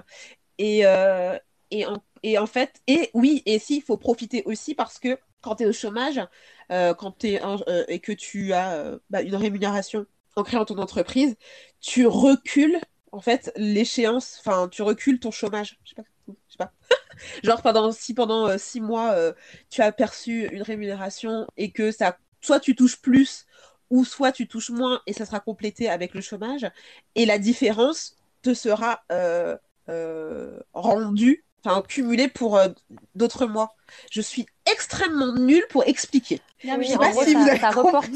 et, 0.57 0.85
euh, 0.85 1.37
et, 1.69 1.85
en, 1.85 1.97
et 2.23 2.37
en 2.37 2.47
fait, 2.47 2.81
et 2.87 3.09
oui, 3.13 3.43
et 3.45 3.59
si, 3.59 3.77
il 3.77 3.81
faut 3.81 3.97
profiter 3.97 4.43
aussi 4.45 4.73
parce 4.73 4.99
que 4.99 5.19
quand 5.41 5.55
tu 5.55 5.63
es 5.63 5.65
au 5.65 5.73
chômage, 5.73 6.21
euh, 6.71 6.93
quand 6.93 7.25
euh, 7.25 7.83
et 7.89 7.99
que 7.99 8.13
tu 8.13 8.53
as 8.53 8.73
euh, 8.73 8.99
bah, 9.09 9.21
une 9.21 9.35
rémunération 9.35 10.05
en 10.35 10.43
créant 10.43 10.65
ton 10.65 10.77
entreprise, 10.77 11.35
tu 11.81 12.07
recules 12.07 12.79
en 13.11 13.21
fait, 13.21 13.51
l'échéance, 13.55 14.37
enfin, 14.39 14.67
tu 14.69 14.81
recules 14.81 15.19
ton 15.19 15.31
chômage. 15.31 15.77
Je 15.83 15.89
sais 15.89 15.95
pas. 15.95 16.03
Sais 16.49 16.57
pas. 16.57 16.73
Genre, 17.43 17.61
pendant, 17.61 17.91
si 17.91 18.13
pendant 18.13 18.47
euh, 18.47 18.57
six 18.57 18.81
mois, 18.81 19.13
euh, 19.13 19.33
tu 19.69 19.81
as 19.81 19.91
perçu 19.91 20.47
une 20.47 20.61
rémunération 20.61 21.47
et 21.57 21.71
que 21.71 21.91
ça, 21.91 22.17
soit 22.41 22.59
tu 22.59 22.75
touches 22.75 23.01
plus, 23.01 23.45
ou 23.89 24.05
soit 24.05 24.31
tu 24.31 24.47
touches 24.47 24.69
moins 24.69 25.01
et 25.07 25.13
ça 25.13 25.25
sera 25.25 25.39
complété 25.39 25.89
avec 25.89 26.13
le 26.13 26.21
chômage, 26.21 26.69
et 27.15 27.25
la 27.25 27.39
différence 27.39 28.17
te 28.41 28.53
sera 28.53 29.03
euh, 29.11 29.57
rendue 30.73 31.45
enfin 31.63 31.81
cumulé 31.81 32.27
pour 32.27 32.57
euh, 32.57 32.69
d'autres 33.15 33.45
mois. 33.45 33.75
Je 34.11 34.21
suis 34.21 34.45
extrêmement 34.69 35.33
nulle 35.33 35.65
pour 35.69 35.83
expliquer. 35.87 36.41
Non, 36.63 36.81
sais 36.83 36.97
pas 36.97 37.13
si 37.13 37.33
ça, 37.33 37.39
vous 37.39 37.47
avez 37.47 37.59
ça, 37.59 37.69
reporte, 37.69 38.09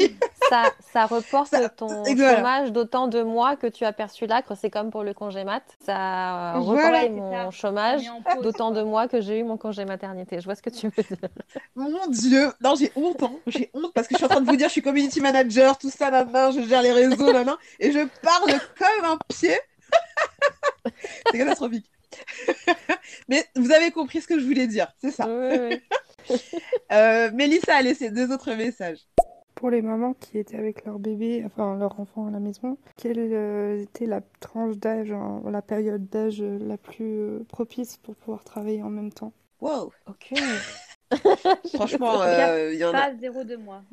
ça, 0.50 0.72
ça, 0.92 1.06
reporte, 1.06 1.56
ton 1.78 2.04
chômage 2.04 2.72
d'autant 2.72 3.08
de 3.08 3.22
mois 3.22 3.56
que 3.56 3.68
tu 3.68 3.86
as 3.86 3.94
perçu 3.94 4.26
l'acre. 4.26 4.56
C'est 4.58 4.70
comme 4.70 4.89
pour 4.89 5.04
le 5.04 5.14
congé 5.14 5.44
mat. 5.44 5.64
Ça 5.86 6.56
voilà, 6.58 7.08
mon 7.10 7.52
chômage 7.52 8.02
d'autant 8.42 8.72
de 8.72 8.82
mois 8.82 9.08
que 9.08 9.22
j'ai 9.22 9.39
eu 9.39 9.44
mon 9.44 9.58
congé 9.58 9.86
maternité. 9.86 10.39
Je 10.39 10.46
vois 10.46 10.56
ce 10.56 10.62
que 10.62 10.70
tu 10.70 10.88
veux 10.88 11.04
dire. 11.04 11.30
Mon 11.76 12.08
Dieu, 12.08 12.52
non, 12.62 12.76
j'ai 12.76 12.92
honte. 12.96 13.24
Hein. 13.24 13.32
J'ai 13.48 13.70
honte 13.74 13.94
parce 13.94 14.08
que 14.08 14.16
je 14.16 14.18
suis 14.18 14.26
en 14.26 14.30
train 14.30 14.42
de 14.42 14.50
vous 14.50 14.56
dire, 14.56 14.68
je 14.68 14.74
suis 14.74 14.82
community 14.82 15.22
manager, 15.22 15.78
tout 15.78 15.89
ça, 15.89 16.10
là 16.10 16.52
je 16.52 16.62
gère 16.62 16.82
les 16.82 16.92
réseaux, 16.92 17.32
là, 17.32 17.44
là, 17.44 17.58
et 17.80 17.92
je 17.92 18.00
parle 18.22 18.52
comme 18.78 19.06
un 19.06 19.18
pied. 19.28 19.58
C'est 21.32 21.38
catastrophique. 21.38 21.91
Mais 23.30 23.45
vous 23.55 23.72
avez 23.72 23.91
compris 23.91 24.22
ce 24.22 24.28
que 24.28 24.39
je 24.39 24.45
voulais 24.45 24.68
dire, 24.68 24.88
c'est 24.99 25.12
ça. 25.12 25.28
euh, 26.91 27.32
Mélissa 27.34 27.76
a 27.76 27.82
laissé 27.82 28.12
deux 28.12 28.32
autres 28.32 28.53
messages. 28.53 28.99
Pour 29.55 29.70
les 29.70 29.82
mamans 29.82 30.14
qui 30.14 30.39
étaient 30.39 30.57
avec 30.57 30.86
leur 30.86 30.97
bébé, 30.97 31.43
enfin 31.45 31.78
leur 31.78 31.99
enfant 31.99 32.26
à 32.26 32.32
la 32.32 32.39
maison, 32.39 32.78
quelle 32.97 33.20
euh, 33.20 33.82
était 33.82 34.07
la 34.07 34.22
tranche 34.39 34.78
d'âge, 34.78 35.14
la 35.45 35.62
période 35.62 36.09
d'âge 36.09 36.41
la 36.41 36.78
plus 36.78 37.20
euh, 37.20 37.45
propice 37.47 37.97
pour 37.97 38.16
pouvoir 38.16 38.43
travailler 38.43 38.82
en 38.82 38.89
même 38.89 39.12
temps? 39.12 39.34
Wow, 39.59 39.91
ok. 40.07 40.34
franchement, 41.76 42.22
euh, 42.22 42.72
il 42.74 42.80
y 42.80 42.86
en 42.86 42.89
a. 42.89 42.91
Pas 42.91 43.16
zéro 43.16 43.43
de 43.43 43.55
mois. 43.55 43.84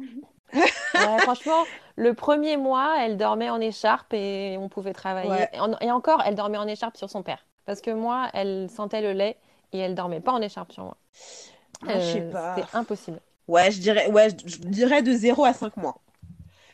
franchement, 1.18 1.64
le 1.96 2.14
premier 2.14 2.56
mois, 2.56 2.96
elle 3.00 3.16
dormait 3.16 3.50
en 3.50 3.60
écharpe 3.60 4.14
et 4.14 4.56
on 4.58 4.68
pouvait 4.68 4.94
travailler. 4.94 5.46
Et, 5.80 5.90
encore, 5.90 6.22
elle 6.24 6.34
dormait 6.34 6.56
en 6.58 6.66
écharpe 6.66 6.96
sur 6.96 7.10
son 7.10 7.22
père. 7.22 7.44
Parce 7.68 7.82
que 7.82 7.90
moi, 7.90 8.30
elle 8.32 8.70
sentait 8.74 9.02
le 9.02 9.12
lait 9.12 9.36
et 9.74 9.78
elle 9.78 9.94
dormait 9.94 10.22
pas 10.22 10.32
en 10.32 10.40
écharpe 10.40 10.72
sur 10.72 10.84
moi. 10.84 10.96
Ah, 11.86 12.00
je 12.00 12.12
sais 12.12 12.20
euh, 12.22 12.32
pas. 12.32 12.54
C'était 12.56 12.68
impossible. 12.74 13.20
Ouais, 13.46 13.70
je 13.70 13.78
dirais, 13.78 14.10
ouais, 14.10 14.30
je 14.46 14.56
dirais 14.56 15.02
de 15.02 15.12
0 15.12 15.44
à 15.44 15.52
5 15.52 15.76
mois. 15.76 16.00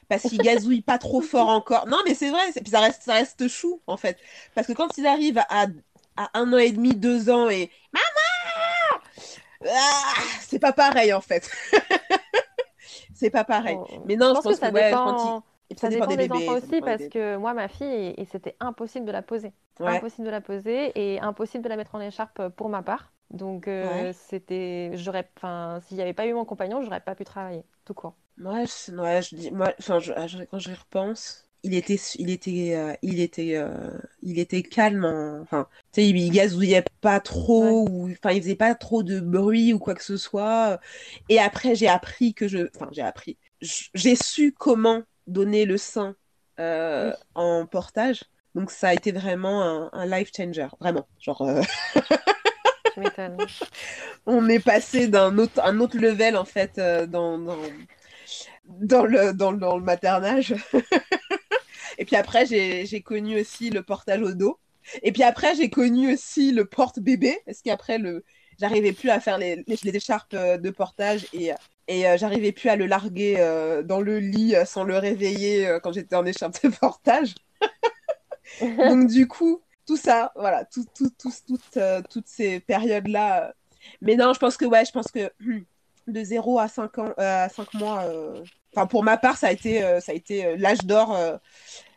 Parce 0.08 0.22
qu'ils 0.22 0.38
gazouillent 0.38 0.82
pas 0.82 0.98
trop 0.98 1.20
fort 1.32 1.48
encore. 1.48 1.88
Non, 1.88 1.98
mais 2.06 2.14
c'est 2.14 2.30
vrai, 2.30 2.42
puis 2.54 2.70
ça 2.70 2.78
reste, 2.78 3.02
ça 3.02 3.14
reste 3.14 3.48
chou, 3.48 3.80
en 3.88 3.96
fait. 3.96 4.18
Parce 4.54 4.68
que 4.68 4.72
quand 4.72 4.96
ils 4.96 5.04
arrivent 5.04 5.42
à, 5.48 5.66
à 6.16 6.30
un 6.34 6.52
an 6.52 6.58
et 6.58 6.70
demi, 6.70 6.94
deux 6.94 7.28
ans 7.28 7.48
et 7.50 7.72
Maman 7.92 9.02
ah, 9.66 10.22
C'est 10.42 10.60
pas 10.60 10.72
pareil, 10.72 11.12
en 11.12 11.20
fait. 11.20 11.50
c'est 13.16 13.30
pas 13.30 13.42
pareil. 13.42 13.78
Oh. 13.80 14.04
mais 14.06 14.14
non, 14.14 14.28
je, 14.28 14.40
pense, 14.42 14.44
que, 14.44 14.60
ça 14.60 14.70
dépend... 14.70 15.42
ça, 15.76 15.88
dépend, 15.88 16.06
des, 16.06 16.30
enfants 16.30 16.56
aussi, 16.56 16.80
parce 16.80 17.08
que 17.08 17.36
moi, 17.36 17.54
ma 17.54 17.68
fille, 17.68 18.14
et 18.16 18.24
c'était 18.30 18.56
impossible 18.60 19.06
de 19.06 19.12
la 19.12 19.22
poser. 19.22 19.52
Impossible 19.80 20.26
de 20.26 20.30
la 20.30 20.40
poser 20.40 20.92
et 20.94 21.20
impossible 21.20 21.64
de 21.64 21.68
la 21.68 21.76
mettre 21.76 21.94
en 21.94 22.00
écharpe 22.00 22.48
pour 22.50 22.68
ma 22.68 22.82
part. 22.82 23.12
Donc 23.30 23.66
euh, 23.66 24.12
c'était, 24.28 24.92
j'aurais, 24.94 25.28
enfin, 25.36 25.80
s'il 25.86 25.96
n'y 25.96 26.02
avait 26.02 26.12
pas 26.12 26.26
eu 26.26 26.34
mon 26.34 26.44
compagnon, 26.44 26.82
j'aurais 26.82 27.00
pas 27.00 27.14
pu 27.14 27.24
travailler, 27.24 27.64
tout 27.84 27.94
court. 27.94 28.14
Ouais, 28.38 28.64
je, 28.66 28.92
je 28.92 29.34
dis, 29.34 29.50
moi, 29.50 29.72
enfin, 29.78 29.98
quand 30.50 30.58
j'y 30.58 30.72
repense, 30.72 31.44
il 31.64 31.74
était, 31.74 31.98
il 32.16 32.30
était, 32.30 32.74
euh, 32.76 32.92
il 33.02 33.20
était, 33.20 33.56
euh, 33.56 33.90
il 34.22 34.38
était 34.38 34.62
calme. 34.62 35.04
Enfin, 35.42 35.66
tu 35.92 36.02
sais, 36.02 36.08
il, 36.08 36.30
gazouillait 36.30 36.84
pas 37.00 37.20
trop 37.20 37.88
ou, 37.88 38.10
enfin, 38.10 38.32
il 38.32 38.42
faisait 38.42 38.54
pas 38.54 38.74
trop 38.74 39.02
de 39.02 39.18
bruit 39.20 39.72
ou 39.72 39.78
quoi 39.78 39.94
que 39.94 40.04
ce 40.04 40.16
soit. 40.16 40.78
Et 41.28 41.40
après, 41.40 41.74
j'ai 41.74 41.88
appris 41.88 42.34
que 42.34 42.46
je, 42.46 42.68
enfin, 42.76 42.88
j'ai 42.92 43.02
appris, 43.02 43.36
j'ai 43.60 44.14
su 44.14 44.52
comment 44.52 45.02
donner 45.26 45.64
le 45.64 45.78
sein 45.78 46.16
en 46.58 47.66
portage. 47.66 48.24
Donc 48.54 48.70
ça 48.70 48.88
a 48.88 48.94
été 48.94 49.10
vraiment 49.10 49.92
un, 49.92 50.06
life 50.06 50.30
changer, 50.34 50.68
vraiment. 50.80 51.06
Genre, 51.18 51.42
euh, 51.42 51.62
on 54.26 54.48
est 54.48 54.60
passé 54.60 55.08
d'un 55.08 55.36
autre, 55.38 55.60
un 55.64 55.80
autre 55.80 55.98
level 55.98 56.36
en 56.36 56.44
fait 56.44 56.78
euh, 56.78 57.06
dans, 57.06 57.38
dans, 57.38 57.58
dans, 58.66 59.04
le, 59.04 59.32
dans, 59.32 59.52
dans 59.52 59.76
le 59.76 59.82
maternage. 59.82 60.54
Et 61.98 62.04
puis 62.04 62.16
après, 62.16 62.46
j'ai 62.46 63.02
connu 63.02 63.40
aussi 63.40 63.70
le 63.70 63.82
portage 63.82 64.22
au 64.22 64.34
dos. 64.34 64.58
Et 65.02 65.12
puis 65.12 65.22
après, 65.22 65.54
j'ai 65.54 65.70
connu 65.70 66.12
aussi 66.12 66.52
le 66.52 66.64
porte-bébé, 66.64 67.38
parce 67.46 67.62
qu'après, 67.62 67.98
le... 67.98 68.24
j'arrivais 68.60 68.92
plus 68.92 69.10
à 69.10 69.20
faire 69.20 69.38
les, 69.38 69.64
les, 69.66 69.96
écharpes 69.96 70.34
euh, 70.34 70.58
de 70.58 70.70
portage 70.70 71.26
et, 71.32 71.52
et 71.88 72.04
j'arrivais 72.16 72.52
plus 72.52 72.68
à 72.68 72.76
le 72.76 72.86
larguer 72.86 73.36
dans 73.84 74.00
le 74.00 74.18
lit 74.18 74.54
sans 74.64 74.84
le 74.84 74.96
réveiller 74.96 75.78
quand 75.82 75.92
j'étais 75.92 76.16
en 76.16 76.24
écharpe 76.24 76.62
de 76.62 76.70
portage. 76.70 77.34
Donc 78.60 79.08
du 79.08 79.26
coup, 79.26 79.62
tout 79.86 79.96
ça, 79.96 80.32
voilà, 80.36 80.64
tout, 80.64 80.84
tout, 80.94 81.10
euh, 81.76 82.02
toutes 82.10 82.28
ces 82.28 82.60
périodes-là. 82.60 83.48
Euh. 83.48 83.52
Mais 84.00 84.16
non, 84.16 84.32
je 84.32 84.38
pense 84.38 84.56
que 84.56 84.64
ouais, 84.64 84.84
je 84.84 84.92
pense 84.92 85.08
que 85.08 85.32
de 86.06 86.24
0 86.24 86.58
à 86.58 86.68
5 86.68 86.98
ans, 86.98 87.14
euh, 87.18 87.44
à 87.44 87.48
5 87.48 87.74
mois, 87.74 88.04
enfin 88.74 88.86
pour 88.86 89.02
ma 89.02 89.16
part, 89.16 89.36
ça 89.36 89.48
a 89.48 89.52
été, 89.52 89.80
ça 90.00 90.12
a 90.12 90.14
été 90.14 90.56
l'âge 90.56 90.84
d'or 90.84 91.16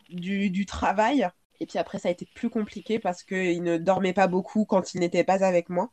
du, 0.10 0.50
du, 0.50 0.66
travail. 0.66 1.28
Et 1.60 1.66
puis 1.66 1.80
après, 1.80 2.00
ça 2.00 2.10
a 2.10 2.12
été 2.12 2.28
plus 2.36 2.50
compliqué 2.50 3.00
parce 3.00 3.24
qu'il 3.24 3.64
ne 3.64 3.78
dormait 3.78 4.14
pas 4.14 4.28
beaucoup 4.28 4.66
quand 4.66 4.94
il 4.94 5.00
n'était 5.00 5.24
pas 5.24 5.44
avec 5.44 5.70
moi. 5.70 5.92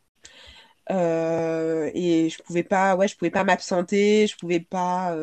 Et 0.91 2.29
je 2.31 2.43
pouvais 2.43 2.63
pas, 2.63 2.97
ouais, 2.97 3.09
je 3.09 3.17
pouvais 3.17 3.31
pas 3.31 3.45
m'absenter, 3.45 4.27
je 4.27 4.37
pouvais 4.37 4.61
pas. 4.61 5.17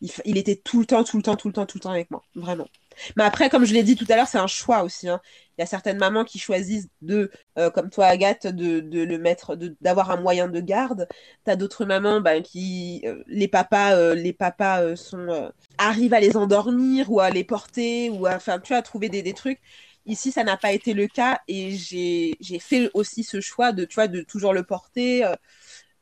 Il, 0.00 0.10
il, 0.24 0.38
était 0.38 0.56
tout 0.56 0.80
le 0.80 0.86
temps, 0.86 1.04
tout 1.04 1.16
le 1.18 1.22
temps, 1.22 1.36
tout 1.36 1.48
le 1.48 1.52
temps, 1.54 1.66
tout 1.66 1.78
le 1.78 1.82
temps 1.82 1.90
avec 1.90 2.10
moi, 2.10 2.22
vraiment. 2.34 2.68
Mais 3.16 3.24
après, 3.24 3.48
comme 3.50 3.64
je 3.64 3.72
l'ai 3.74 3.82
dit 3.82 3.96
tout 3.96 4.06
à 4.08 4.16
l'heure, 4.16 4.28
c'est 4.28 4.38
un 4.38 4.46
choix 4.46 4.82
aussi. 4.82 5.08
Hein. 5.08 5.20
Il 5.58 5.62
y 5.62 5.64
a 5.64 5.66
certaines 5.66 5.98
mamans 5.98 6.24
qui 6.24 6.38
choisissent 6.38 6.88
de, 7.02 7.30
euh, 7.58 7.70
comme 7.70 7.90
toi 7.90 8.06
Agathe, 8.06 8.46
de, 8.46 8.80
de 8.80 9.02
le 9.02 9.18
mettre, 9.18 9.56
d'avoir 9.80 10.10
un 10.10 10.16
moyen 10.20 10.48
de 10.48 10.60
garde. 10.60 11.08
T'as 11.44 11.56
d'autres 11.56 11.84
mamans 11.84 12.20
bah, 12.20 12.40
qui, 12.40 13.02
euh, 13.04 13.22
les 13.26 13.48
papas, 13.48 13.94
euh, 13.96 14.14
les 14.14 14.32
papas 14.32 14.96
sont 14.96 15.50
arrivent 15.78 16.14
à 16.14 16.20
les 16.20 16.36
endormir 16.36 17.10
ou 17.10 17.20
à 17.20 17.30
les 17.30 17.44
porter 17.44 18.10
ou 18.10 18.26
à, 18.26 18.36
enfin, 18.36 18.58
tu 18.58 18.68
vois, 18.68 18.78
à 18.78 18.82
trouver 18.82 19.08
des, 19.08 19.22
des 19.22 19.34
trucs. 19.34 19.60
Ici, 20.10 20.32
ça 20.32 20.44
n'a 20.44 20.56
pas 20.56 20.72
été 20.72 20.92
le 20.92 21.06
cas 21.06 21.40
et 21.48 21.70
j'ai 21.70 22.58
fait 22.58 22.90
aussi 22.94 23.22
ce 23.24 23.40
choix 23.40 23.72
de, 23.72 23.84
tu 23.84 23.94
vois, 23.94 24.08
de 24.08 24.22
toujours 24.22 24.52
le 24.52 24.64
porter, 24.64 25.24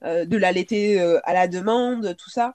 de 0.03 0.37
l'allaiter 0.37 1.01
à 1.25 1.35
la 1.35 1.47
demande, 1.47 2.17
tout 2.17 2.31
ça. 2.31 2.55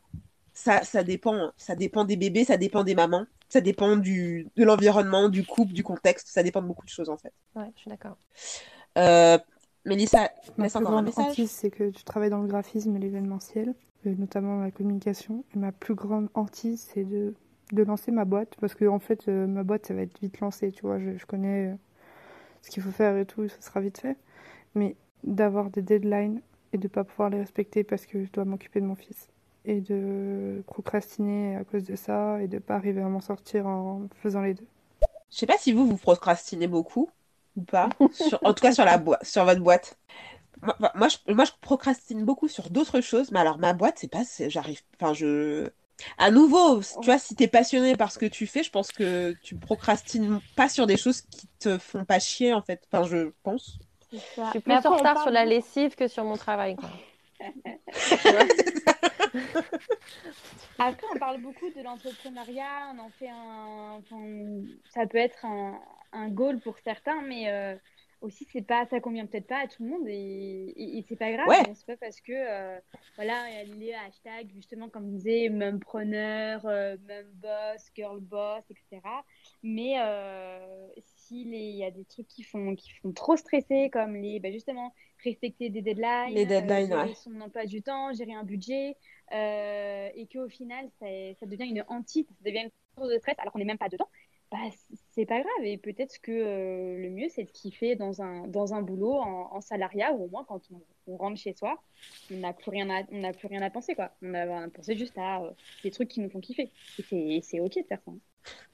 Ça, 0.53 0.83
ça 0.83 1.03
dépend, 1.03 1.51
ça 1.57 1.75
dépend 1.75 2.05
des 2.05 2.17
bébés, 2.17 2.45
ça 2.45 2.57
dépend 2.57 2.83
des 2.83 2.95
mamans 2.95 3.25
ça 3.53 3.61
dépend 3.61 3.97
du, 3.97 4.47
de 4.55 4.63
l'environnement, 4.63 5.29
du 5.29 5.45
couple, 5.45 5.73
du 5.73 5.83
contexte. 5.83 6.27
Ça 6.27 6.41
dépend 6.41 6.61
de 6.63 6.67
beaucoup 6.67 6.85
de 6.85 6.89
choses, 6.89 7.09
en 7.09 7.17
fait. 7.17 7.31
Ouais, 7.55 7.69
je 7.75 7.81
suis 7.81 7.89
d'accord. 7.89 8.17
Euh, 8.97 9.37
Mélissa, 9.85 10.31
ma 10.57 10.69
plus 10.69 10.83
grande 10.83 11.11
hantise, 11.15 11.51
c'est 11.51 11.69
que 11.69 11.91
tu 11.91 12.03
travailles 12.03 12.31
dans 12.31 12.41
le 12.41 12.47
graphisme 12.47 12.95
et 12.95 12.99
l'événementiel, 12.99 13.75
euh, 14.07 14.15
notamment 14.17 14.59
la 14.59 14.71
communication. 14.71 15.45
Et 15.55 15.59
ma 15.59 15.71
plus 15.71 15.93
grande 15.93 16.29
hantise, 16.33 16.89
c'est 16.93 17.03
de, 17.03 17.35
de 17.73 17.83
lancer 17.83 18.11
ma 18.11 18.25
boîte. 18.25 18.55
Parce 18.59 18.75
que, 18.75 18.85
en 18.85 18.99
fait, 18.99 19.27
euh, 19.27 19.47
ma 19.47 19.63
boîte, 19.63 19.87
ça 19.87 19.93
va 19.93 20.01
être 20.01 20.19
vite 20.21 20.39
lancé. 20.39 20.71
Tu 20.71 20.81
vois, 20.83 20.99
je, 20.99 21.25
connais 21.25 21.71
euh, 21.71 21.75
ce 22.61 22.69
qu'il 22.69 22.83
faut 22.83 22.91
faire 22.91 23.17
et 23.17 23.25
tout, 23.25 23.47
ça 23.49 23.61
sera 23.61 23.81
vite 23.81 23.99
fait. 23.99 24.17
Mais 24.75 24.95
d'avoir 25.23 25.69
des 25.69 25.81
deadlines 25.81 26.41
et 26.73 26.77
de 26.77 26.87
pas 26.87 27.03
pouvoir 27.03 27.29
les 27.29 27.39
respecter 27.39 27.83
parce 27.83 28.05
que 28.05 28.23
je 28.25 28.31
dois 28.31 28.45
m'occuper 28.45 28.81
de 28.81 28.85
mon 28.85 28.95
fils 28.95 29.29
et 29.65 29.79
de 29.79 30.61
procrastiner 30.67 31.55
à 31.55 31.63
cause 31.63 31.83
de 31.83 31.95
ça 31.95 32.41
et 32.41 32.47
de 32.47 32.59
pas 32.59 32.75
arriver 32.75 33.01
à 33.01 33.07
m'en 33.07 33.21
sortir 33.21 33.67
en 33.67 34.07
faisant 34.21 34.41
les 34.41 34.53
deux. 34.53 34.67
Je 35.31 35.37
sais 35.37 35.45
pas 35.45 35.57
si 35.57 35.71
vous 35.71 35.87
vous 35.87 35.97
procrastinez 35.97 36.67
beaucoup 36.67 37.09
ou 37.55 37.61
pas, 37.61 37.89
en 38.43 38.53
tout 38.53 38.61
cas 38.61 38.71
sur 38.71 38.85
la 38.85 38.97
boîte, 38.97 39.23
sur 39.23 39.45
votre 39.45 39.61
boîte. 39.61 39.97
Moi, 40.95 41.07
je, 41.09 41.33
moi, 41.33 41.45
je 41.45 41.51
procrastine 41.61 42.23
beaucoup 42.23 42.47
sur 42.47 42.69
d'autres 42.69 43.01
choses, 43.01 43.31
mais 43.31 43.39
alors 43.39 43.57
ma 43.57 43.73
boîte, 43.73 43.97
c'est 43.97 44.07
pas, 44.07 44.23
j'arrive, 44.47 44.81
enfin 44.95 45.13
je, 45.13 45.69
à 46.17 46.31
nouveau, 46.31 46.81
tu 46.81 47.05
vois, 47.05 47.17
si 47.17 47.35
t'es 47.35 47.47
passionné 47.47 47.95
par 47.95 48.11
ce 48.11 48.19
que 48.19 48.25
tu 48.25 48.47
fais, 48.47 48.63
je 48.63 48.71
pense 48.71 48.91
que 48.91 49.35
tu 49.43 49.55
procrastines 49.55 50.41
pas 50.55 50.69
sur 50.69 50.87
des 50.87 50.97
choses 50.97 51.21
qui 51.21 51.47
te 51.59 51.77
font 51.77 52.05
pas 52.05 52.19
chier 52.19 52.53
en 52.53 52.61
fait. 52.61 52.81
Enfin, 52.91 53.07
je 53.07 53.31
pense. 53.43 53.79
Je 54.11 54.17
suis 54.51 54.59
plus 54.59 54.73
en 54.73 54.95
retard 54.95 55.21
sur 55.21 55.31
la 55.31 55.45
lessive 55.45 55.95
que 55.95 56.07
sur 56.07 56.23
mon 56.23 56.37
travail. 56.37 56.75
Quoi. 56.75 56.89
Après, 60.79 61.07
on 61.13 61.17
parle 61.17 61.41
beaucoup 61.41 61.69
de 61.69 61.81
l'entrepreneuriat, 61.81 62.93
on 62.93 62.99
en 62.99 63.09
fait 63.09 63.29
un. 63.29 64.01
ça 64.93 65.05
peut 65.07 65.17
être 65.17 65.45
un, 65.45 65.79
un, 66.11 66.29
goal 66.29 66.59
pour 66.59 66.77
certains, 66.83 67.21
mais 67.21 67.49
euh, 67.49 67.75
aussi, 68.23 68.47
c'est 68.51 68.61
pas, 68.61 68.85
ça 68.85 68.99
convient 68.99 69.25
peut-être 69.25 69.47
pas 69.47 69.59
à 69.59 69.67
tout 69.67 69.83
le 69.83 69.89
monde 69.89 70.07
et, 70.07 70.97
et, 70.97 71.05
c'est 71.07 71.17
pas 71.17 71.31
grave. 71.31 71.47
Ouais. 71.47 71.63
C'est 71.75 71.85
pas 71.85 71.97
parce 71.97 72.21
que, 72.21 72.31
euh, 72.31 72.79
voilà, 73.15 73.49
il 73.49 73.55
y 73.55 73.59
a 73.59 73.75
les 73.75 73.93
hashtags, 73.93 74.49
justement, 74.55 74.89
comme 74.89 75.03
vous 75.03 75.17
disiez, 75.17 75.49
mumpreneur, 75.49 76.65
euh, 76.65 76.95
mumboss, 77.05 77.91
girl 77.95 78.19
boss, 78.21 78.63
etc. 78.69 79.01
Mais 79.61 79.95
s'il 81.17 81.53
y 81.53 81.83
a 81.83 81.91
des 81.91 82.05
trucs 82.05 82.27
qui 82.27 82.43
font, 82.43 82.75
qui 82.75 82.91
font 82.93 83.11
trop 83.11 83.35
stresser, 83.35 83.89
comme 83.91 84.15
les, 84.15 84.39
bah, 84.39 84.51
justement, 84.51 84.93
respecter 85.23 85.69
des 85.69 85.81
deadlines, 85.81 86.33
les 86.33 86.45
deadlines, 86.45 86.87
gérer 86.87 87.09
ouais. 87.09 87.13
son 87.15 87.39
emploi 87.41 87.65
du 87.65 87.81
temps, 87.81 88.13
gérer 88.13 88.33
un 88.33 88.43
budget, 88.43 88.95
et 89.31 90.27
qu'au 90.31 90.47
final, 90.47 90.89
ça, 90.99 91.05
ça, 91.39 91.45
devient 91.45 91.67
une 91.67 91.83
hantise, 91.89 92.25
ça 92.27 92.49
devient 92.49 92.63
une 92.63 92.71
source 92.95 93.09
de 93.09 93.17
stress, 93.17 93.35
alors 93.39 93.51
qu'on 93.51 93.59
n'est 93.59 93.65
même 93.65 93.77
pas 93.77 93.89
dedans 93.89 94.07
bah, 94.53 94.59
c'est 95.15 95.25
pas 95.25 95.39
grave. 95.39 95.65
Et 95.65 95.79
peut-être 95.79 96.21
que 96.21 96.31
euh, 96.31 97.01
le 97.01 97.09
mieux, 97.09 97.27
c'est 97.27 97.43
de 97.43 97.49
kiffer 97.49 97.95
dans 97.95 98.21
un, 98.21 98.45
dans 98.45 98.75
un 98.75 98.83
boulot 98.83 99.15
en, 99.15 99.59
salariat, 99.61 100.13
ou 100.13 100.25
au 100.25 100.27
moins 100.27 100.45
quand 100.47 100.61
on, 101.07 101.17
rentre 101.17 101.39
chez 101.39 101.53
soi, 101.53 101.81
on 102.31 102.37
n'a 102.37 102.53
plus, 102.53 102.69
rien 102.69 102.87
à, 102.87 103.33
plus 103.33 103.47
rien 103.47 103.63
à 103.63 103.71
penser. 103.71 103.95
Quoi. 103.95 104.11
On 104.21 104.31
a, 104.35 104.69
pensé 104.69 104.95
juste 104.95 105.17
à 105.17 105.41
euh, 105.41 105.49
des 105.83 105.89
trucs 105.89 106.07
qui 106.07 106.19
nous 106.19 106.29
font 106.29 106.39
kiffer. 106.39 106.71
Et 107.11 107.41
c'est 107.41 107.61
OK 107.61 107.77
de 107.77 107.87
faire 107.87 107.97
ça. 108.05 108.11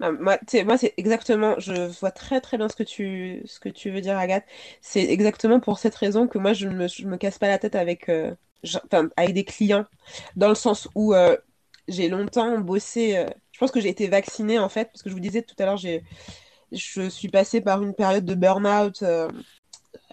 Bah, 0.01 0.11
moi, 0.11 0.37
moi 0.65 0.77
c'est 0.77 0.93
exactement, 0.97 1.57
je 1.59 1.97
vois 1.99 2.11
très 2.11 2.41
très 2.41 2.57
bien 2.57 2.67
ce 2.67 2.75
que 2.75 2.83
tu, 2.83 3.41
ce 3.45 3.61
que 3.61 3.69
tu 3.69 3.89
veux 3.89 4.01
dire, 4.01 4.17
Agathe. 4.17 4.45
C'est 4.81 5.05
exactement 5.05 5.61
pour 5.61 5.79
cette 5.79 5.95
raison 5.95 6.27
que 6.27 6.39
moi, 6.39 6.51
je 6.51 6.67
ne 6.67 6.75
me, 6.75 6.87
je 6.89 7.07
me 7.07 7.15
casse 7.15 7.37
pas 7.37 7.47
la 7.47 7.57
tête 7.57 7.75
avec, 7.75 8.09
euh, 8.09 8.35
avec 9.15 9.33
des 9.33 9.45
clients, 9.45 9.85
dans 10.35 10.49
le 10.49 10.55
sens 10.55 10.89
où 10.93 11.13
j'ai 11.87 12.09
longtemps 12.09 12.59
bossé 12.59 13.25
je 13.59 13.65
pense 13.65 13.71
que 13.71 13.81
j'ai 13.81 13.89
été 13.89 14.07
vaccinée 14.07 14.57
en 14.57 14.69
fait, 14.69 14.85
parce 14.85 15.03
que 15.03 15.09
je 15.09 15.13
vous 15.13 15.19
disais 15.19 15.41
tout 15.41 15.55
à 15.59 15.65
l'heure, 15.65 15.75
j'ai, 15.75 16.01
je 16.71 17.09
suis 17.09 17.27
passée 17.27 17.59
par 17.59 17.83
une 17.83 17.93
période 17.93 18.23
de 18.23 18.33
burn-out, 18.33 19.01
euh, 19.01 19.27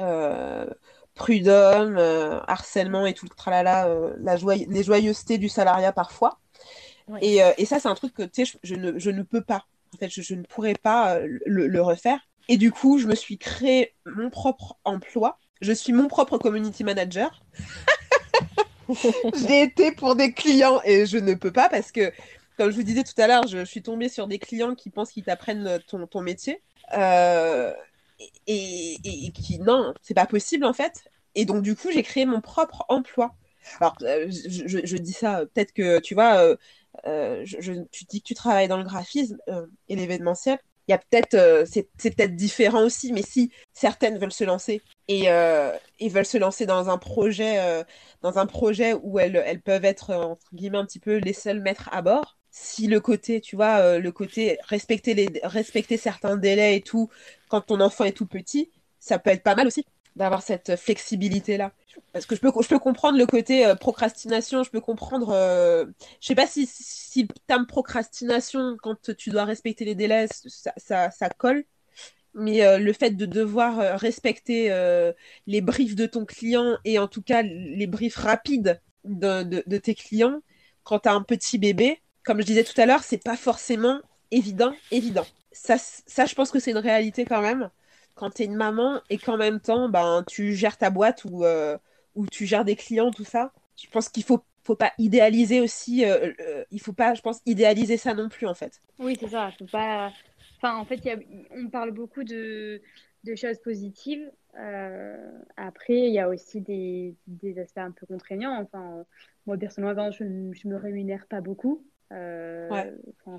euh, 0.00 0.66
prud'homme, 1.14 1.96
euh, 1.96 2.40
harcèlement 2.48 3.06
et 3.06 3.14
tout 3.14 3.24
le 3.24 3.36
tralala, 3.36 3.88
la 4.18 4.34
les 4.34 4.82
joyeusetés 4.82 5.38
du 5.38 5.48
salariat 5.48 5.92
parfois. 5.92 6.40
Et, 7.22 7.38
et, 7.56 7.66
ça, 7.66 7.78
c'est 7.78 7.86
un 7.86 7.94
truc 7.94 8.14
que 8.14 8.24
je, 8.36 8.56
je, 8.64 8.74
ne, 8.74 8.98
je 8.98 9.10
ne 9.10 9.22
peux 9.22 9.42
pas. 9.42 9.64
En 9.94 9.98
fait, 9.98 10.08
je, 10.08 10.22
je 10.22 10.34
ne 10.34 10.42
pourrais 10.42 10.74
pas 10.74 11.20
le, 11.20 11.68
le, 11.68 11.82
refaire. 11.82 12.18
Et 12.48 12.56
du 12.56 12.72
coup, 12.72 12.98
je 12.98 13.06
me 13.06 13.14
suis 13.14 13.38
créé 13.38 13.94
mon 14.06 14.28
propre 14.28 14.76
emploi. 14.84 15.38
Je 15.60 15.72
suis 15.72 15.92
mon 15.92 16.08
propre 16.08 16.36
community 16.36 16.82
manager. 16.82 17.44
J'ai 19.46 19.62
été 19.62 19.92
pour 19.92 20.16
des 20.16 20.32
clients 20.32 20.80
et 20.84 21.06
je 21.06 21.18
ne 21.18 21.34
peux 21.34 21.52
pas 21.52 21.68
parce 21.68 21.92
que 21.92 22.12
comme 22.56 22.70
je 22.70 22.76
vous 22.76 22.82
disais 22.82 23.04
tout 23.04 23.20
à 23.20 23.26
l'heure, 23.26 23.46
je, 23.46 23.64
suis 23.64 23.82
tombée 23.82 24.08
sur 24.08 24.26
des 24.26 24.38
clients 24.38 24.74
qui 24.74 24.90
pensent 24.90 25.12
qu'ils 25.12 25.24
t'apprennent 25.24 25.78
ton, 25.86 26.06
ton, 26.06 26.22
métier. 26.22 26.62
Euh, 26.96 27.72
et, 28.46 28.96
qui, 29.34 29.58
non, 29.58 29.92
c'est 30.02 30.14
pas 30.14 30.26
possible 30.26 30.64
en 30.64 30.72
fait. 30.72 31.04
Et 31.34 31.44
donc, 31.44 31.62
du 31.62 31.76
coup, 31.76 31.90
j'ai 31.92 32.02
créé 32.02 32.24
mon 32.24 32.40
propre 32.40 32.84
emploi. 32.88 33.34
Alors, 33.80 33.96
euh, 34.02 34.26
je, 34.30 34.96
dis 34.96 35.12
ça, 35.12 35.44
peut-être 35.52 35.72
que, 35.72 35.98
tu 36.00 36.14
vois, 36.14 36.56
euh, 37.06 37.44
tu 37.90 38.04
dis 38.04 38.22
que 38.22 38.26
tu 38.26 38.34
travailles 38.34 38.68
dans 38.68 38.78
le 38.78 38.84
graphisme 38.84 39.38
et 39.88 39.96
l'événementiel. 39.96 40.58
Il 40.88 40.92
y 40.92 40.94
a 40.94 40.98
peut-être, 40.98 41.66
c'est 41.66 42.16
peut-être 42.16 42.36
différent 42.36 42.84
aussi, 42.84 43.12
mais 43.12 43.22
si 43.22 43.50
certaines 43.72 44.18
veulent 44.18 44.32
se 44.32 44.44
lancer 44.44 44.80
et, 45.08 45.24
et 45.24 46.08
veulent 46.08 46.24
se 46.24 46.38
lancer 46.38 46.64
dans 46.64 46.88
un 46.88 46.96
projet, 46.96 47.84
dans 48.22 48.38
un 48.38 48.46
projet 48.46 48.94
où 48.94 49.18
elles, 49.18 49.42
elles 49.44 49.60
peuvent 49.60 49.84
être 49.84 50.14
entre 50.14 50.46
guillemets 50.54 50.78
un 50.78 50.86
petit 50.86 51.00
peu 51.00 51.16
les 51.16 51.32
seuls 51.32 51.60
maîtres 51.60 51.90
à 51.92 52.02
bord, 52.02 52.35
si 52.58 52.86
le 52.86 53.00
côté, 53.00 53.42
tu 53.42 53.54
vois, 53.54 53.76
euh, 53.80 53.98
le 53.98 54.10
côté 54.12 54.58
respecter, 54.64 55.12
les, 55.12 55.28
respecter 55.44 55.98
certains 55.98 56.38
délais 56.38 56.78
et 56.78 56.80
tout, 56.80 57.10
quand 57.48 57.60
ton 57.60 57.80
enfant 57.80 58.04
est 58.04 58.12
tout 58.12 58.24
petit, 58.24 58.70
ça 58.98 59.18
peut 59.18 59.28
être 59.28 59.42
pas 59.42 59.54
mal 59.54 59.66
aussi 59.66 59.84
d'avoir 60.16 60.42
cette 60.42 60.76
flexibilité-là. 60.76 61.72
Parce 62.14 62.24
que 62.24 62.34
je 62.34 62.40
peux, 62.40 62.78
comprendre 62.78 63.18
le 63.18 63.26
côté 63.26 63.66
euh, 63.66 63.74
procrastination, 63.74 64.62
je 64.62 64.70
peux 64.70 64.80
comprendre... 64.80 65.30
Euh, 65.32 65.84
je 66.22 66.28
sais 66.28 66.34
pas 66.34 66.46
si, 66.46 66.66
si 66.66 67.28
terme 67.46 67.66
procrastination, 67.66 68.78
quand 68.82 69.14
tu 69.14 69.28
dois 69.28 69.44
respecter 69.44 69.84
les 69.84 69.94
délais, 69.94 70.26
ça, 70.78 71.10
colle. 71.36 71.64
Mais 72.32 72.78
le 72.78 72.92
fait 72.92 73.10
de 73.10 73.26
devoir 73.26 73.98
respecter 73.98 74.68
les 75.46 75.60
briefs 75.62 75.94
de 75.94 76.04
ton 76.04 76.26
client 76.26 76.76
et 76.84 76.98
en 76.98 77.08
tout 77.08 77.22
cas 77.22 77.40
les 77.40 77.86
briefs 77.86 78.16
rapides 78.16 78.80
de, 79.04 79.42
de, 79.42 79.62
de 79.66 79.78
tes 79.78 79.94
clients, 79.94 80.42
quand 80.84 81.00
tu 81.00 81.08
as 81.08 81.14
un 81.14 81.22
petit 81.22 81.56
bébé, 81.56 81.98
comme 82.26 82.40
je 82.40 82.46
disais 82.46 82.64
tout 82.64 82.78
à 82.78 82.86
l'heure, 82.86 83.04
c'est 83.04 83.22
pas 83.22 83.36
forcément 83.36 84.00
évident, 84.32 84.74
évident. 84.90 85.24
Ça, 85.52 85.76
ça 85.78 86.26
je 86.26 86.34
pense 86.34 86.50
que 86.50 86.58
c'est 86.58 86.72
une 86.72 86.76
réalité 86.78 87.24
quand 87.24 87.40
même. 87.40 87.70
Quand 88.16 88.30
tu 88.30 88.42
es 88.42 88.46
une 88.46 88.56
maman 88.56 89.00
et 89.08 89.16
qu'en 89.16 89.36
même 89.36 89.60
temps, 89.60 89.88
ben, 89.88 90.24
tu 90.26 90.54
gères 90.54 90.76
ta 90.76 90.90
boîte 90.90 91.24
ou, 91.24 91.44
euh, 91.44 91.78
ou 92.14 92.26
tu 92.26 92.44
gères 92.44 92.64
des 92.64 92.76
clients, 92.76 93.10
tout 93.10 93.24
ça, 93.24 93.52
je 93.80 93.88
pense 93.88 94.08
qu'il 94.08 94.24
faut 94.24 94.42
faut 94.64 94.74
pas 94.74 94.92
idéaliser 94.98 95.60
aussi. 95.60 96.04
Euh, 96.04 96.32
euh, 96.40 96.64
il 96.72 96.80
faut 96.80 96.92
pas, 96.92 97.14
je 97.14 97.22
pense, 97.22 97.40
idéaliser 97.46 97.96
ça 97.96 98.14
non 98.14 98.28
plus 98.28 98.48
en 98.48 98.54
fait. 98.54 98.82
Oui, 98.98 99.16
c'est 99.20 99.28
ça. 99.28 99.52
Faut 99.56 99.66
pas. 99.66 100.12
Enfin, 100.56 100.76
en 100.76 100.84
fait, 100.84 101.04
y 101.04 101.10
a... 101.10 101.16
on 101.52 101.68
parle 101.68 101.92
beaucoup 101.92 102.24
de, 102.24 102.82
de 103.22 103.36
choses 103.36 103.60
positives. 103.60 104.28
après, 105.56 106.08
il 106.08 106.12
y 106.12 106.18
a 106.18 106.28
aussi 106.28 106.60
des... 106.60 107.14
des, 107.28 107.60
aspects 107.60 107.78
un 107.78 107.92
peu 107.92 108.06
contraignants. 108.06 108.60
Enfin, 108.60 109.04
moi 109.46 109.56
personnellement, 109.56 110.10
je 110.10 110.24
ne 110.24 110.50
me 110.64 110.76
rémunère 110.76 111.26
pas 111.28 111.40
beaucoup. 111.40 111.84
Euh, 112.12 112.90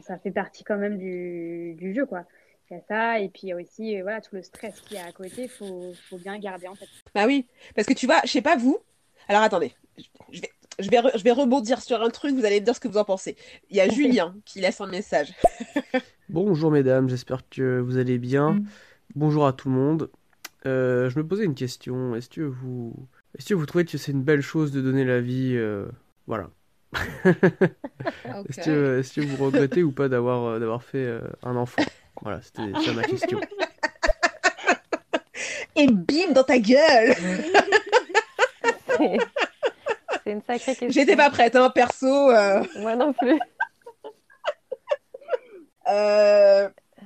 ça 0.02 0.18
fait 0.18 0.32
partie 0.32 0.64
quand 0.64 0.78
même 0.78 0.98
du, 0.98 1.76
du, 1.78 1.94
jeu, 1.94 2.06
quoi. 2.06 2.26
Il 2.70 2.74
y 2.74 2.78
a 2.78 2.82
ça, 2.88 3.20
et 3.20 3.30
puis 3.30 3.44
il 3.44 3.50
y 3.50 3.52
a 3.54 3.56
aussi 3.56 3.98
euh, 3.98 4.04
voilà, 4.04 4.20
tout 4.20 4.36
le 4.36 4.44
stress 4.44 4.82
qu'il 4.82 4.98
y 4.98 5.00
a 5.00 5.06
à 5.06 5.12
côté, 5.14 5.44
il 5.44 5.50
faut, 5.50 5.94
faut, 6.10 6.18
bien 6.18 6.38
garder 6.38 6.68
en 6.68 6.76
tête. 6.76 6.90
Bah 7.16 7.26
oui, 7.26 7.48
parce 7.76 7.88
que 7.88 7.94
tu 7.94 8.06
vois, 8.08 8.20
je 8.26 8.30
sais 8.30 8.42
pas 8.42 8.58
vous. 8.58 8.78
Alors 9.30 9.42
attendez, 9.42 9.74
je 10.32 10.42
vais, 10.42 10.52
je 10.80 10.90
vais, 10.90 11.00
je 11.16 11.24
vais 11.24 11.32
rebondir 11.32 11.82
sur 11.82 12.02
un 12.02 12.10
truc, 12.10 12.36
vous 12.36 12.44
allez 12.44 12.60
me 12.60 12.66
dire 12.66 12.76
ce 12.76 12.82
que 12.82 12.90
vous 12.90 12.98
en 12.98 13.06
pensez. 13.06 13.38
Il 13.70 13.78
y 13.78 13.80
a 13.80 13.88
Julien 13.94 14.36
qui 14.44 14.60
laisse 14.60 14.82
un 14.82 14.88
message. 14.88 15.34
Bonjour 16.30 16.70
mesdames, 16.70 17.08
j'espère 17.08 17.48
que 17.50 17.80
vous 17.80 17.98
allez 17.98 18.18
bien. 18.18 18.54
Mm. 18.54 18.68
Bonjour 19.16 19.48
à 19.48 19.54
tout 19.54 19.70
le 19.70 19.76
monde. 19.76 20.10
Euh, 20.66 21.10
je 21.10 21.18
me 21.18 21.26
posais 21.26 21.46
une 21.46 21.56
question. 21.56 22.16
Est-ce 22.16 22.28
que 22.28 22.42
vous, 22.42 22.94
est-ce 23.38 23.48
que 23.48 23.54
vous 23.54 23.66
trouvez 23.66 23.86
que 23.86 23.98
c'est 23.98 24.12
une 24.12 24.24
belle 24.24 24.42
chose 24.42 24.74
de 24.74 24.82
donner 24.82 25.06
la 25.06 25.22
vie, 25.22 25.58
voilà, 26.26 26.50
Est-ce 28.50 29.14
que, 29.14 29.22
vous 29.22 29.46
regrettez 29.46 29.84
ou 29.84 29.92
pas 29.92 30.08
d'avoir 30.10 30.46
euh, 30.46 30.60
d'avoir 30.60 30.84
fait 30.84 31.06
euh, 31.06 31.22
un 31.44 31.56
enfant? 31.56 31.84
Voilà, 32.22 32.42
c'était 32.42 32.72
ça 32.84 32.94
ma 32.94 33.04
question. 33.04 33.40
Et 35.76 35.88
bim 35.88 36.32
dans 36.34 36.44
ta 36.44 36.58
gueule 36.58 37.16
C'est 40.24 40.32
une 40.32 40.42
sacrée 40.42 40.76
question. 40.76 40.90
J'étais 40.90 41.16
pas 41.16 41.30
prête, 41.30 41.56
hein, 41.56 41.70
perso. 41.70 42.32
Euh. 42.32 42.64
Moi 42.78 42.96
non 42.96 43.14
plus. 43.14 43.40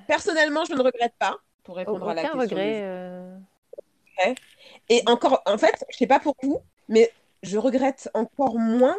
Personnellement, 0.07 0.63
je 0.65 0.73
ne 0.73 0.81
regrette 0.81 1.13
pas, 1.19 1.37
pour 1.63 1.75
répondre 1.75 2.09
à 2.09 2.13
la 2.13 2.23
question. 2.23 2.39
regret. 2.39 4.35
Et 4.89 5.01
encore, 5.05 5.41
en 5.45 5.57
fait, 5.57 5.85
je 5.89 5.97
sais 5.97 6.07
pas 6.07 6.19
pour 6.19 6.35
vous, 6.41 6.61
mais 6.87 7.11
je 7.43 7.57
regrette 7.57 8.09
encore 8.13 8.57
moins 8.57 8.97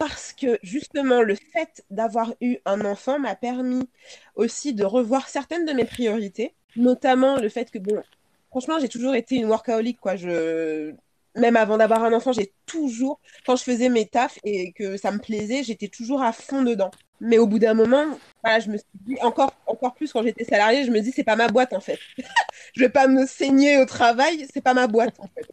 parce 0.00 0.32
que 0.32 0.58
justement 0.62 1.20
le 1.20 1.34
fait 1.34 1.84
d'avoir 1.90 2.32
eu 2.40 2.56
un 2.64 2.86
enfant 2.86 3.18
m'a 3.18 3.36
permis 3.36 3.86
aussi 4.34 4.72
de 4.72 4.82
revoir 4.82 5.28
certaines 5.28 5.66
de 5.66 5.74
mes 5.74 5.84
priorités, 5.84 6.54
notamment 6.74 7.36
le 7.36 7.50
fait 7.50 7.70
que 7.70 7.78
bon, 7.78 8.02
franchement, 8.48 8.78
j'ai 8.80 8.88
toujours 8.88 9.14
été 9.14 9.36
une 9.36 9.44
workaholic 9.44 10.00
quoi, 10.00 10.16
je 10.16 10.94
même 11.36 11.54
avant 11.54 11.76
d'avoir 11.76 12.02
un 12.02 12.14
enfant, 12.14 12.32
j'ai 12.32 12.50
toujours 12.64 13.20
quand 13.44 13.56
je 13.56 13.62
faisais 13.62 13.90
mes 13.90 14.06
tafs 14.06 14.38
et 14.42 14.72
que 14.72 14.96
ça 14.96 15.12
me 15.12 15.18
plaisait, 15.18 15.62
j'étais 15.64 15.88
toujours 15.88 16.22
à 16.22 16.32
fond 16.32 16.62
dedans. 16.62 16.90
Mais 17.20 17.36
au 17.36 17.46
bout 17.46 17.58
d'un 17.58 17.74
moment, 17.74 18.06
voilà, 18.42 18.58
je 18.58 18.70
me 18.70 18.78
suis 18.78 18.86
dit 19.06 19.18
encore 19.20 19.52
encore 19.66 19.94
plus 19.94 20.12
quand 20.14 20.22
j'étais 20.22 20.44
salariée, 20.44 20.86
je 20.86 20.90
me 20.90 21.00
dis 21.00 21.12
c'est 21.12 21.24
pas 21.24 21.36
ma 21.36 21.48
boîte 21.48 21.74
en 21.74 21.80
fait. 21.80 21.98
je 22.74 22.80
vais 22.80 22.88
pas 22.88 23.06
me 23.06 23.26
saigner 23.26 23.76
au 23.76 23.84
travail, 23.84 24.46
c'est 24.52 24.62
pas 24.62 24.72
ma 24.74 24.86
boîte 24.86 25.20
en 25.20 25.28
fait. 25.28 25.46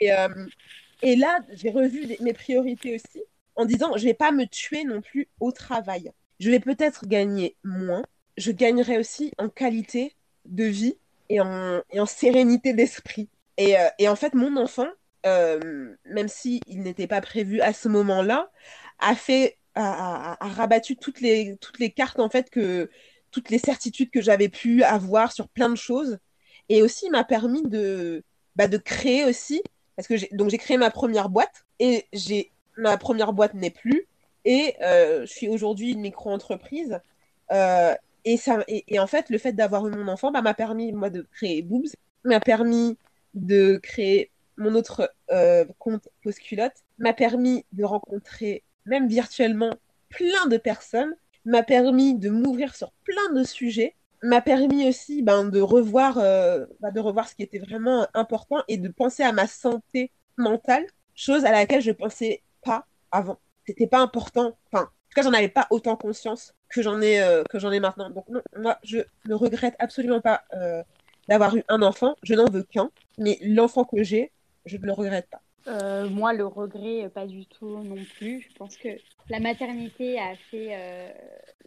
Et, 0.00 0.12
euh, 0.12 0.28
et 1.02 1.16
là, 1.16 1.40
j'ai 1.52 1.70
revu 1.70 2.16
mes 2.20 2.32
priorités 2.32 2.94
aussi 2.94 3.24
en 3.60 3.66
disant 3.66 3.96
je 3.96 4.04
vais 4.04 4.14
pas 4.14 4.32
me 4.32 4.46
tuer 4.46 4.84
non 4.84 5.00
plus 5.00 5.28
au 5.38 5.52
travail. 5.52 6.10
Je 6.38 6.50
vais 6.50 6.60
peut-être 6.60 7.06
gagner 7.06 7.56
moins, 7.62 8.02
je 8.38 8.52
gagnerai 8.52 8.98
aussi 8.98 9.32
en 9.38 9.48
qualité 9.48 10.16
de 10.46 10.64
vie 10.64 10.96
et 11.28 11.40
en, 11.40 11.82
sérénité 12.06 12.72
d'esprit. 12.72 13.28
Et, 13.58 13.78
euh, 13.78 13.88
et, 13.98 14.08
en 14.08 14.16
fait, 14.16 14.34
mon 14.34 14.56
enfant, 14.56 14.88
euh, 15.26 15.94
même 16.06 16.28
s'il 16.28 16.62
n'était 16.68 17.06
pas 17.06 17.20
prévu 17.20 17.60
à 17.60 17.72
ce 17.72 17.88
moment-là, 17.88 18.50
a 18.98 19.14
fait 19.14 19.58
a, 19.74 20.36
a, 20.40 20.48
rabattu 20.48 20.96
toutes 20.96 21.20
les, 21.20 21.56
toutes 21.60 21.78
les 21.78 21.90
cartes 21.90 22.18
en 22.18 22.30
fait 22.30 22.50
que 22.50 22.90
toutes 23.30 23.50
les 23.50 23.58
certitudes 23.58 24.10
que 24.10 24.20
j'avais 24.20 24.48
pu 24.48 24.82
avoir 24.82 25.32
sur 25.32 25.48
plein 25.48 25.68
de 25.68 25.76
choses 25.76 26.18
et 26.68 26.82
aussi 26.82 27.08
m'a 27.10 27.22
permis 27.22 27.62
de 27.62 28.24
bah, 28.56 28.66
de 28.66 28.78
créer 28.78 29.24
aussi 29.24 29.62
parce 29.96 30.08
que 30.08 30.34
donc 30.34 30.50
j'ai 30.50 30.58
créé 30.58 30.76
ma 30.76 30.90
première 30.90 31.28
boîte 31.28 31.64
et 31.78 32.06
j'ai 32.12 32.52
ma 32.80 32.96
première 32.96 33.32
boîte 33.32 33.54
n'est 33.54 33.70
plus 33.70 34.06
et 34.44 34.74
euh, 34.82 35.22
je 35.22 35.32
suis 35.32 35.48
aujourd'hui 35.48 35.92
une 35.92 36.00
micro-entreprise. 36.00 37.00
Euh, 37.52 37.94
et, 38.24 38.36
ça, 38.36 38.64
et, 38.68 38.98
en 38.98 39.06
fait, 39.06 39.30
le 39.30 39.38
fait 39.38 39.52
d'avoir 39.52 39.86
eu 39.86 39.90
mon 39.90 40.08
enfant 40.08 40.30
bah, 40.30 40.42
m'a 40.42 40.54
permis, 40.54 40.92
moi, 40.92 41.10
de 41.10 41.26
créer 41.32 41.62
Boobs, 41.62 41.90
m'a 42.24 42.40
permis 42.40 42.96
de 43.34 43.76
créer 43.82 44.30
mon 44.56 44.74
autre 44.74 45.12
euh, 45.30 45.64
compte 45.78 46.08
Postculotte, 46.22 46.84
m'a 46.98 47.12
permis 47.12 47.64
de 47.72 47.84
rencontrer, 47.84 48.62
même 48.84 49.08
virtuellement, 49.08 49.74
plein 50.08 50.46
de 50.46 50.56
personnes, 50.56 51.14
m'a 51.44 51.62
permis 51.62 52.14
de 52.14 52.28
m'ouvrir 52.28 52.74
sur 52.74 52.92
plein 53.04 53.32
de 53.34 53.44
sujets. 53.44 53.94
m'a 54.22 54.42
permis 54.42 54.86
aussi 54.86 55.22
ben, 55.22 55.44
de, 55.44 55.60
revoir, 55.60 56.16
ben, 56.16 56.92
de 56.92 57.00
revoir 57.00 57.28
ce 57.28 57.34
qui 57.34 57.42
était 57.42 57.58
vraiment 57.58 58.06
important 58.12 58.62
et 58.68 58.76
de 58.76 58.88
penser 58.88 59.22
à 59.22 59.32
ma 59.32 59.46
santé 59.46 60.10
mentale, 60.36 60.84
chose 61.14 61.44
à 61.46 61.52
laquelle 61.52 61.80
je 61.80 61.92
pensais 61.92 62.42
pas 62.64 62.86
avant. 63.10 63.38
C'était 63.66 63.86
pas 63.86 64.00
important. 64.00 64.56
Enfin, 64.72 64.84
en 64.84 64.86
tout 64.86 65.14
cas, 65.14 65.22
j'en 65.22 65.32
avais 65.32 65.48
pas 65.48 65.66
autant 65.70 65.96
conscience 65.96 66.54
que 66.68 66.82
j'en 66.82 67.00
ai, 67.00 67.20
que 67.48 67.58
j'en 67.58 67.72
ai 67.72 67.80
maintenant. 67.80 68.10
Donc, 68.10 68.28
non, 68.28 68.42
moi, 68.56 68.78
je 68.82 68.98
ne 69.26 69.34
regrette 69.34 69.74
absolument 69.78 70.20
pas 70.20 70.44
d'avoir 71.28 71.56
eu 71.56 71.64
un 71.68 71.82
enfant. 71.82 72.16
Je 72.22 72.34
n'en 72.34 72.48
veux 72.50 72.62
qu'un. 72.62 72.90
Mais 73.18 73.38
l'enfant 73.42 73.84
que 73.84 74.02
j'ai, 74.02 74.32
je 74.66 74.76
ne 74.76 74.86
le 74.86 74.92
regrette 74.92 75.28
pas. 75.30 75.42
Euh, 75.66 76.08
moi, 76.08 76.32
le 76.32 76.46
regret, 76.46 77.10
pas 77.10 77.26
du 77.26 77.46
tout 77.46 77.82
non 77.82 78.02
plus. 78.16 78.46
Je 78.48 78.54
pense 78.56 78.76
que 78.76 78.88
la 79.28 79.40
maternité 79.40 80.18
a 80.18 80.34
fait 80.50 80.68
euh, 80.70 81.10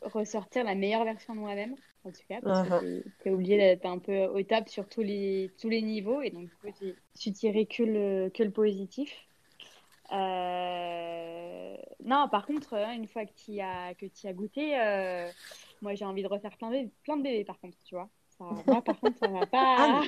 ressortir 0.02 0.64
la 0.64 0.76
meilleure 0.76 1.06
version 1.06 1.36
de 1.36 1.40
moi-même, 1.40 1.76
en 2.04 2.12
tout 2.12 2.22
cas, 2.28 2.40
parce 2.42 2.68
que 2.68 2.74
uh-huh. 2.74 3.04
tu 3.22 3.30
es 3.30 3.32
obligé 3.32 3.58
d'être 3.58 3.86
un 3.86 4.00
peu 4.00 4.26
au 4.26 4.42
top 4.44 4.68
sur 4.68 4.90
tous 4.90 5.04
les, 5.04 5.52
tous 5.62 5.70
les 5.70 5.82
niveaux. 5.82 6.22
Et 6.22 6.32
donc, 6.32 6.50
j'ai 6.82 6.96
su 7.14 7.32
tirer 7.32 7.66
que 7.66 7.84
le, 7.84 8.30
que 8.30 8.44
le 8.44 8.52
positif. 8.52 9.14
Euh... 10.12 11.76
Non, 12.06 12.28
par 12.30 12.46
contre, 12.46 12.76
hein, 12.76 12.94
une 12.94 13.08
fois 13.08 13.26
que 13.26 13.32
tu 13.34 13.60
as, 13.60 13.94
que 13.96 14.06
as 14.28 14.34
goûté, 14.34 14.78
euh, 14.78 15.30
moi, 15.82 15.96
j'ai 15.96 16.06
envie 16.06 16.24
de 16.24 16.28
refaire 16.28 16.56
plein 16.58 16.70
de, 16.70 16.90
plein 17.04 17.18
de 17.18 17.24
bébés, 17.24 17.46
par 17.46 17.60
contre, 17.60 17.78
tu 17.86 17.96
vois. 17.96 18.10
Ça, 18.38 18.46
moi, 18.68 18.82
par 18.82 19.00
contre, 19.00 19.18
ça 19.20 19.28
va 19.28 19.46
pas. 19.46 19.78
Ah, 19.80 20.02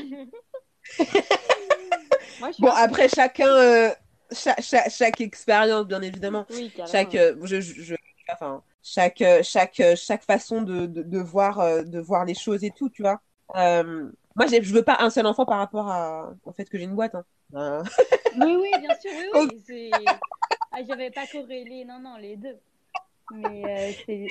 bon, 2.59 2.69
après, 2.69 3.07
chacun, 3.07 3.47
euh, 3.47 3.89
chaque, 4.31 4.61
chaque, 4.89 5.21
expérience, 5.21 5.85
bien 5.85 6.01
évidemment. 6.01 6.45
chaque, 6.91 7.13
je, 7.13 7.61
je, 7.61 7.95
enfin, 8.33 8.61
chaque, 8.83 9.23
chaque, 9.43 9.81
chaque 9.95 10.23
façon 10.23 10.61
de, 10.63 10.85
de, 10.85 11.01
de 11.01 11.19
voir, 11.19 11.85
de 11.85 11.99
voir 11.99 12.25
les 12.25 12.35
choses 12.35 12.63
et 12.63 12.71
tout, 12.71 12.89
tu 12.89 13.03
vois. 13.03 13.21
moi, 13.53 14.47
je 14.47 14.73
veux 14.73 14.83
pas 14.83 14.97
un 14.99 15.09
seul 15.09 15.25
enfant 15.27 15.45
par 15.45 15.59
rapport 15.59 15.89
à, 15.89 16.33
au 16.43 16.51
fait 16.51 16.65
que 16.69 16.77
j'ai 16.77 16.83
une 16.83 16.95
boîte. 16.95 17.15
Hein. 17.15 17.23
Oui, 17.55 18.57
oui, 18.61 18.71
bien 18.79 18.95
sûr, 18.99 19.11
oui, 19.33 19.61
oui. 19.69 19.91
Ah, 20.77 20.79
j'avais 20.85 21.09
pas 21.09 21.25
corrélé, 21.25 21.85
non, 21.85 21.99
non, 21.99 22.17
les 22.17 22.35
deux. 22.35 22.57
Mais 23.31 23.95
c'est. 24.05 24.27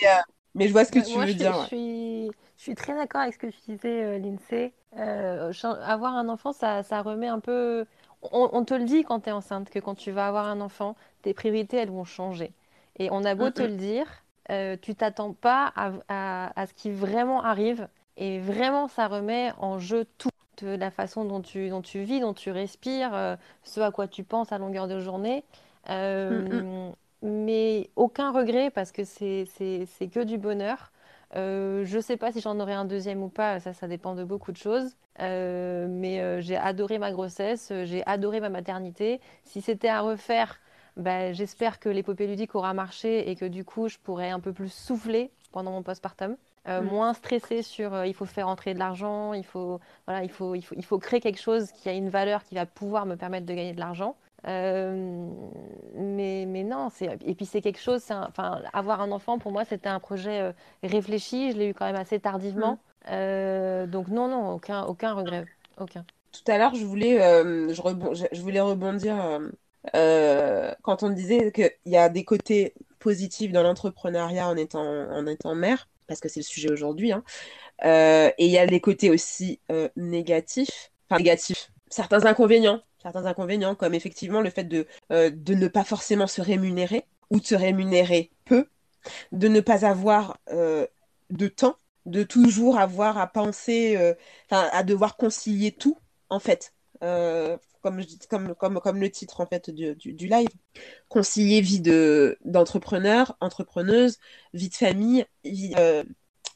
Mais 0.54 0.68
je 0.68 0.72
vois 0.72 0.84
ce 0.84 0.92
que 0.92 1.00
tu 1.00 1.18
veux 1.18 1.34
dire. 1.34 1.54
Je, 1.62 1.66
suis, 1.66 2.30
je 2.56 2.62
suis 2.62 2.74
très 2.74 2.94
d'accord 2.94 3.22
avec 3.22 3.34
ce 3.34 3.38
que 3.38 3.46
tu 3.46 3.58
disais, 3.66 4.04
euh, 4.04 4.18
Lindsay. 4.18 4.72
Euh, 4.96 5.52
avoir 5.82 6.14
un 6.14 6.28
enfant, 6.28 6.52
ça, 6.52 6.82
ça 6.82 7.02
remet 7.02 7.26
un 7.26 7.40
peu. 7.40 7.86
On, 8.30 8.64
te 8.64 8.72
le 8.72 8.84
dit 8.84 9.04
quand 9.04 9.20
tu 9.20 9.28
es 9.28 9.32
enceinte, 9.32 9.68
que 9.68 9.78
quand 9.78 9.94
tu 9.94 10.10
vas 10.10 10.28
avoir 10.28 10.46
un 10.46 10.60
enfant, 10.60 10.96
tes 11.22 11.34
priorités, 11.34 11.76
elles 11.76 11.90
vont 11.90 12.04
changer. 12.04 12.52
Et 12.98 13.10
on 13.10 13.24
a 13.24 13.34
beau 13.34 13.50
te 13.50 13.62
le 13.62 13.76
dire, 13.76 14.06
euh, 14.50 14.76
tu 14.80 14.94
t'attends 14.94 15.32
pas 15.32 15.72
à, 15.76 15.92
à, 16.08 16.60
à, 16.60 16.66
ce 16.66 16.72
qui 16.72 16.90
vraiment 16.90 17.42
arrive. 17.42 17.88
Et 18.16 18.38
vraiment, 18.38 18.88
ça 18.88 19.08
remet 19.08 19.52
en 19.58 19.78
jeu 19.78 20.06
tout. 20.18 20.30
De 20.59 20.76
la 20.76 20.90
façon 20.90 21.24
dont 21.24 21.40
tu, 21.40 21.68
dont 21.68 21.82
tu 21.82 22.02
vis, 22.02 22.20
dont 22.20 22.32
tu 22.34 22.50
respires, 22.50 23.12
euh, 23.14 23.36
ce 23.64 23.80
à 23.80 23.90
quoi 23.90 24.07
tu 24.07 24.22
penses 24.22 24.52
à 24.52 24.59
longueur 24.59 24.86
de 24.86 25.00
journée. 25.00 25.42
Euh, 25.90 26.90
mais 27.22 27.90
aucun 27.96 28.30
regret 28.30 28.70
parce 28.70 28.92
que 28.92 29.02
c'est 29.05 29.46
que 30.12 30.22
du 30.22 30.38
bonheur. 30.38 30.92
Euh, 31.36 31.84
je 31.84 31.96
ne 31.96 32.00
sais 32.00 32.16
pas 32.16 32.30
si 32.30 32.40
j'en 32.40 32.61
aurai 32.61 32.74
un 32.74 32.84
deuxième 32.84 33.22
ou 33.22 33.28
pas, 33.28 33.59
ça, 33.59 33.72
ça 33.72 33.88
dépend 33.88 34.14
de 34.14 34.22
beaucoup 34.22 34.52
de 34.52 34.57
choses. 34.57 34.94
Mais 35.18 36.40
j'ai 36.40 36.57
adoré 36.57 36.98
ma 36.98 37.11
grossesse, 37.11 37.72
j'ai 37.84 38.07
adoré 38.07 38.40
ma 38.40 38.48
maternité. 38.48 39.20
Si 39.44 39.61
c'était 39.61 39.88
à 39.88 40.02
refaire, 40.02 40.61
bah, 40.96 41.32
j'espère 41.32 41.80
que 41.80 41.88
l'épopée 41.88 42.28
ludique 42.28 42.55
aura 42.55 42.74
marché 42.74 43.28
et 43.28 43.34
que 43.34 43.44
du 43.44 43.64
coup, 43.64 43.88
je 43.88 43.98
pourrai 43.98 44.30
un 44.30 44.40
peu 44.40 44.52
plus 44.52 44.72
souffler 44.72 45.30
pendant 45.50 45.72
mon 45.72 45.82
postpartum. 45.82 46.36
Mm. 46.66 46.80
moins 46.80 47.12
stressé 47.12 47.62
sur 47.62 48.04
il 48.04 48.14
faut 48.14 48.24
faire 48.24 48.48
entrer 48.48 48.72
de 48.72 48.78
l'argent, 48.78 49.34
il 49.34 49.44
faut, 49.44 49.80
voilà, 50.06 50.24
il, 50.24 50.30
faut, 50.30 50.54
il, 50.54 50.62
faut, 50.62 50.74
il 50.76 50.84
faut 50.84 50.98
créer 50.98 51.20
quelque 51.20 51.40
chose 51.40 51.70
qui 51.72 51.88
a 51.88 51.92
une 51.92 52.08
valeur 52.08 52.42
qui 52.44 52.54
va 52.54 52.64
pouvoir 52.64 53.04
me 53.04 53.16
permettre 53.16 53.44
de 53.46 53.52
gagner 53.52 53.74
de 53.74 53.80
l'argent. 53.80 54.16
Euh, 54.46 55.26
mais, 55.94 56.44
mais 56.46 56.64
non, 56.64 56.88
et 57.00 57.34
puis 57.34 57.46
c'est 57.46 57.62
quelque 57.62 57.80
chose, 57.80 58.02
enfin, 58.10 58.60
avoir 58.74 59.00
un 59.00 59.10
enfant 59.10 59.38
pour 59.38 59.52
moi 59.52 59.64
c'était 59.64 59.88
un 59.88 60.00
projet 60.00 60.40
euh, 60.40 60.52
réfléchi, 60.82 61.52
je 61.52 61.56
l'ai 61.56 61.68
eu 61.68 61.74
quand 61.74 61.86
même 61.86 61.96
assez 61.96 62.20
tardivement. 62.20 62.74
Mm. 62.74 63.10
Euh, 63.10 63.86
donc 63.86 64.08
non, 64.08 64.28
non, 64.28 64.50
aucun, 64.50 64.82
aucun 64.84 65.14
regret, 65.14 65.46
aucun. 65.78 66.04
Tout 66.32 66.52
à 66.52 66.58
l'heure, 66.58 66.74
je 66.74 66.84
voulais, 66.84 67.18
je, 67.72 68.26
je, 68.32 68.42
voulais 68.42 68.60
rebondir 68.60 69.14
quand 70.82 71.02
on 71.02 71.10
disait 71.10 71.52
qu'il 71.52 71.70
y 71.86 71.96
a 71.96 72.08
des 72.08 72.24
côtés 72.24 72.74
positifs 72.98 73.52
dans 73.52 73.62
l'entrepreneuriat 73.62 74.48
en 74.48 74.56
étant, 74.56 74.82
en 74.82 75.26
étant 75.26 75.54
mère, 75.54 75.88
parce 76.07 76.20
que 76.20 76.28
c'est 76.28 76.40
le 76.40 76.44
sujet 76.44 76.70
aujourd'hui, 76.70 77.12
hein. 77.12 77.24
et 77.82 78.44
il 78.44 78.50
y 78.50 78.59
a 78.59 78.66
des 78.66 78.80
côtés 78.80 79.11
aussi 79.11 79.61
négatifs, 79.96 80.92
enfin 81.09 81.18
négatifs, 81.18 81.70
certains 81.90 82.26
inconvénients 82.26 82.82
certains 83.05 83.26
inconvénients, 83.26 83.74
comme 83.74 83.94
effectivement 83.94 84.40
le 84.40 84.50
fait 84.50 84.64
de, 84.64 84.86
euh, 85.12 85.30
de 85.30 85.55
ne 85.55 85.68
pas 85.68 85.84
forcément 85.84 86.26
se 86.26 86.40
rémunérer 86.40 87.05
ou 87.30 87.38
de 87.38 87.44
se 87.44 87.55
rémunérer 87.55 88.30
peu, 88.46 88.66
de 89.30 89.48
ne 89.48 89.61
pas 89.61 89.84
avoir 89.84 90.38
euh, 90.50 90.86
de 91.30 91.48
temps, 91.48 91.76
de 92.07 92.22
toujours 92.22 92.78
avoir 92.78 93.18
à 93.18 93.26
penser, 93.26 93.96
euh, 93.98 94.14
à 94.50 94.82
devoir 94.82 95.16
concilier 95.16 95.72
tout, 95.72 95.98
en 96.30 96.40
fait. 96.40 96.72
Comme, 97.85 98.01
je 98.01 98.07
dis, 98.07 98.18
comme, 98.28 98.55
comme, 98.55 98.80
comme 98.80 99.01
le 99.01 99.11
titre 99.11 99.41
en 99.41 99.47
fait 99.47 99.70
du, 99.70 99.95
du, 99.95 100.26
live, 100.26 100.49
concilier 101.09 101.61
vie 101.61 101.80
de 101.80 102.39
d'entrepreneur, 102.45 103.37
entrepreneuse, 103.41 104.18
vie 104.55 104.70
de 104.70 104.74
famille, 104.74 105.24
vie, 105.45 105.74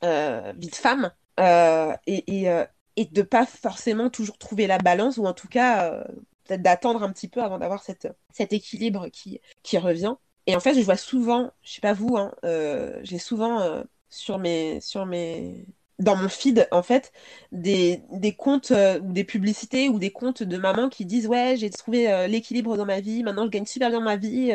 vie 0.03 0.71
de 0.71 0.75
femme, 0.75 1.13
et, 1.39 2.45
et, 2.47 2.65
et 2.97 3.05
de 3.05 3.23
pas 3.23 3.47
forcément 3.47 4.11
toujours 4.11 4.39
trouver 4.39 4.67
la 4.67 4.79
balance 4.79 5.19
ou 5.19 5.27
en 5.27 5.35
tout 5.35 5.49
cas 5.49 6.05
peut-être 6.49 6.63
d'attendre 6.63 7.03
un 7.03 7.13
petit 7.13 7.29
peu 7.29 7.43
avant 7.43 7.59
d'avoir 7.59 7.83
cet 7.83 8.53
équilibre 8.53 9.09
qui, 9.09 9.41
qui 9.63 9.79
revient. 9.79 10.15
Et 10.49 10.57
en 10.57 10.61
fait, 10.61 10.75
je 10.75 10.81
vois 10.81 10.97
souvent, 10.97 11.53
je 11.63 11.75
sais 11.75 11.83
pas 11.83 11.93
vous, 11.93 12.17
hein, 12.17 12.35
euh, 12.45 12.99
j'ai 13.03 13.19
souvent 13.19 13.61
euh, 13.61 13.83
sur 14.09 14.39
mes, 14.39 14.81
sur 14.81 15.05
mes, 15.05 15.67
dans 15.99 16.17
mon 16.17 16.29
feed, 16.29 16.69
en 16.71 16.83
fait, 16.83 17.13
des, 17.53 18.03
des 18.13 18.35
comptes, 18.35 18.71
euh, 18.71 19.01
des 19.01 19.25
publicités 19.25 19.89
ou 19.89 19.99
des 19.99 20.11
comptes 20.11 20.43
de 20.43 20.57
mamans 20.57 20.89
qui 20.89 21.05
disent 21.05 21.27
Ouais, 21.27 21.57
j'ai 21.59 21.71
trouvé 21.71 22.27
l'équilibre 22.29 22.77
dans 22.77 22.87
ma 22.87 23.01
vie, 23.01 23.23
maintenant 23.23 23.45
je 23.47 23.51
gagne 23.51 23.67
super 23.67 23.91
bien 23.91 24.01
ma 24.01 24.17
vie. 24.17 24.53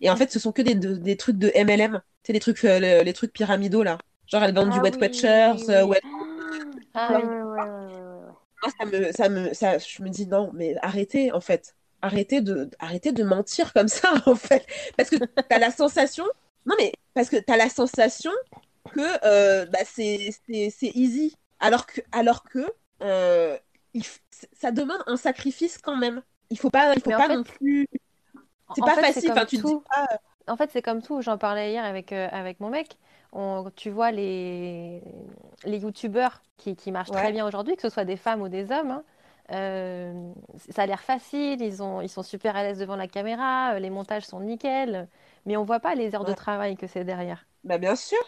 et 0.00 0.10
en 0.10 0.16
fait, 0.16 0.30
ce 0.32 0.38
sont 0.38 0.52
que 0.52 0.62
des, 0.62 0.74
des 0.74 1.16
trucs 1.16 1.38
de 1.38 1.50
MLM, 1.54 2.00
c'est 2.22 2.32
les 2.32 2.40
trucs, 2.40 2.62
les 2.62 3.12
trucs 3.12 3.32
pyramidaux 3.32 3.82
là. 3.82 3.98
Genre, 4.26 4.42
elles 4.42 4.54
vendent 4.54 4.70
du 4.70 4.78
ah 4.78 4.82
Wet 4.82 4.96
Watchers, 5.00 5.84
ouais. 5.84 6.00
Ah, 6.94 7.12
ouais, 7.12 7.24
ouais, 7.24 7.60
ouais 7.60 8.70
ça 8.78 8.84
me, 8.86 9.12
ça 9.12 9.28
me, 9.28 9.54
ça, 9.54 9.78
je 9.78 10.02
me 10.02 10.08
dis 10.08 10.26
non, 10.26 10.50
mais 10.54 10.74
arrêtez 10.82 11.32
en 11.32 11.40
fait. 11.40 11.74
Arrêtez 12.02 12.40
de, 12.40 12.70
arrêtez 12.78 13.12
de 13.12 13.22
mentir 13.24 13.72
comme 13.72 13.88
ça 13.88 14.12
en 14.26 14.34
fait. 14.34 14.66
Parce 14.96 15.10
que 15.10 15.16
tu 15.16 15.24
as 15.50 15.58
la 15.58 15.70
sensation, 15.70 16.24
non 16.66 16.74
mais 16.78 16.92
parce 17.14 17.28
que 17.28 17.36
tu 17.36 17.52
as 17.52 17.56
la 17.56 17.68
sensation 17.68 18.30
que 18.84 19.24
euh, 19.24 19.66
bah, 19.66 19.78
c'est 19.84 20.32
easy. 20.94 21.36
Alors 21.58 21.86
que, 21.86 22.00
alors 22.12 22.44
que 22.44 22.66
euh, 23.02 23.58
ça 24.52 24.70
demande 24.70 25.02
un 25.06 25.16
sacrifice 25.16 25.78
quand 25.78 25.96
même. 25.96 26.22
Il 26.50 26.58
faut 26.58 26.70
pas, 26.70 26.94
il 26.94 27.02
faut 27.02 27.10
pas 27.10 27.28
non 27.28 27.42
plus. 27.42 27.86
C'est 28.74 28.80
pas 28.82 28.94
facile. 28.96 29.30
Enfin, 29.32 29.46
tu 29.46 29.56
dis 29.56 29.62
pas, 29.62 30.06
euh, 30.12 30.52
En 30.52 30.56
fait, 30.56 30.70
c'est 30.72 30.82
comme 30.82 31.02
tout. 31.02 31.22
J'en 31.22 31.38
parlais 31.38 31.72
hier 31.72 31.84
avec, 31.84 32.12
avec 32.12 32.60
mon 32.60 32.70
mec 32.70 32.96
tu 33.76 33.90
vois 33.90 34.10
les, 34.10 35.02
les 35.64 35.78
youtubeurs 35.78 36.42
qui, 36.56 36.76
qui 36.76 36.92
marchent 36.92 37.10
très 37.10 37.32
bien 37.32 37.46
aujourd'hui, 37.46 37.76
que 37.76 37.82
ce 37.82 37.88
soit 37.88 38.04
des 38.04 38.16
femmes 38.16 38.42
ou 38.42 38.48
des 38.48 38.72
hommes. 38.72 38.90
Hein, 38.90 39.04
euh, 39.52 40.32
ça 40.70 40.82
a 40.82 40.86
l'air 40.86 41.00
facile, 41.00 41.60
ils, 41.60 41.82
ont, 41.82 42.00
ils 42.00 42.08
sont 42.08 42.22
super 42.22 42.56
à 42.56 42.62
l'aise 42.62 42.78
devant 42.78 42.96
la 42.96 43.08
caméra, 43.08 43.74
euh, 43.74 43.78
les 43.80 43.90
montages 43.90 44.24
sont 44.24 44.40
nickel, 44.40 45.08
mais 45.44 45.56
on 45.56 45.64
voit 45.64 45.80
pas 45.80 45.94
les 45.96 46.14
heures 46.14 46.24
de 46.24 46.34
travail 46.34 46.76
que 46.76 46.86
c'est 46.86 47.04
derrière. 47.04 47.46
Bah 47.64 47.78
bien 47.78 47.96
sûr, 47.96 48.18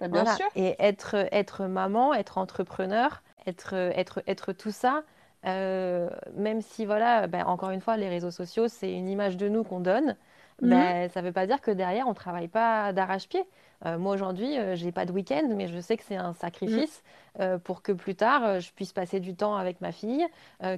bah, 0.00 0.08
bien 0.08 0.36
sûr. 0.36 0.46
Et 0.56 0.76
être, 0.78 1.26
être 1.32 1.66
maman, 1.66 2.14
être 2.14 2.38
entrepreneur, 2.38 3.22
être, 3.46 3.74
être, 3.74 4.22
être 4.26 4.52
tout 4.52 4.70
ça, 4.70 5.02
euh, 5.46 6.10
même 6.34 6.60
si 6.60 6.84
voilà, 6.84 7.26
bah, 7.26 7.46
encore 7.46 7.70
une 7.70 7.80
fois, 7.80 7.96
les 7.96 8.08
réseaux 8.08 8.30
sociaux, 8.30 8.68
c'est 8.68 8.92
une 8.92 9.08
image 9.08 9.36
de 9.36 9.48
nous 9.48 9.64
qu'on 9.64 9.80
donne, 9.80 10.16
mmh. 10.62 10.68
bah, 10.68 11.08
ça 11.08 11.22
ne 11.22 11.26
veut 11.26 11.32
pas 11.32 11.46
dire 11.46 11.60
que 11.60 11.70
derrière, 11.70 12.06
on 12.06 12.10
ne 12.10 12.14
travaille 12.14 12.48
pas 12.48 12.92
d'arrache-pied. 12.92 13.44
Euh, 13.86 13.98
moi 13.98 14.14
aujourd'hui, 14.14 14.58
euh, 14.58 14.76
j'ai 14.76 14.92
pas 14.92 15.06
de 15.06 15.12
week-end, 15.12 15.48
mais 15.54 15.68
je 15.68 15.80
sais 15.80 15.96
que 15.96 16.02
c'est 16.06 16.16
un 16.16 16.34
sacrifice 16.34 17.02
mm. 17.38 17.42
euh, 17.42 17.58
pour 17.58 17.82
que 17.82 17.92
plus 17.92 18.14
tard, 18.14 18.60
je 18.60 18.70
puisse 18.72 18.92
passer 18.92 19.20
du 19.20 19.34
temps 19.34 19.56
avec 19.56 19.80
ma 19.80 19.92
fille, 19.92 20.26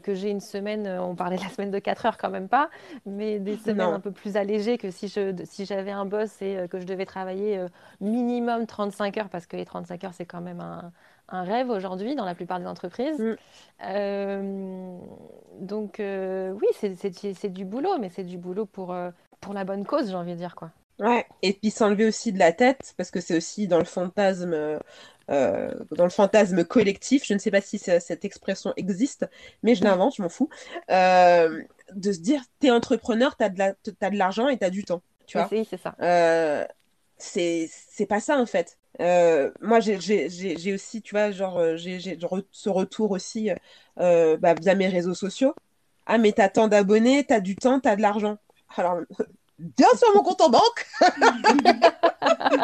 que 0.03 0.14
j'ai 0.14 0.30
une 0.30 0.40
semaine, 0.40 0.86
on 0.88 1.14
parlait 1.14 1.36
de 1.36 1.42
la 1.42 1.48
semaine 1.48 1.70
de 1.70 1.78
4 1.78 2.07
heures 2.07 2.18
quand 2.18 2.30
même 2.30 2.48
pas, 2.48 2.70
mais 3.07 3.38
des 3.38 3.57
semaines 3.57 3.92
un 3.92 4.00
peu 4.00 4.12
plus 4.12 4.36
allégées 4.36 4.78
que 4.78 4.90
si 4.90 5.09
je 5.09 5.32
si 5.44 5.64
j'avais 5.64 5.90
un 5.90 6.05
boss 6.05 6.40
et 6.40 6.66
que 6.70 6.78
je 6.78 6.86
devais 6.86 7.07
travailler 7.07 7.64
minimum 8.00 8.66
35 8.66 9.18
heures, 9.18 9.28
parce 9.28 9.46
que 9.46 9.57
les 9.57 9.64
35 9.64 10.05
heures, 10.05 10.14
c'est 10.14 10.26
quand 10.26 10.40
même 10.40 10.61
un, 10.61 10.92
un 11.28 11.42
rêve 11.42 11.70
aujourd'hui 11.70 12.14
dans 12.14 12.24
la 12.24 12.34
plupart 12.34 12.61
des 12.61 12.66
entreprises. 12.66 13.18
Mm. 13.80 14.50
donc 15.61 15.96
oui, 16.00 16.66
c'est 16.72 17.53
du 17.53 17.64
boulot, 17.64 17.98
mais 17.98 18.09
c'est 18.09 18.24
du 18.24 18.38
boulot 18.38 18.66
pour, 18.66 18.94
pour 19.40 19.55
la 19.55 19.64
bonne 19.64 19.84
cause, 19.84 20.11
j'ai 20.11 20.16
envie 20.16 20.32
de 20.32 20.38
dire 20.38 20.55
quoi. 20.55 20.70
Ouais, 21.03 21.26
et 21.42 21.53
puis 21.53 21.70
s'enlever 21.72 22.07
aussi 22.07 22.32
de 22.32 22.38
la 22.38 22.53
tête, 22.53 22.94
parce 22.96 23.11
que 23.11 23.20
c'est 23.20 23.36
aussi 23.36 23.66
dans 23.66 23.80
le 23.80 23.84
fantasme, 23.84 24.53
euh, 24.55 25.74
dans 25.96 26.05
le 26.05 26.11
fantasme 26.11 26.64
collectif, 26.64 27.24
je 27.26 27.34
ne 27.34 27.40
sais 27.40 27.50
pas 27.50 27.61
si 27.61 27.76
cette 27.78 28.24
expression 28.24 28.72
existe, 28.76 29.26
mais 29.64 29.74
je 29.74 29.82
l'invente, 29.82 30.14
je 30.16 30.22
m'en 30.22 30.28
fous, 30.28 30.48
euh, 30.92 31.61
de 31.92 32.12
se 32.12 32.20
dire, 32.20 32.40
t'es 32.61 32.70
entrepreneur, 32.70 33.34
t'as 33.36 33.48
de 33.48 34.16
l'argent 34.16 34.46
et 34.46 34.59
t'as 34.59 34.70
du 34.70 34.84
temps, 34.84 35.03
tu 35.26 35.38
vois. 35.38 35.48
Oui, 35.50 35.66
c'est 35.68 35.76
ça. 35.76 35.96
Euh, 36.00 36.64
c'est 37.18 38.07
pas 38.09 38.20
ça, 38.20 38.38
en 38.38 38.46
fait. 38.46 38.78
moi, 39.61 39.80
j'ai 39.80 40.72
aussi, 40.72 41.03
tu 41.03 41.16
vois, 41.16 41.32
genre, 41.32 41.76
j'ai 41.76 41.98
ce 42.53 42.68
retour 42.68 43.11
aussi 43.11 43.50
bah, 43.96 44.55
via 44.55 44.76
mes 44.76 44.88
réseaux 44.88 45.14
sociaux. 45.14 45.53
Ah, 46.07 46.18
mais 46.18 46.30
t'as 46.30 46.48
tant 46.48 46.68
d'abonnés, 46.68 47.24
t'as 47.24 47.40
du 47.40 47.57
temps, 47.57 47.80
t'as 47.80 47.96
de 47.96 48.03
l'argent. 48.03 48.38
Alors, 48.76 49.00
bien 49.76 49.88
sur 49.96 50.14
mon 50.14 50.22
compte 50.22 50.40
en 50.40 50.50
banque. 50.50 50.86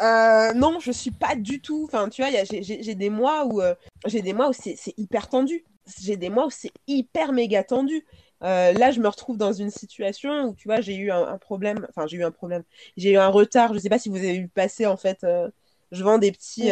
Euh, 0.00 0.52
non, 0.54 0.80
je 0.80 0.90
suis 0.90 1.10
pas 1.10 1.36
du 1.36 1.60
tout. 1.60 1.84
Enfin, 1.84 2.08
tu 2.08 2.22
vois, 2.22 2.30
j'ai 2.50 2.94
des 2.94 3.10
mois 3.10 3.44
où 3.44 3.60
euh, 3.60 3.74
j'ai 4.06 4.20
des 4.20 4.32
mois 4.32 4.48
où 4.48 4.52
c'est 4.52 4.76
hyper 4.96 5.28
tendu. 5.28 5.64
J'ai 6.00 6.16
des 6.16 6.28
mois 6.28 6.46
où 6.46 6.50
c'est 6.50 6.72
hyper 6.88 7.32
méga 7.32 7.62
tendu. 7.62 8.04
Euh, 8.42 8.72
là, 8.72 8.90
je 8.90 8.98
me 8.98 9.06
retrouve 9.06 9.36
dans 9.36 9.52
une 9.52 9.70
situation 9.70 10.46
où, 10.46 10.54
tu 10.54 10.66
vois, 10.66 10.80
j'ai 10.80 10.96
eu 10.96 11.12
un, 11.12 11.38
problème. 11.38 11.86
Enfin, 11.90 12.08
j'ai 12.08 12.16
eu 12.16 12.24
un 12.24 12.32
problème. 12.32 12.64
J'ai 12.96 13.12
eu 13.12 13.16
un 13.16 13.28
retard. 13.28 13.74
Je 13.74 13.78
sais 13.78 13.88
pas 13.88 13.98
si 13.98 14.08
vous 14.08 14.16
avez 14.16 14.38
vu 14.38 14.48
passer, 14.48 14.86
en 14.86 14.96
fait. 14.96 15.24
je 15.92 16.02
vends 16.02 16.18
des 16.18 16.32
petits, 16.32 16.70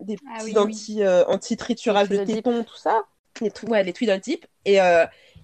des 0.00 0.16
ah 0.26 0.38
petits 0.44 1.04
anti, 1.06 1.56
triturage 1.58 2.08
de 2.08 2.24
tétons, 2.24 2.64
tout 2.64 2.76
ça. 2.76 3.02
Les, 3.42 3.52
ouais, 3.68 3.84
les 3.84 3.92
tweets 3.92 4.08
d'un 4.08 4.20
type. 4.20 4.46
Et 4.64 4.78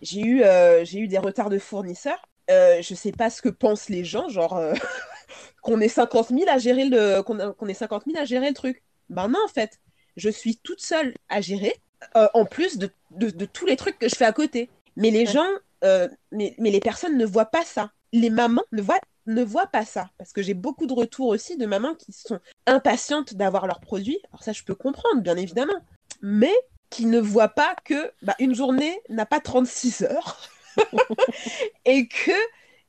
j'ai 0.00 0.20
eu, 0.20 0.42
j'ai 0.84 0.98
eu 0.98 1.08
des 1.08 1.18
retards 1.18 1.50
de 1.50 1.58
fournisseurs. 1.58 2.22
Je 2.48 2.94
sais 2.94 3.12
pas 3.12 3.30
ce 3.30 3.42
que 3.42 3.48
pensent 3.48 3.88
les 3.88 4.04
gens, 4.04 4.28
genre 4.28 4.60
qu'on 5.62 5.80
ait 5.80 5.88
50 5.88 6.28
000 6.28 6.42
à 6.48 6.58
gérer 6.58 6.84
le, 6.84 7.22
qu'on 7.22 7.68
ait 7.68 7.74
50 7.74 8.04
000 8.06 8.18
à 8.18 8.24
gérer 8.24 8.48
le 8.48 8.54
truc. 8.54 8.82
Ben 9.08 9.28
non, 9.28 9.38
en 9.44 9.48
fait, 9.48 9.80
je 10.16 10.28
suis 10.28 10.56
toute 10.56 10.80
seule 10.80 11.14
à 11.28 11.40
gérer, 11.40 11.74
euh, 12.16 12.28
en 12.34 12.44
plus 12.44 12.78
de, 12.78 12.90
de, 13.10 13.44
tous 13.44 13.66
les 13.66 13.76
trucs 13.76 13.98
que 13.98 14.08
je 14.08 14.14
fais 14.14 14.24
à 14.24 14.32
côté. 14.32 14.70
Mais 14.96 15.10
les 15.10 15.26
gens, 15.26 15.48
euh, 15.84 16.08
mais, 16.30 16.54
mais, 16.58 16.70
les 16.70 16.80
personnes 16.80 17.16
ne 17.16 17.24
voient 17.24 17.46
pas 17.46 17.64
ça. 17.64 17.92
Les 18.12 18.30
mamans 18.30 18.64
ne 18.72 18.82
voient, 18.82 19.00
ne 19.26 19.42
voient 19.42 19.66
pas 19.66 19.84
ça. 19.84 20.10
Parce 20.18 20.32
que 20.32 20.42
j'ai 20.42 20.54
beaucoup 20.54 20.86
de 20.86 20.92
retours 20.92 21.28
aussi 21.28 21.56
de 21.56 21.66
mamans 21.66 21.94
qui 21.94 22.12
sont 22.12 22.40
impatientes 22.66 23.34
d'avoir 23.34 23.66
leurs 23.66 23.80
produits. 23.80 24.18
Alors 24.30 24.42
ça, 24.42 24.52
je 24.52 24.64
peux 24.64 24.74
comprendre, 24.74 25.22
bien 25.22 25.36
évidemment. 25.36 25.80
Mais 26.20 26.52
qui 26.90 27.06
ne 27.06 27.20
voient 27.20 27.48
pas 27.48 27.74
que 27.84 28.12
bah, 28.22 28.34
une 28.38 28.54
journée 28.54 29.00
n'a 29.08 29.24
pas 29.24 29.40
36 29.40 30.02
heures 30.02 30.50
et 31.84 32.08
que 32.08 32.32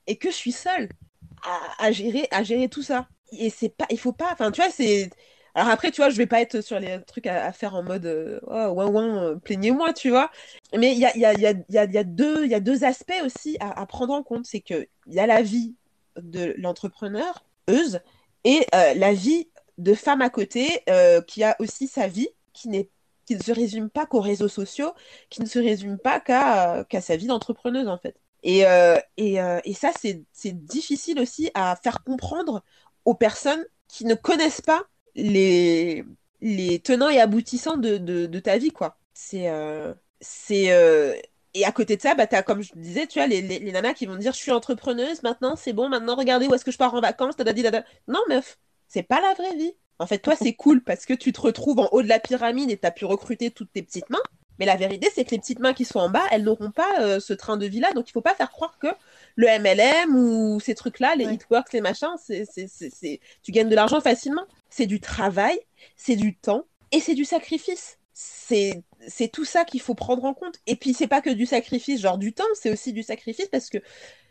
et 0.08 0.18
que 0.18 0.30
je 0.30 0.36
suis 0.36 0.52
seule 0.52 0.90
à, 1.80 1.92
gérer, 1.92 2.28
à 2.32 2.44
gérer 2.44 2.70
tout 2.70 2.84
ça. 2.84 3.08
Et 3.32 3.50
c'est 3.50 3.70
pas, 3.70 3.86
il 3.90 4.00
faut 4.00 4.14
pas, 4.14 4.32
enfin, 4.32 4.52
tu 4.52 4.62
vois, 4.62 4.72
c'est. 4.72 5.10
Alors 5.56 5.70
après, 5.70 5.92
tu 5.92 6.02
vois, 6.02 6.10
je 6.10 6.18
vais 6.18 6.26
pas 6.26 6.42
être 6.42 6.62
sur 6.62 6.80
les 6.80 7.00
trucs 7.04 7.28
à, 7.28 7.52
faire 7.52 7.76
en 7.76 7.84
mode 7.84 8.06
euh, 8.06 8.40
oh, 8.48 8.72
ouin 8.74 8.88
ouin, 8.88 9.24
euh, 9.24 9.36
plaignez-moi, 9.36 9.94
tu 9.94 10.10
vois. 10.10 10.32
Mais 10.76 10.94
il 10.94 11.00
y 11.00 11.06
a, 11.06 11.16
y, 11.16 11.20
y, 11.20 11.26
a, 11.26 11.54
y, 11.70 11.98
a, 11.98 12.04
deux, 12.04 12.48
y 12.48 12.56
a 12.56 12.60
deux 12.60 12.84
aspects 12.84 13.22
aussi 13.24 13.58
à, 13.60 13.86
prendre 13.86 14.14
en 14.14 14.24
compte. 14.24 14.46
C'est 14.46 14.62
qu'il 14.62 14.88
y 15.08 15.20
a 15.20 15.28
la 15.28 15.42
vie 15.42 15.76
de 16.20 16.56
l'entrepreneur, 16.58 17.46
Euse, 17.70 18.00
et 18.44 18.66
euh, 18.74 18.94
la 18.96 19.14
vie 19.14 19.48
de 19.78 19.94
femme 19.94 20.22
à 20.22 20.30
côté 20.30 20.84
qui 21.28 21.44
a 21.44 21.56
aussi 21.60 21.88
sa 21.88 22.08
vie, 22.08 22.30
qui 22.54 22.70
n'est 22.70 22.90
qui 23.26 23.36
ne 23.36 23.42
se 23.42 23.52
résume 23.52 23.90
pas 23.90 24.06
qu'aux 24.06 24.22
réseaux 24.22 24.48
sociaux, 24.48 24.94
qui 25.30 25.42
ne 25.42 25.48
se 25.48 25.60
résume 25.60 25.98
pas 25.98 26.20
qu'à 26.20 26.86
qu'à 26.90 27.02
sa 27.02 27.16
vie 27.16 27.28
d'entrepreneuse 27.28 27.88
en 27.88 27.98
fait. 27.98 28.16
Et, 28.44 28.66
euh, 28.66 28.98
et, 29.18 29.42
euh, 29.42 29.60
et, 29.64 29.74
ça, 29.74 29.92
c'est 30.02 30.66
difficile 30.66 31.20
aussi 31.20 31.50
à 31.54 31.78
faire 31.82 32.04
comprendre 32.04 32.64
aux 33.06 33.16
personnes 33.16 33.66
qui 33.88 34.06
ne 34.06 34.16
connaissent 34.16 34.62
pas 34.62 34.84
les, 35.16 36.04
les 36.42 36.80
tenants 36.80 37.10
et 37.10 37.20
aboutissants 37.20 37.78
de, 37.78 37.98
de, 37.98 38.40
ta 38.40 38.58
vie, 38.58 38.72
quoi. 38.72 38.98
C'est. 39.14 39.50
Euh, 39.50 39.94
et 41.56 41.66
à 41.66 41.72
côté 41.72 41.98
de 41.98 42.02
ça, 42.02 42.16
bah, 42.16 42.26
as, 42.32 42.44
comme 42.44 42.62
je 42.62 42.72
disais, 42.76 43.08
tu 43.08 43.20
as 43.20 43.28
les, 43.28 43.42
les, 43.42 43.72
nanas 43.72 43.94
qui 43.94 44.06
vont 44.08 44.16
dire 44.16 44.34
Je 44.34 44.38
suis 44.40 44.52
entrepreneuse, 44.52 45.22
maintenant 45.24 45.56
c'est 45.56 45.74
bon, 45.74 45.88
maintenant 45.88 46.16
regardez 46.16 46.48
où 46.48 46.54
est-ce 46.54 46.66
que 46.66 46.72
je 46.72 46.78
pars 46.78 46.94
en 46.94 47.02
vacances. 47.02 47.36
Non, 48.08 48.20
meuf, 48.30 48.58
c'est 48.88 49.04
pas 49.04 49.22
la 49.22 49.34
vraie 49.36 49.56
vie. 49.56 49.74
En 50.00 50.08
fait, 50.08 50.20
toi, 50.20 50.36
c'est 50.36 50.54
cool 50.54 50.82
parce 50.82 51.06
que 51.06 51.14
tu 51.14 51.32
te 51.32 51.42
retrouves 51.42 51.80
en 51.80 51.90
haut 51.92 52.02
de 52.02 52.08
la 52.08 52.20
pyramide 52.20 52.72
et 52.72 52.78
tu 52.78 52.86
as 52.86 52.92
pu 52.92 53.06
recruter 53.06 53.52
toutes 53.52 53.72
tes 53.72 53.84
petites 53.84 54.10
mains. 54.10 54.24
Mais 54.60 54.66
la 54.66 54.76
vérité, 54.76 55.10
c'est 55.14 55.26
que 55.26 55.32
les 55.32 55.40
petites 55.40 55.60
mains 55.60 55.74
qui 55.74 55.86
sont 55.86 56.00
en 56.00 56.10
bas, 56.10 56.24
elles 56.32 56.44
n'auront 56.44 56.72
pas 56.72 57.02
euh, 57.02 57.20
ce 57.20 57.34
train 57.34 57.58
de 57.58 57.66
vie-là. 57.66 57.92
Donc, 57.94 58.08
il 58.08 58.10
ne 58.10 58.14
faut 58.14 58.22
pas 58.22 58.36
faire 58.36 58.52
croire 58.52 58.78
que 58.78 58.88
le 59.36 59.48
MLM 59.48 60.16
ou 60.16 60.60
ces 60.60 60.76
trucs-là, 60.76 61.16
les 61.16 61.26
hitworks, 61.26 61.74
les 61.74 61.82
machins, 61.82 62.16
c'est, 62.20 63.20
tu 63.42 63.52
gagnes 63.52 63.70
de 63.70 63.76
l'argent 63.76 64.00
facilement. 64.00 64.46
C'est 64.70 64.86
du 64.86 65.00
travail, 65.00 65.60
c'est 65.96 66.16
du 66.16 66.36
temps 66.36 66.66
et 66.92 67.00
c'est 67.00 67.16
du 67.16 67.26
sacrifice. 67.26 67.98
C'est, 68.14 68.84
tout 69.32 69.46
ça 69.46 69.66
qu'il 69.66 69.82
faut 69.82 69.96
prendre 69.96 70.24
en 70.26 70.34
compte. 70.34 70.60
Et 70.68 70.76
puis, 70.76 70.94
c'est 70.94 71.08
pas 71.08 71.22
que 71.22 71.32
du 71.32 71.46
sacrifice, 71.46 72.02
genre 72.02 72.20
du 72.20 72.34
temps, 72.34 72.44
c'est 72.54 72.72
aussi 72.72 72.94
du 72.94 73.02
sacrifice 73.02 73.48
parce 73.48 73.70
que 73.70 73.80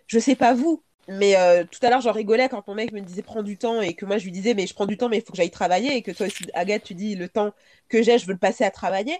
je 0.06 0.18
sais 0.18 0.36
pas 0.36 0.54
vous, 0.54 0.82
mais 1.08 1.36
euh, 1.36 1.64
tout 1.64 1.84
à 1.84 1.90
l'heure, 1.90 2.00
j'en 2.00 2.12
rigolais 2.12 2.48
quand 2.48 2.66
mon 2.68 2.74
mec 2.74 2.92
me 2.92 3.00
disait 3.00 3.22
prends 3.22 3.42
du 3.42 3.58
temps 3.58 3.80
et 3.80 3.94
que 3.94 4.04
moi 4.04 4.18
je 4.18 4.24
lui 4.24 4.32
disais 4.32 4.54
mais 4.54 4.66
je 4.66 4.74
prends 4.74 4.86
du 4.86 4.96
temps 4.96 5.08
mais 5.08 5.18
il 5.18 5.24
faut 5.24 5.32
que 5.32 5.36
j'aille 5.36 5.50
travailler 5.50 5.96
et 5.96 6.02
que 6.02 6.12
toi 6.12 6.26
aussi 6.26 6.44
Agathe 6.54 6.84
tu 6.84 6.94
dis 6.94 7.16
le 7.16 7.28
temps 7.28 7.52
que 7.88 8.02
j'ai 8.02 8.18
je 8.18 8.26
veux 8.26 8.32
le 8.32 8.38
passer 8.38 8.64
à 8.64 8.70
travailler 8.70 9.18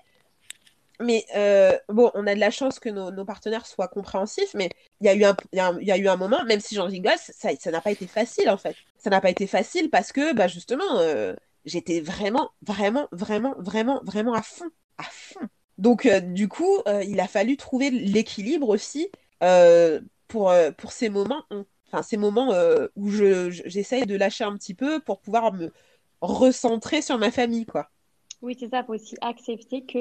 mais 1.03 1.27
euh, 1.37 1.77
bon, 1.89 2.11
on 2.15 2.27
a 2.27 2.35
de 2.35 2.41
la 2.41 2.51
chance 2.51 2.79
que 2.79 2.89
nos, 2.89 3.25
partenaires 3.25 3.67
soient 3.67 3.89
compréhensifs, 3.89 4.55
mais 4.55 4.71
il 5.01 5.07
y, 5.07 5.11
a 5.11 5.15
eu 5.15 5.25
un, 5.25 5.37
y, 5.53 5.91
a, 5.91 5.99
eu 5.99 6.09
un 6.09 6.17
moment, 6.17 6.45
même 6.45 6.61
si 6.61 6.75
j'en 6.75 6.87
rigole, 6.87 7.17
ça 7.17 7.71
n'a 7.71 7.81
pas 7.81 7.91
été 7.91 8.07
facile 8.07 8.49
en 8.49 8.57
fait. 8.57 8.77
Ça 8.99 9.11
n'a 9.11 9.21
pas 9.21 9.31
été 9.31 9.47
facile 9.47 9.91
parce 9.91 10.13
que 10.13 10.33
bah, 10.33 10.49
justement, 10.49 10.99
euh, 10.99 11.35
j'étais 11.65 12.01
vraiment, 12.01 12.51
vraiment, 12.63 13.09
vraiment, 13.11 13.55
vraiment, 13.59 14.01
vraiment 14.05 14.35
à 14.35 14.43
fond. 14.43 14.71
À 14.99 15.05
fond. 15.05 15.41
Donc, 15.79 16.07
du 16.07 16.49
coup, 16.49 16.79
il 17.05 17.19
a 17.19 17.27
fallu 17.27 17.57
trouver 17.57 17.91
l'équilibre 17.91 18.69
aussi 18.69 19.11
pour, 20.33 20.53
pour 20.79 20.93
ces 20.93 21.11
moments, 21.11 21.45
enfin, 21.87 22.03
ces 22.03 22.17
moments 22.17 22.53
où 22.97 23.11
j'essaye 23.11 24.07
de 24.07 24.17
lâcher 24.17 24.45
un 24.45 24.57
petit 24.57 24.75
peu 24.75 24.99
pour 25.01 25.21
pouvoir 25.21 25.53
me 25.53 25.71
recentrer 26.23 27.03
sur 27.03 27.19
ma 27.19 27.31
famille, 27.31 27.67
quoi. 27.67 27.91
Oui, 28.41 28.57
c'est 28.59 28.69
ça, 28.69 28.81
il 28.81 28.87
faut 28.87 28.95
aussi 28.95 29.17
accepter 29.21 29.85
que 29.85 29.99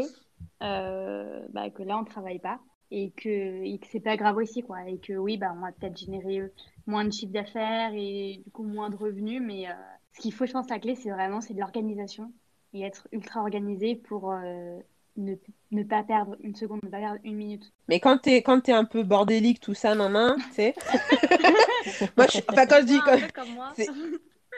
euh, 0.63 1.45
bah, 1.49 1.69
que 1.69 1.83
là, 1.83 1.97
on 1.97 2.05
travaille 2.05 2.39
pas 2.39 2.59
et 2.91 3.11
que, 3.11 3.63
et 3.63 3.77
que 3.79 3.87
c'est 3.87 3.99
pas 3.99 4.17
grave 4.17 4.37
aussi, 4.37 4.63
quoi. 4.63 4.87
Et 4.87 4.97
que 4.97 5.13
oui, 5.13 5.37
bah, 5.37 5.53
on 5.55 5.61
va 5.61 5.71
peut-être 5.71 5.97
générer 5.97 6.41
moins 6.87 7.05
de 7.05 7.11
chiffre 7.11 7.31
d'affaires 7.31 7.91
et 7.93 8.41
du 8.43 8.51
coup 8.51 8.63
moins 8.63 8.89
de 8.89 8.95
revenus, 8.95 9.41
mais 9.41 9.67
euh, 9.67 9.73
ce 10.13 10.21
qu'il 10.21 10.33
faut, 10.33 10.45
je 10.45 10.53
pense, 10.53 10.69
la 10.69 10.79
clé, 10.79 10.95
c'est 10.95 11.11
vraiment 11.11 11.41
c'est 11.41 11.53
de 11.53 11.59
l'organisation 11.59 12.31
et 12.73 12.83
être 12.83 13.07
ultra 13.11 13.41
organisé 13.41 13.95
pour 13.95 14.31
euh, 14.31 14.79
ne, 15.21 15.35
ne, 15.71 15.83
pas 15.83 16.03
perdre 16.03 16.35
une 16.41 16.55
seconde, 16.55 16.79
ne 16.83 16.89
pas 16.89 16.99
perdre 16.99 17.19
une 17.23 17.35
minute. 17.35 17.71
Mais 17.87 17.99
quand 17.99 18.17
t'es 18.17 18.41
quand 18.41 18.67
es 18.69 18.71
un 18.71 18.85
peu 18.85 19.03
bordélique, 19.03 19.59
tout 19.59 19.73
ça, 19.73 19.95
maman, 19.95 20.35
tu 20.35 20.53
sais. 20.53 20.75
moi, 22.17 22.27
je, 22.31 22.39
enfin, 22.49 22.65
quand 22.65 22.79
je 22.81 22.85
dis. 22.85 22.99
Comme 23.33 23.49
moi. 23.53 23.73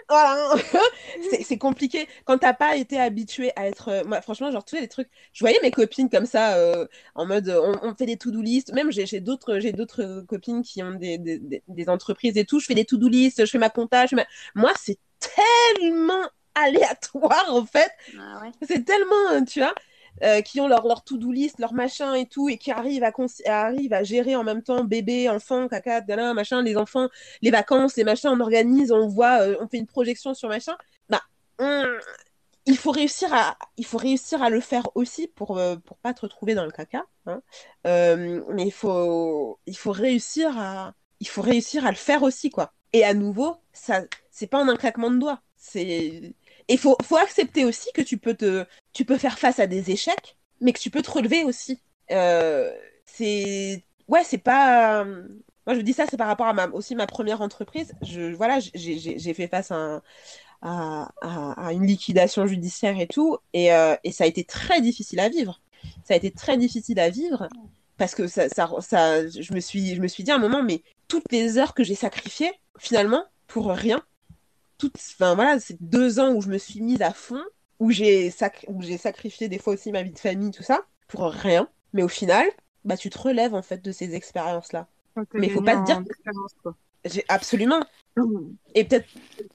voilà, 0.10 0.56
c'est 1.44 1.58
compliqué. 1.58 2.08
Quand 2.26 2.38
t'as 2.38 2.54
pas 2.54 2.76
été 2.76 3.00
habitué 3.00 3.52
à 3.56 3.68
être. 3.68 3.90
Euh, 3.90 4.04
moi, 4.06 4.22
franchement, 4.22 4.52
genre, 4.52 4.66
tous 4.66 4.76
les 4.76 4.88
trucs. 4.88 5.10
Je 5.34 5.40
voyais 5.42 5.60
mes 5.62 5.72
copines 5.72 6.10
comme 6.10 6.26
ça, 6.26 6.56
euh, 6.56 6.88
en 7.16 7.26
mode, 7.26 7.50
on, 7.50 7.96
fait 7.96 8.06
des 8.06 8.18
to-do 8.18 8.42
list. 8.42 8.74
Même, 8.74 8.92
j'ai 8.92 9.20
d'autres 9.20 9.58
d'autres 9.72 10.26
copines 10.28 10.62
qui 10.64 10.82
ont 10.84 10.92
des, 10.92 11.18
des, 11.18 11.64
des, 11.68 11.90
entreprises 11.90 12.38
et 12.38 12.46
tout. 12.46 12.60
Je 12.60 12.66
fais 12.66 12.76
des 12.76 12.86
to-do 12.86 13.08
list, 13.08 13.46
je 13.46 13.50
fais 13.50 13.58
ma 13.60 13.70
comptage. 13.70 14.16
Moi, 14.56 14.72
c'est 14.76 14.98
tellement 15.20 16.28
aléatoire, 16.56 17.46
en 17.50 17.66
fait. 17.66 17.92
Ah 18.18 18.42
c'est 18.62 18.84
tellement, 18.84 19.32
euh, 19.32 19.42
tu 19.42 19.60
vois. 19.60 19.74
Euh, 20.22 20.42
qui 20.42 20.62
ont 20.62 20.68
leur, 20.68 20.88
leur 20.88 21.04
to-do 21.04 21.32
list, 21.32 21.60
leur 21.60 21.74
machin 21.74 22.14
et 22.14 22.28
tout, 22.28 22.48
et 22.48 22.58
qui 22.58 22.72
arrivent 22.72 23.04
à, 23.04 23.12
arrivent 23.48 23.94
à 23.94 24.04
gérer 24.04 24.36
en 24.36 24.44
même 24.44 24.62
temps 24.62 24.84
bébé, 24.84 25.28
enfant, 25.28 25.68
caca, 25.68 26.02
machin, 26.34 26.62
les 26.62 26.78
enfants, 26.78 27.10
les 27.42 27.50
vacances, 27.50 27.96
les 27.96 28.04
machins, 28.04 28.30
on 28.30 28.40
organise, 28.40 28.92
on 28.92 29.08
voit, 29.08 29.42
euh, 29.42 29.58
on 29.60 29.68
fait 29.68 29.78
une 29.78 29.88
projection 29.88 30.36
sur 30.36 30.50
machin, 30.50 30.78
bah, 31.10 31.22
il 32.66 32.78
faut 32.78 32.92
réussir 32.92 33.34
à, 33.34 33.58
il 33.78 33.86
faut 33.86 33.98
réussir 33.98 34.44
à 34.44 34.50
le 34.50 34.62
faire 34.62 34.88
aussi 34.96 35.28
pour, 35.28 35.58
euh, 35.58 35.76
pour 35.78 35.98
pas 35.98 36.14
te 36.14 36.22
retrouver 36.22 36.54
dans 36.54 36.66
le 36.66 36.72
caca. 36.72 37.06
Hein. 37.26 37.42
mais 37.84 38.66
il 38.66 38.72
faut, 38.72 39.60
il 39.66 39.78
faut 39.78 39.92
réussir 39.92 40.58
à, 40.58 40.94
il 41.20 41.28
faut 41.28 41.42
réussir 41.42 41.86
à 41.86 41.90
le 41.90 41.98
faire 41.98 42.22
aussi, 42.24 42.50
quoi. 42.52 42.74
Et 42.94 43.04
à 43.04 43.16
nouveau, 43.16 43.58
ça, 43.74 44.04
c'est 44.30 44.48
pas 44.48 44.60
en 44.60 44.70
un 44.70 44.76
claquement 44.76 45.10
de 45.10 45.18
doigts. 45.18 45.42
C'est, 45.58 46.36
il 46.68 46.78
faut, 46.78 46.98
faut 47.04 47.18
accepter 47.18 47.66
aussi 47.66 47.90
que 47.94 48.02
tu 48.02 48.18
peux, 48.18 48.34
te, 48.34 48.66
tu 48.94 49.06
peux 49.06 49.18
faire 49.18 49.40
face 49.40 49.60
à 49.60 49.68
des 49.68 49.92
échecs, 49.92 50.38
mais 50.62 50.74
que 50.74 50.80
tu 50.80 50.90
peux 50.90 51.02
te 51.02 51.12
relever 51.12 51.44
aussi. 51.44 51.80
Euh, 52.12 52.72
c'est. 53.06 53.84
Ouais, 54.08 54.24
c'est 54.24 54.38
pas. 54.38 55.06
Moi, 55.66 55.76
je 55.76 55.82
dis 55.82 55.94
ça, 55.94 56.06
c'est 56.10 56.18
par 56.18 56.28
rapport 56.28 56.48
à 56.48 56.54
ma, 56.54 56.68
aussi 56.68 56.96
ma 56.96 57.08
première 57.08 57.42
entreprise. 57.42 57.94
Je, 58.02 58.34
voilà, 58.36 58.60
j'ai 58.60 59.34
fait 59.34 59.48
face 59.48 59.72
à, 59.72 60.02
à, 60.62 61.10
à, 61.22 61.74
une 61.74 61.86
liquidation 61.86 62.46
judiciaire 62.48 63.00
et 63.00 63.08
tout, 63.08 63.38
et, 63.54 63.74
euh, 63.74 63.96
et, 64.04 64.12
ça 64.12 64.24
a 64.24 64.28
été 64.28 64.44
très 64.44 64.82
difficile 64.82 65.20
à 65.20 65.30
vivre. 65.30 65.62
Ça 66.04 66.14
a 66.14 66.18
été 66.18 66.32
très 66.32 66.58
difficile 66.58 67.00
à 67.00 67.10
vivre 67.10 67.48
parce 67.98 68.16
que 68.16 68.28
ça, 68.28 68.50
ça, 68.50 68.70
ça, 68.80 69.28
je, 69.28 69.54
me 69.54 69.60
suis, 69.60 69.96
je 69.96 70.02
me 70.02 70.08
suis 70.08 70.24
dit 70.24 70.32
à 70.32 70.36
un 70.36 70.40
moment, 70.40 70.64
mais 70.64 70.82
toutes 71.08 71.32
les 71.32 71.58
heures 71.58 71.74
que 71.74 71.84
j'ai 71.84 71.96
sacrifiées, 71.96 72.52
finalement, 72.78 73.26
pour 73.48 73.68
rien, 73.70 74.02
toutes, 74.84 74.98
enfin 75.14 75.36
voilà, 75.36 75.60
c'est 75.60 75.82
deux 75.82 76.20
ans 76.20 76.34
où 76.34 76.42
je 76.42 76.50
me 76.50 76.58
suis 76.58 76.82
mise 76.82 77.02
à 77.02 77.14
fond, 77.14 77.42
où 77.80 77.92
j'ai 77.92 78.30
sacrifié 78.32 79.48
des 79.48 79.60
fois 79.60 79.74
aussi 79.74 79.92
ma 79.92 80.04
vie 80.04 80.12
de 80.12 80.20
famille, 80.20 80.52
tout 80.52 80.64
ça, 80.64 80.86
pour 81.08 81.22
rien. 81.24 81.70
Mais 81.94 82.04
au 82.04 82.08
final, 82.08 82.46
bah 82.84 82.98
tu 82.98 83.10
te 83.10 83.18
relèves 83.18 83.54
en 83.54 83.62
fait 83.62 83.82
de 83.82 83.92
ces 83.92 84.14
expériences-là. 84.14 84.88
Mais 85.34 85.48
il 85.48 85.54
faut 85.54 85.62
pas 85.62 85.78
te 85.78 85.86
dire. 85.86 86.04
J'ai 87.06 87.24
absolument. 87.28 87.82
Et 88.76 88.84
peut-être 88.84 89.08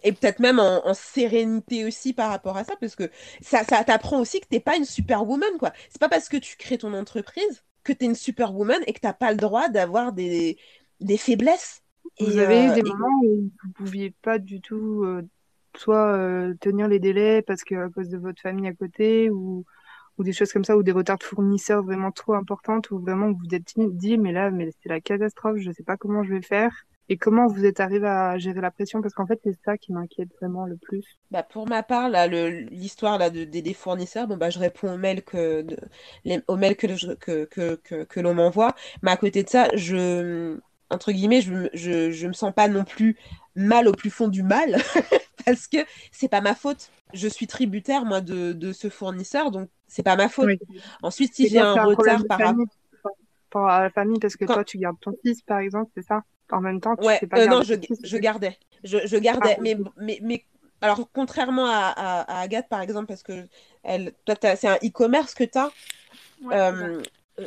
et 0.02 0.12
peut-être 0.12 0.40
même 0.40 0.60
en, 0.60 0.94
sérénité 0.94 1.84
aussi 1.84 2.12
par 2.12 2.30
rapport 2.30 2.56
à 2.56 2.64
ça, 2.64 2.74
parce 2.80 2.96
que 2.96 3.10
ça, 3.42 3.64
ça 3.64 3.84
t'apprend 3.84 4.20
aussi 4.20 4.40
que 4.40 4.46
t'es 4.46 4.60
pas 4.60 4.76
une 4.76 4.84
superwoman, 4.84 5.58
quoi. 5.58 5.72
C'est 5.90 6.00
pas 6.00 6.08
parce 6.08 6.28
que 6.28 6.36
tu 6.36 6.56
crées 6.56 6.78
ton 6.78 6.94
entreprise 6.94 7.64
que 7.84 7.92
tu 7.92 8.04
es 8.04 8.08
une 8.08 8.14
superwoman 8.14 8.82
et 8.86 8.92
que 8.92 9.00
t'as 9.00 9.12
pas 9.12 9.30
le 9.30 9.38
droit 9.38 9.68
d'avoir 9.68 10.12
des, 10.12 10.58
des 11.00 11.18
faiblesses. 11.18 11.82
Vous 12.20 12.38
avez 12.38 12.64
eu 12.64 12.70
euh, 12.70 12.74
des 12.74 12.82
moments 12.82 13.20
où 13.24 13.50
vous 13.62 13.72
pouviez 13.74 14.14
pas 14.22 14.38
du 14.38 14.60
tout 14.60 15.04
euh, 15.04 15.22
soit 15.76 16.12
euh, 16.14 16.54
tenir 16.60 16.88
les 16.88 16.98
délais 16.98 17.42
parce 17.42 17.64
que 17.64 17.74
à 17.74 17.88
cause 17.88 18.08
de 18.08 18.18
votre 18.18 18.40
famille 18.40 18.68
à 18.68 18.74
côté 18.74 19.30
ou, 19.30 19.64
ou 20.18 20.24
des 20.24 20.32
choses 20.32 20.52
comme 20.52 20.64
ça 20.64 20.76
ou 20.76 20.82
des 20.82 20.92
retards 20.92 21.18
de 21.18 21.24
fournisseurs 21.24 21.82
vraiment 21.82 22.10
trop 22.10 22.34
importantes 22.34 22.90
ou 22.90 22.98
vraiment 22.98 23.30
vous 23.30 23.38
vous 23.38 23.54
êtes 23.54 23.74
dit 23.76 24.18
mais 24.18 24.32
là 24.32 24.50
mais 24.50 24.70
c'est 24.82 24.88
la 24.88 25.00
catastrophe 25.00 25.58
je 25.58 25.70
sais 25.70 25.84
pas 25.84 25.96
comment 25.96 26.22
je 26.24 26.34
vais 26.34 26.42
faire 26.42 26.72
et 27.10 27.16
comment 27.16 27.46
vous 27.46 27.64
êtes 27.64 27.80
arrivé 27.80 28.06
à 28.06 28.36
gérer 28.38 28.60
la 28.60 28.70
pression? 28.70 29.00
Parce 29.00 29.14
qu'en 29.14 29.26
fait, 29.26 29.40
c'est 29.42 29.56
ça 29.64 29.78
qui 29.78 29.92
m'inquiète 29.92 30.28
vraiment 30.40 30.66
le 30.66 30.76
plus. 30.76 31.04
Bah 31.30 31.42
pour 31.42 31.66
ma 31.66 31.82
part, 31.82 32.10
là, 32.10 32.26
l'histoire 32.26 33.18
là 33.18 33.30
de, 33.30 33.44
des 33.44 33.74
fournisseurs, 33.74 34.26
bon 34.26 34.36
bah 34.36 34.50
je 34.50 34.58
réponds 34.58 34.92
aux 34.92 34.98
mails 34.98 35.22
que 35.22 35.62
de, 35.62 35.76
les, 36.24 36.40
aux 36.48 36.56
mails 36.56 36.76
que, 36.76 37.14
que, 37.14 37.44
que, 37.46 38.04
que, 38.04 38.20
l'on 38.20 38.34
m'envoie. 38.34 38.74
Mais 39.02 39.10
à 39.10 39.16
côté 39.16 39.42
de 39.42 39.48
ça, 39.48 39.68
je 39.74 40.58
entre 40.90 41.12
guillemets, 41.12 41.40
je, 41.40 41.68
je, 41.74 42.10
je 42.10 42.26
me 42.26 42.32
sens 42.32 42.52
pas 42.54 42.68
non 42.68 42.84
plus 42.84 43.16
mal 43.54 43.88
au 43.88 43.92
plus 43.92 44.10
fond 44.10 44.28
du 44.28 44.42
mal 44.42 44.76
parce 45.44 45.66
que 45.66 45.78
c'est 46.12 46.28
pas 46.28 46.40
ma 46.40 46.54
faute. 46.54 46.90
Je 47.14 47.28
suis 47.28 47.46
tributaire 47.46 48.04
moi 48.04 48.20
de, 48.20 48.52
de 48.52 48.72
ce 48.72 48.88
fournisseur, 48.88 49.50
donc 49.50 49.68
c'est 49.86 50.02
pas 50.02 50.16
ma 50.16 50.28
faute. 50.28 50.58
Ensuite, 51.02 51.34
si 51.34 51.48
j'ai 51.48 51.58
un, 51.58 51.84
retard 51.84 52.22
par 52.28 52.38
rapport 52.38 53.68
à 53.68 53.82
la 53.82 53.90
famille, 53.90 54.18
parce 54.18 54.36
que 54.36 54.44
toi 54.44 54.64
tu 54.64 54.78
gardes 54.78 55.00
ton 55.00 55.12
fils 55.22 55.42
par 55.42 55.58
exemple, 55.58 55.90
c'est 55.94 56.04
ça? 56.04 56.22
En 56.50 56.60
même 56.60 56.80
temps, 56.80 56.96
tu 56.96 57.06
ouais, 57.06 57.20
pas 57.30 57.40
euh, 57.40 57.46
non, 57.46 57.62
je, 57.62 57.74
je, 58.02 58.16
gardais. 58.16 58.58
Je, 58.82 58.98
je 59.04 59.16
gardais. 59.18 59.56
Ah, 59.58 59.60
mais, 59.60 59.76
mais, 59.98 60.18
mais, 60.22 60.44
alors, 60.80 61.06
contrairement 61.12 61.66
à, 61.66 61.92
à, 61.96 62.40
Agathe, 62.40 62.70
par 62.70 62.80
exemple, 62.80 63.06
parce 63.06 63.22
que 63.22 63.46
elle, 63.82 64.12
toi, 64.24 64.34
c'est 64.56 64.68
un 64.68 64.76
e-commerce 64.76 65.34
que 65.34 65.44
tu 65.44 65.58
as. 65.58 65.70
Euh, 66.50 67.02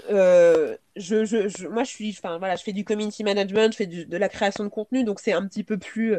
euh, 0.09 0.77
je, 0.95 1.26
je, 1.26 1.68
moi, 1.68 1.84
je 1.84 1.89
suis, 1.89 2.15
enfin 2.18 2.38
voilà, 2.38 2.55
je 2.55 2.63
fais 2.63 2.73
du 2.73 2.85
community 2.85 3.23
management, 3.23 3.72
je 3.73 3.77
fais 3.77 3.88
de 3.88 4.18
la 4.18 4.30
création 4.30 4.63
de 4.63 4.69
contenu, 4.69 5.03
donc 5.03 5.19
c'est 5.19 5.34
un 5.34 5.45
petit 5.45 5.63
peu 5.63 5.77
plus, 5.77 6.15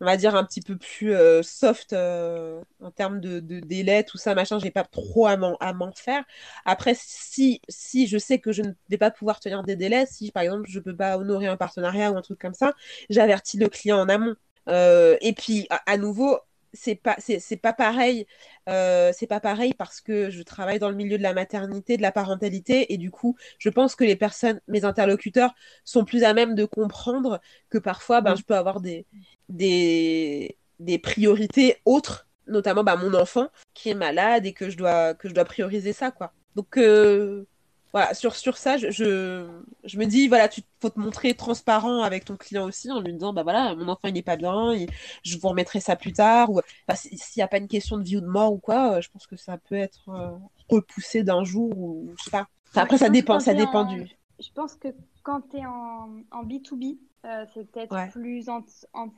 on 0.00 0.06
va 0.06 0.16
dire 0.16 0.34
un 0.34 0.44
petit 0.44 0.60
peu 0.60 0.76
plus 0.76 1.14
euh, 1.14 1.42
soft 1.42 1.92
euh, 1.92 2.62
en 2.82 2.90
termes 2.90 3.20
de, 3.20 3.40
délai, 3.40 4.04
tout 4.04 4.18
ça, 4.18 4.34
machin, 4.34 4.58
j'ai 4.58 4.70
pas 4.70 4.84
trop 4.84 5.26
à 5.26 5.36
m'en 5.36 5.92
faire. 5.92 6.24
Après, 6.64 6.94
si, 6.98 7.60
si 7.68 8.06
je 8.06 8.18
sais 8.18 8.38
que 8.38 8.52
je 8.52 8.62
ne 8.62 8.72
vais 8.90 8.98
pas 8.98 9.10
pouvoir 9.10 9.40
tenir 9.40 9.62
des 9.62 9.76
délais, 9.76 10.06
si 10.06 10.30
par 10.32 10.42
exemple 10.42 10.64
je 10.68 10.80
peux 10.80 10.96
pas 10.96 11.18
honorer 11.18 11.46
un 11.46 11.56
partenariat 11.56 12.12
ou 12.12 12.16
un 12.16 12.22
truc 12.22 12.38
comme 12.38 12.54
ça, 12.54 12.74
j'avertis 13.10 13.58
le 13.58 13.68
client 13.68 13.98
en 13.98 14.08
amont. 14.08 14.36
Et 14.68 15.32
puis, 15.36 15.68
à, 15.70 15.96
nouveau, 15.96 16.38
c'est 16.76 16.94
pas 16.94 17.16
c'est 17.18 17.56
pas 17.56 17.72
pareil 17.72 18.26
c'est 18.66 19.26
pas 19.28 19.40
pareil 19.40 19.74
parce 19.74 20.00
que 20.00 20.30
je 20.30 20.42
travaille 20.42 20.78
dans 20.78 20.90
le 20.90 20.96
milieu 20.96 21.18
de 21.18 21.22
la 21.22 21.34
maternité 21.34 21.96
de 21.96 22.02
la 22.02 22.12
parentalité 22.12 22.92
et 22.92 22.98
du 22.98 23.10
coup 23.10 23.36
je 23.58 23.68
pense 23.68 23.94
que 23.94 24.04
les 24.04 24.16
personnes 24.16 24.60
mes 24.68 24.84
interlocuteurs 24.84 25.54
sont 25.84 26.04
plus 26.04 26.24
à 26.24 26.34
même 26.34 26.54
de 26.54 26.64
comprendre 26.64 27.40
que 27.70 27.78
parfois 27.78 28.20
ben, 28.20 28.34
mmh. 28.34 28.36
je 28.38 28.42
peux 28.42 28.54
avoir 28.54 28.80
des, 28.80 29.06
des, 29.48 30.56
des 30.78 30.98
priorités 30.98 31.76
autres, 31.84 32.28
notamment 32.46 32.84
bah, 32.84 32.96
mon 32.96 33.14
enfant 33.14 33.48
qui 33.74 33.90
est 33.90 33.94
malade 33.94 34.46
et 34.46 34.52
que 34.52 34.70
je 34.70 34.76
dois, 34.76 35.14
que 35.14 35.28
je 35.28 35.34
dois 35.34 35.44
prioriser 35.44 35.92
ça. 35.92 36.10
quoi. 36.10 36.32
Donc 36.54 36.78
euh, 36.78 37.46
voilà, 37.92 38.14
sur, 38.14 38.34
sur 38.36 38.56
ça, 38.56 38.76
je, 38.76 38.90
je, 38.90 39.98
me 39.98 40.04
dis, 40.04 40.28
voilà, 40.28 40.48
tu 40.48 40.60
faut 40.80 40.90
te 40.90 41.00
montrer 41.00 41.34
transparent 41.34 42.02
avec 42.02 42.24
ton 42.24 42.36
client 42.36 42.64
aussi 42.64 42.90
en 42.90 43.00
lui 43.00 43.12
disant, 43.12 43.32
bah 43.32 43.42
voilà, 43.42 43.74
mon 43.74 43.88
enfant 43.88 44.08
il 44.08 44.14
n'est 44.14 44.22
pas 44.22 44.36
bien, 44.36 44.74
je 45.22 45.38
vous 45.38 45.48
remettrai 45.48 45.80
ça 45.80 45.96
plus 45.96 46.12
tard, 46.12 46.50
ou 46.50 46.60
s'il 46.94 47.18
n'y 47.38 47.42
a 47.42 47.48
pas 47.48 47.58
une 47.58 47.68
question 47.68 47.96
de 47.96 48.02
vie 48.02 48.18
ou 48.18 48.20
de 48.20 48.26
mort 48.26 48.52
ou 48.52 48.58
quoi, 48.58 48.94
euh, 48.96 49.00
je 49.00 49.10
pense 49.10 49.26
que 49.26 49.36
ça 49.36 49.56
peut 49.56 49.76
être 49.76 50.08
euh, 50.08 50.30
repoussé 50.68 51.22
d'un 51.22 51.44
jour 51.44 51.76
ou 51.76 52.12
je 52.18 52.24
sais 52.24 52.30
pas. 52.30 52.46
après, 52.74 52.98
ça 52.98 53.08
dépend, 53.08 53.40
ça 53.40 53.54
dépend 53.54 53.84
du. 53.84 54.06
Je 54.38 54.48
pense 54.54 54.74
que 54.74 54.88
quand 55.22 55.40
tu 55.50 55.56
es 55.56 55.64
en, 55.64 56.10
en 56.30 56.44
B2B, 56.44 56.98
euh, 57.24 57.44
c'est 57.54 57.70
peut-être 57.70 58.12
plus 58.12 58.46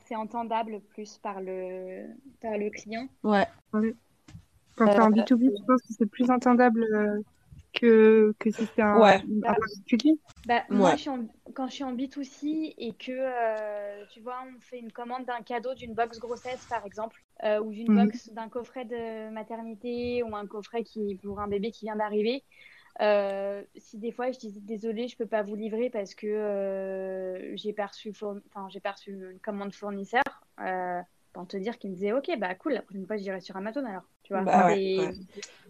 c'est 0.06 0.16
entendable 0.16 0.80
plus 0.94 1.18
par 1.18 1.40
le 1.40 2.06
par 2.40 2.56
le 2.56 2.70
client. 2.70 3.06
Ouais. 3.22 3.46
Quand 4.76 4.86
tu 4.86 4.96
es 4.96 5.00
en 5.00 5.10
B2B, 5.10 5.50
je 5.58 5.64
pense 5.66 5.82
que 5.82 5.92
c'est 5.98 6.06
plus 6.06 6.30
entendable 6.30 6.84
euh, 6.92 7.20
que, 7.72 8.34
que 8.38 8.50
si 8.50 8.66
c'est 8.74 8.82
un, 8.82 8.98
ouais. 8.98 9.22
bah, 9.26 9.56
bah, 10.46 10.62
moi, 10.70 10.96
je 10.96 11.10
quand 11.54 11.68
je 11.68 11.74
suis 11.74 11.84
en 11.84 11.94
B2C 11.94 12.74
et 12.76 12.92
que 12.92 13.12
euh, 13.12 14.04
tu 14.12 14.20
vois, 14.20 14.38
on 14.46 14.60
fait 14.60 14.78
une 14.78 14.92
commande 14.92 15.24
d'un 15.26 15.42
cadeau 15.42 15.74
d'une 15.74 15.94
box 15.94 16.18
grossesse 16.18 16.64
par 16.68 16.84
exemple, 16.84 17.22
ou 17.62 17.70
d'une 17.70 17.92
mhm. 17.92 18.06
box 18.06 18.32
d'un 18.32 18.48
coffret 18.48 18.84
de 18.84 19.30
maternité 19.30 20.22
ou 20.22 20.34
un 20.34 20.46
coffret 20.46 20.84
qui 20.84 21.16
pour 21.22 21.40
un 21.40 21.48
bébé 21.48 21.70
qui 21.70 21.86
vient 21.86 21.96
d'arriver. 21.96 22.44
Euh, 23.00 23.62
si 23.76 23.98
des 23.98 24.10
fois 24.10 24.32
je 24.32 24.38
disais 24.38 24.60
désolé, 24.60 25.06
je 25.06 25.16
peux 25.16 25.26
pas 25.26 25.42
vous 25.42 25.54
livrer 25.54 25.88
parce 25.88 26.14
que 26.14 26.26
euh, 26.26 27.56
j'ai 27.56 27.72
perçu, 27.72 28.10
enfin 28.10 28.68
j'ai 28.70 28.80
perçu 28.80 29.12
une 29.12 29.38
commande 29.38 29.72
fournisseur, 29.72 30.22
euh, 30.60 31.00
pour 31.38 31.46
te 31.46 31.56
dire 31.56 31.78
qu'il 31.78 31.90
me 31.90 31.94
disait 31.94 32.12
ok 32.12 32.36
bah 32.40 32.52
cool, 32.56 32.72
la 32.72 32.82
prochaine 32.82 33.06
fois 33.06 33.16
j'irai 33.16 33.40
sur 33.40 33.56
Amazon 33.56 33.84
alors, 33.84 34.02
tu 34.24 34.32
vois. 34.32 34.42
Bah 34.42 34.68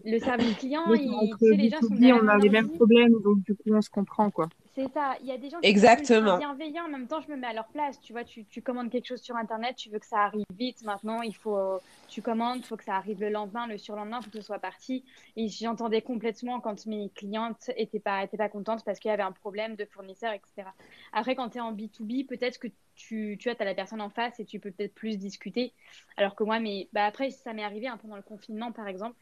le 0.03 0.17
service 0.17 0.57
client, 0.57 0.81
il, 0.95 1.11
les 1.57 1.69
gens 1.69 1.79
sont 1.81 1.89
on 1.89 2.27
a 2.27 2.37
les 2.39 2.49
mêmes 2.49 2.69
problèmes 2.71 3.13
donc 3.23 3.43
du 3.43 3.53
coup 3.53 3.69
on 3.71 3.81
se 3.81 3.89
comprend 3.91 4.31
quoi. 4.31 4.49
C'est 4.75 4.91
ça. 4.93 5.15
Il 5.21 5.27
y 5.27 5.31
a 5.31 5.37
des 5.37 5.49
gens 5.49 5.59
qui 5.59 5.67
Exactement. 5.67 6.33
sont 6.33 6.37
bienveillants. 6.37 6.85
En 6.85 6.89
même 6.89 7.07
temps, 7.07 7.21
je 7.21 7.31
me 7.31 7.35
mets 7.35 7.47
à 7.47 7.53
leur 7.53 7.67
place. 7.67 7.99
Tu 8.01 8.13
vois, 8.13 8.23
tu, 8.23 8.45
tu, 8.45 8.61
commandes 8.61 8.89
quelque 8.89 9.07
chose 9.07 9.21
sur 9.21 9.35
Internet, 9.35 9.75
tu 9.75 9.89
veux 9.89 9.99
que 9.99 10.05
ça 10.05 10.19
arrive 10.19 10.45
vite. 10.55 10.83
Maintenant, 10.83 11.21
il 11.21 11.35
faut, 11.35 11.79
tu 12.07 12.21
commandes, 12.21 12.59
il 12.59 12.65
faut 12.65 12.77
que 12.77 12.83
ça 12.83 12.95
arrive 12.95 13.19
le 13.19 13.29
lendemain, 13.29 13.67
le 13.67 13.77
surlendemain, 13.77 14.21
pour 14.21 14.31
que 14.31 14.39
ce 14.39 14.45
soit 14.45 14.59
parti. 14.59 15.03
Et 15.35 15.47
j'entendais 15.49 16.01
complètement 16.01 16.59
quand 16.59 16.85
mes 16.85 17.09
clientes 17.09 17.71
étaient 17.77 17.99
pas, 17.99 18.23
étaient 18.23 18.37
pas 18.37 18.49
contentes 18.49 18.85
parce 18.85 18.99
qu'il 18.99 19.09
y 19.09 19.13
avait 19.13 19.23
un 19.23 19.31
problème 19.31 19.75
de 19.75 19.85
fournisseur, 19.85 20.33
etc. 20.33 20.69
Après, 21.13 21.35
quand 21.35 21.49
tu 21.49 21.57
es 21.57 21.61
en 21.61 21.73
B2B, 21.73 22.27
peut-être 22.27 22.59
que 22.59 22.67
tu, 22.95 23.37
tu 23.39 23.49
as, 23.49 23.55
as 23.59 23.65
la 23.65 23.73
personne 23.73 24.01
en 24.01 24.09
face 24.09 24.39
et 24.39 24.45
tu 24.45 24.59
peux 24.59 24.71
peut-être 24.71 24.93
plus 24.93 25.17
discuter. 25.17 25.73
Alors 26.17 26.35
que 26.35 26.43
moi, 26.43 26.59
mais 26.59 26.89
bah 26.93 27.05
après, 27.05 27.31
ça 27.31 27.53
m'est 27.53 27.63
arrivé 27.63 27.87
un 27.87 27.97
peu 27.97 28.07
dans 28.07 28.17
le 28.17 28.21
confinement, 28.21 28.71
par 28.71 28.87
exemple. 28.87 29.17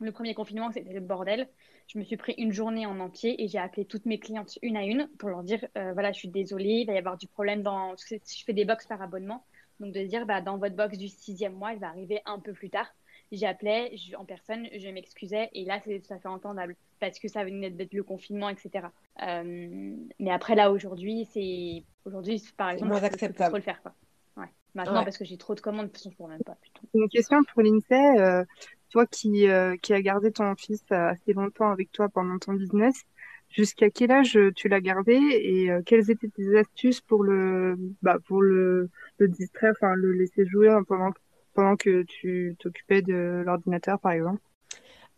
Le 0.00 0.12
premier 0.12 0.34
confinement, 0.34 0.70
c'était 0.70 0.92
le 0.92 1.00
bordel. 1.00 1.48
Je 1.86 1.98
me 1.98 2.04
suis 2.04 2.16
pris 2.16 2.34
une 2.38 2.52
journée 2.52 2.86
en 2.86 3.00
entier 3.00 3.42
et 3.42 3.48
j'ai 3.48 3.58
appelé 3.58 3.84
toutes 3.84 4.06
mes 4.06 4.18
clientes 4.18 4.58
une 4.62 4.76
à 4.76 4.84
une 4.84 5.08
pour 5.18 5.28
leur 5.28 5.42
dire 5.42 5.64
euh, 5.78 5.92
voilà, 5.92 6.12
je 6.12 6.18
suis 6.18 6.28
désolée, 6.28 6.80
il 6.80 6.86
va 6.86 6.92
y 6.92 6.98
avoir 6.98 7.16
du 7.16 7.26
problème 7.26 7.62
dans. 7.62 7.94
Je 7.96 8.18
fais 8.44 8.52
des 8.52 8.64
box 8.64 8.86
par 8.86 9.00
abonnement. 9.00 9.44
Donc 9.80 9.92
de 9.92 10.02
dire 10.02 10.26
bah, 10.26 10.40
dans 10.40 10.58
votre 10.58 10.74
box 10.74 10.98
du 10.98 11.08
sixième 11.08 11.54
mois, 11.54 11.72
elle 11.72 11.78
va 11.78 11.88
arriver 11.88 12.20
un 12.26 12.38
peu 12.38 12.52
plus 12.52 12.70
tard. 12.70 12.86
J'appelais 13.32 13.92
en 14.16 14.24
personne, 14.24 14.68
je 14.76 14.88
m'excusais 14.88 15.50
et 15.52 15.64
là, 15.64 15.80
c'est 15.84 16.00
tout 16.00 16.14
à 16.14 16.18
fait 16.18 16.28
entendable 16.28 16.76
parce 17.00 17.18
que 17.18 17.28
ça 17.28 17.44
venait 17.44 17.70
d'être 17.70 17.92
le 17.92 18.04
confinement, 18.04 18.48
etc. 18.48 18.86
Euh, 19.22 19.96
mais 20.20 20.30
après, 20.30 20.54
là, 20.54 20.70
aujourd'hui, 20.70 21.26
c'est. 21.32 21.82
Aujourd'hui, 22.04 22.42
par 22.56 22.70
exemple, 22.70 22.92
moins 22.92 23.02
acceptable. 23.02 23.50
Trop 23.50 23.56
le 23.56 23.62
faire. 23.62 23.82
Quoi. 23.82 23.94
Ouais. 24.36 24.46
Maintenant, 24.74 25.02
parce 25.02 25.18
que 25.18 25.24
j'ai 25.24 25.38
trop 25.38 25.56
de 25.56 25.60
commandes, 25.60 25.86
de 25.86 25.90
toute 25.90 25.98
façon, 25.98 26.10
je 26.12 26.16
pourrais 26.16 26.34
même 26.34 26.44
pas. 26.44 26.56
Une 26.94 27.08
question 27.08 27.42
pour 27.52 27.62
l'INSEE. 27.62 28.20
Euh, 28.20 28.44
toi 28.90 29.06
qui, 29.06 29.48
euh, 29.48 29.76
qui 29.76 29.92
as 29.92 30.02
gardé 30.02 30.32
ton 30.32 30.54
fils 30.56 30.84
assez 30.90 31.32
longtemps 31.32 31.70
avec 31.70 31.92
toi 31.92 32.08
pendant 32.08 32.38
ton 32.38 32.54
business, 32.54 33.04
jusqu'à 33.48 33.90
quel 33.90 34.10
âge 34.10 34.38
tu 34.54 34.68
l'as 34.68 34.80
gardé 34.80 35.14
et 35.14 35.70
euh, 35.70 35.82
quelles 35.84 36.10
étaient 36.10 36.28
tes 36.28 36.58
astuces 36.58 37.00
pour 37.00 37.22
le, 37.22 37.76
bah, 38.02 38.18
pour 38.26 38.42
le, 38.42 38.90
le 39.18 39.28
distraire, 39.28 39.72
enfin 39.76 39.94
le 39.94 40.12
laisser 40.12 40.46
jouer 40.46 40.76
pendant, 40.88 41.12
pendant 41.54 41.76
que 41.76 42.02
tu 42.02 42.56
t'occupais 42.58 43.02
de 43.02 43.42
l'ordinateur, 43.44 44.00
par 44.00 44.12
exemple? 44.12 44.40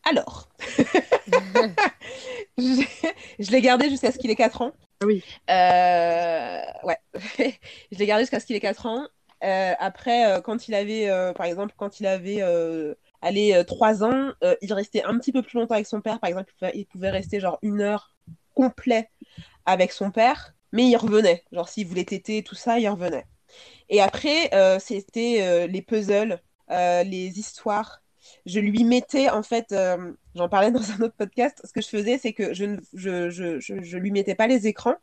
Alors, 0.08 0.48
je, 2.56 3.50
l'ai 3.50 3.60
gardé 3.60 3.90
jusqu'à 3.90 4.12
ce 4.12 4.18
qu'il 4.18 4.30
ait 4.30 4.36
4 4.36 4.62
ans. 4.62 4.72
Oui. 5.04 5.24
Euh, 5.50 6.60
ouais, 6.84 6.98
je 7.92 7.98
l'ai 7.98 8.06
gardé 8.06 8.22
jusqu'à 8.22 8.40
ce 8.40 8.46
qu'il 8.46 8.56
ait 8.56 8.60
4 8.60 8.86
ans. 8.86 9.06
après, 9.42 10.40
quand 10.44 10.68
il 10.68 10.74
avait, 10.74 11.08
par 11.34 11.46
exemple, 11.46 11.74
quand 11.76 12.00
il 12.00 12.06
avait 12.06 12.40
allez, 13.22 13.54
euh, 13.54 13.64
trois 13.64 14.04
ans, 14.04 14.32
euh, 14.44 14.54
il 14.62 14.72
restait 14.72 15.02
un 15.04 15.18
petit 15.18 15.32
peu 15.32 15.42
plus 15.42 15.58
longtemps 15.58 15.74
avec 15.74 15.86
son 15.86 16.00
père. 16.00 16.20
Par 16.20 16.28
exemple, 16.28 16.52
il 16.74 16.86
pouvait 16.86 17.10
rester 17.10 17.40
genre 17.40 17.58
une 17.62 17.80
heure 17.80 18.14
complet 18.54 19.10
avec 19.66 19.92
son 19.92 20.10
père, 20.10 20.54
mais 20.72 20.86
il 20.86 20.96
revenait. 20.96 21.44
Genre, 21.52 21.68
s'il 21.68 21.86
voulait 21.86 22.04
téter, 22.04 22.42
tout 22.42 22.54
ça, 22.54 22.78
il 22.78 22.88
revenait. 22.88 23.26
Et 23.88 24.00
après, 24.00 24.54
euh, 24.54 24.78
c'était 24.78 25.66
les 25.68 25.82
puzzles, 25.82 26.40
les 26.70 27.38
histoires. 27.38 28.02
Je 28.44 28.60
lui 28.60 28.84
mettais, 28.84 29.30
en 29.30 29.42
fait, 29.42 29.74
j'en 30.34 30.48
parlais 30.48 30.70
dans 30.70 30.90
un 30.92 31.00
autre 31.00 31.14
podcast, 31.16 31.60
ce 31.64 31.72
que 31.72 31.80
je 31.80 31.88
faisais, 31.88 32.18
c'est 32.18 32.32
que 32.32 32.52
je 32.52 32.64
ne 32.64 32.76
je, 32.92 33.30
je, 33.30 33.58
je, 33.58 33.82
je, 33.82 33.98
lui 33.98 34.10
mettais 34.10 34.34
pas 34.34 34.46
les 34.46 34.66
écrans, 34.66 34.96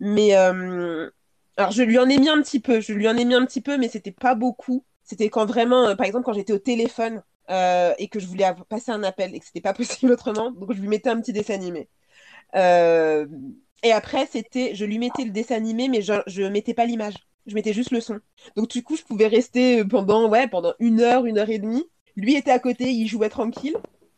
mais 0.00 0.34
Alors, 0.34 1.70
je 1.70 1.82
lui 1.82 1.98
en 1.98 2.08
ai 2.08 2.18
mis 2.18 2.28
un 2.28 2.42
petit 2.42 2.60
peu, 2.60 2.80
je 2.80 2.92
lui 2.92 3.08
en 3.08 3.16
ai 3.16 3.24
mis 3.24 3.34
un 3.34 3.46
petit 3.46 3.60
peu, 3.60 3.78
mais 3.78 3.88
c'était 3.88 4.12
pas 4.12 4.34
beaucoup. 4.34 4.84
C'était 5.04 5.30
quand 5.30 5.46
vraiment, 5.46 5.94
par 5.94 6.06
exemple, 6.06 6.24
quand 6.24 6.32
j'étais 6.32 6.52
au 6.52 6.58
téléphone 6.58 7.22
et 7.48 8.08
que 8.08 8.20
je 8.20 8.26
voulais 8.26 8.50
passer 8.68 8.90
un 8.90 9.02
appel 9.02 9.34
et 9.34 9.40
que 9.40 9.46
c'était 9.46 9.60
pas 9.60 9.74
possible 9.74 10.12
autrement, 10.12 10.50
donc 10.50 10.72
je 10.72 10.80
lui 10.80 10.88
mettais 10.88 11.10
un 11.10 11.20
petit 11.20 11.32
dessin 11.32 11.54
animé. 11.54 11.88
et 12.54 13.92
après, 13.92 14.26
c'était, 14.26 14.74
je 14.74 14.84
lui 14.84 14.98
mettais 14.98 15.24
le 15.24 15.30
dessin 15.30 15.56
animé, 15.56 15.88
mais 15.88 16.02
je, 16.02 16.14
je 16.26 16.42
mettais 16.42 16.74
pas 16.74 16.86
l'image 16.86 17.14
je 17.46 17.54
mettais 17.54 17.72
juste 17.72 17.90
le 17.90 18.00
son. 18.00 18.20
Donc 18.56 18.68
du 18.68 18.82
coup, 18.82 18.96
je 18.96 19.02
pouvais 19.02 19.28
rester 19.28 19.84
pendant, 19.84 20.28
ouais, 20.28 20.48
pendant 20.48 20.74
une 20.78 21.00
heure, 21.00 21.26
une 21.26 21.38
heure 21.38 21.50
et 21.50 21.58
demie. 21.58 21.84
Lui 22.16 22.34
était 22.34 22.50
à 22.50 22.58
côté, 22.58 22.90
il 22.90 23.06
jouait 23.06 23.28
tranquille. 23.28 23.76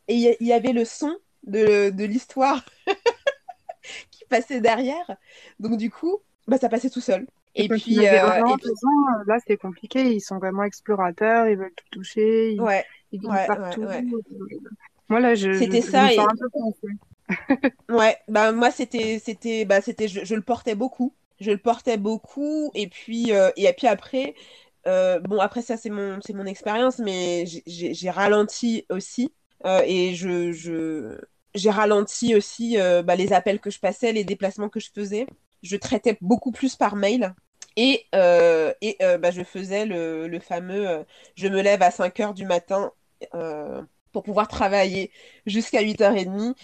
Et 0.08 0.36
il 0.40 0.46
y 0.46 0.52
avait 0.52 0.72
le 0.72 0.84
son 0.84 1.14
de, 1.44 1.90
de 1.90 2.04
l'histoire 2.04 2.64
qui 4.10 4.24
passait 4.26 4.60
derrière. 4.60 5.16
Donc 5.60 5.76
du 5.76 5.90
coup, 5.90 6.18
bah, 6.46 6.58
ça 6.58 6.68
passait 6.68 6.90
tout 6.90 7.00
seul. 7.00 7.26
Et, 7.54 7.68
puis, 7.68 8.06
euh, 8.06 8.12
là, 9.26 9.38
c'est 9.46 9.56
compliqué. 9.56 10.14
Ils 10.14 10.20
sont 10.20 10.38
vraiment 10.38 10.62
explorateurs, 10.62 11.48
ils 11.48 11.56
veulent 11.56 11.74
tout 11.74 11.88
toucher. 11.90 12.52
Ils, 12.52 12.60
ouais. 12.60 12.84
ils 13.12 13.24
ouais, 13.26 13.46
partout. 13.46 13.84
Moi, 15.08 15.20
là, 15.20 15.34
je. 15.34 15.52
C'était 15.52 15.80
ça. 15.80 16.12
et... 16.12 16.18
un 16.18 16.26
peu 16.26 16.48
ouais, 17.90 18.16
bah, 18.28 18.52
moi, 18.52 18.70
c'était, 18.70 19.20
c'était, 19.22 19.64
bah, 19.64 19.80
c'était, 19.80 20.08
je, 20.08 20.34
le 20.34 20.42
portais 20.42 20.74
beaucoup 20.74 21.14
je 21.40 21.50
le 21.52 21.58
portais 21.58 21.98
beaucoup 21.98 22.70
et 22.74 22.88
puis 22.88 23.32
euh, 23.32 23.50
et 23.56 23.72
puis 23.72 23.86
après 23.86 24.34
euh, 24.86 25.20
bon 25.20 25.38
après 25.38 25.62
ça 25.62 25.76
c'est 25.76 25.90
mon 25.90 26.20
c'est 26.20 26.32
mon 26.32 26.46
expérience 26.46 26.98
mais 26.98 27.44
j'ai 27.66 28.10
ralenti 28.10 28.86
aussi 28.90 29.32
euh, 29.64 29.82
et 29.84 30.14
je, 30.14 30.52
je 30.52 31.18
j'ai 31.54 31.70
ralenti 31.70 32.34
aussi 32.34 32.76
bah, 33.04 33.16
les 33.16 33.32
appels 33.32 33.60
que 33.60 33.70
je 33.70 33.78
passais 33.78 34.12
les 34.12 34.24
déplacements 34.24 34.68
que 34.68 34.80
je 34.80 34.90
faisais 34.92 35.26
je 35.62 35.76
traitais 35.76 36.18
beaucoup 36.20 36.52
plus 36.52 36.76
par 36.76 36.96
mail 36.96 37.34
et, 37.76 38.06
et 38.12 38.96
bah, 39.18 39.30
je 39.30 39.42
faisais 39.44 39.86
le, 39.86 40.26
le 40.26 40.40
fameux 40.40 41.04
je 41.36 41.48
me 41.48 41.62
lève 41.62 41.82
à 41.82 41.90
5 41.90 42.20
heures 42.20 42.34
du 42.34 42.44
matin 42.44 42.92
pour 44.12 44.22
pouvoir 44.22 44.48
travailler 44.48 45.10
jusqu'à 45.46 45.82
8h30 45.82 46.54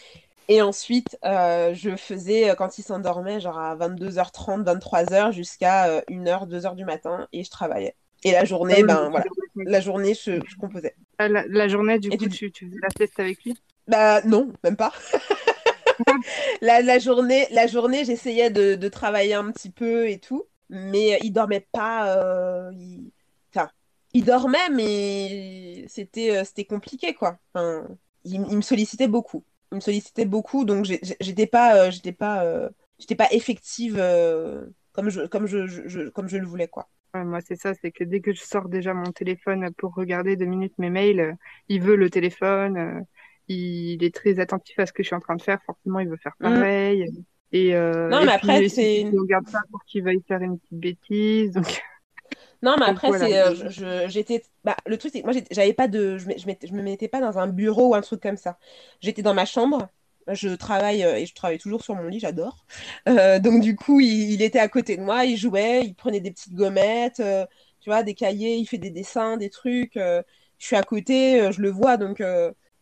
et 0.48 0.60
ensuite, 0.60 1.18
euh, 1.24 1.72
je 1.74 1.96
faisais, 1.96 2.50
euh, 2.50 2.54
quand 2.54 2.78
il 2.78 2.82
s'endormait, 2.82 3.40
genre 3.40 3.58
à 3.58 3.74
22h30, 3.76 4.62
23h, 4.64 5.32
jusqu'à 5.32 6.02
1h, 6.08 6.42
euh, 6.42 6.46
2h 6.46 6.74
du 6.74 6.84
matin, 6.84 7.26
et 7.32 7.44
je 7.44 7.50
travaillais. 7.50 7.94
Et 8.24 8.32
la 8.32 8.44
journée, 8.44 8.76
ah 8.82 8.86
ben 8.86 9.08
voilà, 9.10 9.26
la 9.56 9.80
journée, 9.80 10.14
je, 10.14 10.40
composais. 10.58 10.94
Ah, 11.18 11.28
la, 11.28 11.68
journée, 11.68 11.98
du 11.98 12.10
coup, 12.10 12.28
tu... 12.28 12.50
Tu, 12.50 12.66
faisais 12.66 12.78
la 12.82 12.88
sieste 12.96 13.18
avec 13.20 13.42
lui? 13.44 13.54
Bah 13.86 14.22
non, 14.22 14.52
même 14.62 14.76
pas. 14.76 14.92
la, 16.60 16.98
journée, 16.98 17.46
la 17.50 17.66
journée 17.66 18.04
j'essayais 18.04 18.50
de, 18.50 18.88
travailler 18.88 19.34
un 19.34 19.50
petit 19.50 19.70
peu 19.70 20.08
et 20.08 20.18
tout, 20.18 20.44
mais 20.70 21.18
il 21.22 21.32
dormait 21.32 21.66
pas. 21.72 22.70
il... 22.72 23.10
Enfin, 23.54 23.68
il 24.12 24.24
dormait, 24.24 24.70
mais 24.70 25.84
c'était 25.88 26.44
c'était 26.44 26.64
compliqué, 26.64 27.14
quoi. 27.14 27.38
Il 28.24 28.40
me 28.40 28.62
sollicitait 28.62 29.08
beaucoup 29.08 29.44
me 29.74 29.80
sollicitait 29.80 30.24
beaucoup, 30.24 30.64
donc 30.64 30.84
j'étais 31.20 31.46
pas, 31.46 31.76
euh, 31.86 31.90
pas, 32.18 32.44
euh, 32.44 32.68
pas 33.18 33.28
effective 33.32 33.96
euh, 33.98 34.66
comme 34.92 35.10
je, 35.10 35.22
comme 35.26 35.46
je, 35.46 36.08
comme 36.10 36.28
je 36.28 36.36
le 36.36 36.46
voulais, 36.46 36.68
quoi. 36.68 36.88
moi, 37.14 37.40
c'est 37.40 37.56
ça, 37.56 37.74
c'est 37.74 37.90
que 37.90 38.04
dès 38.04 38.20
que 38.20 38.32
je 38.32 38.42
sors 38.42 38.68
déjà 38.68 38.94
mon 38.94 39.12
téléphone 39.12 39.70
pour 39.76 39.94
regarder 39.94 40.36
deux 40.36 40.46
minutes 40.46 40.74
mes 40.78 40.90
mails, 40.90 41.36
il 41.68 41.82
veut 41.82 41.96
le 41.96 42.10
téléphone, 42.10 43.04
il 43.48 44.02
est 44.02 44.14
très 44.14 44.38
attentif 44.40 44.78
à 44.78 44.86
ce 44.86 44.92
que 44.92 45.02
je 45.02 45.08
suis 45.08 45.16
en 45.16 45.20
train 45.20 45.36
de 45.36 45.42
faire, 45.42 45.62
forcément, 45.64 46.00
il 46.00 46.08
veut 46.08 46.16
faire 46.16 46.34
mmh. 46.40 46.44
pareil. 46.44 47.06
Et, 47.52 47.72
non, 47.72 48.24
mais 48.24 48.32
après, 48.32 48.68
c'est. 48.68 49.02
Il 49.02 49.18
regarde 49.18 49.48
ça 49.48 49.60
pour 49.70 49.84
qu'il 49.84 50.02
veuille 50.02 50.22
faire 50.26 50.42
une 50.42 50.58
petite 50.58 50.78
bêtise. 50.78 51.52
Donc... 51.52 51.82
Non, 52.62 52.76
mais 52.78 52.86
après, 52.86 53.12
c'est, 53.18 54.08
j'étais, 54.08 54.42
bah, 54.64 54.74
le 54.86 54.96
truc, 54.96 55.12
c'est 55.12 55.20
que 55.20 55.26
moi, 55.26 55.34
j'avais 55.50 55.74
pas 55.74 55.86
de, 55.86 56.16
je, 56.16 56.30
je, 56.38 56.72
me 56.72 56.80
mettais 56.80 57.08
pas 57.08 57.20
dans 57.20 57.38
un 57.38 57.46
bureau 57.46 57.90
ou 57.90 57.94
un 57.94 58.00
truc 58.00 58.22
comme 58.22 58.38
ça. 58.38 58.58
J'étais 59.00 59.20
dans 59.20 59.34
ma 59.34 59.44
chambre. 59.44 59.88
Je 60.32 60.48
travaille 60.48 61.02
et 61.02 61.26
je 61.26 61.34
travaille 61.34 61.58
toujours 61.58 61.82
sur 61.82 61.94
mon 61.94 62.08
lit, 62.08 62.20
j'adore. 62.20 62.64
donc 63.06 63.60
du 63.60 63.76
coup, 63.76 64.00
il, 64.00 64.40
était 64.40 64.58
à 64.58 64.68
côté 64.68 64.96
de 64.96 65.02
moi, 65.02 65.26
il 65.26 65.36
jouait, 65.36 65.82
il 65.84 65.94
prenait 65.94 66.20
des 66.20 66.30
petites 66.30 66.54
gommettes, 66.54 67.22
tu 67.80 67.90
vois, 67.90 68.02
des 68.02 68.14
cahiers, 68.14 68.56
il 68.56 68.64
fait 68.64 68.78
des 68.78 68.88
dessins, 68.88 69.36
des 69.36 69.50
trucs. 69.50 69.96
je 69.96 70.22
suis 70.58 70.76
à 70.76 70.82
côté, 70.82 71.52
je 71.52 71.60
le 71.60 71.70
vois, 71.70 71.98
donc 71.98 72.22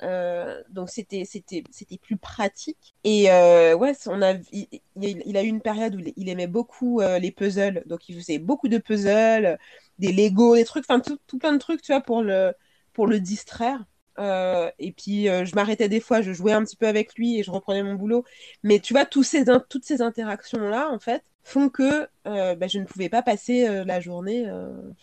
euh, 0.03 0.61
donc 0.71 0.91
c'était 0.91 1.25
c'était 1.25 1.65
c'était 1.71 1.99
plus 1.99 2.17
pratique. 2.17 2.95
Et 3.05 3.31
euh, 3.31 3.75
ouais 3.77 3.95
on 4.07 4.23
a 4.23 4.35
il, 4.53 4.67
il, 4.97 5.37
a 5.37 5.43
eu 5.43 5.47
une 5.47 5.61
période 5.61 5.95
où 5.95 6.01
il 6.17 6.29
aimait 6.29 6.47
beaucoup 6.47 7.01
euh, 7.01 7.19
les 7.19 7.31
puzzles. 7.31 7.83
Donc 7.87 8.09
il 8.09 8.17
faisait 8.17 8.39
beaucoup 8.39 8.69
de 8.69 8.79
puzzles 8.79 9.59
des 9.99 10.13
Lego 10.13 10.57
des 10.57 10.65
trucs 10.65 10.85
enfin 10.89 11.01
tout, 11.01 11.39
plein 11.39 11.53
de 11.53 11.59
trucs 11.59 11.83
tu 11.83 11.93
vois 11.93 12.01
pour 12.01 12.23
le 12.23 12.53
pour 12.93 13.07
le 13.07 13.21
distraire. 13.21 13.85
Et 14.19 14.93
puis 14.93 15.25
je 15.27 15.55
m'arrêtais 15.55 15.89
des 15.89 16.01
fois 16.01 16.23
je 16.23 16.33
jouais 16.33 16.53
un 16.53 16.65
petit 16.65 16.77
peu 16.77 16.87
avec 16.87 17.15
lui 17.15 17.39
et 17.39 17.43
je 17.43 17.51
reprenais 17.51 17.83
mon 17.83 17.95
boulot. 17.95 18.25
Mais 18.63 18.81
tu 18.81 18.93
vois 18.95 19.07
tous 19.07 19.23
ces 19.23 19.45
toutes 19.69 19.85
ces 19.85 20.03
interactions 20.03 20.69
là 20.69 20.91
en 20.91 20.99
fait 20.99 21.23
font 21.45 21.69
que 21.69 22.09
bah, 22.25 22.67
je 22.69 22.79
ne 22.79 22.85
pouvais 22.85 23.09
pas 23.09 23.23
passer 23.23 23.85
la 23.85 24.01
journée 24.01 24.51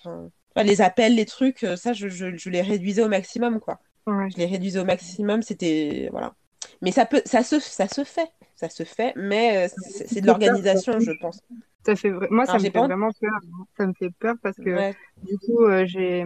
enfin 0.05 0.29
les 0.63 0.81
appels 0.81 1.15
les 1.15 1.25
trucs 1.25 1.65
ça 1.77 1.93
je, 1.93 2.09
je, 2.09 2.35
je 2.35 2.49
les 2.49 2.61
réduisais 2.61 3.01
au 3.03 3.07
maximum 3.07 3.59
quoi 3.59 3.79
je 4.29 4.37
les 4.37 4.45
réduisais 4.45 4.79
au 4.79 4.85
maximum, 4.85 5.41
c'était 5.41 6.09
voilà. 6.11 6.33
Mais 6.81 6.91
ça 6.91 7.05
peut, 7.05 7.21
ça 7.25 7.43
se, 7.43 7.59
ça 7.59 7.87
se 7.87 8.03
fait, 8.03 8.29
ça 8.55 8.69
se 8.69 8.83
fait, 8.83 9.13
mais 9.15 9.65
euh, 9.65 9.67
c'est 10.05 10.21
de 10.21 10.27
l'organisation, 10.27 10.99
je 10.99 11.11
pense. 11.19 11.41
Ça 11.85 11.95
fait 11.95 12.11
moi, 12.29 12.45
ça 12.45 12.55
me 12.55 12.59
fait 12.59 12.69
vraiment 12.69 13.09
peur. 13.19 13.39
Ça 13.77 13.87
me 13.87 13.93
fait 13.93 14.11
peur 14.19 14.35
parce 14.41 14.57
que 14.57 14.91
du 15.23 15.37
coup, 15.39 15.63
euh, 15.63 15.85
j'ai 15.85 16.25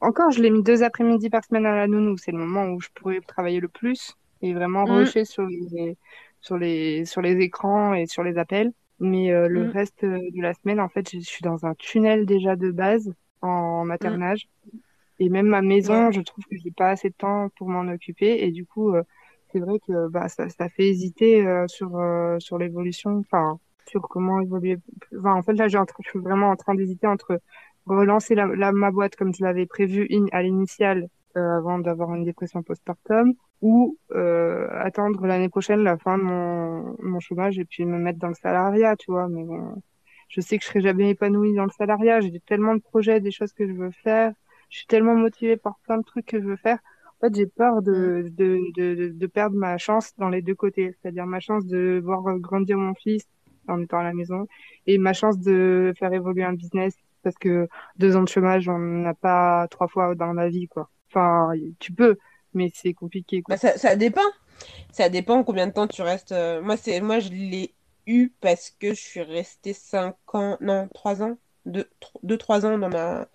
encore, 0.00 0.30
je 0.30 0.42
l'ai 0.42 0.50
mis 0.50 0.62
deux 0.62 0.82
après-midi 0.82 1.30
par 1.30 1.44
semaine 1.44 1.66
à 1.66 1.76
la 1.76 1.86
nounou. 1.86 2.16
C'est 2.16 2.32
le 2.32 2.38
moment 2.38 2.64
où 2.66 2.80
je 2.80 2.88
pourrais 2.94 3.20
travailler 3.20 3.60
le 3.60 3.68
plus 3.68 4.14
et 4.40 4.54
vraiment 4.54 4.86
mmh. 4.86 5.24
sur 5.24 5.46
les, 5.46 5.96
sur 6.40 6.56
les, 6.56 7.04
sur 7.04 7.20
les 7.20 7.36
écrans 7.40 7.94
et 7.94 8.06
sur 8.06 8.22
les 8.22 8.38
appels. 8.38 8.72
Mais 9.00 9.30
euh, 9.30 9.46
le 9.46 9.66
mmh. 9.66 9.70
reste 9.70 10.04
de 10.04 10.42
la 10.42 10.54
semaine, 10.54 10.80
en 10.80 10.88
fait, 10.88 11.08
je 11.12 11.20
suis 11.20 11.42
dans 11.42 11.66
un 11.66 11.74
tunnel 11.74 12.26
déjà 12.26 12.56
de 12.56 12.70
base 12.70 13.12
en 13.42 13.84
mmh. 13.84 13.96
Et 15.18 15.28
même 15.28 15.46
ma 15.46 15.62
maison, 15.62 16.10
je 16.10 16.20
trouve 16.20 16.44
que 16.44 16.56
j'ai 16.56 16.70
pas 16.70 16.90
assez 16.90 17.10
de 17.10 17.14
temps 17.14 17.48
pour 17.56 17.68
m'en 17.68 17.90
occuper. 17.92 18.44
Et 18.44 18.52
du 18.52 18.64
coup, 18.64 18.94
euh, 18.94 19.02
c'est 19.52 19.58
vrai 19.58 19.78
que 19.86 20.08
bah, 20.08 20.28
ça, 20.28 20.48
ça 20.48 20.68
fait 20.68 20.86
hésiter 20.88 21.46
euh, 21.46 21.66
sur, 21.66 21.96
euh, 21.96 22.38
sur 22.38 22.58
l'évolution, 22.58 23.18
enfin, 23.18 23.58
sur 23.86 24.02
comment 24.02 24.40
évoluer. 24.40 24.78
Enfin, 25.18 25.34
en 25.34 25.42
fait, 25.42 25.54
là, 25.54 25.68
je 25.68 25.78
suis 26.02 26.18
vraiment 26.20 26.50
en 26.50 26.56
train 26.56 26.74
d'hésiter 26.74 27.06
entre 27.06 27.40
relancer 27.86 28.34
la, 28.34 28.46
la, 28.46 28.70
ma 28.70 28.90
boîte 28.90 29.16
comme 29.16 29.34
je 29.34 29.42
l'avais 29.42 29.66
prévu 29.66 30.08
à 30.32 30.42
l'initiale 30.42 31.08
avant 31.34 31.78
d'avoir 31.78 32.12
une 32.16 32.24
dépression 32.24 32.64
postpartum 32.64 33.32
ou 33.62 33.96
attendre 34.10 35.24
l'année 35.24 35.48
prochaine 35.48 35.84
la 35.84 35.96
fin 35.96 36.18
de 36.18 36.24
mon, 36.24 36.96
mon 37.00 37.20
chômage 37.20 37.60
et 37.60 37.64
puis 37.64 37.84
me 37.84 37.96
mettre 37.96 38.18
dans 38.18 38.28
le 38.28 38.34
salariat, 38.34 38.96
tu 38.96 39.12
vois. 39.12 39.28
Mais 39.28 39.44
bon, 39.44 39.80
je 40.28 40.40
sais 40.40 40.58
que 40.58 40.64
je 40.64 40.68
serai 40.68 40.80
jamais 40.80 41.10
épanouie 41.10 41.54
dans 41.54 41.64
le 41.64 41.70
salariat. 41.70 42.20
J'ai 42.20 42.40
tellement 42.40 42.74
de 42.74 42.80
projets, 42.80 43.20
des 43.20 43.30
choses 43.30 43.52
que 43.52 43.68
je 43.68 43.72
veux 43.72 43.92
faire 44.02 44.32
je 44.68 44.78
suis 44.78 44.86
tellement 44.86 45.14
motivée 45.14 45.56
par 45.56 45.78
plein 45.84 45.98
de 45.98 46.04
trucs 46.04 46.26
que 46.26 46.40
je 46.40 46.46
veux 46.46 46.56
faire. 46.56 46.78
En 47.20 47.26
fait, 47.26 47.34
j'ai 47.34 47.46
peur 47.46 47.82
de, 47.82 48.24
mm. 48.26 48.30
de, 48.30 48.60
de, 48.76 49.08
de, 49.08 49.26
perdre 49.26 49.56
ma 49.56 49.76
chance 49.78 50.12
dans 50.18 50.28
les 50.28 50.42
deux 50.42 50.54
côtés. 50.54 50.94
C'est-à-dire 51.00 51.26
ma 51.26 51.40
chance 51.40 51.66
de 51.66 52.00
voir 52.04 52.22
grandir 52.38 52.78
mon 52.78 52.94
fils 52.94 53.26
en 53.66 53.80
étant 53.82 53.98
à 53.98 54.04
la 54.04 54.14
maison 54.14 54.46
et 54.86 54.98
ma 54.98 55.12
chance 55.12 55.38
de 55.38 55.92
faire 55.98 56.12
évoluer 56.12 56.44
un 56.44 56.54
business 56.54 56.94
parce 57.22 57.36
que 57.36 57.68
deux 57.96 58.16
ans 58.16 58.22
de 58.22 58.28
chômage, 58.28 58.68
on 58.68 58.78
n'a 58.78 59.14
pas 59.14 59.66
trois 59.68 59.88
fois 59.88 60.14
dans 60.14 60.32
la 60.32 60.48
vie, 60.48 60.68
quoi. 60.68 60.88
Enfin, 61.10 61.52
tu 61.78 61.92
peux, 61.92 62.16
mais 62.54 62.70
c'est 62.74 62.94
compliqué, 62.94 63.42
quoi. 63.42 63.54
Bah, 63.54 63.58
ça, 63.58 63.76
ça 63.76 63.96
dépend. 63.96 64.20
Ça 64.92 65.08
dépend 65.08 65.44
combien 65.44 65.66
de 65.66 65.72
temps 65.72 65.86
tu 65.86 66.02
restes. 66.02 66.32
Euh, 66.32 66.62
moi, 66.62 66.76
c'est, 66.76 67.00
moi, 67.00 67.18
je 67.18 67.30
l'ai 67.30 67.74
eu 68.06 68.32
parce 68.40 68.70
que 68.70 68.94
je 68.94 69.00
suis 69.00 69.22
restée 69.22 69.72
cinq 69.72 70.16
ans, 70.32 70.56
non, 70.60 70.88
trois 70.94 71.22
ans, 71.22 71.36
deux, 71.66 71.88
deux, 72.22 72.38
trois 72.38 72.64
ans 72.66 72.78
dans 72.78 72.88
ma, 72.88 73.28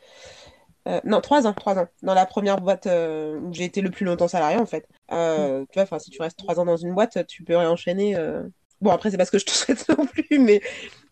euh, 0.88 1.00
non, 1.06 1.22
trois 1.22 1.48
ans, 1.48 1.54
trois 1.54 1.78
ans. 1.78 1.88
Dans 2.02 2.14
la 2.14 2.26
première 2.26 2.60
boîte 2.60 2.88
euh, 2.88 3.40
où 3.40 3.54
j'ai 3.54 3.64
été 3.64 3.82
le 3.82 3.90
plus 3.90 4.06
longtemps 4.06 4.28
salarié, 4.28 4.58
en 4.58 4.66
fait. 4.66 4.88
Euh, 5.12 5.62
mm. 5.62 5.66
Tu 5.72 5.86
vois, 5.86 6.00
si 6.00 6.10
tu 6.10 6.22
restes 6.22 6.38
trois 6.38 6.60
ans 6.60 6.66
dans 6.66 6.78
une 6.78 6.94
boîte, 6.94 7.26
tu 7.28 7.44
peux 7.44 7.56
réenchaîner. 7.56 8.18
Bon, 8.82 8.92
après, 8.92 9.12
c'est 9.12 9.18
parce 9.18 9.32
que 9.32 9.40
je 9.40 9.46
te 9.46 9.52
souhaite 9.52 9.88
non 9.98 10.06
plus, 10.06 10.40
mais. 10.40 10.62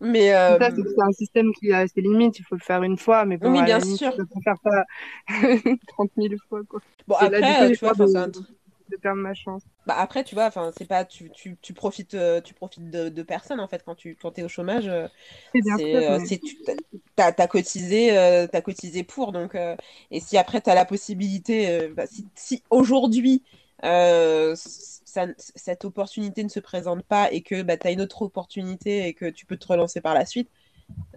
mais 0.00 0.28
c'est 0.28 1.02
un 1.02 1.12
système 1.12 1.52
qui 1.58 1.72
a 1.72 1.86
ses 1.86 2.02
limites. 2.02 2.38
Il 2.38 2.44
faut 2.44 2.56
le 2.56 2.60
faire 2.60 2.82
une 2.82 2.98
fois, 2.98 3.24
mais 3.24 3.38
bon, 3.38 3.50
oui, 3.52 3.62
bien 3.62 3.80
sûr. 3.80 4.12
Tu 4.14 4.26
peux 4.26 4.40
faire 4.44 4.56
ça 4.62 4.84
30 5.88 6.10
000 6.16 6.34
fois, 6.48 6.60
quoi. 6.68 6.80
Bon, 7.08 7.16
après, 7.16 7.72
tu 7.72 7.84
vois, 7.84 7.94
c'est 7.94 8.16
un 8.16 8.30
truc 8.30 8.46
de 8.90 8.96
perdre 8.96 9.20
ma 9.20 9.34
chance. 9.34 9.62
Bah 9.86 9.96
après, 9.98 10.22
tu 10.22 10.34
vois, 10.36 10.46
enfin, 10.46 10.70
c'est 10.76 10.86
pas, 10.86 11.04
tu, 11.04 11.30
tu, 11.30 11.56
tu 11.60 11.74
profites, 11.74 12.14
euh, 12.14 12.40
tu 12.40 12.54
profites 12.54 12.88
de, 12.88 13.08
de 13.08 13.22
personne 13.22 13.58
en 13.58 13.66
fait 13.66 13.82
quand 13.84 13.96
tu 13.96 14.16
quand 14.16 14.38
es 14.38 14.42
au 14.44 14.48
chômage. 14.48 14.86
Euh, 14.86 15.08
c'est, 15.76 15.96
euh, 15.96 16.18
t'as, 17.16 17.32
as 17.36 17.46
cotisé, 17.48 18.16
euh, 18.16 18.46
t'as 18.46 18.60
cotisé 18.60 19.02
pour 19.02 19.32
donc 19.32 19.56
et 20.10 20.20
si 20.20 20.38
après 20.38 20.60
tu 20.60 20.70
as 20.70 20.74
la 20.74 20.84
possibilité, 20.84 21.88
bah, 21.96 22.06
si, 22.06 22.26
si 22.34 22.62
aujourd'hui 22.70 23.42
ça, 23.82 25.26
cette 25.36 25.84
opportunité 25.84 26.44
ne 26.44 26.48
se 26.48 26.60
présente 26.60 27.02
pas 27.04 27.30
et 27.32 27.42
que 27.42 27.62
bah, 27.62 27.76
tu 27.76 27.86
as 27.88 27.90
une 27.90 28.00
autre 28.00 28.22
opportunité 28.22 29.06
et 29.08 29.14
que 29.14 29.26
tu 29.26 29.46
peux 29.46 29.56
te 29.56 29.66
relancer 29.66 30.00
par 30.00 30.14
la 30.14 30.26
suite, 30.26 30.48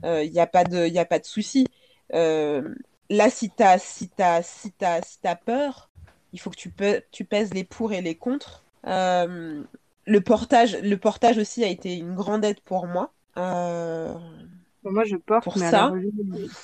Il 0.04 0.32
n'y 0.32 0.40
a 0.40 0.48
pas 0.48 0.64
de, 0.64 0.88
y 0.88 1.00
a 1.00 1.06
pas 1.06 1.20
de 1.20 1.26
souci. 1.26 1.68
là, 2.10 3.30
si 3.30 3.52
tu 3.52 3.64
as, 3.64 3.80
si 3.80 4.10
as, 4.20 4.44
si 4.44 4.74
as, 4.82 5.02
si 5.04 5.20
as 5.28 5.36
peur, 5.36 5.90
il 6.36 6.40
faut 6.40 6.50
que 6.50 6.58
tu, 6.58 6.70
peux, 6.70 7.02
tu 7.12 7.24
pèses 7.24 7.54
les 7.54 7.64
pour 7.64 7.94
et 7.94 8.02
les 8.02 8.16
contre. 8.16 8.64
le, 8.86 10.20
portage, 10.20 10.78
le 10.82 10.98
portage 10.98 11.38
aussi 11.38 11.64
a 11.64 11.68
été 11.68 11.96
une 11.96 12.14
grande 12.14 12.44
aide 12.44 12.60
pour 12.60 12.88
moi. 12.88 13.12
Moi, 13.38 15.04
je 15.06 15.16
porte, 15.16 15.44
pour 15.44 15.58
mais 15.58 15.72
ça, 15.72 15.92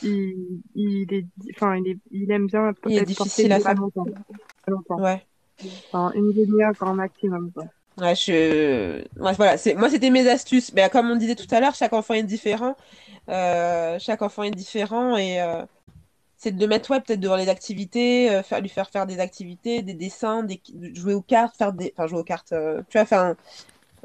il, 0.03 0.61
il, 0.75 1.13
est, 1.13 1.25
enfin, 1.55 1.75
il, 1.77 1.87
est, 1.87 1.97
il 2.11 2.31
aime 2.31 2.45
bien 2.45 2.71
il 2.87 2.97
est 2.97 3.05
difficile 3.05 3.51
à 3.51 3.59
faire. 3.59 3.73
longtemps. 3.73 4.05
Longtemps. 4.67 5.01
Ouais. 5.01 5.25
Enfin, 5.87 6.11
une 6.13 6.31
demi-heure 6.31 6.73
grand 6.73 6.93
maximum. 6.93 7.51
Quoi. 7.51 7.65
Ouais, 7.97 8.15
je... 8.15 9.01
ouais, 9.19 9.33
voilà, 9.33 9.55
moi 9.75 9.89
c'était 9.89 10.11
mes 10.11 10.27
astuces. 10.29 10.71
Mais 10.73 10.87
comme 10.89 11.09
on 11.09 11.15
disait 11.15 11.35
tout 11.35 11.47
à 11.53 11.59
l'heure, 11.59 11.73
chaque 11.73 11.93
enfant 11.93 12.13
est 12.13 12.23
différent. 12.23 12.75
Euh, 13.29 13.97
chaque 13.99 14.21
enfant 14.21 14.43
est 14.43 14.51
différent 14.51 15.17
et 15.17 15.41
euh, 15.41 15.63
c'est 16.41 16.51
de 16.51 16.65
mettre 16.65 16.89
ouais, 16.89 16.99
peut-être 16.99 17.19
devant 17.19 17.35
les 17.35 17.49
activités, 17.49 18.31
euh, 18.31 18.41
faire, 18.41 18.61
lui 18.61 18.69
faire 18.69 18.89
faire 18.89 19.05
des 19.05 19.19
activités, 19.19 19.83
des 19.83 19.93
dessins, 19.93 20.41
des... 20.41 20.59
jouer 20.95 21.13
aux 21.13 21.21
cartes, 21.21 21.55
faire 21.55 21.71
des... 21.71 21.93
enfin 21.95 22.07
jouer 22.07 22.19
aux 22.19 22.23
cartes, 22.23 22.51
euh, 22.51 22.81
tu 22.89 22.97
vois, 22.97 23.03
enfin, 23.03 23.35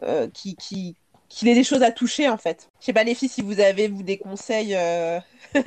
euh, 0.02 0.28
qui, 0.28 0.54
qui, 0.54 0.96
qu'il 1.30 1.48
ait 1.48 1.54
des 1.54 1.64
choses 1.64 1.82
à 1.82 1.90
toucher 1.90 2.28
en 2.28 2.36
fait. 2.36 2.68
Je 2.80 2.84
sais 2.86 2.92
pas 2.92 3.04
les 3.04 3.14
filles 3.14 3.30
si 3.30 3.40
vous 3.40 3.58
avez 3.58 3.88
vous 3.88 4.02
des 4.02 4.18
conseils 4.18 4.74
euh, 4.74 5.18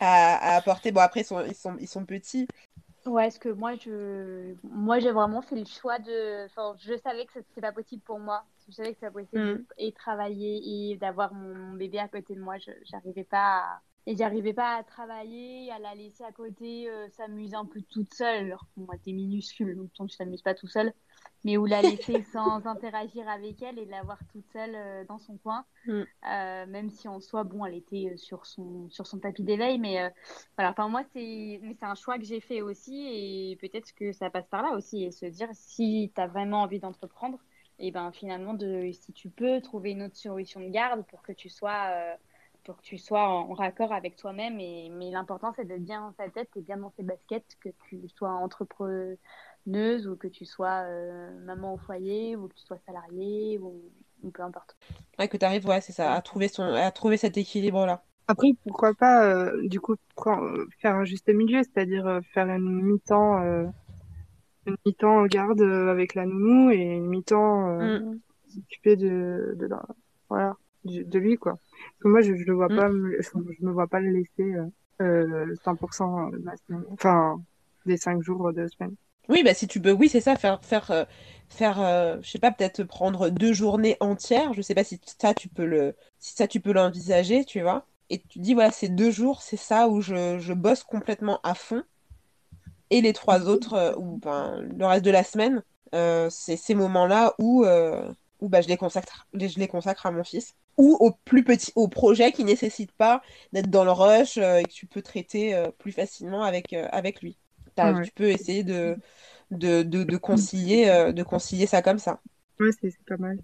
à, 0.00 0.52
à 0.54 0.56
apporter. 0.56 0.92
Bon 0.92 1.02
après 1.02 1.20
ils 1.20 1.26
sont, 1.26 1.44
ils 1.44 1.54
sont, 1.54 1.76
ils 1.78 1.88
sont 1.88 2.06
petits. 2.06 2.48
Ouais, 3.04 3.26
est-ce 3.26 3.38
que 3.38 3.50
moi, 3.50 3.74
je, 3.74 4.54
moi, 4.62 4.98
j'ai 4.98 5.12
vraiment 5.12 5.42
fait 5.42 5.56
le 5.56 5.66
choix 5.66 5.98
de, 5.98 6.46
enfin, 6.46 6.74
je 6.78 6.96
savais 6.96 7.26
que 7.26 7.32
c'était 7.34 7.60
pas 7.60 7.72
possible 7.72 8.00
pour 8.00 8.18
moi. 8.18 8.44
Je 8.66 8.72
savais 8.72 8.94
que 8.94 8.94
c'était 8.94 9.12
pas 9.12 9.20
possible 9.20 9.66
et 9.76 9.92
travailler 9.92 10.92
et 10.92 10.96
d'avoir 10.96 11.34
mon, 11.34 11.54
mon 11.54 11.74
bébé 11.74 11.98
à 11.98 12.08
côté 12.08 12.34
de 12.34 12.40
moi. 12.40 12.56
Je, 12.56 12.70
j'arrivais 12.90 13.24
pas 13.24 13.58
à, 13.58 13.82
et 14.06 14.16
j'arrivais 14.16 14.52
pas 14.52 14.76
à 14.76 14.82
travailler, 14.82 15.70
à 15.72 15.78
la 15.78 15.94
laisser 15.94 16.24
à 16.24 16.32
côté, 16.32 16.90
euh, 16.90 17.08
s'amuser 17.08 17.56
un 17.56 17.64
peu 17.64 17.80
toute 17.80 18.12
seule. 18.12 18.46
Alors 18.46 18.66
que 18.74 18.80
moi, 18.80 18.96
t'es 19.02 19.12
minuscule, 19.12 19.76
donc 19.76 19.90
tu 19.92 20.16
t'amuses 20.16 20.42
pas 20.42 20.54
tout 20.54 20.66
seul. 20.66 20.92
Mais 21.44 21.56
ou 21.56 21.64
la 21.64 21.80
laisser 21.80 22.22
sans 22.32 22.66
interagir 22.66 23.26
avec 23.28 23.62
elle 23.62 23.78
et 23.78 23.86
l'avoir 23.86 24.18
toute 24.30 24.46
seule 24.52 24.74
euh, 24.74 25.04
dans 25.06 25.18
son 25.18 25.38
coin. 25.38 25.64
Mm. 25.86 26.02
Euh, 26.02 26.66
même 26.66 26.90
si 26.90 27.08
en 27.08 27.20
soi, 27.20 27.44
bon, 27.44 27.64
elle 27.64 27.76
était 27.76 28.14
sur 28.18 28.44
son, 28.44 28.90
sur 28.90 29.06
son 29.06 29.20
tapis 29.20 29.42
d'éveil, 29.42 29.78
mais 29.78 30.12
voilà, 30.56 30.70
enfin 30.70 30.88
moi 30.88 31.02
c'est 31.12 31.60
un 31.80 31.94
choix 31.94 32.18
que 32.18 32.24
j'ai 32.24 32.40
fait 32.40 32.60
aussi 32.60 33.06
et 33.06 33.56
peut-être 33.56 33.94
que 33.94 34.12
ça 34.12 34.28
passe 34.28 34.46
par 34.48 34.62
là 34.62 34.72
aussi 34.72 35.04
et 35.04 35.10
se 35.10 35.26
dire 35.26 35.48
si 35.52 36.12
tu 36.14 36.20
as 36.20 36.26
vraiment 36.26 36.62
envie 36.62 36.78
d'entreprendre 36.78 37.38
et 37.78 37.90
ben 37.90 38.12
finalement 38.12 38.54
de 38.54 38.90
si 38.92 39.12
tu 39.12 39.28
peux 39.30 39.60
trouver 39.60 39.90
une 39.90 40.02
autre 40.02 40.16
solution 40.16 40.60
de 40.60 40.68
garde 40.68 41.04
pour 41.06 41.22
que 41.22 41.32
tu 41.32 41.48
sois 41.48 42.16
pour 42.64 42.76
que 42.78 42.82
tu 42.82 42.98
sois 42.98 43.28
en 43.28 43.52
raccord 43.54 43.92
avec 43.92 44.16
toi-même 44.16 44.58
et 44.60 44.88
mais 44.90 45.10
l'important 45.10 45.52
c'est 45.56 45.64
d'être 45.66 45.84
bien 45.84 46.00
dans 46.00 46.12
sa 46.14 46.28
tête 46.30 46.50
et 46.56 46.62
bien 46.62 46.76
dans 46.78 46.92
ses 46.96 47.02
baskets 47.02 47.56
que 47.60 47.68
tu 47.88 48.08
sois 48.08 48.30
entrepreneuse 48.32 50.06
ou 50.08 50.16
que 50.16 50.28
tu 50.28 50.44
sois 50.46 50.82
euh, 50.86 51.30
maman 51.44 51.74
au 51.74 51.78
foyer 51.78 52.36
ou 52.36 52.48
que 52.48 52.54
tu 52.54 52.62
sois 52.64 52.78
salariée 52.86 53.58
ou, 53.58 53.82
ou 54.22 54.30
peu 54.30 54.42
importe. 54.42 54.76
Ouais, 55.18 55.28
que 55.28 55.36
tu 55.36 55.44
arrives, 55.44 55.66
ouais, 55.66 55.80
c'est 55.80 55.92
ça, 55.92 56.12
à 56.12 56.22
trouver, 56.22 56.48
son, 56.48 56.62
à 56.62 56.90
trouver 56.90 57.16
cet 57.16 57.36
équilibre-là. 57.36 58.02
Après, 58.26 58.48
pourquoi 58.64 58.94
pas, 58.94 59.26
euh, 59.26 59.68
du 59.68 59.80
coup, 59.80 59.96
euh, 60.26 60.66
faire 60.80 60.94
un 60.96 61.04
juste 61.04 61.28
milieu, 61.28 61.62
c'est-à-dire 61.62 62.06
euh, 62.06 62.20
faire 62.32 62.48
une 62.48 62.82
mi-temps, 62.82 63.42
euh, 63.42 63.66
une 64.66 64.76
mi-temps 64.86 65.18
en 65.20 65.26
garde 65.26 65.60
euh, 65.60 65.88
avec 65.90 66.14
la 66.14 66.26
nounou 66.26 66.70
et 66.70 66.76
une 66.78 67.06
mi-temps 67.06 67.70
euh, 67.70 67.98
Mm. 67.98 68.20
s'occuper 68.48 68.96
de, 68.96 69.54
de 69.58 69.66
la, 69.66 69.82
voilà, 70.28 70.56
de, 70.84 71.02
de 71.02 71.18
lui, 71.18 71.36
quoi. 71.36 71.58
Parce 71.84 72.00
que 72.02 72.08
moi, 72.08 72.20
je, 72.22 72.34
je 72.36 72.44
le 72.44 72.52
vois 72.54 72.70
Mm. 72.70 72.74
pas, 72.74 72.90
je, 72.90 73.22
je 73.22 73.64
me 73.66 73.72
vois 73.72 73.86
pas 73.88 74.00
le 74.00 74.10
laisser 74.10 74.54
euh, 74.54 74.66
euh, 75.02 75.54
100% 75.64 76.30
de 76.30 76.44
la 76.44 76.56
semaine, 76.56 76.84
enfin, 76.90 77.42
des 77.86 77.96
cinq 77.96 78.22
jours 78.22 78.52
de 78.52 78.66
semaine. 78.68 78.96
Oui, 79.28 79.42
bah 79.42 79.54
si 79.54 79.66
tu 79.66 79.80
peux, 79.80 79.92
oui, 79.92 80.08
c'est 80.10 80.20
ça, 80.20 80.36
faire, 80.36 80.62
faire, 80.64 80.90
euh, 80.90 81.04
faire, 81.48 81.80
euh, 81.80 82.18
je 82.22 82.30
sais 82.30 82.38
pas, 82.38 82.50
peut-être 82.52 82.84
prendre 82.84 83.30
deux 83.30 83.52
journées 83.54 83.96
entières. 84.00 84.52
Je 84.52 84.60
sais 84.62 84.74
pas 84.74 84.84
si 84.84 85.00
ça 85.18 85.32
tu 85.34 85.48
peux 85.48 85.64
le, 85.64 85.96
si 86.18 86.34
ça 86.34 86.46
tu 86.46 86.60
peux 86.60 86.72
l'envisager, 86.72 87.44
tu 87.44 87.62
vois. 87.62 87.86
Et 88.10 88.20
tu 88.20 88.38
dis 88.38 88.52
voilà, 88.54 88.70
ces 88.70 88.88
deux 88.90 89.10
jours, 89.10 89.40
c'est 89.42 89.56
ça 89.56 89.88
où 89.88 90.02
je, 90.02 90.38
je 90.38 90.52
bosse 90.52 90.82
complètement 90.84 91.40
à 91.42 91.54
fond. 91.54 91.82
Et 92.90 93.00
les 93.00 93.12
trois 93.12 93.48
autres, 93.48 93.74
euh, 93.74 93.94
ou 93.96 94.18
ben 94.18 94.60
le 94.60 94.86
reste 94.86 95.04
de 95.04 95.10
la 95.10 95.24
semaine, 95.24 95.62
euh, 95.94 96.28
c'est 96.30 96.56
ces 96.56 96.74
moments-là 96.74 97.34
où, 97.38 97.64
euh, 97.64 98.12
où 98.44 98.48
bah, 98.48 98.60
je 98.60 98.68
les 98.68 98.76
consacre, 98.76 99.26
je 99.32 99.58
les 99.58 99.68
consacre 99.68 100.06
à 100.06 100.10
mon 100.10 100.22
fils. 100.22 100.54
Ou 100.76 100.96
aux 101.00 101.12
plus 101.12 101.44
petits, 101.44 101.72
aux 101.76 101.88
projets 101.88 102.32
qui 102.32 102.44
nécessitent 102.44 102.92
pas 102.92 103.22
d'être 103.52 103.70
dans 103.70 103.84
le 103.84 103.92
rush 103.92 104.38
euh, 104.38 104.58
et 104.58 104.64
que 104.64 104.72
tu 104.72 104.86
peux 104.86 105.02
traiter 105.02 105.54
euh, 105.54 105.70
plus 105.70 105.92
facilement 105.92 106.42
avec, 106.42 106.72
euh, 106.72 106.88
avec 106.92 107.22
lui. 107.22 107.38
Ouais. 107.78 108.02
Tu 108.04 108.12
peux 108.12 108.28
essayer 108.28 108.64
de, 108.64 108.96
de, 109.50 109.82
de, 109.82 110.04
de 110.04 110.16
concilier, 110.16 110.88
euh, 110.88 111.12
de 111.12 111.22
concilier 111.22 111.66
ça 111.66 111.80
comme 111.82 111.98
ça. 111.98 112.20
Ouais, 112.60 112.70
c'est 112.80 112.96
pas 113.06 113.16
mal. 113.16 113.38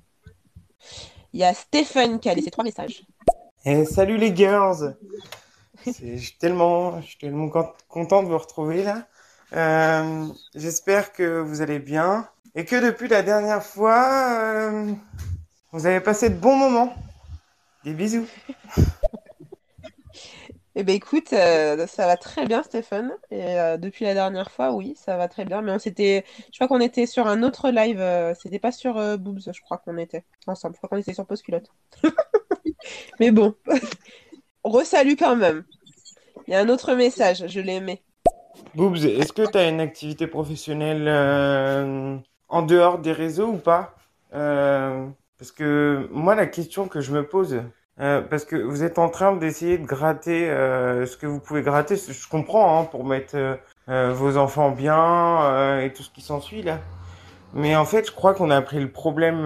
Il 1.33 1.41
y 1.41 1.45
a 1.45 1.55
Stéphane 1.55 2.21
qui 2.21 2.29
a 2.29 2.35
laissé 2.35 2.51
trois 2.51 2.65
messages. 2.65 3.05
Et 3.65 3.85
salut 3.85 4.17
les 4.19 4.35
girls! 4.35 4.97
C'est- 5.85 6.17
Je 6.17 6.25
suis 6.25 6.37
tellement, 6.39 7.01
je 7.01 7.07
suis 7.07 7.19
tellement 7.19 7.49
con- 7.49 7.73
content 7.89 8.23
de 8.23 8.29
vous 8.29 8.39
retrouver 8.39 8.83
là. 8.83 9.07
Euh, 9.53 10.27
j'espère 10.55 11.13
que 11.13 11.41
vous 11.41 11.61
allez 11.61 11.79
bien 11.79 12.29
et 12.55 12.65
que 12.65 12.85
depuis 12.85 13.09
la 13.09 13.23
dernière 13.23 13.63
fois, 13.63 14.39
euh, 14.41 14.93
vous 15.73 15.87
avez 15.87 16.01
passé 16.01 16.31
de 16.31 16.37
bons 16.37 16.57
moments. 16.57 16.95
Des 17.85 17.95
bisous. 17.95 18.27
Eh 20.77 20.85
ben 20.85 20.95
écoute, 20.95 21.33
euh, 21.33 21.87
ça 21.89 22.07
va 22.07 22.17
très 22.17 22.47
bien 22.47 22.63
Stéphane. 22.63 23.13
Et 23.31 23.59
euh, 23.59 23.77
depuis 23.77 24.05
la 24.05 24.15
dernière 24.15 24.51
fois, 24.53 24.73
oui, 24.73 24.95
ça 24.97 25.17
va 25.17 25.27
très 25.27 25.45
bien. 25.45 25.63
Mais 25.63 25.73
on 25.73 25.79
s'était, 25.81 26.25
je 26.53 26.59
crois 26.59 26.69
qu'on 26.69 26.81
était 26.81 27.07
sur 27.07 27.27
un 27.27 27.43
autre 27.43 27.71
live. 27.71 28.01
euh, 28.01 28.35
c'était 28.41 28.61
pas 28.61 28.71
sur 28.71 28.97
euh, 28.97 29.17
Boobs, 29.17 29.41
je 29.53 29.61
crois 29.61 29.79
qu'on 29.79 29.99
était 29.99 30.25
ensemble. 30.47 30.75
Je 30.75 30.79
crois 30.79 30.89
qu'on 30.89 30.97
était 30.97 31.13
sur 31.13 31.27
Pause 31.27 31.43
Culotte. 31.43 31.67
Mais 33.21 33.33
bon, 33.33 33.55
on 34.65 34.71
resalue 34.71 35.17
quand 35.19 35.35
même. 35.35 35.65
Il 36.47 36.53
y 36.53 36.57
a 36.57 36.61
un 36.61 36.69
autre 36.69 36.95
message, 36.95 37.47
je 37.49 37.61
l'ai 37.61 37.75
aimé. 37.75 38.03
Boobs, 38.75 39.05
est-ce 39.05 39.33
que 39.33 39.51
tu 39.51 39.59
as 39.59 39.69
une 39.69 39.81
activité 39.81 40.29
professionnelle 40.29 41.09
euh, 41.09 42.17
en 42.51 42.63
dehors 42.63 42.99
des 42.99 43.13
réseaux 43.13 43.49
ou 43.49 43.57
pas? 43.57 43.95
Euh, 44.35 45.07
parce 45.39 45.53
que 45.53 46.09
moi, 46.13 46.35
la 46.35 46.47
question 46.47 46.87
que 46.87 47.01
je 47.01 47.13
me 47.13 47.27
pose, 47.27 47.63
euh, 48.01 48.21
parce 48.23 48.45
que 48.45 48.57
vous 48.57 48.83
êtes 48.83 48.99
en 48.99 49.09
train 49.09 49.37
d'essayer 49.37 49.79
de 49.79 49.87
gratter 49.87 50.51
euh, 50.51 51.07
ce 51.07 51.17
que 51.17 51.27
vous 51.27 51.41
pouvez 51.41 51.63
gratter, 51.63 51.97
je 51.97 52.29
comprends, 52.29 52.81
hein, 52.81 52.85
pour 52.85 53.05
mettre 53.05 53.37
euh, 53.37 53.57
euh, 53.89 54.13
vos 54.13 54.37
enfants 54.37 54.71
bien 54.71 55.43
euh, 55.45 55.81
et 55.81 55.93
tout 55.93 56.03
ce 56.03 56.11
qui 56.11 56.21
s'ensuit 56.21 56.63
là. 56.63 56.79
Mais 57.55 57.75
en 57.77 57.85
fait, 57.85 58.07
je 58.07 58.13
crois 58.13 58.35
qu'on 58.35 58.51
a 58.51 58.63
pris 58.63 58.81
le 58.81 58.91
problème 58.93 59.43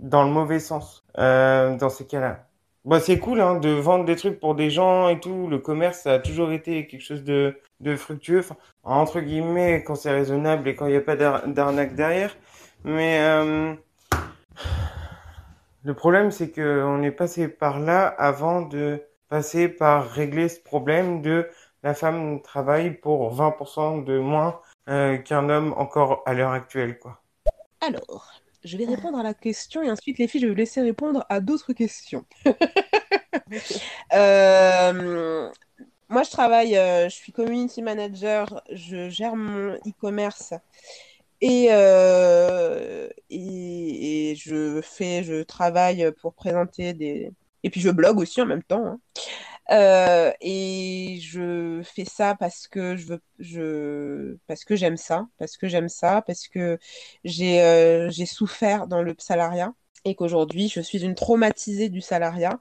dans 0.00 0.24
le 0.24 0.30
mauvais 0.30 0.58
sens 0.58 1.04
dans 1.16 1.88
ces 1.88 2.06
cas-là. 2.06 2.40
Bon, 2.84 3.00
c'est 3.00 3.18
cool 3.18 3.40
hein, 3.40 3.54
de 3.54 3.70
vendre 3.70 4.04
des 4.04 4.14
trucs 4.14 4.38
pour 4.38 4.54
des 4.54 4.68
gens 4.68 5.08
et 5.08 5.18
tout. 5.18 5.46
Le 5.48 5.58
commerce, 5.58 6.00
ça 6.00 6.12
a 6.14 6.18
toujours 6.18 6.52
été 6.52 6.86
quelque 6.86 7.00
chose 7.00 7.24
de, 7.24 7.58
de 7.80 7.96
fructueux, 7.96 8.40
enfin, 8.40 8.56
entre 8.82 9.20
guillemets, 9.20 9.82
quand 9.82 9.94
c'est 9.94 10.10
raisonnable 10.10 10.68
et 10.68 10.76
quand 10.76 10.84
il 10.86 10.90
n'y 10.90 10.98
a 10.98 11.00
pas 11.00 11.16
d'ar- 11.16 11.48
d'arnaque 11.48 11.94
derrière. 11.94 12.36
Mais 12.84 13.20
euh, 13.20 13.72
le 15.82 15.94
problème, 15.94 16.30
c'est 16.30 16.50
qu'on 16.50 17.02
est 17.02 17.10
passé 17.10 17.48
par 17.48 17.80
là 17.80 18.06
avant 18.06 18.60
de 18.60 19.02
passer 19.30 19.68
par 19.68 20.10
régler 20.10 20.50
ce 20.50 20.60
problème 20.60 21.22
de 21.22 21.48
la 21.82 21.94
femme 21.94 22.42
travaille 22.42 22.90
pour 22.90 23.34
20% 23.34 24.04
de 24.04 24.18
moins 24.18 24.60
euh, 24.90 25.16
qu'un 25.16 25.48
homme 25.48 25.72
encore 25.78 26.22
à 26.26 26.34
l'heure 26.34 26.52
actuelle, 26.52 26.98
quoi. 26.98 27.22
Alors, 27.80 28.30
je 28.64 28.76
vais 28.76 28.86
répondre 28.86 29.18
à 29.18 29.22
la 29.22 29.34
question 29.34 29.82
et 29.82 29.90
ensuite 29.90 30.18
les 30.18 30.28
filles, 30.28 30.40
je 30.42 30.46
vais 30.46 30.52
vous 30.52 30.58
laisser 30.58 30.80
répondre 30.82 31.24
à 31.28 31.40
d'autres 31.40 31.72
questions. 31.72 32.24
Euh, 34.12 35.50
moi, 36.08 36.22
je 36.22 36.30
travaille, 36.30 36.76
euh, 36.76 37.08
je 37.08 37.14
suis 37.14 37.32
community 37.32 37.82
manager, 37.82 38.62
je 38.72 39.08
gère 39.10 39.36
mon 39.36 39.74
e-commerce 39.76 40.54
et, 41.40 41.68
euh, 41.70 43.08
et, 43.30 44.32
et 44.32 44.36
je 44.36 44.80
fais, 44.82 45.24
je 45.24 45.42
travaille 45.42 46.10
pour 46.20 46.34
présenter 46.34 46.94
des... 46.94 47.32
Et 47.64 47.70
puis 47.70 47.80
je 47.80 47.90
blogue 47.90 48.18
aussi 48.20 48.42
en 48.42 48.46
même 48.46 48.62
temps. 48.62 48.86
hein. 48.86 49.00
Euh, 49.70 50.30
et 50.40 51.18
je 51.22 51.80
fais 51.84 52.04
ça 52.04 52.34
parce 52.34 52.68
que 52.68 52.96
je 52.96 53.06
veux, 53.06 53.22
je, 53.38 54.36
parce 54.46 54.64
que 54.64 54.76
j'aime 54.76 54.96
ça, 54.96 55.26
parce 55.38 55.56
que 55.56 55.68
j'aime 55.68 55.88
ça, 55.88 56.22
parce 56.22 56.48
que 56.48 56.78
j'ai 57.24 57.62
euh, 57.62 58.10
j'ai 58.10 58.26
souffert 58.26 58.86
dans 58.86 59.02
le 59.02 59.14
salariat 59.18 59.72
et 60.04 60.14
qu'aujourd'hui 60.14 60.68
je 60.68 60.80
suis 60.80 61.02
une 61.02 61.14
traumatisée 61.14 61.88
du 61.88 62.02
salariat 62.02 62.60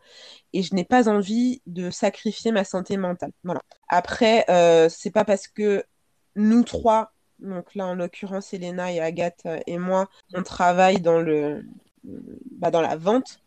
et 0.54 0.64
je 0.64 0.76
n'ai 0.76 0.86
pas 0.86 1.10
envie 1.10 1.62
de 1.68 1.90
sacrifier 1.92 2.52
ma 2.52 2.64
santé 2.64 2.98
mentale. 2.98 3.32
Voilà. 3.44 3.62
Après, 3.90 4.46
euh, 4.50 4.88
c'est 4.90 5.12
pas 5.12 5.26
parce 5.26 5.48
que 5.48 5.84
nous 6.36 6.64
trois, 6.64 7.14
donc 7.40 7.76
là 7.76 7.88
en 7.88 7.96
l'occurrence 7.96 8.54
Elena 8.54 8.94
et 8.94 9.02
Agathe 9.02 9.46
et 9.68 9.78
moi, 9.78 10.10
on 10.34 10.44
travaille 10.44 11.02
dans 11.02 11.20
le, 11.20 11.66
bah, 12.04 12.72
dans 12.72 12.82
la 12.82 12.96
vente 12.96 13.43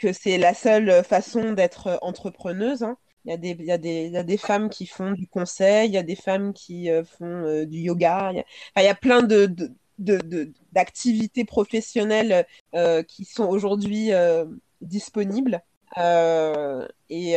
que 0.00 0.12
c'est 0.12 0.38
la 0.38 0.54
seule 0.54 1.04
façon 1.04 1.52
d'être 1.52 1.98
entrepreneuse. 2.02 2.82
Hein. 2.82 2.96
Il 3.24 3.30
y, 3.30 3.34
a 3.34 3.36
des, 3.36 3.50
il, 3.50 3.64
y 3.66 3.72
a 3.72 3.78
des, 3.78 4.06
il 4.06 4.12
y 4.12 4.16
a 4.16 4.22
des 4.22 4.38
femmes 4.38 4.70
qui 4.70 4.86
font 4.86 5.12
du 5.12 5.26
conseil, 5.26 5.90
il 5.90 5.94
y 5.94 5.98
a 5.98 6.02
des 6.02 6.16
femmes 6.16 6.54
qui 6.54 6.88
font 7.18 7.64
du 7.64 7.78
yoga. 7.78 8.30
Il 8.32 8.36
y 8.38 8.40
a, 8.40 8.82
il 8.82 8.90
y 8.90 8.94
plein 8.94 9.22
de, 9.22 9.54
d'activités 10.72 11.44
professionnelles 11.44 12.46
qui 13.08 13.26
sont 13.26 13.44
aujourd'hui 13.44 14.10
disponibles. 14.80 15.60
et, 15.98 17.34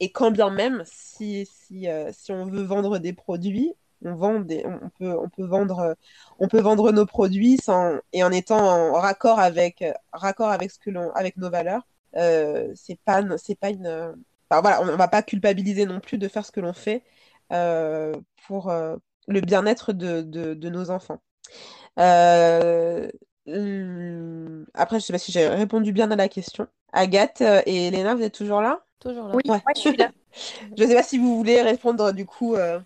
et 0.00 0.10
quand 0.10 0.32
bien 0.32 0.50
même, 0.50 0.82
si, 0.86 1.46
si, 1.46 1.86
si 2.10 2.32
on 2.32 2.46
veut 2.46 2.64
vendre 2.64 2.98
des 2.98 3.12
produits, 3.12 3.74
on 4.04 4.14
vend 4.14 4.40
des, 4.40 4.64
on 4.66 4.88
peut, 4.98 5.16
on 5.18 5.28
peut 5.28 5.44
vendre, 5.44 5.96
on 6.38 6.48
peut 6.48 6.60
vendre 6.60 6.92
nos 6.92 7.06
produits 7.06 7.58
sans, 7.58 7.98
et 8.12 8.24
en 8.24 8.32
étant 8.32 8.58
en 8.58 8.92
raccord 8.94 9.38
avec, 9.38 9.84
raccord 10.12 10.50
avec 10.50 10.70
ce 10.70 10.78
que 10.78 10.90
avec 11.14 11.36
nos 11.36 11.50
valeurs. 11.50 11.86
Euh, 12.16 12.72
c'est 12.74 12.98
pas, 13.04 13.22
c'est 13.38 13.54
pas 13.58 13.70
une, 13.70 14.14
enfin, 14.50 14.60
voilà, 14.60 14.82
on, 14.82 14.96
va 14.96 15.08
pas 15.08 15.22
culpabiliser 15.22 15.86
non 15.86 16.00
plus 16.00 16.18
de 16.18 16.28
faire 16.28 16.44
ce 16.44 16.52
que 16.52 16.60
l'on 16.60 16.72
fait 16.72 17.02
euh, 17.52 18.12
pour 18.46 18.70
euh, 18.70 18.96
le 19.28 19.40
bien-être 19.40 19.92
de, 19.92 20.22
de, 20.22 20.54
de, 20.54 20.68
nos 20.68 20.90
enfants. 20.90 21.20
Euh, 21.98 23.08
après, 24.74 25.00
je 25.00 25.04
sais 25.04 25.12
pas 25.12 25.18
si 25.18 25.32
j'ai 25.32 25.48
répondu 25.48 25.92
bien 25.92 26.10
à 26.10 26.16
la 26.16 26.28
question. 26.28 26.66
Agathe 26.92 27.40
et 27.66 27.88
Elena, 27.88 28.14
vous 28.14 28.22
êtes 28.22 28.34
toujours 28.34 28.60
là? 28.60 28.84
Toujours 29.00 29.28
là. 29.28 29.34
Oui, 29.34 29.42
ouais. 29.46 29.60
je 29.74 29.80
suis 29.80 29.96
là. 29.96 30.10
je 30.78 30.84
sais 30.84 30.94
pas 30.94 31.02
si 31.02 31.18
vous 31.18 31.36
voulez 31.36 31.62
répondre 31.62 32.12
du 32.12 32.26
coup. 32.26 32.54
Euh 32.54 32.78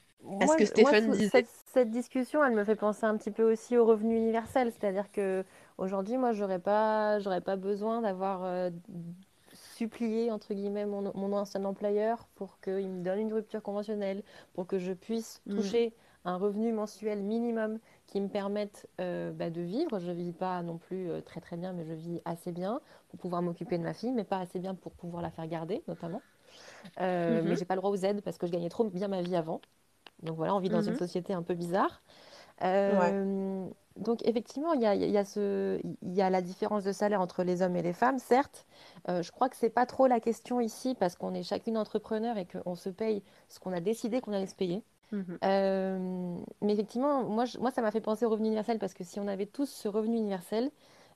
ce 0.48 0.57
que 0.57 0.65
Stéphane 0.65 1.15
Cette, 1.31 1.48
cette, 1.73 1.90
discussion, 1.90 2.44
elle 2.44 2.55
me 2.55 2.65
fait 2.65 2.77
penser 2.77 3.05
un 3.05 3.16
petit 3.16 3.31
peu 3.31 3.51
aussi 3.51 3.77
au 3.77 3.85
revenu 3.85 4.16
universel. 4.16 4.73
C'est-à-dire 4.73 5.11
que 5.12 5.44
aujourd'hui, 5.78 6.16
moi, 6.16 6.32
j'aurais 6.32 6.59
pas, 6.59 7.19
j'aurais 7.20 7.40
pas 7.40 7.57
besoin 7.57 8.03
d'avoir 8.03 8.44
euh, 8.44 8.70
supplié 9.53 10.31
entre 10.31 10.55
guillemets 10.55 10.86
mon, 10.86 11.12
mon, 11.15 11.32
ancien 11.32 11.65
employeur 11.65 12.28
pour 12.35 12.61
qu'il 12.61 12.89
me 12.89 13.03
donne 13.03 13.20
une 13.20 13.32
rupture 13.32 13.62
conventionnelle, 13.62 14.23
pour 14.55 14.66
que 14.66 14.78
je 14.78 14.93
puisse 14.93 15.43
mmh. 15.47 15.55
toucher 15.55 15.94
un 16.24 16.36
revenu 16.36 16.73
mensuel 16.73 17.23
minimum 17.23 17.78
qui 18.07 18.20
me 18.20 18.28
permette 18.28 18.89
euh, 19.01 19.32
bah, 19.32 19.51
de 19.51 19.61
vivre. 19.61 19.98
Je 20.01 20.11
ne 20.11 20.15
vis 20.15 20.32
pas 20.32 20.62
non 20.62 20.77
plus 20.77 21.09
euh, 21.09 21.20
très 21.20 21.40
très 21.40 21.57
bien, 21.57 21.73
mais 21.73 21.85
je 21.85 21.93
vis 21.93 22.20
assez 22.24 22.53
bien 22.53 22.81
pour 23.09 23.19
pouvoir 23.19 23.43
m'occuper 23.43 23.78
de 23.78 23.85
ma 23.85 23.94
fille, 23.94 24.12
mais 24.12 24.24
pas 24.24 24.39
assez 24.39 24.59
bien 24.59 24.74
pour 24.74 24.93
pouvoir 24.93 25.23
la 25.23 25.31
faire 25.31 25.47
garder, 25.47 25.82
notamment. 25.89 26.23
Euh, 27.01 27.43
mmh. 27.43 27.48
Mais 27.48 27.57
j'ai 27.57 27.65
pas 27.65 27.74
le 27.74 27.81
droit 27.81 27.90
aux 27.90 27.97
aides 27.97 28.23
parce 28.23 28.39
que 28.39 28.47
je 28.47 28.53
gagnais 28.53 28.69
trop 28.69 28.85
bien 28.85 29.09
ma 29.09 29.23
vie 29.23 29.36
avant. 29.36 29.61
Donc 30.23 30.36
voilà, 30.36 30.55
on 30.55 30.59
vit 30.59 30.69
dans 30.69 30.82
mmh. 30.82 30.89
une 30.89 30.97
société 30.97 31.32
un 31.32 31.43
peu 31.43 31.55
bizarre. 31.55 32.03
Donc 33.97 34.27
effectivement, 34.27 34.73
il 34.73 34.82
y 34.82 34.86
a, 34.86 34.94
y, 34.94 35.16
a 35.16 35.24
ce, 35.24 35.81
y 36.02 36.23
a, 36.23 36.31
la 36.31 36.43
différence 36.43 36.85
de 36.85 36.93
salaire 36.93 37.20
entre 37.20 37.43
les 37.43 37.62
hommes 37.62 37.77
et 37.77 37.82
les 37.82 37.93
femmes, 37.93 38.18
certes. 38.18 38.66
Euh, 39.09 39.23
je 39.23 39.31
crois 39.32 39.48
que 39.48 39.56
c'est 39.56 39.70
pas 39.70 39.86
trop 39.86 40.06
la 40.06 40.20
question 40.20 40.60
ici 40.60 40.94
parce 40.98 41.16
qu'on 41.16 41.35
est 41.35 41.43
chacune 41.43 41.77
entrepreneur 41.77 42.36
et 42.39 42.47
qu'on 42.47 42.74
se 42.74 42.89
paye 42.89 43.23
ce 43.48 43.59
qu'on 43.59 43.73
a 43.73 43.81
décidé 43.81 44.20
qu'on 44.20 44.32
allait 44.32 44.47
se 44.47 44.55
payer. 44.55 44.82
Mmh 45.12 45.23
euh, 45.44 46.36
mais 46.62 46.73
effectivement, 46.73 47.23
moi, 47.23 47.44
je, 47.44 47.59
moi 47.59 47.70
ça 47.70 47.81
m'a 47.81 47.93
fait 47.93 48.01
penser 48.01 48.24
au 48.24 48.31
revenu 48.31 48.48
universel 48.48 48.78
parce 48.78 48.93
que 48.93 49.05
si 49.05 49.20
on 49.20 49.28
avait 49.28 49.47
tous 49.47 49.66
ce 49.66 49.89
revenu 49.89 50.16
universel, 50.16 50.70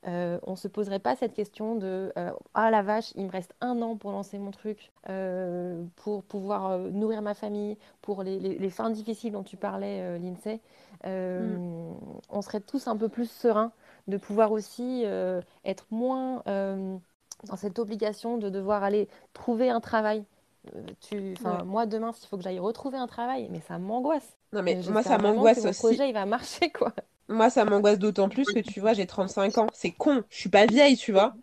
euh, 0.09 0.39
on 0.45 0.53
ne 0.53 0.57
se 0.57 0.67
poserait 0.67 0.99
pas 0.99 1.15
cette 1.15 1.35
question 1.35 1.75
de 1.75 2.11
euh, 2.17 2.31
ah 2.55 2.71
la 2.71 2.81
vache, 2.81 3.13
il 3.17 3.27
me 3.27 3.31
reste 3.31 3.55
un 3.61 3.83
an 3.83 3.97
pour 3.97 4.13
lancer 4.13 4.39
mon 4.39 4.51
truc, 4.51 4.93
euh, 5.11 5.85
pour 5.97 6.23
pouvoir 6.23 6.79
nourrir 6.79 7.21
ma 7.21 7.35
famille, 7.35 7.77
pour 8.01 8.23
les, 8.23 8.39
les, 8.39 8.71
fins 8.71 8.89
difficiles 8.89 9.33
dont 9.33 9.43
tu 9.43 9.59
parlais, 9.59 10.19
Lindsay. 10.19 10.61
Mm. 11.05 11.93
On 12.31 12.43
serait 12.43 12.61
tous 12.61 12.87
un 12.89 12.97
peu 12.97 13.09
plus 13.09 13.31
sereins 13.31 13.73
de 14.09 14.17
pouvoir 14.17 14.53
aussi 14.53 15.05
être 15.65 15.87
moins 15.91 16.43
dans 16.47 17.57
cette 17.57 17.79
obligation 17.79 18.39
de 18.39 18.49
devoir 18.49 18.83
aller 18.83 19.09
trouver 19.35 19.69
un 19.69 19.81
travail. 19.81 20.25
Tu, 21.01 21.35
Moi, 21.65 21.87
demain, 21.87 22.13
s'il 22.13 22.29
faut 22.29 22.37
que 22.37 22.43
j'aille 22.43 22.59
retrouver 22.59 22.99
un 22.99 23.07
travail, 23.07 23.49
mais 23.51 23.61
ça 23.61 23.79
m'angoisse. 23.79 24.37
Non, 24.53 24.63
mais 24.63 24.81
moi, 24.91 25.03
ça 25.03 25.19
m'angoisse 25.19 25.65
aussi. 25.65 25.69
Le 25.69 25.89
projet, 25.89 26.09
il 26.09 26.13
va 26.13 26.27
marcher, 26.27 26.71
quoi. 26.71 26.93
Moi, 27.31 27.49
ça 27.49 27.65
m'angoisse 27.65 27.99
d'autant 27.99 28.29
plus 28.29 28.45
que 28.45 28.59
tu 28.59 28.81
vois, 28.81 28.93
j'ai 28.93 29.07
35 29.07 29.59
ans. 29.59 29.67
C'est 29.73 29.93
con, 29.93 30.23
je 30.29 30.37
suis 30.37 30.49
pas 30.49 30.67
vieille, 30.67 30.97
tu 30.97 31.13
vois. 31.13 31.35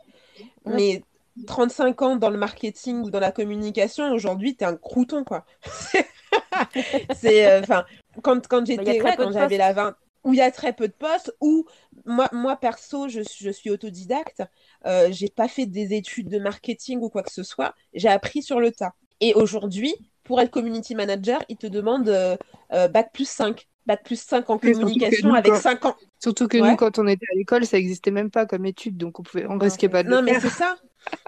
Mais 0.65 1.01
35 1.45 2.01
ans 2.01 2.15
dans 2.15 2.29
le 2.29 2.37
marketing 2.37 3.03
ou 3.03 3.09
dans 3.09 3.19
la 3.19 3.31
communication, 3.31 4.11
aujourd'hui, 4.11 4.55
tu 4.55 4.63
es 4.63 4.67
un 4.67 4.75
crouton, 4.75 5.23
quoi. 5.23 5.45
c'est, 7.15 7.47
euh, 7.47 7.61
enfin, 7.61 7.85
quand, 8.21 8.47
quand 8.47 8.59
bah, 8.59 8.65
j'étais, 8.67 8.99
quand 8.99 9.31
j'avais 9.31 9.57
la 9.57 9.73
20, 9.73 9.95
où 10.23 10.33
il 10.33 10.37
y 10.37 10.41
a 10.41 10.51
très 10.51 10.73
peu 10.73 10.87
de 10.87 10.93
postes, 10.93 11.33
où 11.39 11.65
moi, 12.05 12.27
moi 12.33 12.57
perso, 12.57 13.07
je, 13.07 13.21
je 13.21 13.49
suis 13.49 13.69
autodidacte, 13.69 14.43
euh, 14.85 15.07
j'ai 15.11 15.29
pas 15.29 15.47
fait 15.47 15.65
des 15.65 15.93
études 15.93 16.27
de 16.27 16.39
marketing 16.39 16.99
ou 16.99 17.09
quoi 17.09 17.23
que 17.23 17.31
ce 17.31 17.43
soit, 17.43 17.73
j'ai 17.93 18.09
appris 18.09 18.41
sur 18.41 18.59
le 18.59 18.71
tas. 18.71 18.93
Et 19.21 19.33
aujourd'hui, 19.33 19.95
pour 20.23 20.41
être 20.41 20.51
community 20.51 20.95
manager, 20.95 21.41
ils 21.47 21.57
te 21.57 21.67
demandent 21.67 22.09
euh, 22.09 22.35
euh 22.73 22.87
bac 22.89 23.11
plus 23.13 23.27
5 23.27 23.67
bac 23.87 24.03
plus 24.03 24.19
5 24.21 24.49
en 24.49 24.59
communication 24.59 25.33
avec 25.33 25.55
5 25.55 25.85
ans. 25.85 25.95
Surtout 26.19 26.47
que 26.47 26.57
nous, 26.57 26.75
quand 26.75 26.99
on 26.99 27.07
était 27.07 27.25
à 27.31 27.35
l'école, 27.35 27.65
ça 27.65 27.77
n'existait 27.77 28.11
même 28.11 28.29
pas 28.29 28.45
comme 28.45 28.65
étude, 28.65 28.97
donc 28.97 29.19
on 29.19 29.23
pouvait, 29.23 29.45
on 29.47 29.57
risquait 29.57 29.89
pas 29.89 30.03
de 30.03 30.09
non, 30.09 30.17
le 30.17 30.23
mais 30.23 30.39
c'est 30.39 30.49
ça. 30.49 30.75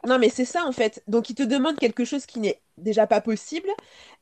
Non, 0.05 0.19
mais 0.19 0.29
c'est 0.29 0.45
ça 0.45 0.65
en 0.65 0.73
fait. 0.73 1.01
Donc, 1.07 1.29
ils 1.29 1.35
te 1.35 1.43
demandent 1.43 1.77
quelque 1.77 2.03
chose 2.03 2.25
qui 2.25 2.39
n'est 2.39 2.61
déjà 2.77 3.07
pas 3.07 3.21
possible. 3.21 3.69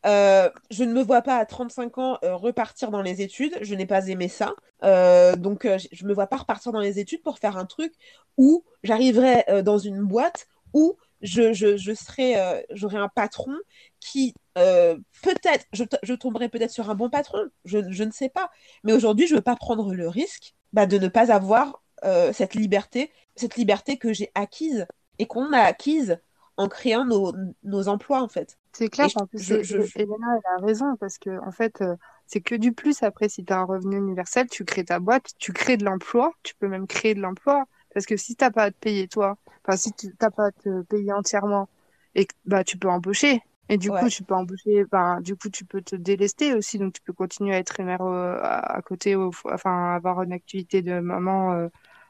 Euh, 0.05 0.49
je 0.69 0.83
ne 0.83 0.93
me 0.93 1.01
vois 1.01 1.23
pas 1.23 1.37
à 1.37 1.45
35 1.45 1.97
ans 1.97 2.19
euh, 2.23 2.35
repartir 2.35 2.91
dans 2.91 3.01
les 3.01 3.21
études. 3.21 3.57
Je 3.61 3.73
n'ai 3.73 3.87
pas 3.87 4.07
aimé 4.07 4.27
ça. 4.27 4.53
Euh, 4.83 5.35
donc, 5.35 5.67
je 5.91 6.03
ne 6.03 6.09
me 6.09 6.13
vois 6.13 6.27
pas 6.27 6.37
repartir 6.37 6.71
dans 6.71 6.79
les 6.79 6.99
études 6.99 7.23
pour 7.23 7.39
faire 7.39 7.57
un 7.57 7.65
truc 7.65 7.93
où 8.37 8.63
j'arriverai 8.83 9.63
dans 9.63 9.79
une 9.79 10.03
boîte 10.03 10.47
où 10.73 10.95
je, 11.21 11.53
je, 11.53 11.75
je 11.77 11.93
serai, 11.93 12.35
j'aurai 12.69 12.97
un 12.97 13.09
patron 13.09 13.55
qui 13.99 14.35
euh, 14.57 14.97
peut-être, 15.23 15.65
je, 15.73 15.83
je, 16.03 16.13
tomberai 16.13 16.49
peut-être 16.49 16.71
sur 16.71 16.89
un 16.89 16.95
bon 16.95 17.09
patron, 17.09 17.47
je, 17.65 17.79
je 17.89 18.03
ne 18.03 18.11
sais 18.11 18.29
pas. 18.29 18.49
Mais 18.83 18.93
aujourd'hui, 18.93 19.27
je 19.27 19.33
ne 19.33 19.39
veux 19.39 19.43
pas 19.43 19.55
prendre 19.55 19.93
le 19.93 20.07
risque 20.07 20.55
bah, 20.73 20.85
de 20.85 20.97
ne 20.97 21.07
pas 21.07 21.31
avoir 21.31 21.83
euh, 22.03 22.33
cette 22.33 22.55
liberté, 22.55 23.11
cette 23.35 23.55
liberté 23.55 23.97
que 23.97 24.13
j'ai 24.13 24.31
acquise 24.35 24.85
et 25.19 25.27
qu'on 25.27 25.53
a 25.53 25.59
acquise 25.59 26.19
en 26.57 26.67
créant 26.67 27.05
nos, 27.05 27.33
nos 27.63 27.87
emplois 27.87 28.21
en 28.21 28.27
fait. 28.27 28.57
C'est 28.73 28.89
clair, 28.89 29.07
en 29.15 29.25
plus, 29.27 29.51
Elena 29.51 29.87
elle 29.95 30.63
a 30.63 30.65
raison 30.65 30.95
parce 30.99 31.17
que 31.17 31.39
en 31.45 31.51
fait, 31.51 31.83
c'est 32.25 32.41
que 32.41 32.55
du 32.55 32.73
plus 32.73 33.03
après 33.03 33.29
si 33.29 33.43
tu 33.45 33.53
as 33.53 33.59
un 33.59 33.63
revenu 33.63 33.97
universel, 33.97 34.47
tu 34.49 34.65
crées 34.65 34.85
ta 34.85 34.99
boîte, 34.99 35.31
tu 35.39 35.53
crées 35.53 35.77
de 35.77 35.85
l'emploi, 35.85 36.33
tu 36.43 36.55
peux 36.55 36.67
même 36.67 36.87
créer 36.87 37.15
de 37.15 37.21
l'emploi 37.21 37.65
parce 37.93 38.05
que 38.05 38.17
si 38.17 38.35
t'as 38.35 38.51
pas 38.51 38.63
à 38.63 38.71
te 38.71 38.77
payer 38.77 39.07
toi, 39.07 39.37
enfin 39.63 39.77
si 39.77 39.91
tu 39.93 40.15
t'as 40.15 40.29
pas 40.29 40.47
à 40.47 40.51
te 40.51 40.81
payer 40.83 41.13
entièrement, 41.13 41.69
et 42.13 42.27
bah 42.45 42.63
tu 42.63 42.77
peux 42.77 42.89
embaucher. 42.89 43.41
Et 43.69 43.77
du 43.77 43.91
coup, 43.91 44.09
tu 44.09 44.23
peux 44.23 44.33
embaucher, 44.33 44.85
bah, 44.85 45.17
du 45.21 45.35
coup, 45.35 45.49
tu 45.49 45.65
peux 45.65 45.81
te 45.81 45.95
délester 45.95 46.53
aussi, 46.53 46.77
donc 46.77 46.93
tu 46.93 47.01
peux 47.01 47.13
continuer 47.13 47.55
à 47.55 47.59
être 47.59 47.81
mère 47.83 48.01
euh, 48.01 48.37
à, 48.41 48.81
côté, 48.81 49.15
enfin, 49.15 49.95
avoir 49.95 50.21
une 50.23 50.31
activité 50.31 50.81
de 50.81 50.99
maman 50.99 51.53
euh, 51.53 51.67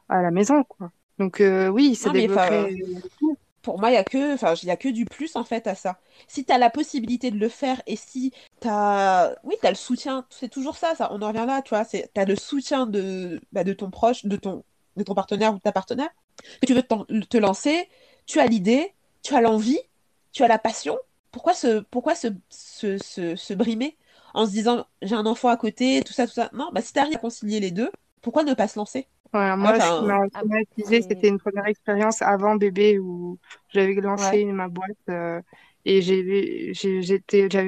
à 0.08 0.22
la 0.22 0.30
maison, 0.30 0.64
quoi. 0.64 0.90
Donc, 1.18 1.40
euh, 1.40 1.68
oui, 1.68 1.96
c'est 1.96 2.10
développer. 2.10 2.82
Pour 3.62 3.80
moi, 3.80 3.90
il 3.90 3.94
y 3.94 3.96
a 3.96 4.04
que, 4.04 4.64
y 4.64 4.70
a 4.70 4.76
que 4.76 4.88
du 4.88 5.04
plus 5.04 5.34
en 5.36 5.44
fait 5.44 5.66
à 5.66 5.74
ça. 5.74 5.98
Si 6.28 6.44
tu 6.44 6.52
as 6.52 6.58
la 6.58 6.70
possibilité 6.70 7.30
de 7.30 7.38
le 7.38 7.48
faire 7.48 7.82
et 7.86 7.96
si 7.96 8.32
tu 8.60 8.68
as, 8.68 9.34
oui, 9.42 9.56
tu 9.60 9.66
as 9.66 9.70
le 9.70 9.76
soutien, 9.76 10.24
c'est 10.30 10.48
toujours 10.48 10.76
ça, 10.76 10.94
ça. 10.94 11.08
On 11.12 11.20
en 11.20 11.28
revient 11.28 11.44
là, 11.46 11.60
tu 11.60 11.70
vois, 11.70 11.84
c'est, 11.84 12.08
as 12.16 12.24
le 12.24 12.36
soutien 12.36 12.86
de, 12.86 13.40
bah, 13.52 13.64
de 13.64 13.72
ton 13.72 13.90
proche, 13.90 14.24
de 14.24 14.36
ton, 14.36 14.64
de 14.96 15.02
ton 15.02 15.14
partenaire 15.14 15.52
ou 15.52 15.56
de 15.56 15.60
ta 15.60 15.72
partenaire, 15.72 16.08
que 16.62 16.66
tu 16.66 16.72
veux 16.72 16.82
te 16.82 17.36
lancer, 17.36 17.88
tu 18.26 18.38
as 18.38 18.46
l'idée, 18.46 18.94
tu 19.22 19.34
as 19.34 19.40
l'envie, 19.40 19.80
tu 20.32 20.44
as 20.44 20.48
la 20.48 20.58
passion. 20.58 20.96
Pourquoi 21.30 21.54
se, 21.54 21.80
pourquoi 21.90 22.14
se, 22.14 22.28
se, 22.50 22.98
se, 23.36 23.54
brimer 23.54 23.96
en 24.34 24.46
se 24.46 24.50
disant 24.52 24.86
j'ai 25.02 25.14
un 25.14 25.26
enfant 25.26 25.48
à 25.48 25.56
côté, 25.56 26.02
tout 26.04 26.12
ça, 26.12 26.26
tout 26.26 26.32
ça 26.34 26.50
Non, 26.52 26.70
bah 26.72 26.82
si 26.82 26.92
tu 26.92 26.98
arrives 26.98 27.16
à 27.16 27.18
concilier 27.18 27.60
les 27.60 27.70
deux, 27.70 27.90
pourquoi 28.22 28.44
ne 28.44 28.54
pas 28.54 28.68
se 28.68 28.78
lancer? 28.78 29.08
Ouais, 29.34 29.54
Moi, 29.56 29.78
je 29.78 29.92
c'était 31.02 31.28
une 31.28 31.38
première 31.38 31.66
expérience 31.66 32.22
avant 32.22 32.56
bébé 32.56 32.98
où 32.98 33.38
j'avais 33.68 33.94
lancé 33.94 34.44
ma 34.46 34.68
boîte 34.68 34.96
euh, 35.10 35.42
et 35.84 36.00
j'avais 36.02 36.72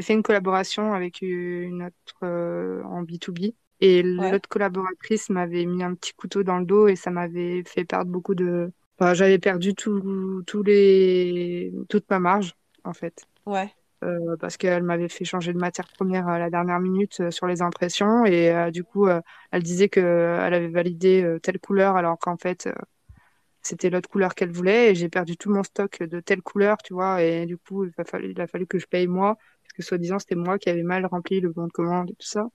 fait 0.03 0.13
une 0.15 0.23
collaboration 0.23 0.95
avec 0.95 1.21
une 1.23 1.83
autre 1.85 2.17
euh, 2.25 2.83
en 2.85 3.03
B2B 3.03 3.55
et 3.81 4.03
l'autre 4.03 4.49
collaboratrice 4.49 5.29
m'avait 5.31 5.67
mis 5.67 5.83
un 5.83 5.95
petit 5.95 6.13
couteau 6.15 6.43
dans 6.43 6.59
le 6.59 6.65
dos 6.67 6.89
et 6.89 6.97
ça 6.97 7.11
m'avait 7.11 7.63
fait 7.65 7.85
perdre 7.85 8.11
beaucoup 8.11 8.35
de. 8.35 8.73
Enfin, 8.99 9.15
j'avais 9.15 9.39
perdu 9.39 9.75
tout, 9.75 10.43
tous 10.47 10.63
les... 10.63 11.73
toute 11.89 12.09
ma 12.11 12.19
marge, 12.21 12.55
en 12.85 12.93
fait. 12.95 13.27
Ouais. 13.51 13.73
Euh, 14.03 14.37
parce 14.39 14.57
qu'elle 14.57 14.83
m'avait 14.83 15.11
fait 15.11 15.27
changer 15.27 15.53
de 15.53 15.59
matière 15.59 15.87
première 15.89 16.27
à 16.27 16.39
la 16.39 16.49
dernière 16.49 16.81
minute 16.81 17.21
euh, 17.21 17.31
sur 17.31 17.47
les 17.47 17.61
impressions. 17.61 18.25
Et 18.25 18.51
euh, 18.51 18.71
du 18.71 18.83
coup 18.83 19.09
elle 19.09 19.63
disait 19.63 19.89
que 19.89 20.01
elle 20.01 20.55
avait 20.55 20.69
validé 20.69 21.39
telle 21.43 21.59
couleur 21.59 21.97
alors 21.97 22.19
qu'en 22.19 22.37
fait 22.37 22.69
c'était 23.63 23.91
l'autre 23.91 24.09
couleur 24.09 24.35
qu'elle 24.35 24.53
voulait. 24.53 24.93
Et 24.93 24.95
j'ai 24.95 25.09
perdu 25.09 25.37
tout 25.37 25.51
mon 25.51 25.63
stock 25.63 26.03
de 26.03 26.21
telle 26.21 26.43
couleur 26.43 26.79
tu 26.79 26.95
vois. 26.95 27.23
Et 27.23 27.45
du 27.47 27.59
coup 27.59 27.85
il 27.85 27.93
a 27.99 28.05
fallu, 28.05 28.31
il 28.31 28.41
a 28.41 28.47
fallu 28.47 28.67
que 28.67 28.79
je 28.79 28.87
paye 28.87 29.07
moi 29.07 29.37
parce 29.63 29.73
que 29.75 29.83
soi-disant 29.83 30.19
c'était 30.19 30.35
moi 30.35 30.59
qui 30.59 30.71
avais 30.71 30.83
mal 30.83 31.05
rempli 31.07 31.41
le 31.41 31.51
bon 31.51 31.67
de 31.67 31.73
commande 31.73 32.11
et 32.11 32.15
tout 32.15 32.27
ça. 32.27 32.49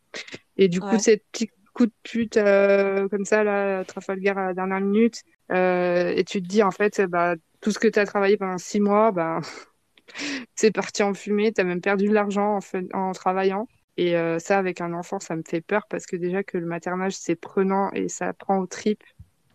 Et 0.58 0.70
du 0.70 0.80
coup, 0.80 0.98
cette 1.00 1.26
petite 1.32 1.52
coup 1.76 1.86
de 1.86 1.94
pute 2.04 2.38
euh, 2.38 3.08
comme 3.10 3.26
ça, 3.26 3.44
là, 3.44 3.84
Trafalgar 3.84 4.38
à 4.38 4.48
la 4.48 4.54
dernière 4.54 4.80
minute, 4.80 5.22
euh, 5.52 6.14
et 6.16 6.24
tu 6.24 6.42
te 6.42 6.48
dis, 6.48 6.64
en 6.64 6.72
fait, 6.72 7.02
bah, 7.02 7.36
tout 7.62 7.72
ce 7.72 7.78
que 7.78 7.88
tu 7.88 8.00
as 8.00 8.06
travaillé 8.06 8.38
pendant 8.38 8.58
six 8.58 8.80
mois, 8.80 9.12
ben, 9.12 9.42
c'est 10.56 10.72
parti 10.72 11.04
en 11.04 11.14
fumée. 11.14 11.52
Tu 11.54 11.62
as 11.62 11.64
même 11.64 11.82
perdu 11.82 12.08
de 12.08 12.14
l'argent 12.14 12.60
en, 12.94 12.98
en 13.00 13.12
travaillant. 13.12 13.68
Et 13.98 14.16
euh, 14.16 14.40
ça, 14.40 14.58
avec 14.58 14.82
un 14.82 14.94
enfant, 14.94 15.20
ça 15.20 15.36
me 15.36 15.44
fait 15.48 15.62
peur 15.62 15.88
parce 15.90 16.06
que 16.06 16.18
déjà 16.18 16.44
que 16.44 16.58
le 16.58 16.66
maternage, 16.66 17.16
c'est 17.16 17.36
prenant 17.36 17.92
et 17.94 18.10
ça 18.10 18.34
prend 18.34 18.60
aux 18.60 18.68
tripes. 18.68 19.04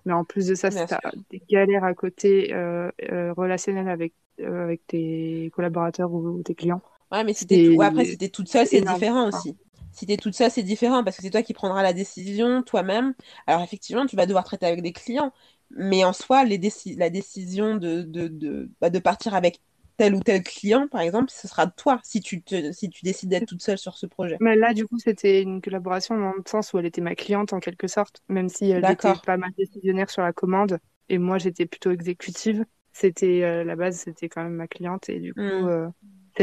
Mais 0.06 0.12
en 0.12 0.24
plus 0.24 0.46
de 0.46 0.54
ça, 0.54 0.70
c'est 0.70 0.86
des 1.30 1.42
galères 1.48 1.84
à 1.84 1.94
côté 1.94 2.54
euh, 2.54 2.90
euh, 3.10 3.32
relationnelles 3.34 3.88
avec, 3.88 4.12
euh, 4.40 4.64
avec 4.64 4.86
tes 4.86 5.50
collaborateurs 5.54 6.12
ou, 6.12 6.42
tes 6.42 6.54
clients. 6.54 6.80
Ouais, 7.12 7.24
mais 7.24 7.34
si 7.34 7.46
t'es 7.46 7.76
après, 7.80 8.04
si 8.04 8.16
t'es 8.16 8.28
toute 8.28 8.48
seule, 8.48 8.66
c'est 8.66 8.80
différent 8.80 9.28
aussi. 9.28 9.56
Si 9.92 10.06
t'es 10.06 10.16
toute 10.16 10.34
seule, 10.34 10.50
c'est 10.50 10.62
différent 10.62 11.02
parce 11.02 11.16
que 11.16 11.22
c'est 11.22 11.30
toi 11.30 11.42
qui 11.42 11.52
prendras 11.52 11.82
la 11.82 11.92
décision 11.92 12.62
toi-même. 12.62 13.14
Alors 13.46 13.62
effectivement, 13.62 14.06
tu 14.06 14.16
vas 14.16 14.24
devoir 14.24 14.44
traiter 14.44 14.66
avec 14.66 14.82
des 14.82 14.92
clients, 14.92 15.32
mais 15.70 16.04
en 16.04 16.12
soi, 16.12 16.44
les 16.44 16.60
la 16.96 17.10
décision 17.10 17.74
de, 17.74 18.02
de, 18.02 18.28
de, 18.28 18.70
bah, 18.80 18.88
de 18.88 18.98
partir 19.00 19.34
avec 19.34 19.60
tel 20.00 20.14
ou 20.14 20.20
tel 20.20 20.42
client, 20.42 20.88
par 20.88 21.02
exemple, 21.02 21.30
ce 21.30 21.46
sera 21.46 21.66
toi 21.66 22.00
si 22.02 22.22
tu, 22.22 22.42
te, 22.42 22.72
si 22.72 22.88
tu 22.88 23.04
décides 23.04 23.28
d'être 23.28 23.46
toute 23.46 23.60
seule 23.60 23.76
sur 23.76 23.98
ce 23.98 24.06
projet. 24.06 24.38
Mais 24.40 24.56
là, 24.56 24.72
du 24.72 24.86
coup, 24.86 24.98
c'était 24.98 25.42
une 25.42 25.60
collaboration 25.60 26.18
dans 26.18 26.32
le 26.32 26.42
sens 26.46 26.72
où 26.72 26.78
elle 26.78 26.86
était 26.86 27.02
ma 27.02 27.14
cliente 27.14 27.52
en 27.52 27.60
quelque 27.60 27.86
sorte, 27.86 28.22
même 28.30 28.48
si 28.48 28.70
elle 28.70 28.84
était 28.90 29.12
pas 29.26 29.36
mal 29.36 29.50
décisionnaire 29.58 30.08
sur 30.08 30.22
la 30.22 30.32
commande 30.32 30.78
et 31.10 31.18
moi 31.18 31.36
j'étais 31.36 31.66
plutôt 31.66 31.90
exécutive. 31.90 32.64
C'était 32.92 33.42
euh, 33.42 33.62
la 33.62 33.76
base, 33.76 33.98
c'était 33.98 34.30
quand 34.30 34.42
même 34.42 34.54
ma 34.54 34.68
cliente 34.68 35.10
et 35.10 35.20
du 35.20 35.34
coup, 35.34 35.40
hmm. 35.40 35.68
euh, 35.68 35.88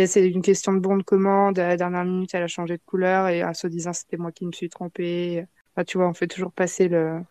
c'est 0.05 0.29
une 0.29 0.43
question 0.43 0.73
de 0.73 0.79
bon 0.79 0.97
de 0.97 1.03
commande. 1.03 1.57
À 1.57 1.67
la 1.67 1.77
dernière 1.77 2.05
minute, 2.05 2.35
elle 2.35 2.43
a 2.43 2.47
changé 2.47 2.77
de 2.77 2.83
couleur 2.85 3.27
et 3.29 3.43
en 3.43 3.55
se 3.55 3.65
disant 3.65 3.91
c'était 3.91 4.17
moi 4.17 4.31
qui 4.31 4.45
me 4.45 4.51
suis 4.51 4.69
trompée. 4.69 5.45
Enfin, 5.73 5.83
tu 5.83 5.97
vois, 5.97 6.07
on 6.07 6.13
fait 6.13 6.27
toujours 6.27 6.51
passer 6.51 6.89
le. 6.89 7.21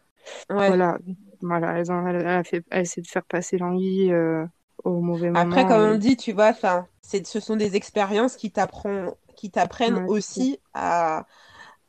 Voilà, 0.50 0.98
voilà, 1.40 1.78
elle, 1.78 2.26
a 2.26 2.42
fait, 2.42 2.64
elle 2.70 2.82
essaie 2.82 3.00
de 3.00 3.06
faire 3.06 3.24
passer 3.24 3.58
l'envie. 3.58 4.10
Euh, 4.10 4.44
mauvais 4.84 5.30
Après, 5.34 5.66
comme 5.66 5.82
on 5.82 5.98
dit, 5.98 6.16
tu 6.16 6.32
vois, 6.32 6.52
ce 7.02 7.40
sont 7.40 7.56
des 7.56 7.76
expériences 7.76 8.36
qui 8.36 8.50
t'apprennent, 8.50 9.10
qui 9.36 9.50
t'apprennent 9.50 10.04
aussi 10.08 10.58
à, 10.74 11.26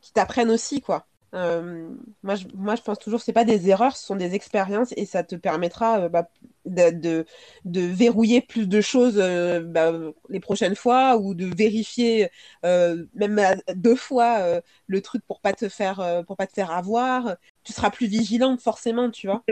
qui 0.02 0.14
t'apprennent 0.14 0.52
aussi 0.52 0.82
quoi. 0.82 1.06
Euh, 1.34 1.90
moi, 2.24 2.36
je, 2.36 2.46
moi, 2.56 2.76
je 2.76 2.82
pense 2.82 3.00
toujours, 3.00 3.22
c'est 3.22 3.34
pas 3.34 3.44
des 3.44 3.70
erreurs, 3.70 3.98
ce 3.98 4.06
sont 4.06 4.16
des 4.16 4.34
expériences 4.34 4.94
et 4.96 5.06
ça 5.06 5.24
te 5.24 5.36
permettra 5.36 6.00
euh, 6.00 6.10
bah, 6.10 6.30
de, 6.68 7.26
de, 7.66 7.82
verrouiller 7.82 8.42
plus 8.42 8.68
de 8.68 8.82
choses 8.82 9.18
euh, 9.18 9.62
bah, 9.62 9.94
les 10.30 10.40
prochaines 10.40 10.76
fois 10.76 11.18
ou 11.18 11.34
de 11.34 11.46
vérifier 11.46 12.30
même 12.64 13.42
deux 13.76 13.96
fois 13.96 14.62
le 14.88 15.02
truc 15.02 15.24
pour 15.28 15.40
pas 15.42 15.54
te 15.54 15.70
faire 15.70 16.24
pour 16.26 16.38
pas 16.38 16.48
te 16.48 16.54
faire 16.54 16.72
avoir. 16.72 17.36
Tu 17.64 17.74
seras 17.74 17.90
plus 17.90 18.08
vigilante 18.08 18.62
forcément, 18.62 19.10
tu 19.10 19.28
vois. 19.28 19.44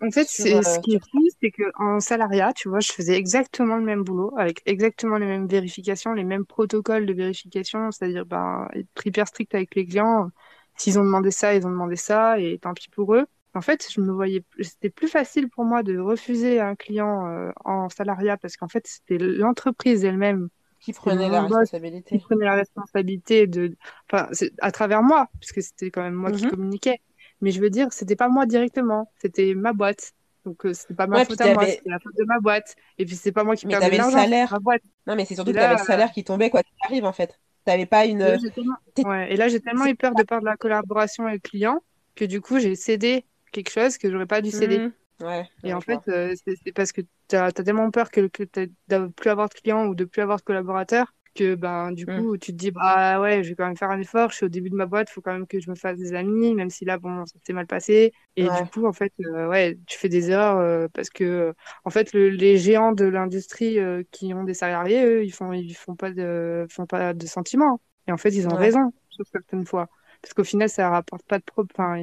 En 0.00 0.10
fait, 0.10 0.24
ce 0.24 0.80
qui 0.80 0.94
est 0.94 1.10
fou, 1.10 1.24
c'est 1.40 1.50
que 1.50 1.64
en 1.78 2.00
salariat, 2.00 2.52
tu 2.52 2.68
vois, 2.68 2.80
je 2.80 2.92
faisais 2.92 3.16
exactement 3.16 3.76
le 3.76 3.84
même 3.84 4.02
boulot 4.02 4.32
avec 4.36 4.62
exactement 4.66 5.16
les 5.16 5.26
mêmes 5.26 5.46
vérifications, 5.46 6.12
les 6.12 6.24
mêmes 6.24 6.44
protocoles 6.44 7.06
de 7.06 7.12
vérification, 7.12 7.90
c'est-à-dire 7.90 8.26
bah, 8.26 8.68
être 8.74 9.06
hyper 9.06 9.28
strict 9.28 9.54
avec 9.54 9.74
les 9.74 9.86
clients 9.86 10.30
S'ils 10.76 10.98
ont 10.98 11.04
demandé 11.04 11.30
ça, 11.30 11.54
ils 11.54 11.66
ont 11.66 11.70
demandé 11.70 11.96
ça, 11.96 12.38
et 12.38 12.58
tant 12.58 12.74
pis 12.74 12.88
pour 12.88 13.14
eux. 13.14 13.26
En 13.54 13.60
fait, 13.60 13.86
je 13.90 14.00
me 14.00 14.10
voyais, 14.12 14.44
c'était 14.60 14.90
plus 14.90 15.08
facile 15.08 15.48
pour 15.48 15.64
moi 15.64 15.82
de 15.82 15.98
refuser 15.98 16.58
un 16.58 16.74
client 16.74 17.26
euh, 17.26 17.50
en 17.64 17.90
salariat 17.90 18.36
parce 18.38 18.56
qu'en 18.56 18.68
fait, 18.68 18.86
c'était 18.86 19.18
l'entreprise 19.18 20.04
elle-même 20.04 20.48
qui 20.80 20.92
prenait 20.92 21.28
la 21.28 21.42
responsabilité. 21.42 22.18
Qui 22.18 22.24
prenait 22.24 22.44
la 22.44 22.54
responsabilité 22.54 23.46
de, 23.46 23.76
enfin, 24.10 24.28
à 24.60 24.72
travers 24.72 25.02
moi, 25.02 25.28
puisque 25.38 25.62
c'était 25.62 25.90
quand 25.90 26.02
même 26.02 26.14
moi 26.14 26.32
qui 26.32 26.44
mhm. 26.44 26.50
communiquais. 26.50 27.00
Mais 27.40 27.50
je 27.50 27.60
veux 27.60 27.70
dire, 27.70 27.88
c'était 27.92 28.16
pas 28.16 28.28
moi 28.28 28.46
directement, 28.46 29.10
c'était 29.20 29.54
ma 29.54 29.72
boîte. 29.72 30.12
Donc 30.44 30.66
euh, 30.66 30.72
c'était 30.74 30.94
pas 30.94 31.06
ma 31.06 31.24
faute 31.24 31.40
à 31.40 31.54
moi, 31.54 31.66
c'était 31.66 31.88
la 31.88 32.00
faute 32.00 32.16
de 32.16 32.24
ma 32.24 32.40
boîte. 32.40 32.74
Et 32.98 33.04
puis 33.04 33.14
c'est 33.14 33.32
pas 33.32 33.44
moi 33.44 33.54
qui 33.54 33.66
perdais 33.66 33.90
l'argent, 33.90 34.16
le 34.16 34.22
salaire. 34.22 34.52
Ma 34.52 34.58
boîte. 34.58 34.82
Non, 35.06 35.14
mais 35.14 35.24
c'est 35.24 35.34
surtout 35.34 35.52
que 35.52 35.56
tu 35.56 35.62
avais 35.62 35.78
le 35.78 35.84
salaire 35.84 36.10
qui 36.10 36.24
tombait 36.24 36.50
quoi 36.50 36.62
qu'il 36.62 36.74
arrive 36.84 37.04
en 37.04 37.12
fait. 37.12 37.38
T'avais 37.64 37.86
pas 37.86 38.06
une. 38.06 38.22
Et 38.22 39.36
là, 39.36 39.48
j'ai 39.48 39.60
tellement 39.60 39.86
eu 39.86 39.94
peur 39.94 40.14
de 40.14 40.22
perdre 40.24 40.46
la 40.46 40.56
collaboration 40.56 41.26
avec 41.26 41.44
le 41.44 41.48
client 41.48 41.80
que 42.16 42.24
du 42.24 42.40
coup, 42.40 42.58
j'ai 42.58 42.74
cédé 42.74 43.24
quelque 43.52 43.70
chose 43.70 43.98
que 43.98 44.10
j'aurais 44.10 44.26
pas 44.26 44.40
dû 44.40 44.50
céder. 44.50 44.78
Mmh. 44.78 44.92
Ouais, 45.20 45.48
et 45.62 45.72
en 45.72 45.80
fait, 45.80 46.00
euh, 46.08 46.34
c'est 46.44 46.72
parce 46.72 46.90
que 46.90 47.02
tu 47.28 47.36
as, 47.36 47.52
tellement 47.52 47.90
peur 47.90 48.10
que, 48.10 48.26
que 48.26 48.42
de 48.42 49.06
plus 49.06 49.30
avoir 49.30 49.48
de 49.48 49.54
clients 49.54 49.86
ou 49.86 49.94
de 49.94 50.04
plus 50.04 50.20
avoir 50.20 50.38
de 50.38 50.42
collaborateurs 50.42 51.14
que 51.34 51.54
ben 51.54 51.92
du 51.92 52.04
mmh. 52.04 52.18
coup 52.18 52.36
tu 52.36 52.52
te 52.52 52.58
dis 52.58 52.70
bah 52.70 53.18
ouais 53.18 53.42
je 53.42 53.48
vais 53.50 53.54
quand 53.54 53.66
même 53.66 53.76
faire 53.76 53.90
un 53.90 53.98
effort 53.98 54.30
je 54.30 54.36
suis 54.36 54.46
au 54.46 54.50
début 54.50 54.68
de 54.68 54.74
ma 54.74 54.84
boîte 54.86 55.08
il 55.10 55.14
faut 55.14 55.22
quand 55.22 55.32
même 55.32 55.46
que 55.46 55.60
je 55.60 55.70
me 55.70 55.74
fasse 55.74 55.96
des 55.96 56.12
amis 56.12 56.54
même 56.54 56.68
si 56.68 56.84
là 56.84 56.98
bon 56.98 57.24
ça 57.24 57.38
s'est 57.42 57.54
mal 57.54 57.66
passé 57.66 58.12
et 58.36 58.42
du 58.42 58.70
coup 58.70 58.86
en 58.86 58.92
fait 58.92 59.12
euh, 59.24 59.48
ouais 59.48 59.78
tu 59.86 59.98
fais 59.98 60.10
des 60.10 60.30
erreurs 60.30 60.58
euh, 60.58 60.88
parce 60.92 61.08
que 61.08 61.54
en 61.84 61.90
fait 61.90 62.12
les 62.12 62.58
géants 62.58 62.92
de 62.92 63.06
l'industrie 63.06 63.78
qui 64.10 64.34
ont 64.34 64.44
des 64.44 64.52
salariés 64.54 65.04
eux 65.06 65.24
ils 65.24 65.32
font 65.32 65.52
ils 65.52 65.74
font 65.74 65.96
pas 65.96 66.10
de 66.10 66.66
font 66.68 66.84
pas 66.84 67.14
de 67.14 67.26
sentiments 67.26 67.80
et 68.06 68.12
en 68.12 68.18
fait 68.18 68.30
ils 68.30 68.46
ont 68.46 68.54
raison 68.54 68.92
sur 69.08 69.24
certaines 69.26 69.64
fois 69.64 69.88
parce 70.20 70.34
qu'au 70.34 70.44
final 70.44 70.68
ça 70.68 70.90
rapporte 70.90 71.24
pas 71.26 71.38
de 71.38 71.44
pro 71.44 71.64
enfin 71.72 72.02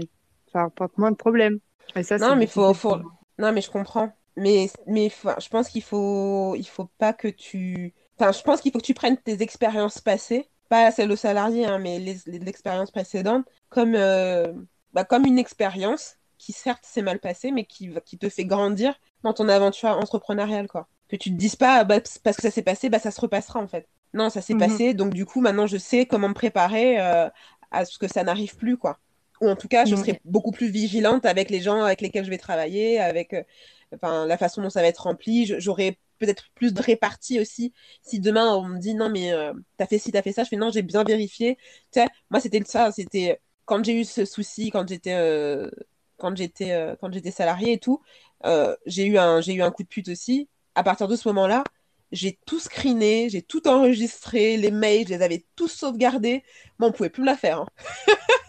ça 0.51 0.61
rapporte 0.61 0.97
moins 0.97 1.11
de 1.11 1.15
problèmes 1.15 1.59
et 1.95 2.03
ça 2.03 2.17
non 2.17 2.35
mais 2.35 2.47
faut, 2.47 2.73
faut... 2.73 2.97
non 3.37 3.51
mais 3.51 3.61
je 3.61 3.71
comprends 3.71 4.11
mais 4.35 4.69
mais 4.87 5.09
je 5.09 5.49
pense 5.49 5.69
qu'il 5.69 5.83
faut 5.83 6.55
il 6.55 6.67
faut 6.67 6.89
pas 6.97 7.13
que 7.13 7.27
tu 7.27 7.93
Enfin, 8.19 8.33
je 8.33 8.41
pense 8.41 8.59
qu'il 8.61 8.71
faut 8.71 8.79
que 8.79 8.85
tu 8.85 8.93
prennes 8.93 9.17
tes 9.17 9.41
expériences 9.41 10.01
passées, 10.01 10.49
pas 10.67 10.91
celles 10.91 11.07
de 11.07 11.15
salarié, 11.15 11.65
hein, 11.65 11.79
mais 11.79 11.99
les, 11.99 12.49
expériences 12.49 12.91
précédentes, 12.91 13.45
comme, 13.69 13.95
euh, 13.95 14.51
bah, 14.93 15.05
comme 15.05 15.25
une 15.25 15.39
expérience 15.39 16.17
qui 16.37 16.51
certes 16.51 16.83
s'est 16.85 17.01
mal 17.01 17.19
passée, 17.19 17.51
mais 17.51 17.63
qui, 17.65 17.91
qui 18.05 18.17
te 18.17 18.27
fait 18.27 18.45
grandir 18.45 18.93
dans 19.23 19.33
ton 19.33 19.47
aventure 19.47 19.89
entrepreneuriale, 19.89 20.67
quoi. 20.67 20.87
Que 21.07 21.15
tu 21.15 21.31
te 21.31 21.35
dises 21.35 21.55
pas, 21.55 21.83
bah, 21.85 22.01
parce 22.23 22.35
que 22.35 22.43
ça 22.43 22.51
s'est 22.51 22.61
passé, 22.61 22.89
bah, 22.89 22.99
ça 22.99 23.11
se 23.11 23.21
repassera, 23.21 23.61
en 23.61 23.67
fait. 23.67 23.87
Non, 24.13 24.29
ça 24.29 24.41
s'est 24.41 24.53
mhm. 24.53 24.59
passé, 24.59 24.93
donc 24.93 25.13
du 25.13 25.25
coup, 25.25 25.39
maintenant, 25.39 25.67
je 25.67 25.77
sais 25.77 26.05
comment 26.05 26.29
me 26.29 26.33
préparer 26.33 26.99
euh, 26.99 27.29
à 27.71 27.85
ce 27.85 27.97
que 27.97 28.07
ça 28.07 28.23
n'arrive 28.23 28.57
plus, 28.57 28.75
quoi. 28.75 28.99
Ou 29.41 29.49
en 29.49 29.55
tout 29.55 29.67
cas, 29.67 29.85
je 29.85 29.95
serai 29.95 30.19
beaucoup 30.25 30.51
plus 30.51 30.69
vigilante 30.69 31.25
avec 31.25 31.49
les 31.49 31.61
gens 31.61 31.81
avec 31.83 32.01
lesquels 32.01 32.25
je 32.25 32.29
vais 32.29 32.37
travailler, 32.37 32.99
avec 32.99 33.33
euh, 33.33 33.43
enfin, 33.95 34.25
la 34.25 34.37
façon 34.37 34.61
dont 34.61 34.69
ça 34.69 34.81
va 34.81 34.87
être 34.87 35.03
rempli. 35.03 35.45
J'aurai 35.59 35.97
peut-être 36.19 36.49
plus 36.55 36.73
de 36.73 36.81
répartie 36.81 37.39
aussi. 37.39 37.73
Si 38.03 38.19
demain 38.19 38.53
on 38.55 38.63
me 38.67 38.79
dit 38.79 38.93
non 38.93 39.09
mais 39.09 39.31
euh, 39.33 39.53
t'as 39.77 39.87
fait 39.87 39.97
ci, 39.97 40.11
t'as 40.11 40.21
fait 40.21 40.33
ça, 40.33 40.43
je 40.43 40.49
fais 40.49 40.57
non, 40.57 40.69
j'ai 40.71 40.81
bien 40.83 41.03
vérifié. 41.03 41.55
Tu 41.91 42.01
sais, 42.01 42.07
moi 42.29 42.39
c'était 42.39 42.61
ça, 42.65 42.91
c'était 42.91 43.39
quand 43.65 43.83
j'ai 43.83 43.99
eu 43.99 44.05
ce 44.05 44.25
souci, 44.25 44.69
quand 44.71 44.87
j'étais 44.87 45.13
euh, 45.13 45.69
quand 46.17 46.35
j'étais 46.35 46.71
euh, 46.73 46.95
quand 47.01 47.11
j'étais 47.13 47.31
salarié 47.31 47.73
et 47.73 47.79
tout, 47.79 48.01
j'ai 48.85 49.05
eu 49.05 49.17
un 49.17 49.41
j'ai 49.41 49.53
eu 49.53 49.61
un 49.61 49.71
coup 49.71 49.83
de 49.83 49.87
pute 49.87 50.09
aussi. 50.09 50.49
À 50.75 50.83
partir 50.83 51.07
de 51.07 51.15
ce 51.15 51.27
moment-là, 51.29 51.63
j'ai 52.11 52.39
tout 52.45 52.59
screené, 52.59 53.29
j'ai 53.29 53.41
tout 53.41 53.67
enregistré, 53.67 54.57
les 54.57 54.71
mails, 54.71 55.07
je 55.07 55.13
les 55.13 55.21
avais 55.21 55.45
tous 55.55 55.67
sauvegardés. 55.67 56.43
Moi, 56.79 56.89
on 56.89 56.91
pouvait 56.91 57.09
plus 57.09 57.21
me 57.21 57.27
la 57.27 57.35
faire. 57.37 57.59
Hein. 57.61 57.67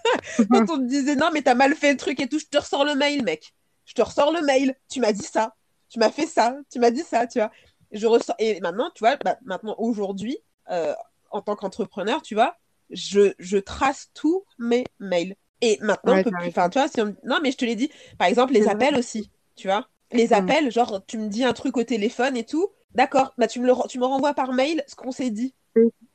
quand 0.50 0.70
on 0.70 0.78
me 0.78 0.86
disait 0.86 1.16
non 1.16 1.30
mais 1.32 1.42
t'as 1.42 1.54
mal 1.54 1.74
fait 1.74 1.92
le 1.92 1.96
truc 1.96 2.20
et 2.20 2.28
tout, 2.28 2.38
je 2.38 2.46
te 2.46 2.58
ressors 2.58 2.84
le 2.84 2.94
mail, 2.94 3.24
mec. 3.24 3.54
Je 3.84 3.94
te 3.94 4.02
ressors 4.02 4.32
le 4.32 4.42
mail. 4.42 4.74
Tu 4.88 5.00
m'as 5.00 5.12
dit 5.12 5.24
ça 5.24 5.54
tu 5.90 5.98
m'as 5.98 6.10
fait 6.10 6.26
ça, 6.26 6.56
tu 6.70 6.78
m'as 6.78 6.90
dit 6.90 7.02
ça, 7.02 7.26
tu 7.26 7.40
vois. 7.40 7.50
Je 7.92 8.06
ressens... 8.06 8.34
Et 8.38 8.60
maintenant, 8.60 8.90
tu 8.94 9.00
vois, 9.00 9.16
bah, 9.16 9.36
maintenant, 9.44 9.74
aujourd'hui, 9.76 10.38
euh, 10.70 10.94
en 11.30 11.42
tant 11.42 11.56
qu'entrepreneur, 11.56 12.22
tu 12.22 12.34
vois, 12.34 12.56
je, 12.90 13.32
je 13.38 13.58
trace 13.58 14.10
tous 14.14 14.44
mes 14.58 14.84
mails. 15.00 15.34
Et 15.60 15.78
maintenant, 15.82 16.22
enfin, 16.46 16.70
tu 16.70 16.78
vois, 16.78 16.88
si 16.88 17.00
non, 17.24 17.38
mais 17.42 17.50
je 17.50 17.56
te 17.56 17.64
l'ai 17.64 17.74
dit, 17.74 17.90
par 18.18 18.28
exemple, 18.28 18.54
les 18.54 18.68
appels 18.68 18.96
aussi, 18.96 19.30
tu 19.56 19.66
vois. 19.66 19.86
Les 20.12 20.28
mm. 20.28 20.32
appels, 20.32 20.72
genre, 20.72 21.04
tu 21.06 21.18
me 21.18 21.28
dis 21.28 21.44
un 21.44 21.52
truc 21.52 21.76
au 21.76 21.84
téléphone 21.84 22.36
et 22.36 22.46
tout, 22.46 22.70
d'accord, 22.94 23.34
bah, 23.36 23.48
tu 23.48 23.60
me, 23.60 23.66
le, 23.66 23.74
tu 23.88 23.98
me 23.98 24.06
renvoies 24.06 24.32
par 24.32 24.52
mail 24.52 24.82
ce 24.86 24.94
qu'on 24.94 25.12
s'est 25.12 25.30
dit. 25.30 25.54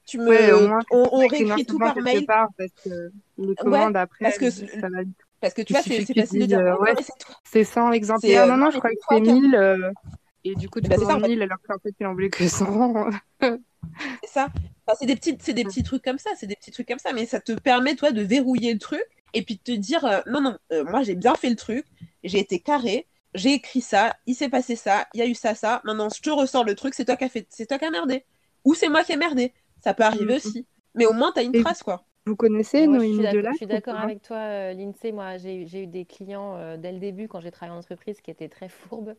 Tu 0.06 0.20
me, 0.20 0.62
on, 0.92 1.28
réécrit 1.28 1.66
tout 1.66 1.80
par 1.80 1.98
mail. 1.98 2.26
parce 2.28 2.52
que 2.84 3.12
les 3.38 3.56
commandes 3.56 3.98
après, 3.98 4.26
parce 4.26 4.38
que 4.38 4.52
ça 4.52 4.90
va 4.90 5.02
parce 5.46 5.54
que 5.54 5.62
tu 5.62 5.74
vois, 5.74 5.84
c'est 5.84 6.04
facile 6.06 6.40
de 6.40 6.46
dire. 6.48 6.60
Euh, 6.60 6.76
ouais, 6.78 6.96
c'est 7.44 7.64
100 7.64 7.92
exemplaires. 7.92 8.48
non, 8.48 8.58
non, 8.58 8.72
je 8.72 8.80
crois 8.80 8.90
que 8.90 8.96
c'est 9.10 9.20
1000. 9.20 9.56
Euh, 9.56 9.92
et 10.44 10.56
du 10.56 10.70
coup, 10.70 10.82
tu 10.82 10.90
bah, 10.90 10.96
commandes 10.96 11.28
1000 11.28 11.40
alors 11.42 11.60
qu'en 11.68 11.78
fait, 11.78 11.94
il 12.00 12.06
en 12.08 12.14
voulait 12.14 12.32
que 12.32 12.48
100. 12.48 13.10
c'est 13.42 13.50
ça. 14.24 14.48
Enfin, 14.88 14.98
c'est 15.00 15.06
des, 15.06 15.16
petits, 15.16 15.54
des 15.54 15.64
petits 15.64 15.84
trucs 15.84 16.04
comme 16.04 16.18
ça. 16.18 16.32
C'est 16.36 16.48
des 16.48 16.56
petits 16.56 16.72
trucs 16.72 16.88
comme 16.88 16.98
ça. 16.98 17.14
Mais 17.14 17.28
ça 17.28 17.40
te 17.40 17.52
permet, 17.52 17.96
toi, 17.96 18.12
de 18.12 18.24
verrouiller 18.24 18.74
le 18.74 18.80
truc 18.80 19.06
et 19.34 19.44
puis 19.44 19.56
de 19.56 19.62
te 19.62 19.72
dire 19.72 20.04
euh, 20.06 20.22
non, 20.26 20.42
non, 20.42 20.58
moi, 20.90 21.04
j'ai 21.04 21.14
bien 21.14 21.36
fait 21.36 21.50
le 21.50 21.56
truc. 21.56 21.86
J'ai 22.24 22.40
été 22.40 22.60
carré. 22.60 23.08
J'ai 23.36 23.54
écrit 23.54 23.82
ça. 23.82 24.16
Il 24.26 24.34
s'est 24.34 24.50
passé 24.50 24.76
ça. 24.76 25.06
Il 25.14 25.20
y 25.20 25.22
a 25.22 25.28
eu 25.28 25.36
ça, 25.36 25.54
ça. 25.54 25.82
Maintenant, 25.84 26.10
je 26.10 26.22
te 26.24 26.32
ressors 26.32 26.64
le 26.64 26.74
truc. 26.74 26.96
C'est 26.96 27.06
toi 27.06 27.18
qui 27.18 27.26
as 27.26 27.30
fait. 27.30 27.46
C'est 27.50 27.68
toi 27.68 27.78
qui 27.78 27.86
as 27.86 27.92
merdé. 27.92 28.26
Ou 28.64 28.74
c'est 28.74 28.90
moi 28.90 29.04
qui 29.04 29.12
ai 29.12 29.18
merdé. 29.18 29.54
Ça 29.86 29.94
peut 29.94 30.02
arriver 30.02 30.34
mm, 30.34 30.38
aussi. 30.38 30.66
Mais 30.96 31.06
au 31.06 31.14
moins, 31.14 31.32
tu 31.32 31.42
as 31.42 31.44
une 31.44 31.62
trace, 31.62 31.84
quoi. 31.84 32.04
Vous 32.28 32.36
connaissez 32.36 32.88
Moi, 32.88 32.98
je 32.98 33.04
Noémie 33.04 33.14
suis 33.14 33.24
d'accord, 33.24 33.36
Delac 33.36 33.54
je 33.54 33.58
suis 33.58 33.66
d'accord 33.68 34.00
avec 34.00 34.22
toi, 34.24 34.38
euh, 34.38 34.74
Lindsay. 34.74 35.12
Moi, 35.12 35.38
j'ai, 35.38 35.84
eu 35.84 35.86
des 35.86 36.06
clients 36.06 36.56
euh, 36.56 36.76
dès 36.76 36.92
le 36.92 36.98
début 36.98 37.28
quand 37.28 37.40
j'ai 37.40 37.52
travaillé 37.52 37.76
en 37.76 37.80
entreprise 37.80 38.20
qui 38.20 38.32
étaient 38.32 38.50
très 38.50 38.68
fourbes. 38.68 39.14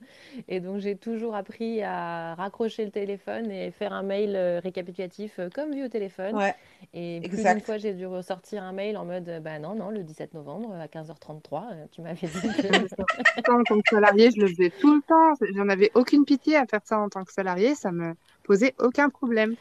Et 0.49 0.59
donc, 0.59 0.81
j'ai 0.81 0.97
toujours 0.97 1.37
appris 1.37 1.85
à 1.85 2.35
raccrocher 2.35 2.85
le 2.85 2.91
téléphone 2.91 3.49
et 3.53 3.71
faire 3.71 3.93
un 3.93 4.03
mail 4.03 4.35
euh, 4.35 4.59
récapitulatif 4.59 5.39
euh, 5.39 5.49
comme 5.55 5.73
vu 5.73 5.85
au 5.85 5.89
téléphone. 5.89 6.35
Ouais, 6.35 6.53
Et 6.95 7.21
plus 7.29 7.45
d'une 7.45 7.61
fois, 7.61 7.79
j'ai 7.79 7.95
dû 7.95 8.07
ressortir 8.07 8.65
un 8.65 8.73
mail 8.73 8.97
en 8.97 9.05
mode 9.05 9.41
bah 9.41 9.61
non, 9.61 9.77
non, 9.77 9.91
le 9.91 10.03
17 10.03 10.35
novembre 10.35 10.75
à 10.75 10.87
15h33, 10.87 11.63
euh, 11.71 11.87
tu 11.93 12.03
m'avais 12.03 12.27
dit 12.27 12.49
que. 12.57 12.89
Ça, 13.47 13.53
en 13.53 13.63
tant 13.63 13.81
que 13.81 13.89
salarié, 13.89 14.33
je 14.33 14.41
le 14.41 14.49
faisais 14.49 14.73
tout 14.81 14.97
le 14.97 15.03
temps. 15.03 15.47
J'en 15.55 15.69
avais 15.69 15.93
aucune 15.95 16.25
pitié 16.25 16.57
à 16.57 16.67
faire 16.67 16.81
ça 16.83 16.99
en 16.99 17.09
tant 17.09 17.23
que 17.23 17.33
salarié. 17.33 17.77
Ça 17.77 17.93
me 17.93 18.15
posait 18.43 18.75
aucun 18.81 19.11
problème. 19.11 19.55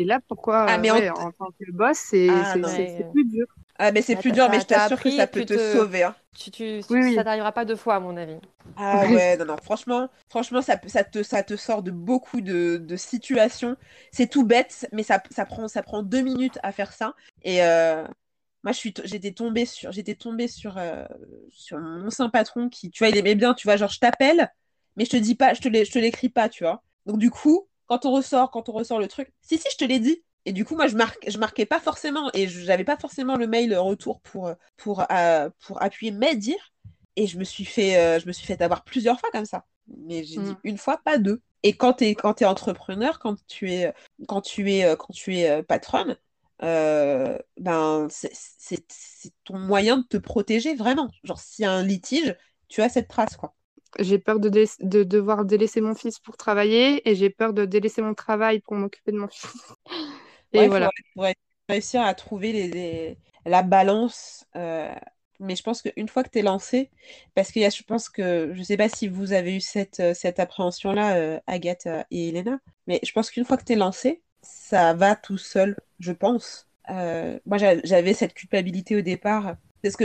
Et 0.00 0.04
là, 0.04 0.18
pourquoi, 0.28 0.64
Ah, 0.66 0.78
mais 0.78 0.90
en- 0.90 0.96
ouais, 0.96 1.10
en 1.10 1.30
tant 1.32 1.50
que 1.52 1.70
boss, 1.72 1.98
c'est 1.98 2.26
Ah, 2.32 2.54
c'est- 2.64 3.06
plus 3.12 3.24
dur. 3.26 3.46
Ah, 3.78 3.92
mais 3.92 4.02
c'est 4.02 4.14
Bah, 4.14 4.22
plus 4.22 4.32
dur, 4.32 4.48
mais 4.50 4.60
je 4.60 4.66
t'as 4.66 4.88
t'assure 4.88 5.00
que 5.02 5.10
ça 5.10 5.26
peut 5.26 5.42
te 5.42 5.54
te- 5.54 5.58
sauver. 5.58 6.02
hein. 6.04 6.14
Tu, 6.34 6.50
tu, 6.50 6.80
Oui, 6.90 7.00
oui. 7.02 7.14
Ça 7.14 7.24
t'arrivera 7.24 7.52
pas 7.52 7.64
deux 7.64 7.76
fois, 7.76 7.96
à 7.96 8.00
mon 8.00 8.16
avis. 8.16 8.38
Ah 8.76 9.06
ouais, 9.12 9.36
non, 9.36 9.44
non, 9.44 9.56
franchement, 9.62 10.08
franchement, 10.30 10.62
ça, 10.62 10.80
ça 10.86 11.04
te, 11.04 11.22
ça 11.22 11.42
te 11.42 11.56
sort 11.56 11.82
de 11.82 11.90
beaucoup 11.90 12.40
de, 12.40 12.78
de 12.82 12.96
situations. 12.96 13.76
C'est 14.10 14.28
tout 14.30 14.44
bête, 14.44 14.88
mais 14.92 15.02
ça, 15.02 15.22
ça 15.30 15.44
prend, 15.44 15.68
ça 15.68 15.82
prend 15.82 16.02
deux 16.02 16.22
minutes 16.22 16.58
à 16.62 16.72
faire 16.72 16.92
ça. 16.92 17.14
Et 17.42 17.62
euh, 17.62 18.04
moi, 18.62 18.72
je 18.72 18.78
suis, 18.78 18.92
t- 18.92 19.02
j'étais 19.06 19.32
tombée 19.32 19.66
sur, 19.66 19.92
j'étais 19.92 20.14
tombée 20.14 20.48
sur, 20.48 20.78
euh, 20.78 21.04
sur 21.50 21.78
mon 21.78 22.06
ancien 22.06 22.30
patron 22.30 22.68
qui, 22.68 22.90
tu 22.90 23.00
vois, 23.00 23.08
il 23.10 23.16
aimait 23.16 23.34
bien, 23.34 23.54
tu 23.54 23.66
vois, 23.66 23.76
genre, 23.76 23.90
je 23.90 23.98
t'appelle, 23.98 24.50
mais 24.96 25.04
je 25.06 25.10
te 25.10 25.16
dis 25.16 25.34
pas, 25.34 25.54
je 25.54 25.60
te 25.62 25.68
l'ai- 25.68 25.84
je 25.86 25.92
te 25.92 25.98
l'écris 25.98 26.28
pas, 26.30 26.48
tu 26.48 26.64
vois. 26.64 26.82
Donc, 27.06 27.18
du 27.18 27.30
coup, 27.30 27.68
quand 27.90 28.06
on 28.06 28.12
ressort, 28.12 28.52
quand 28.52 28.68
on 28.68 28.72
ressort 28.72 29.00
le 29.00 29.08
truc, 29.08 29.32
si, 29.42 29.58
si, 29.58 29.66
je 29.72 29.76
te 29.76 29.84
l'ai 29.84 29.98
dit. 30.00 30.22
Et 30.46 30.52
du 30.52 30.64
coup, 30.64 30.76
moi, 30.76 30.86
je 30.86 30.96
marque, 30.96 31.18
je 31.28 31.38
marquais 31.38 31.66
pas 31.66 31.80
forcément, 31.80 32.30
et 32.34 32.48
j'avais 32.48 32.84
pas 32.84 32.96
forcément 32.96 33.36
le 33.36 33.46
mail 33.48 33.76
retour 33.76 34.20
pour, 34.22 34.52
pour, 34.76 35.04
euh, 35.12 35.50
pour 35.60 35.82
appuyer 35.82 36.12
mais 36.12 36.36
dire. 36.36 36.72
Et 37.16 37.26
je 37.26 37.38
me 37.38 37.44
suis 37.44 37.64
fait, 37.64 37.96
euh, 37.98 38.20
je 38.20 38.26
me 38.28 38.32
suis 38.32 38.46
fait 38.46 38.62
avoir 38.62 38.84
plusieurs 38.84 39.20
fois 39.20 39.30
comme 39.32 39.44
ça. 39.44 39.66
Mais 39.88 40.24
j'ai 40.24 40.38
dit 40.40 40.52
Mm. 40.52 40.60
une 40.64 40.78
fois, 40.78 40.98
pas 41.04 41.18
deux. 41.18 41.42
Et 41.64 41.76
quand 41.76 41.94
tu 41.94 42.04
es, 42.06 42.14
quand 42.14 42.34
t'es 42.34 42.44
entrepreneur, 42.46 43.18
quand 43.18 43.36
tu 43.48 43.72
es, 43.72 43.92
quand 44.28 44.40
tu 44.42 44.72
es, 44.72 44.84
euh, 44.84 44.96
quand 44.96 45.12
tu 45.12 45.36
es 45.36 45.62
patronne, 45.64 46.16
euh, 46.62 47.38
ben, 47.58 48.08
c'est 48.10 48.84
ton 49.44 49.58
moyen 49.58 49.98
de 49.98 50.04
te 50.06 50.16
protéger 50.16 50.74
vraiment. 50.74 51.10
Genre, 51.24 51.40
s'il 51.40 51.64
y 51.64 51.66
a 51.66 51.72
un 51.72 51.82
litige, 51.84 52.36
tu 52.68 52.82
as 52.82 52.88
cette 52.88 53.08
trace, 53.08 53.36
quoi. 53.36 53.54
J'ai 53.98 54.18
peur 54.18 54.40
de, 54.40 54.48
dé- 54.48 54.66
de 54.80 55.02
devoir 55.04 55.44
délaisser 55.44 55.80
mon 55.80 55.94
fils 55.94 56.18
pour 56.18 56.36
travailler 56.36 57.08
et 57.08 57.14
j'ai 57.14 57.30
peur 57.30 57.52
de 57.52 57.64
délaisser 57.64 58.02
mon 58.02 58.14
travail 58.14 58.60
pour 58.60 58.74
m'occuper 58.76 59.12
de 59.12 59.18
mon 59.18 59.28
fils. 59.28 59.52
Et 60.52 60.58
Ouais, 60.58 60.66
il 60.66 60.70
voilà. 60.70 60.90
faudrait, 60.90 60.92
faudrait 61.14 61.34
réussir 61.68 62.02
à 62.02 62.14
trouver 62.14 62.52
les, 62.52 62.68
les- 62.68 63.18
la 63.46 63.62
balance. 63.62 64.44
euh, 64.56 64.92
mais 65.42 65.56
je 65.56 65.62
pense 65.62 65.80
qu'une 65.82 66.08
fois 66.08 66.22
que 66.22 66.28
tu 66.30 66.40
es 66.40 66.42
lancé, 66.42 66.90
parce 67.34 67.50
que 67.52 67.60
je 67.60 67.82
pense 67.82 68.08
que, 68.10 68.52
je 68.54 68.62
sais 68.62 68.76
pas 68.76 68.88
si 68.90 69.08
vous 69.08 69.32
avez 69.32 69.56
eu 69.56 69.60
cette, 69.60 70.00
euh, 70.00 70.12
cette 70.14 70.38
appréhension-là, 70.38 71.16
euh, 71.16 71.40
Agathe 71.46 71.88
et 72.10 72.28
Elena, 72.28 72.58
mais 72.86 73.00
je 73.02 73.12
pense 73.12 73.30
qu'une 73.30 73.44
fois 73.46 73.56
que 73.56 73.64
tu 73.64 73.72
es 73.72 73.76
lancé, 73.76 74.22
ça 74.42 74.92
va 74.94 75.16
tout 75.16 75.38
seul, 75.38 75.76
je 75.98 76.12
pense. 76.12 76.68
Euh, 76.90 77.38
moi, 77.46 77.56
j'a- 77.58 77.80
j'avais 77.84 78.12
cette 78.14 78.34
culpabilité 78.34 78.96
au 78.96 79.00
départ. 79.00 79.56
C'est 79.82 79.90
ce 79.90 79.96
que 79.96 80.04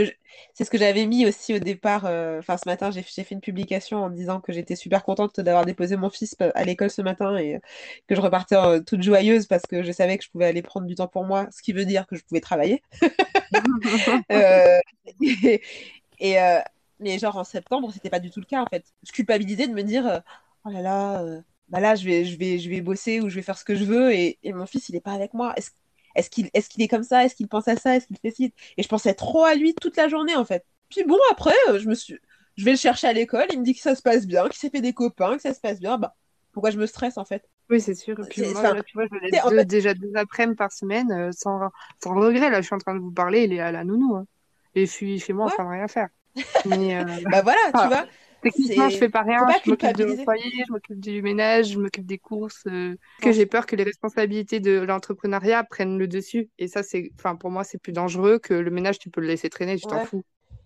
c'est 0.54 0.64
ce 0.64 0.70
que 0.70 0.78
j'avais 0.78 1.06
mis 1.06 1.26
aussi 1.26 1.54
au 1.54 1.58
départ. 1.58 2.04
euh, 2.06 2.38
Enfin, 2.38 2.56
ce 2.56 2.68
matin, 2.68 2.90
j'ai 2.90 3.02
fait 3.02 3.30
une 3.30 3.40
publication 3.40 3.98
en 4.04 4.10
disant 4.10 4.40
que 4.40 4.52
j'étais 4.52 4.76
super 4.76 5.04
contente 5.04 5.40
d'avoir 5.40 5.64
déposé 5.66 5.96
mon 5.96 6.10
fils 6.10 6.34
à 6.54 6.64
l'école 6.64 6.90
ce 6.90 7.02
matin 7.02 7.36
et 7.38 7.60
que 8.08 8.14
je 8.14 8.20
repartais 8.20 8.56
euh, 8.56 8.80
toute 8.80 9.02
joyeuse 9.02 9.46
parce 9.46 9.62
que 9.66 9.82
je 9.82 9.92
savais 9.92 10.18
que 10.18 10.24
je 10.24 10.30
pouvais 10.30 10.46
aller 10.46 10.62
prendre 10.62 10.86
du 10.86 10.94
temps 10.94 11.08
pour 11.08 11.24
moi, 11.24 11.48
ce 11.52 11.62
qui 11.62 11.72
veut 11.72 11.84
dire 11.84 12.06
que 12.06 12.16
je 12.16 12.24
pouvais 12.24 12.40
travailler. 12.40 12.82
Euh, 14.32 14.78
et, 15.22 15.62
et, 16.18 16.40
euh, 16.40 16.60
mais 17.00 17.18
genre 17.18 17.36
en 17.36 17.44
septembre, 17.44 17.92
c'était 17.92 18.10
pas 18.10 18.20
du 18.20 18.30
tout 18.30 18.40
le 18.40 18.46
cas 18.46 18.62
en 18.62 18.66
fait. 18.66 18.84
Je 19.06 19.12
culpabilisais 19.12 19.68
de 19.68 19.72
me 19.74 19.82
dire 19.82 20.06
euh, 20.06 20.20
oh 20.64 20.70
là 20.70 20.82
là, 20.82 21.22
euh, 21.22 21.40
bah 21.68 21.80
là 21.80 21.94
je 21.94 22.04
vais, 22.06 22.24
je 22.24 22.38
vais, 22.38 22.58
je 22.58 22.68
vais 22.70 22.80
bosser 22.80 23.20
ou 23.20 23.28
je 23.28 23.36
vais 23.36 23.42
faire 23.42 23.58
ce 23.58 23.64
que 23.64 23.74
je 23.76 23.84
veux 23.84 24.12
et, 24.14 24.38
et 24.42 24.52
mon 24.52 24.66
fils 24.66 24.88
il 24.88 24.96
est 24.96 25.00
pas 25.00 25.12
avec 25.12 25.34
moi. 25.34 25.54
Est-ce 25.56 25.70
est-ce 26.16 26.30
qu'il 26.30 26.50
est, 26.54 26.68
qu'il 26.68 26.82
est 26.82 26.88
comme 26.88 27.02
ça? 27.04 27.24
Est-ce 27.24 27.34
qu'il 27.36 27.48
pense 27.48 27.68
à 27.68 27.76
ça? 27.76 27.96
Est-ce 27.96 28.06
qu'il 28.06 28.18
fait 28.18 28.30
ci? 28.30 28.52
Et 28.76 28.82
je 28.82 28.88
pensais 28.88 29.14
trop 29.14 29.44
à 29.44 29.54
lui 29.54 29.74
toute 29.74 29.96
la 29.96 30.08
journée 30.08 30.36
en 30.36 30.44
fait. 30.44 30.64
Puis 30.88 31.04
bon, 31.04 31.18
après, 31.30 31.54
euh, 31.68 31.78
je 31.78 31.88
me 31.88 31.94
suis, 31.94 32.18
je 32.56 32.64
vais 32.64 32.72
le 32.72 32.76
chercher 32.76 33.08
à 33.08 33.12
l'école, 33.12 33.46
il 33.52 33.60
me 33.60 33.64
dit 33.64 33.74
que 33.74 33.80
ça 33.80 33.94
se 33.94 34.02
passe 34.02 34.26
bien, 34.26 34.44
qu'il 34.48 34.56
s'est 34.58 34.70
fait 34.70 34.80
des 34.80 34.92
copains, 34.94 35.36
que 35.36 35.42
ça 35.42 35.54
se 35.54 35.60
passe 35.60 35.80
bien. 35.80 35.98
Bah, 35.98 36.14
pourquoi 36.52 36.70
je 36.70 36.78
me 36.78 36.86
stresse 36.86 37.18
en 37.18 37.24
fait? 37.24 37.48
Oui, 37.68 37.80
c'est 37.80 37.94
sûr. 37.94 38.18
Et 38.20 38.24
puis 38.28 38.42
moi, 38.42 38.60
enfin, 38.60 38.74
là, 38.74 38.82
tu 38.82 38.92
vois, 38.94 39.06
je 39.06 39.40
en 39.40 39.50
deux- 39.50 39.56
fait- 39.56 39.64
déjà 39.64 39.92
deux 39.94 40.12
après-midi 40.14 40.56
par 40.56 40.72
semaine 40.72 41.10
euh, 41.10 41.30
sans, 41.32 41.58
sans 42.02 42.14
regret. 42.14 42.48
Là, 42.50 42.60
je 42.60 42.66
suis 42.66 42.74
en 42.74 42.78
train 42.78 42.94
de 42.94 43.00
vous 43.00 43.10
parler, 43.10 43.44
il 43.44 43.52
est 43.52 43.60
à 43.60 43.72
la 43.72 43.84
nounou. 43.84 44.14
hein. 44.16 44.26
Et 44.74 44.86
je 44.86 44.90
suis 44.92 45.18
chez 45.18 45.32
moi 45.32 45.46
en 45.46 45.48
Ouais. 45.48 45.54
train 45.54 45.64
de 45.64 45.70
rien 45.70 45.88
faire. 45.88 46.08
Mais 46.64 46.96
euh, 46.98 47.04
Bah 47.30 47.42
voilà, 47.42 47.72
tu 47.80 47.88
vois. 47.88 48.06
Techniquement, 48.50 48.88
je 48.88 48.96
fais 48.96 49.08
pas 49.08 49.22
rien. 49.22 49.44
pas 49.46 49.58
Je 49.64 49.68
m'occupe 49.70 49.96
de 49.96 50.04
mon 50.04 50.16
foyer, 50.18 50.42
je 50.66 50.72
m'occupe 50.72 51.00
du 51.00 51.22
ménage, 51.22 51.72
je 51.72 51.78
m'occupe 51.78 52.06
des 52.06 52.18
courses. 52.18 52.62
euh, 52.66 52.96
que 53.20 53.32
j'ai 53.32 53.46
peur 53.46 53.66
que 53.66 53.76
les 53.76 53.84
responsabilités 53.84 54.60
de 54.60 54.80
l'entrepreneuriat 54.80 55.64
prennent 55.64 55.98
le 55.98 56.08
dessus. 56.08 56.50
Et 56.58 56.68
ça, 56.68 56.82
c'est, 56.82 57.12
enfin, 57.18 57.36
pour 57.36 57.50
moi, 57.50 57.64
c'est 57.64 57.78
plus 57.78 57.92
dangereux 57.92 58.38
que 58.38 58.54
le 58.54 58.70
ménage, 58.70 58.98
tu 58.98 59.10
peux 59.10 59.20
le 59.20 59.28
laisser 59.28 59.50
traîner, 59.50 59.76
tu 59.76 59.86
t'en 59.86 60.00
fous. 60.00 60.24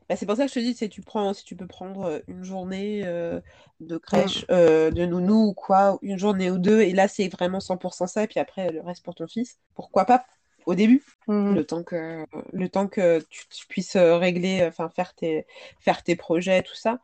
Bah, 0.09 0.16
c'est 0.16 0.27
pour 0.27 0.36
ça 0.36 0.44
que 0.44 0.48
je 0.48 0.55
te 0.55 0.59
dis, 0.61 0.74
c'est 0.74 0.89
tu 0.89 1.02
prends, 1.02 1.32
si 1.35 1.44
tu 1.44 1.55
peux 1.55 1.69
prendre 1.69 2.02
euh, 2.05 2.19
une 2.27 2.43
journée 2.43 3.02
euh, 3.07 3.40
de 3.78 3.97
crèche, 3.97 4.44
euh, 4.51 4.90
de 4.90 5.07
nounou 5.07 5.48
ou 5.51 5.55
quoi, 5.55 5.98
une 6.02 6.19
journée 6.19 6.51
ou 6.51 6.59
deux, 6.59 6.81
et 6.81 6.93
là 6.93 7.07
c'est 7.07 7.28
vraiment 7.28 7.61
100% 7.61 8.09
ça, 8.09 8.24
et 8.24 8.27
puis 8.27 8.40
après 8.40 8.73
le 8.73 8.81
reste 8.81 9.05
pour 9.05 9.15
ton 9.15 9.28
fils. 9.28 9.59
Pourquoi 9.74 10.05
pas 10.07 10.24
au 10.66 10.74
début, 10.74 11.05
Mhm. 11.27 11.55
le 11.55 11.65
temps 11.65 11.85
que, 11.85 12.27
le 12.52 12.69
temps 12.69 12.89
que 12.89 13.20
tu, 13.31 13.47
tu 13.48 13.66
puisses 13.69 13.97
régler, 13.97 14.65
enfin 14.66 14.89
faire 14.89 15.15
tes, 15.15 15.47
faire 15.78 16.02
tes 16.02 16.16
projets, 16.16 16.62
tout 16.62 16.74
ça. 16.74 16.98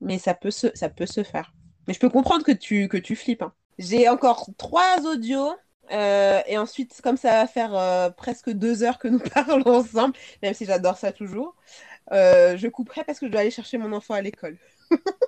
Mais 0.00 0.18
ça 0.18 0.34
peut 0.34 0.50
se, 0.50 0.68
ça 0.74 0.88
peut 0.88 1.06
se 1.06 1.22
faire. 1.22 1.52
Mais 1.86 1.94
je 1.94 2.00
peux 2.00 2.10
comprendre 2.10 2.44
que 2.44 2.52
tu, 2.52 2.88
que 2.88 2.96
tu 2.96 3.16
flippes. 3.16 3.42
hein. 3.42 3.54
J'ai 3.78 4.08
encore 4.08 4.48
trois 4.58 4.98
audios. 5.06 5.52
euh, 5.92 6.40
et 6.46 6.58
ensuite, 6.58 7.00
comme 7.02 7.16
ça 7.16 7.32
va 7.32 7.46
faire 7.48 7.74
euh, 7.74 8.10
presque 8.10 8.50
deux 8.50 8.82
heures 8.84 8.98
que 8.98 9.08
nous 9.08 9.18
parlons 9.34 9.66
ensemble, 9.66 10.14
même 10.42 10.54
si 10.54 10.64
j'adore 10.66 10.96
ça 10.98 11.12
toujours, 11.12 11.56
euh, 12.12 12.56
je 12.58 12.68
couperai 12.68 13.04
parce 13.04 13.20
que 13.20 13.26
je 13.26 13.32
dois 13.32 13.42
aller 13.42 13.50
chercher 13.52 13.78
mon 13.78 13.92
enfant 13.94 14.14
à 14.14 14.22
l'école. 14.22 14.58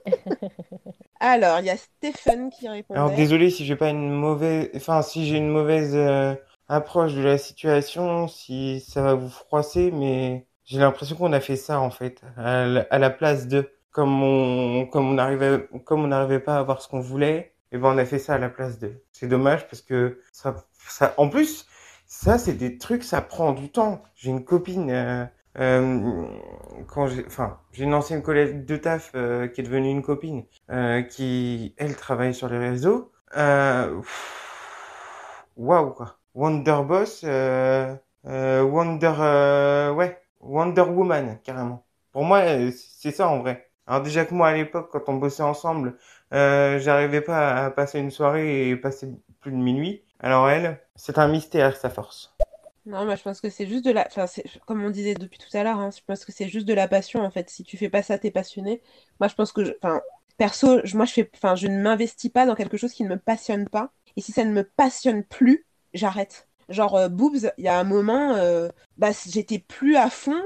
Alors, 1.21 1.61
il 1.61 1.67
y 1.67 1.71
a 1.71 1.77
Stéphane 1.77 2.51
qui 2.51 2.69
répondait. 2.69 3.01
Alors 3.01 3.11
désolé 3.13 3.51
si 3.51 3.65
j'ai 3.65 3.77
pas 3.77 3.89
une 3.91 4.11
mauvaise, 4.11 4.71
enfin 4.77 5.03
si 5.03 5.27
j'ai 5.27 5.37
une 5.39 5.49
mauvaise 5.49 5.95
euh, 5.95 6.35
approche 6.69 7.15
de 7.15 7.23
la 7.23 7.39
situation, 7.39 8.29
si 8.29 8.81
ça 8.81 9.03
va 9.03 9.15
vous 9.15 9.29
froisser, 9.31 9.91
mais 9.91 10.47
j'ai 10.65 10.79
l'impression 10.79 11.17
qu'on 11.17 11.33
a 11.33 11.41
fait 11.41 11.57
ça 11.57 11.81
en 11.81 11.91
fait 11.91 12.21
à 12.37 12.67
la, 12.67 12.81
à 12.91 12.99
la 12.99 13.11
place 13.11 13.47
de, 13.49 13.71
comme 13.93 14.23
on, 14.23 14.87
comme 14.87 15.07
on 15.11 15.19
arrivait, 15.19 15.69
comme 15.85 16.05
on 16.05 16.09
n'arrivait 16.09 16.41
pas 16.41 16.57
à 16.57 16.59
avoir 16.61 16.83
ce 16.83 16.89
qu'on 16.89 17.01
voulait, 17.01 17.55
et 17.73 17.79
ben 17.79 17.89
on 17.95 17.99
a 17.99 18.05
fait 18.05 18.19
ça 18.19 18.35
à 18.35 18.39
la 18.39 18.49
place 18.51 18.79
de. 18.79 19.03
C'est 19.13 19.29
dommage 19.29 19.67
parce 19.69 19.83
que 19.83 20.21
ça, 20.33 20.57
ça, 20.89 21.15
en 21.19 21.29
plus, 21.29 21.67
ça 22.07 22.39
c'est 22.39 22.55
des 22.55 22.79
trucs, 22.79 23.05
ça 23.05 23.21
prend 23.23 23.53
du 23.53 23.71
temps. 23.71 24.03
J'ai 24.15 24.31
une 24.31 24.45
copine. 24.45 24.91
euh, 24.91 25.25
euh, 25.59 26.27
quand 26.89 27.07
j'ai, 27.09 27.25
enfin, 27.27 27.59
j'ai 27.73 27.85
une 27.85 27.95
ancienne 27.95 28.23
collègue 28.23 28.65
de 28.65 28.77
taf 28.77 29.13
euh, 29.15 29.49
qui 29.49 29.61
est 29.61 29.65
devenue 29.65 29.91
une 29.91 30.03
copine, 30.03 30.45
euh, 30.71 31.03
qui 31.03 31.75
elle 31.79 31.97
travaille 31.97 32.35
sur 32.35 32.49
les 32.49 32.59
réseaux. 32.59 33.13
Euh, 33.37 34.01
Waouh 35.57 35.93
quoi. 35.95 36.19
Wonder 36.35 36.83
Boss, 36.87 37.23
euh, 37.25 37.95
euh, 38.27 38.63
Wonder, 38.63 39.13
euh, 39.19 39.93
ouais, 39.93 40.21
Wonder 40.41 40.83
Woman 40.83 41.39
carrément. 41.45 41.85
Pour 42.13 42.25
moi, 42.25 42.43
c'est 42.73 43.11
ça 43.13 43.29
en 43.29 43.39
vrai. 43.41 43.71
Alors 43.87 44.03
déjà 44.03 44.25
que 44.25 44.35
moi 44.35 44.49
à 44.49 44.55
l'époque, 44.55 44.91
quand 44.91 45.09
on 45.09 45.15
bossait 45.17 45.43
ensemble, 45.43 45.97
euh, 46.33 46.79
j'arrivais 46.81 47.21
pas 47.21 47.65
à 47.67 47.71
passer 47.71 47.99
une 48.01 48.11
soirée 48.11 48.69
et 48.69 48.77
passer 48.77 49.09
plus 49.41 49.53
de 49.53 49.57
minuit. 49.57 50.03
Alors 50.21 50.49
elle, 50.49 50.81
c'est 50.97 51.19
un 51.19 51.29
mystère 51.29 51.77
sa 51.77 51.91
force. 51.91 52.35
Non, 52.85 53.05
mais 53.05 53.17
je 53.17 53.23
pense 53.23 53.41
que 53.41 53.49
c'est 53.49 53.67
juste 53.67 53.85
de 53.85 53.93
la. 53.93 54.07
Enfin, 54.09 54.27
comme 54.67 54.83
on 54.85 54.91
disait 54.91 55.15
depuis 55.15 55.39
tout 55.39 55.57
à 55.57 55.63
l'heure, 55.63 55.79
hein, 55.79 55.91
je 55.97 56.01
pense 56.05 56.25
que 56.25 56.33
c'est 56.33 56.49
juste 56.49 56.67
de 56.67 56.75
la 56.75 56.89
passion 56.89 57.21
en 57.21 57.31
fait. 57.31 57.49
Si 57.49 57.63
tu 57.63 57.77
fais 57.77 57.89
pas 57.89 58.03
ça, 58.03 58.19
t'es 58.19 58.31
passionné. 58.33 58.83
Moi, 59.21 59.29
je 59.29 59.35
pense 59.35 59.53
que. 59.53 59.65
je- 59.65 59.73
Enfin, 59.83 60.01
perso, 60.37 60.81
je- 60.85 60.97
moi, 60.97 61.07
je 61.07 61.13
fais. 61.13 61.31
Enfin, 61.35 61.55
je 61.55 61.69
ne 61.69 61.81
m'investis 61.81 62.31
pas 62.31 62.45
dans 62.47 62.57
quelque 62.57 62.77
chose 62.77 62.93
qui 62.93 63.05
ne 63.05 63.09
me 63.11 63.19
passionne 63.19 63.69
pas. 63.69 63.93
Et 64.17 64.21
si 64.21 64.33
ça 64.33 64.45
ne 64.45 64.53
me 64.53 64.65
passionne 64.65 65.23
plus, 65.25 65.65
j'arrête. 65.95 66.49
Genre, 66.69 66.97
euh, 66.97 67.09
Boobs, 67.09 67.53
il 67.59 67.65
y 67.65 67.69
a 67.69 67.79
un 67.79 67.85
moment, 67.85 68.35
euh, 68.35 68.69
bah, 68.99 69.11
j'étais 69.29 69.59
plus 69.61 69.97
à 69.97 70.11
fond. 70.11 70.41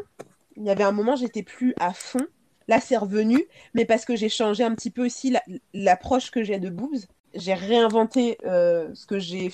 Il 0.57 0.65
y 0.65 0.71
avait 0.71 0.85
un 0.85 0.93
moment, 0.93 1.17
j'étais 1.17 1.43
plus 1.43 1.75
à 1.79 1.93
fond. 1.95 2.27
Là, 2.69 2.81
c'est 2.81 2.97
revenu, 2.97 3.45
mais 3.75 3.85
parce 3.85 4.05
que 4.05 4.17
j'ai 4.17 4.29
changé 4.29 4.65
un 4.65 4.75
petit 4.75 4.91
peu 4.91 5.05
aussi 5.07 5.31
la- 5.31 5.43
l'approche 5.75 6.31
que 6.31 6.43
j'ai 6.43 6.59
de 6.59 6.69
Boobs. 6.71 6.99
J'ai 7.35 7.55
réinventé 7.55 8.39
euh, 8.45 8.89
ce 8.95 9.07
que 9.07 9.19
j'ai 9.19 9.51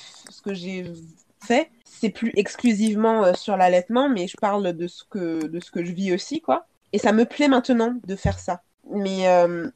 fait. 1.45 1.71
C'est 1.85 2.11
plus 2.11 2.33
exclusivement 2.37 3.25
euh, 3.25 3.35
sur 3.35 3.57
l'allaitement, 3.57 4.09
mais 4.09 4.27
je 4.29 4.37
parle 4.37 4.73
de 4.73 4.87
ce 4.87 5.05
que 5.05 5.47
de 5.47 5.61
ce 5.61 5.71
que 5.71 5.85
je 5.85 5.93
vis 5.93 6.13
aussi, 6.13 6.41
quoi. 6.41 6.67
Et 6.93 6.99
ça 6.99 7.13
me 7.13 7.25
plaît 7.25 7.49
maintenant 7.49 7.95
de 8.05 8.17
faire 8.17 8.39
ça. 8.39 8.63
Mais 8.91 9.29
euh, 9.29 9.69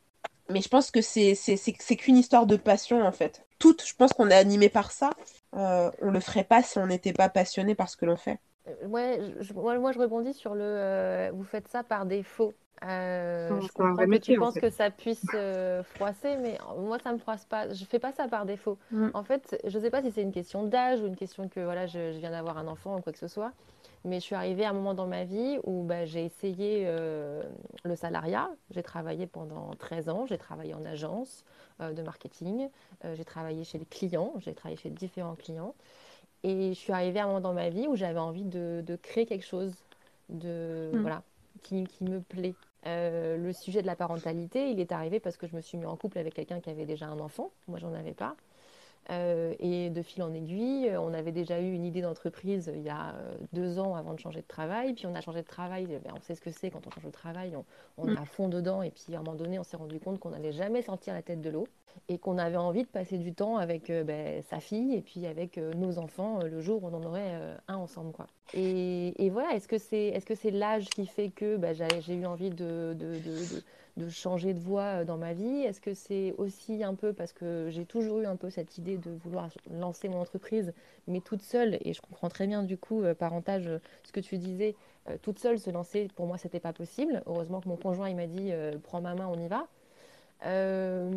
mais 0.51 0.61
je 0.63 0.69
pense 0.69 0.91
que 0.91 1.01
c'est 1.03 1.35
qu'une 1.99 2.17
histoire 2.17 2.47
de 2.47 2.57
passion 2.57 3.03
en 3.05 3.13
fait. 3.13 3.45
Toutes, 3.59 3.87
je 3.87 3.95
pense 3.95 4.13
qu'on 4.13 4.31
est 4.31 4.35
animé 4.35 4.69
par 4.69 4.93
ça. 4.93 5.11
On 5.53 6.11
le 6.11 6.21
ferait 6.21 6.45
pas 6.45 6.63
si 6.63 6.79
on 6.79 6.87
n'était 6.87 7.13
pas 7.13 7.29
passionné 7.29 7.75
par 7.75 7.89
ce 7.89 7.97
que 7.97 8.07
l'on 8.07 8.17
fait. 8.17 8.39
Ouais, 8.87 9.21
moi, 9.55 9.93
je 9.93 9.99
rebondis 9.99 10.35
sur 10.35 10.55
le 10.55 11.31
vous 11.33 11.45
faites 11.45 11.69
ça 11.69 11.83
par 11.83 12.07
défaut. 12.07 12.55
je 12.83 13.73
comprends 13.73 13.97
que 13.97 14.17
tu 14.19 14.37
penses 14.37 14.59
que 14.59 14.71
ça 14.71 14.91
puisse 14.91 15.27
froisser, 15.95 16.37
mais 16.37 16.59
moi 16.79 16.99
ça 16.99 17.13
me 17.13 17.19
froisse 17.19 17.45
pas. 17.45 17.73
Je 17.73 17.85
fais 17.85 17.99
pas 17.99 18.13
ça 18.13 18.29
par 18.29 18.47
défaut. 18.47 18.79
Mm. 18.91 19.09
En 19.15 19.23
fait, 19.23 19.61
je 19.65 19.79
sais 19.79 19.91
pas 19.91 20.03
si 20.03 20.11
c'est 20.11 20.23
une 20.23 20.33
question 20.33 20.65
d'âge 20.65 21.01
ou 21.01 21.07
une 21.07 21.17
question 21.17 21.49
que 21.49 21.61
voilà, 21.61 21.87
je, 21.87 22.13
je 22.13 22.19
viens 22.19 22.31
d'avoir 22.31 22.59
un 22.59 22.67
enfant 22.67 22.97
ou 22.99 23.01
quoi 23.01 23.13
que 23.13 23.19
ce 23.19 23.29
soit. 23.29 23.53
Mais 24.07 24.21
je 24.21 24.25
suis 24.25 24.37
arrivée 24.37 24.65
à 24.65 24.71
un 24.71 24.73
moment 24.73 24.95
dans 24.95 25.09
ma 25.09 25.25
vie 25.25 25.59
où 25.65 25.83
bah, 25.83 26.05
j'ai 26.05 26.25
essayé 26.25 26.85
euh, 26.87 27.43
le 27.85 27.97
salariat. 27.97 28.49
J'ai 28.71 28.85
travaillé 28.85 29.27
pendant 29.27 29.71
13 29.81 30.09
ans. 30.09 30.27
J'ai 30.27 30.39
travaillé 30.39 30.75
en 30.75 30.85
agence 30.85 31.45
euh, 31.81 31.93
de 31.93 32.03
marketing. 32.03 32.69
Euh, 33.05 33.17
j'ai 33.17 33.25
travaillé 33.25 33.65
chez 33.65 33.79
les 33.79 33.85
clients. 33.85 34.35
J'ai 34.39 34.55
travaillé 34.55 34.77
chez 34.77 34.91
différents 34.91 35.35
clients. 35.35 35.75
Et 36.47 36.75
je 36.75 36.79
suis 36.79 36.93
arrivée 36.93 37.19
à 37.19 37.25
un 37.25 37.27
moment 37.27 37.41
dans 37.41 37.55
ma 37.55 37.71
vie 37.71 37.89
où 37.89 37.97
j'avais 37.97 38.21
envie 38.21 38.45
de, 38.45 38.99
créer 39.03 39.27
quelque 39.27 39.45
chose 39.45 39.75
de, 40.29 40.91
mm. 40.93 41.01
voilà, 41.01 41.23
qui, 41.63 41.85
qui, 41.85 42.05
me 42.05 42.21
plaît. 42.21 42.55
le 42.85 43.51
sujet 43.53 43.83
de 43.83 43.87
la 43.87 43.97
parentalité, 43.97 44.71
il 44.71 44.79
est 44.79 44.93
arrivé 44.93 45.19
parce 45.19 45.37
que 45.37 45.49
je 45.49 45.57
me 45.57 45.61
suis 45.61 45.77
mis 45.77 45.87
en 45.87 45.97
couple 45.97 46.19
avec 46.19 46.35
quelqu'un 46.35 46.61
qui 46.61 46.71
avait 46.71 46.87
déjà 46.87 47.07
un 47.07 47.19
enfant. 47.19 47.51
Moi, 47.67 47.81
j'en 47.81 47.93
avais 47.95 48.15
pas. 48.15 48.37
Euh, 49.11 49.55
et 49.61 49.91
de 49.91 50.03
fil 50.03 50.23
en 50.23 50.35
aiguille, 50.35 50.91
on 50.99 51.15
avait 51.15 51.31
déjà 51.31 51.61
eu 51.61 51.73
une 51.73 51.85
idée 51.85 52.03
d'entreprise 52.03 52.73
il 52.75 52.83
y 52.83 52.89
a 52.89 53.15
euh, 53.15 53.37
deux 53.53 53.79
ans 53.79 53.95
avant 53.95 54.15
de 54.15 54.19
changer 54.19 54.41
de 54.41 54.47
travail. 54.47 54.95
Puis 54.95 55.07
on 55.07 55.15
a 55.15 55.21
changé 55.21 55.43
de 55.43 55.47
travail, 55.47 55.87
ben, 55.87 56.13
on 56.17 56.21
sait 56.21 56.35
ce 56.35 56.41
que 56.41 56.51
c'est 56.51 56.71
quand 56.71 56.85
on 56.87 56.91
change 56.91 57.05
de 57.05 57.11
travail, 57.11 57.57
on, 57.99 58.09
est 58.09 58.15
mm. 58.15 58.19
à 58.19 58.25
fond 58.25 58.49
dedans. 58.49 58.83
Et 58.83 58.91
puis 58.91 59.15
à 59.15 59.21
un 59.21 59.23
moment 59.23 59.37
donné, 59.37 59.59
on 59.59 59.63
s'est 59.63 59.77
rendu 59.77 60.01
compte 60.01 60.19
qu'on 60.19 60.31
n'allait 60.31 60.53
jamais 60.53 60.83
sortir 60.83 61.15
la 61.15 61.23
tête 61.23 61.41
de 61.41 61.51
l'eau 61.51 61.69
et 62.09 62.19
qu'on 62.19 62.37
avait 62.37 62.57
envie 62.57 62.83
de 62.83 62.89
passer 62.89 63.17
du 63.17 63.33
temps 63.33 63.59
avec 63.59 63.91
euh, 63.91 64.03
ben, 64.03 64.43
sa 64.51 64.59
fille 64.59 64.95
et 64.95 65.03
puis 65.03 65.25
avec 65.27 65.57
nos 65.57 65.99
enfants 65.99 66.41
le 66.43 66.61
jour 66.61 66.83
où 66.83 66.89
on 66.89 66.95
en 66.95 67.03
aurait 67.05 67.57
un 67.69 67.77
ensemble. 67.77 68.11
Quoi. 68.11 68.27
Et, 68.55 69.31
voilà, 69.31 69.55
est-ce 69.55 69.69
que 69.69 69.79
c'est 69.79 70.09
est 70.09 70.29
-ce 70.29 70.35
c'est 70.35 70.51
l'âge 70.51 70.87
qui 70.87 71.07
fait 71.07 71.31
que 71.31 71.57
ben, 71.57 71.75
j'ai 72.01 72.15
eu 72.15 72.27
envie 72.27 72.51
de, 72.51 72.95
de, 72.99 73.19
de 73.19 73.63
de 73.86 73.86
changer 74.09 74.55
de 74.55 74.59
voie 74.59 75.01
euh, 75.01 75.05
dans 75.05 75.17
ma 75.17 75.33
vie 75.33 75.63
Est-ce 75.63 75.81
que 75.81 75.95
c'est 75.95 76.35
aussi 76.39 76.85
un 76.85 76.95
peu 76.95 77.13
parce 77.13 77.33
que 77.33 77.69
j'ai 77.71 77.85
toujours 77.85 78.21
eu 78.21 78.27
un 78.27 78.37
peu 78.37 78.51
cette 78.51 78.79
idée 78.79 78.99
de 78.99 79.11
vouloir 79.11 79.49
lancer 79.71 80.09
mon 80.09 80.21
entreprise, 80.21 80.73
mais 81.07 81.21
toute 81.21 81.43
seule, 81.43 81.79
et 81.83 81.93
je 81.93 82.01
comprends 82.01 82.29
très 82.29 82.47
bien 82.47 82.63
du 82.63 82.77
coup, 82.77 83.03
euh, 83.03 83.15
parentage, 83.15 83.71
ce 84.05 84.13
que 84.13 84.21
tu 84.21 84.39
disais, 84.39 84.77
euh, 85.09 85.17
toute 85.23 85.39
seule 85.39 85.59
se 85.59 85.71
lancer, 85.71 86.09
pour 86.15 86.27
moi, 86.27 86.39
c'était 86.39 86.61
pas 86.61 86.73
possible. 86.73 87.23
Heureusement 87.27 87.61
que 87.61 87.69
mon 87.69 87.77
conjoint, 87.77 88.09
il 88.09 88.17
m'a 88.17 88.27
dit, 88.27 88.53
prends 88.83 89.01
ma 89.01 89.15
main, 89.15 89.27
on 89.27 89.39
y 89.39 89.49
va. 89.49 89.67
Euh, 90.45 91.11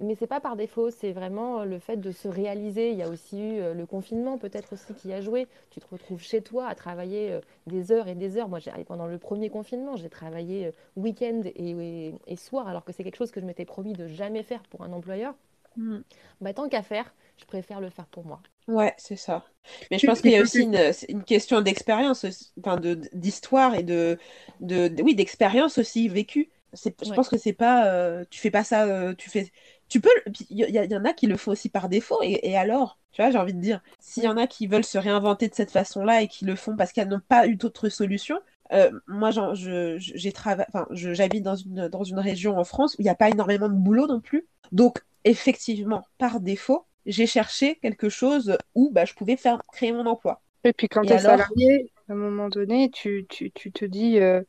mais 0.00 0.16
c'est 0.16 0.26
pas 0.26 0.40
par 0.40 0.56
défaut, 0.56 0.90
c'est 0.90 1.12
vraiment 1.12 1.64
le 1.64 1.78
fait 1.78 1.96
de 1.96 2.10
se 2.10 2.28
réaliser. 2.28 2.90
Il 2.90 2.98
y 2.98 3.02
a 3.02 3.08
aussi 3.08 3.40
eu 3.40 3.60
euh, 3.60 3.74
le 3.74 3.86
confinement, 3.86 4.38
peut-être 4.38 4.72
aussi, 4.72 4.94
qui 4.94 5.12
a 5.12 5.20
joué. 5.20 5.46
Tu 5.70 5.80
te 5.80 5.86
retrouves 5.90 6.20
chez 6.20 6.42
toi 6.42 6.66
à 6.66 6.74
travailler 6.74 7.32
euh, 7.32 7.40
des 7.66 7.92
heures 7.92 8.08
et 8.08 8.14
des 8.14 8.36
heures. 8.36 8.48
Moi, 8.48 8.58
pendant 8.86 9.06
le 9.06 9.18
premier 9.18 9.50
confinement, 9.50 9.96
j'ai 9.96 10.08
travaillé 10.08 10.70
week-end 10.96 11.42
et, 11.44 12.14
et, 12.26 12.36
soir, 12.36 12.68
alors 12.68 12.84
que 12.84 12.92
c'est 12.92 13.04
quelque 13.04 13.16
chose 13.16 13.30
que 13.30 13.40
je 13.40 13.46
m'étais 13.46 13.64
promis 13.64 13.92
de 13.92 14.08
jamais 14.08 14.42
faire 14.42 14.62
pour 14.64 14.82
un 14.82 14.92
employeur. 14.92 15.34
Mm. 15.76 15.98
Bah, 16.40 16.54
tant 16.54 16.68
qu'à 16.68 16.82
faire, 16.82 17.12
je 17.36 17.44
préfère 17.44 17.80
le 17.80 17.90
faire 17.90 18.06
pour 18.06 18.24
moi. 18.24 18.40
Ouais, 18.66 18.94
c'est 18.96 19.16
ça. 19.16 19.44
Mais 19.90 19.98
je 19.98 20.06
pense 20.06 20.20
qu'il 20.20 20.30
y 20.30 20.36
a 20.36 20.40
aussi 20.40 20.62
une, 20.62 20.92
une 21.08 21.24
question 21.24 21.60
d'expérience, 21.60 22.24
enfin 22.58 22.80
d'histoire 23.12 23.74
et 23.74 23.82
de, 23.82 24.18
de, 24.60 24.88
de 24.88 25.02
oui, 25.02 25.14
d'expérience 25.14 25.78
aussi 25.78 26.08
vécue. 26.08 26.50
Je 26.74 27.12
pense 27.12 27.28
que 27.28 27.38
c'est 27.38 27.52
pas, 27.52 27.86
euh, 27.86 28.24
tu 28.30 28.40
fais 28.40 28.50
pas 28.50 28.64
ça, 28.64 28.84
euh, 28.84 29.14
tu 29.14 29.30
fais, 29.30 29.50
tu 29.88 30.00
peux, 30.00 30.10
il 30.50 30.58
y, 30.58 30.96
en 30.96 31.04
a 31.04 31.12
qui 31.12 31.26
le 31.26 31.36
font 31.36 31.52
aussi 31.52 31.68
par 31.68 31.88
défaut, 31.88 32.18
et, 32.22 32.56
alors, 32.56 32.98
tu 33.12 33.22
vois, 33.22 33.30
j'ai 33.30 33.38
envie 33.38 33.54
de 33.54 33.60
dire, 33.60 33.80
s'il 34.00 34.24
y 34.24 34.28
en 34.28 34.36
a 34.36 34.46
qui 34.46 34.66
veulent 34.66 34.84
se 34.84 34.98
réinventer 34.98 35.48
de 35.48 35.54
cette 35.54 35.70
façon-là 35.70 36.22
et 36.22 36.28
qui 36.28 36.44
le 36.44 36.56
font 36.56 36.76
parce 36.76 36.92
qu'elles 36.92 37.08
n'ont 37.08 37.20
pas 37.28 37.46
eu 37.46 37.56
d'autres 37.56 37.88
solutions, 37.88 38.40
euh, 38.72 38.90
moi, 39.06 39.30
j'ai 39.30 40.32
enfin, 40.36 40.86
j'habite 40.90 41.44
dans 41.44 41.56
une, 41.56 41.88
dans 41.88 42.02
une 42.02 42.18
région 42.18 42.58
en 42.58 42.64
France 42.64 42.94
où 42.94 43.02
il 43.02 43.04
n'y 43.04 43.10
a 43.10 43.14
pas 43.14 43.28
énormément 43.28 43.68
de 43.68 43.74
boulot 43.74 44.06
non 44.06 44.20
plus, 44.20 44.46
donc 44.72 45.00
effectivement, 45.24 46.04
par 46.18 46.40
défaut, 46.40 46.86
j'ai 47.06 47.26
cherché 47.26 47.76
quelque 47.76 48.08
chose 48.08 48.56
où 48.74 48.90
bah, 48.90 49.04
je 49.04 49.14
pouvais 49.14 49.36
faire 49.36 49.60
créer 49.72 49.92
mon 49.92 50.06
emploi. 50.06 50.42
Et 50.64 50.72
puis 50.72 50.88
quand 50.88 51.02
tu 51.02 51.12
es 51.12 51.18
salarié, 51.18 51.92
à 52.08 52.12
un 52.12 52.16
moment 52.16 52.48
donné, 52.48 52.90
tu, 52.90 53.26
tu, 53.28 53.50
tu 53.50 53.70
te 53.70 53.84
dis, 53.84 54.18
euh, 54.18 54.42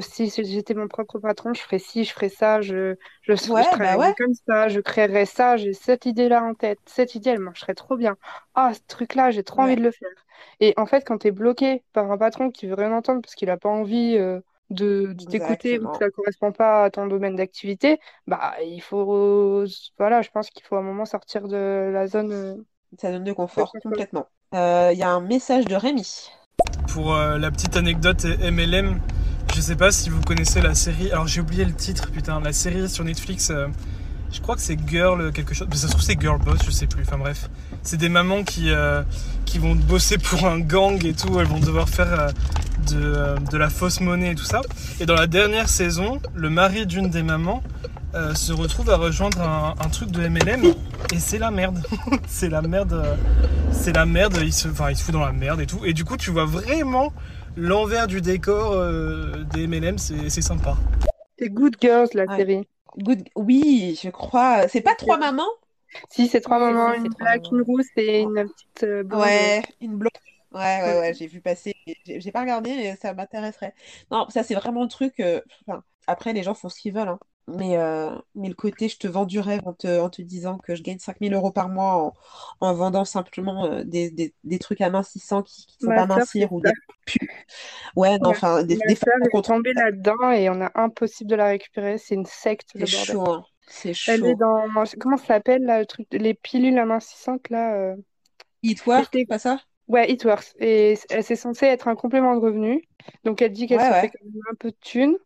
si 0.00 0.30
j'étais 0.30 0.74
mon 0.74 0.88
propre 0.88 1.18
patron, 1.18 1.54
je 1.54 1.60
ferais 1.60 1.78
ci, 1.78 2.04
je 2.04 2.12
ferais 2.12 2.28
ça, 2.28 2.60
je, 2.60 2.96
je, 3.22 3.34
bah 3.78 4.14
comme 4.14 4.34
ça, 4.46 4.68
je 4.68 4.80
créerais 4.80 5.26
ça, 5.26 5.56
j'ai 5.56 5.72
cette 5.72 6.06
idée-là 6.06 6.42
en 6.42 6.54
tête. 6.54 6.78
Cette 6.86 7.14
idée, 7.14 7.30
elle 7.30 7.38
marcherait 7.38 7.74
trop 7.74 7.96
bien. 7.96 8.16
Ah, 8.54 8.72
ce 8.74 8.80
truc-là, 8.88 9.30
j'ai 9.30 9.44
trop 9.44 9.62
envie 9.62 9.76
de 9.76 9.82
le 9.82 9.90
faire. 9.90 10.08
Et 10.60 10.74
en 10.76 10.86
fait, 10.86 11.04
quand 11.06 11.18
tu 11.18 11.28
es 11.28 11.30
bloqué 11.30 11.82
par 11.92 12.10
un 12.10 12.18
patron 12.18 12.50
qui 12.50 12.66
veut 12.66 12.74
rien 12.74 12.92
entendre 12.92 13.22
parce 13.22 13.34
qu'il 13.34 13.48
n'a 13.48 13.56
pas 13.56 13.68
envie 13.68 14.16
euh, 14.16 14.40
de, 14.70 15.14
t'écouter 15.30 15.78
ou 15.78 15.88
que 15.88 15.98
ça 15.98 16.06
ne 16.06 16.10
correspond 16.10 16.52
pas 16.52 16.84
à 16.84 16.90
ton 16.90 17.06
domaine 17.06 17.36
d'activité, 17.36 18.00
bah, 18.26 18.54
il 18.64 18.80
faut. 18.80 19.64
Voilà, 19.98 20.22
je 20.22 20.30
pense 20.30 20.50
qu'il 20.50 20.64
faut 20.64 20.76
à 20.76 20.80
un 20.80 20.82
moment 20.82 21.04
sortir 21.04 21.46
de 21.46 21.90
la 21.92 22.06
zone. 22.06 22.32
Euh, 22.32 22.54
sa 22.98 23.12
zone 23.12 23.24
de 23.24 23.32
confort, 23.32 23.72
complètement. 23.82 24.26
Il 24.52 24.98
y 24.98 25.02
a 25.02 25.10
un 25.10 25.20
message 25.20 25.64
de 25.66 25.74
Rémi. 25.74 26.30
Pour 26.92 27.14
la 27.14 27.50
petite 27.50 27.76
anecdote 27.76 28.24
MLM, 28.24 29.00
je 29.54 29.60
sais 29.60 29.76
pas 29.76 29.92
si 29.92 30.08
vous 30.08 30.20
connaissez 30.22 30.60
la 30.60 30.74
série. 30.74 31.10
Alors 31.12 31.26
j'ai 31.26 31.40
oublié 31.40 31.64
le 31.64 31.74
titre, 31.74 32.10
putain. 32.10 32.40
La 32.40 32.52
série 32.52 32.88
sur 32.88 33.04
Netflix. 33.04 33.50
Euh, 33.50 33.68
je 34.32 34.40
crois 34.40 34.54
que 34.56 34.62
c'est 34.62 34.78
Girl 34.88 35.30
quelque 35.32 35.54
chose. 35.54 35.68
Mais 35.70 35.76
ça 35.76 35.88
se 35.88 35.92
trouve 35.92 36.02
c'est 36.02 36.18
Girl 36.18 36.38
Boss, 36.38 36.60
je 36.64 36.70
sais 36.70 36.86
plus. 36.86 37.02
Enfin 37.02 37.18
bref, 37.18 37.50
c'est 37.82 37.98
des 37.98 38.08
mamans 38.08 38.44
qui 38.44 38.70
euh, 38.70 39.02
qui 39.44 39.58
vont 39.58 39.74
bosser 39.74 40.16
pour 40.16 40.46
un 40.46 40.58
gang 40.58 41.04
et 41.04 41.12
tout. 41.12 41.38
Elles 41.38 41.46
vont 41.46 41.60
devoir 41.60 41.88
faire 41.88 42.18
euh, 42.18 42.30
de, 42.90 43.50
de, 43.50 43.58
la 43.58 43.68
fausse 43.68 44.00
monnaie 44.00 44.32
et 44.32 44.34
tout 44.34 44.44
ça. 44.44 44.62
Et 45.00 45.06
dans 45.06 45.14
la 45.16 45.26
dernière 45.26 45.68
saison, 45.68 46.18
le 46.34 46.48
mari 46.48 46.86
d'une 46.86 47.10
des 47.10 47.22
mamans 47.22 47.62
se 48.34 48.52
retrouve 48.52 48.90
à 48.90 48.96
rejoindre 48.96 49.40
un, 49.40 49.74
un 49.80 49.88
truc 49.88 50.10
de 50.10 50.28
MLM 50.28 50.64
et 51.14 51.18
c'est 51.18 51.38
la 51.38 51.50
merde. 51.50 51.82
c'est 52.26 52.50
la 52.50 52.60
merde. 52.60 53.02
c'est 53.70 53.94
la 53.94 54.04
merde. 54.06 54.38
Il 54.42 54.52
se, 54.52 54.68
enfin, 54.68 54.90
il 54.90 54.96
se 54.96 55.02
fout 55.02 55.14
dans 55.14 55.24
la 55.24 55.32
merde 55.32 55.60
et 55.60 55.66
tout. 55.66 55.80
Et 55.84 55.92
du 55.94 56.04
coup, 56.04 56.16
tu 56.16 56.30
vois 56.30 56.44
vraiment 56.44 57.12
l'envers 57.56 58.06
du 58.06 58.20
décor 58.20 58.72
euh, 58.72 59.44
des 59.52 59.66
MLM, 59.66 59.98
c'est 59.98 60.28
sympa. 60.42 60.76
C'est 61.38 61.48
Good 61.48 61.76
Girls, 61.80 62.08
la 62.14 62.36
série. 62.36 62.66
Good... 62.98 63.28
Oui, 63.36 63.98
je 64.02 64.10
crois. 64.10 64.68
C'est 64.68 64.80
pas 64.80 64.94
trois 64.94 65.18
mamans? 65.18 65.42
Si, 66.10 66.28
c'est 66.28 66.40
trois 66.40 66.58
mamans. 66.58 66.94
Une 66.94 67.08
black, 67.18 67.42
une 67.50 67.62
rousse 67.62 67.86
et 67.96 68.20
une 68.20 68.48
petite 68.48 68.84
euh, 68.84 69.02
blonde. 69.02 69.22
Ouais, 69.22 69.62
une 69.80 69.96
blonde. 69.96 70.10
Ouais, 70.52 70.82
ouais, 70.82 71.00
ouais, 71.00 71.14
j'ai 71.14 71.26
vu 71.26 71.40
passer. 71.40 71.74
J'ai 72.06 72.32
pas 72.32 72.40
regardé, 72.40 72.74
mais 72.74 72.96
ça 72.96 73.14
m'intéresserait. 73.14 73.74
Non, 74.10 74.28
ça, 74.28 74.42
c'est 74.42 74.54
vraiment 74.54 74.82
le 74.82 74.88
truc. 74.88 75.18
Euh, 75.20 75.40
après, 76.06 76.32
les 76.32 76.42
gens 76.42 76.54
font 76.54 76.68
ce 76.68 76.78
qu'ils 76.78 76.92
veulent. 76.92 77.08
Hein. 77.08 77.18
Mais, 77.48 77.76
euh, 77.76 78.10
mais 78.34 78.48
le 78.48 78.54
côté, 78.54 78.88
je 78.88 78.98
te 78.98 79.08
vends 79.08 79.24
du 79.24 79.40
rêve 79.40 79.62
en 79.66 79.72
te, 79.72 80.00
en 80.00 80.08
te 80.08 80.22
disant 80.22 80.58
que 80.58 80.76
je 80.76 80.82
gagne 80.82 80.98
5000 80.98 81.34
euros 81.34 81.50
par 81.50 81.68
mois 81.68 81.94
en, 81.94 82.14
en 82.60 82.74
vendant 82.74 83.04
simplement 83.04 83.64
euh, 83.64 83.82
des, 83.84 84.10
des, 84.10 84.32
des, 84.44 84.58
trucs 84.60 84.80
amincissants 84.80 85.42
qui 85.42 85.66
ne 85.80 85.86
sont 85.86 85.94
pas 85.94 86.06
mincir 86.06 86.52
ou 86.52 86.60
des 86.60 86.70
Ouais, 87.96 88.18
non, 88.18 88.30
enfin, 88.30 88.62
des, 88.62 88.78
des 88.86 88.94
femmes 88.94 89.22
est 89.24 89.42
tombée 89.42 89.72
là-dedans 89.72 90.30
et 90.30 90.48
on 90.50 90.60
a 90.60 90.70
impossible 90.76 91.30
de 91.30 91.36
la 91.36 91.46
récupérer. 91.46 91.98
C'est 91.98 92.14
une 92.14 92.26
secte. 92.26 92.70
C'est 92.74 92.86
chaud. 92.86 93.28
Hein. 93.28 93.44
C'est 93.66 93.94
chaud. 93.94 94.12
Elle 94.12 94.26
est 94.26 94.34
dans. 94.36 94.64
Comment 95.00 95.16
ça 95.16 95.26
s'appelle, 95.26 95.64
le 95.64 95.84
truc... 95.84 96.06
les 96.12 96.34
pilules 96.34 96.78
amincissantes, 96.78 97.50
là 97.50 97.74
euh... 97.74 97.96
It 98.62 98.86
Works, 98.86 99.26
pas 99.28 99.40
ça? 99.40 99.60
Ouais, 99.88 100.10
It 100.10 100.24
Works. 100.24 100.54
Et 100.58 100.96
c'est 100.96 101.36
censé 101.36 101.66
être 101.66 101.88
un 101.88 101.96
complément 101.96 102.36
de 102.36 102.40
revenu. 102.40 102.88
Donc 103.24 103.42
elle 103.42 103.52
dit 103.52 103.66
qu'elle 103.66 103.80
se 103.80 103.84
fait 103.84 104.10
quand 104.10 104.24
même 104.24 104.42
un 104.50 104.54
peu 104.54 104.70
de 104.70 104.76
thunes. 104.80 105.16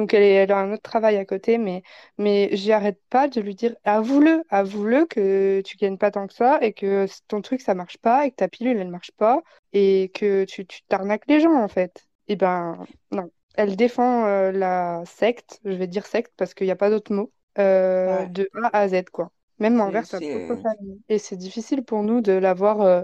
Donc 0.00 0.14
elle, 0.14 0.22
elle, 0.22 0.50
a 0.50 0.56
un 0.56 0.72
autre 0.72 0.80
travail 0.80 1.18
à 1.18 1.26
côté, 1.26 1.58
mais, 1.58 1.82
mais 2.16 2.48
j'arrête 2.56 2.98
pas 3.10 3.28
de 3.28 3.38
lui 3.38 3.54
dire 3.54 3.76
avoue-le, 3.84 4.42
avoue-le 4.48 5.04
que 5.04 5.60
tu 5.60 5.76
gagnes 5.76 5.98
pas 5.98 6.10
tant 6.10 6.26
que 6.26 6.32
ça 6.32 6.58
et 6.62 6.72
que 6.72 7.04
ton 7.28 7.42
truc 7.42 7.60
ça 7.60 7.74
marche 7.74 7.98
pas 7.98 8.24
et 8.24 8.30
que 8.30 8.36
ta 8.36 8.48
pilule 8.48 8.78
elle 8.78 8.88
marche 8.88 9.10
pas 9.18 9.42
et 9.74 10.10
que 10.14 10.44
tu, 10.44 10.64
tu 10.64 10.80
t'arnaques 10.84 11.26
les 11.28 11.38
gens 11.38 11.52
en 11.52 11.68
fait. 11.68 12.06
Et 12.28 12.32
eh 12.32 12.36
ben 12.36 12.82
non. 13.10 13.30
Elle 13.56 13.76
défend 13.76 14.24
euh, 14.24 14.52
la 14.52 15.02
secte, 15.04 15.60
je 15.66 15.72
vais 15.72 15.86
dire 15.86 16.06
secte 16.06 16.32
parce 16.38 16.54
qu'il 16.54 16.66
n'y 16.66 16.72
a 16.72 16.76
pas 16.76 16.88
d'autre 16.88 17.12
mot, 17.12 17.30
euh, 17.58 18.24
de 18.24 18.48
A 18.54 18.78
à 18.78 18.88
Z 18.88 19.02
quoi. 19.12 19.32
Même 19.58 19.78
envers 19.82 20.06
sa 20.06 20.18
propre 20.18 20.62
famille. 20.62 20.98
Et 21.10 21.18
c'est 21.18 21.36
difficile 21.36 21.84
pour 21.84 22.02
nous 22.04 22.22
de 22.22 22.32
l'avoir. 22.32 22.80
Euh, 22.80 23.02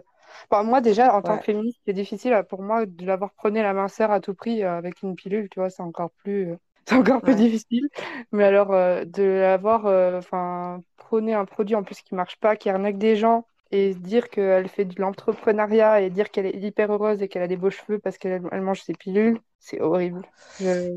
moi, 0.51 0.81
déjà, 0.81 1.15
en 1.15 1.21
tant 1.21 1.37
que 1.37 1.45
féministe, 1.45 1.79
c'est 1.87 1.93
difficile 1.93 2.43
pour 2.49 2.63
moi 2.63 2.87
de 2.87 3.05
l'avoir 3.05 3.35
prôné 3.35 3.63
la 3.63 3.75
minceur 3.75 4.11
à 4.11 4.21
tout 4.21 4.33
prix 4.33 4.63
avec 4.63 5.03
une 5.03 5.15
pilule, 5.15 5.51
tu 5.51 5.61
vois, 5.61 5.69
c'est 5.69 5.83
encore 5.83 6.11
plus 6.13 6.57
c'est 6.87 6.95
encore 6.95 7.21
plus 7.21 7.35
difficile. 7.35 7.89
Mais 8.33 8.45
alors, 8.45 8.73
euh, 8.73 9.05
de 9.05 9.23
l'avoir, 9.23 9.87
euh, 9.87 10.19
enfin, 10.19 10.83
prôné 10.97 11.35
un 11.35 11.45
produit 11.45 11.75
en 11.75 11.83
plus 11.83 12.01
qui 12.03 12.15
marche 12.15 12.39
pas, 12.39 12.57
qui 12.57 12.71
arnaque 12.71 12.99
des 12.99 13.17
gens, 13.17 13.47
et 13.73 13.95
dire 13.95 14.29
qu'elle 14.31 14.69
fait 14.69 14.85
de 14.85 15.01
l'entrepreneuriat 15.01 16.01
et 16.01 16.11
dire 16.11 16.31
qu'elle 16.31 16.47
est 16.47 16.57
hyper 16.57 16.93
heureuse 16.93 17.23
et 17.23 17.29
qu'elle 17.29 17.43
a 17.43 17.49
des 17.49 17.57
beaux 17.57 17.71
cheveux 17.71 17.99
parce 17.99 18.17
qu'elle 18.17 18.43
elle 18.51 18.61
mange 18.61 18.83
ses 18.83 18.95
pilules, 18.95 19.41
c'est 19.59 19.81
horrible. 19.81 20.23
Je 20.61 20.93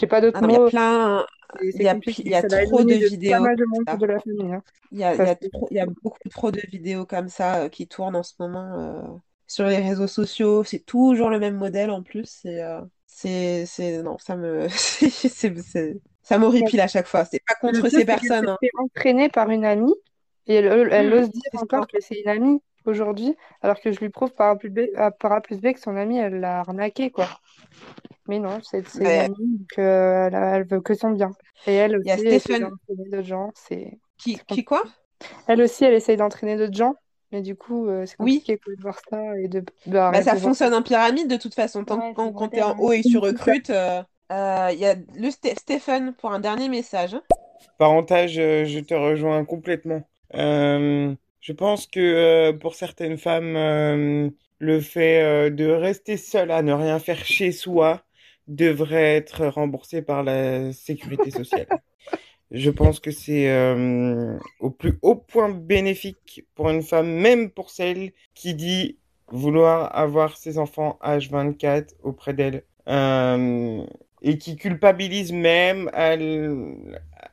n'ai 0.00 0.08
pas 0.08 0.20
d'autres 0.20 0.40
mots. 0.42 0.48
Il 0.48 0.52
y 0.52 0.56
a 0.56 0.68
plein, 0.68 1.26
il 1.62 1.82
y 1.82 1.88
a, 1.88 1.98
il 2.18 2.28
y 2.28 2.34
a 2.34 2.42
trop 2.42 2.84
de 2.84 2.94
vidéos. 2.94 3.46
Il, 4.92 4.98
y 4.98 5.78
a, 5.80 5.86
beaucoup 5.86 6.28
trop 6.30 6.50
de 6.52 6.60
vidéos 6.70 7.06
comme 7.06 7.28
ça 7.28 7.62
euh, 7.62 7.68
qui 7.68 7.88
tournent 7.88 8.16
en 8.16 8.22
ce 8.22 8.34
moment. 8.38 9.20
sur 9.46 9.66
les 9.66 9.78
réseaux 9.78 10.06
sociaux. 10.06 10.62
C'est 10.64 10.84
toujours 10.84 11.30
le 11.30 11.40
même 11.40 11.56
modèle 11.56 11.90
en 11.90 12.02
plus. 12.02 12.26
C'est, 12.26 12.62
euh, 12.62 12.80
c'est, 13.16 13.64
c'est, 13.66 14.02
non, 14.02 14.18
ça 14.18 14.36
me, 14.36 14.68
c'est, 14.70 15.10
c'est- 15.58 16.00
ça 16.22 16.38
m'horripile 16.38 16.80
à 16.80 16.88
chaque 16.88 17.06
fois. 17.06 17.24
C'est 17.24 17.42
pas 17.46 17.54
contre 17.54 17.88
ces 17.88 18.04
personnes. 18.04 18.48
hein. 18.48 18.58
fait 18.60 18.70
entraîner 18.78 19.28
par 19.28 19.50
une 19.50 19.64
amie 19.64 19.94
et 20.46 20.54
elle, 20.56 20.88
elle 20.92 21.12
Mm, 21.12 21.12
ose 21.14 21.30
dire 21.30 21.42
encore 21.54 21.86
que 21.88 22.00
c'est 22.00 22.20
une 22.20 22.28
amie 22.28 22.60
aujourd'hui, 22.84 23.36
alors 23.62 23.80
que 23.80 23.90
je 23.92 23.98
lui 24.00 24.10
prouve 24.10 24.32
par 24.34 24.50
A 24.50 24.56
plus 24.56 24.70
B, 24.70 24.80
par 25.18 25.32
A 25.32 25.40
plus 25.40 25.60
B 25.60 25.72
que 25.72 25.80
son 25.80 25.96
amie, 25.96 26.18
elle 26.18 26.40
l'a 26.40 26.60
arnaqué, 26.60 27.10
quoi. 27.10 27.28
Mais 28.28 28.38
non, 28.40 28.60
c'est 28.62 28.88
c'est 28.88 29.06
une 29.08 29.18
amie, 29.18 29.58
donc 29.58 29.78
euh, 29.78 30.30
elle, 30.32 30.66
veut 30.66 30.80
que 30.80 30.94
son 30.94 31.10
bien. 31.12 31.36
Et 31.66 31.74
elle 31.74 31.96
il 32.04 32.08
y 32.08 32.10
a 32.12 32.16
aussi, 32.16 32.20
elle 32.20 32.34
essaie 32.34 32.56
Stéphane 32.56 32.60
d'entraîner 32.60 33.10
d'autres 33.10 33.22
gens. 33.28 33.52
C'est 33.56 33.98
qui, 34.18 34.38
qui 34.46 34.64
quoi? 34.64 34.82
Elle 35.46 35.62
aussi, 35.62 35.84
elle 35.84 35.94
essaye 35.94 36.16
d'entraîner 36.16 36.56
d'autres 36.56 36.76
gens, 36.76 36.94
mais 37.36 37.42
du 37.42 37.56
coup, 37.56 37.88
euh, 37.88 38.06
c'est 38.06 38.16
Oui. 38.18 38.42
compliqué 38.42 38.58
quoi, 38.58 38.74
de 38.74 38.82
voir 38.82 38.98
ça 39.10 39.38
et 39.38 39.48
de 39.48 39.64
bah, 39.86 40.12
Bah, 40.12 40.22
ça 40.22 40.36
fonctionne 40.36 40.74
en 40.74 40.82
pyramide 40.82 41.28
de 41.28 41.36
toute 41.36 41.54
façon. 41.54 41.84
Tant 41.84 41.98
Ouais, 41.98 42.12
que- 42.14 42.30
quand, 42.32 42.48
tu 42.50 42.60
es 42.60 42.62
en 42.62 42.74
haut 42.78 42.92
et 42.92 43.00
que 43.02 43.06
tu 43.08 43.18
Oui, 43.18 43.22
recrutes, 43.28 43.70
euh, 43.70 44.02
euh, 44.32 44.70
il 44.72 44.78
y 44.78 44.86
a 44.86 44.94
le 44.94 45.28
Sté- 45.30 45.58
Stéphane 45.58 46.14
pour 46.14 46.32
un 46.32 46.40
dernier 46.40 46.68
message. 46.68 47.16
Parentage, 47.78 48.32
je 48.34 48.80
te 48.80 48.94
rejoins 48.94 49.44
complètement. 49.44 50.08
Euh, 50.34 51.14
je 51.40 51.52
pense 51.52 51.86
que 51.86 52.00
euh, 52.00 52.52
pour 52.52 52.74
certaines 52.74 53.18
femmes, 53.18 53.56
euh, 53.56 54.30
le 54.58 54.80
fait 54.80 55.22
euh, 55.22 55.50
de 55.50 55.66
rester 55.66 56.16
seule 56.16 56.50
à 56.50 56.62
ne 56.62 56.72
rien 56.72 56.98
faire 56.98 57.24
chez 57.24 57.52
soi 57.52 58.02
devrait 58.48 59.16
être 59.16 59.46
remboursé 59.46 60.02
par 60.02 60.22
la 60.22 60.72
sécurité 60.72 61.30
sociale. 61.30 61.68
Je 62.50 62.70
pense 62.70 63.00
que 63.00 63.10
c'est 63.10 63.50
euh, 63.50 64.38
au 64.60 64.70
plus 64.70 64.98
haut 65.02 65.16
point 65.16 65.50
bénéfique 65.50 66.44
pour 66.54 66.70
une 66.70 66.82
femme, 66.82 67.08
même 67.10 67.50
pour 67.50 67.70
celle 67.70 68.12
qui 68.34 68.54
dit 68.54 68.98
vouloir 69.28 69.94
avoir 69.96 70.36
ses 70.36 70.58
enfants 70.58 70.98
H24 71.02 71.94
auprès 72.02 72.34
d'elle. 72.34 72.64
Euh, 72.88 73.84
et 74.22 74.38
qui 74.38 74.56
culpabilise 74.56 75.32
même 75.32 75.90
à 75.92 76.16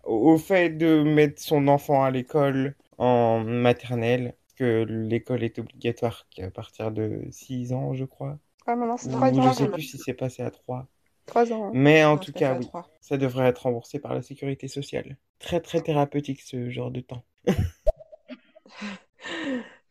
au 0.03 0.37
fait 0.37 0.69
de 0.69 1.03
mettre 1.03 1.41
son 1.41 1.67
enfant 1.67 2.03
à 2.03 2.11
l'école 2.11 2.75
en 2.97 3.39
maternelle, 3.43 4.35
que 4.55 4.83
l'école 4.87 5.43
est 5.43 5.59
obligatoire 5.59 6.27
qu'à 6.29 6.51
partir 6.51 6.91
de 6.91 7.21
6 7.31 7.73
ans, 7.73 7.93
je 7.93 8.05
crois. 8.05 8.37
Ah, 8.65 8.75
maintenant, 8.75 8.97
c'est 8.97 9.09
Ou 9.09 9.11
trois 9.11 9.31
je 9.31 9.39
ans. 9.39 9.53
sais 9.53 9.67
plus 9.67 9.81
si 9.83 9.97
c'est 9.97 10.13
passé 10.13 10.41
à 10.43 10.51
3. 10.51 10.87
Trois 11.25 11.51
ans. 11.51 11.65
hein. 11.65 11.71
Mais 11.73 12.03
en 12.05 12.15
Non, 12.15 12.23
tout 12.23 12.33
cas, 12.33 12.55
oui, 12.55 12.65
3. 12.67 12.89
ça 13.01 13.17
devrait 13.17 13.47
être 13.49 13.59
remboursé 13.63 13.99
par 13.99 14.13
la 14.13 14.21
sécurité 14.21 14.67
sociale. 14.67 15.17
Très 15.39 15.59
très 15.59 15.81
thérapeutique 15.81 16.41
ce 16.41 16.69
genre 16.69 16.91
de 16.91 17.01
temps. 17.01 17.23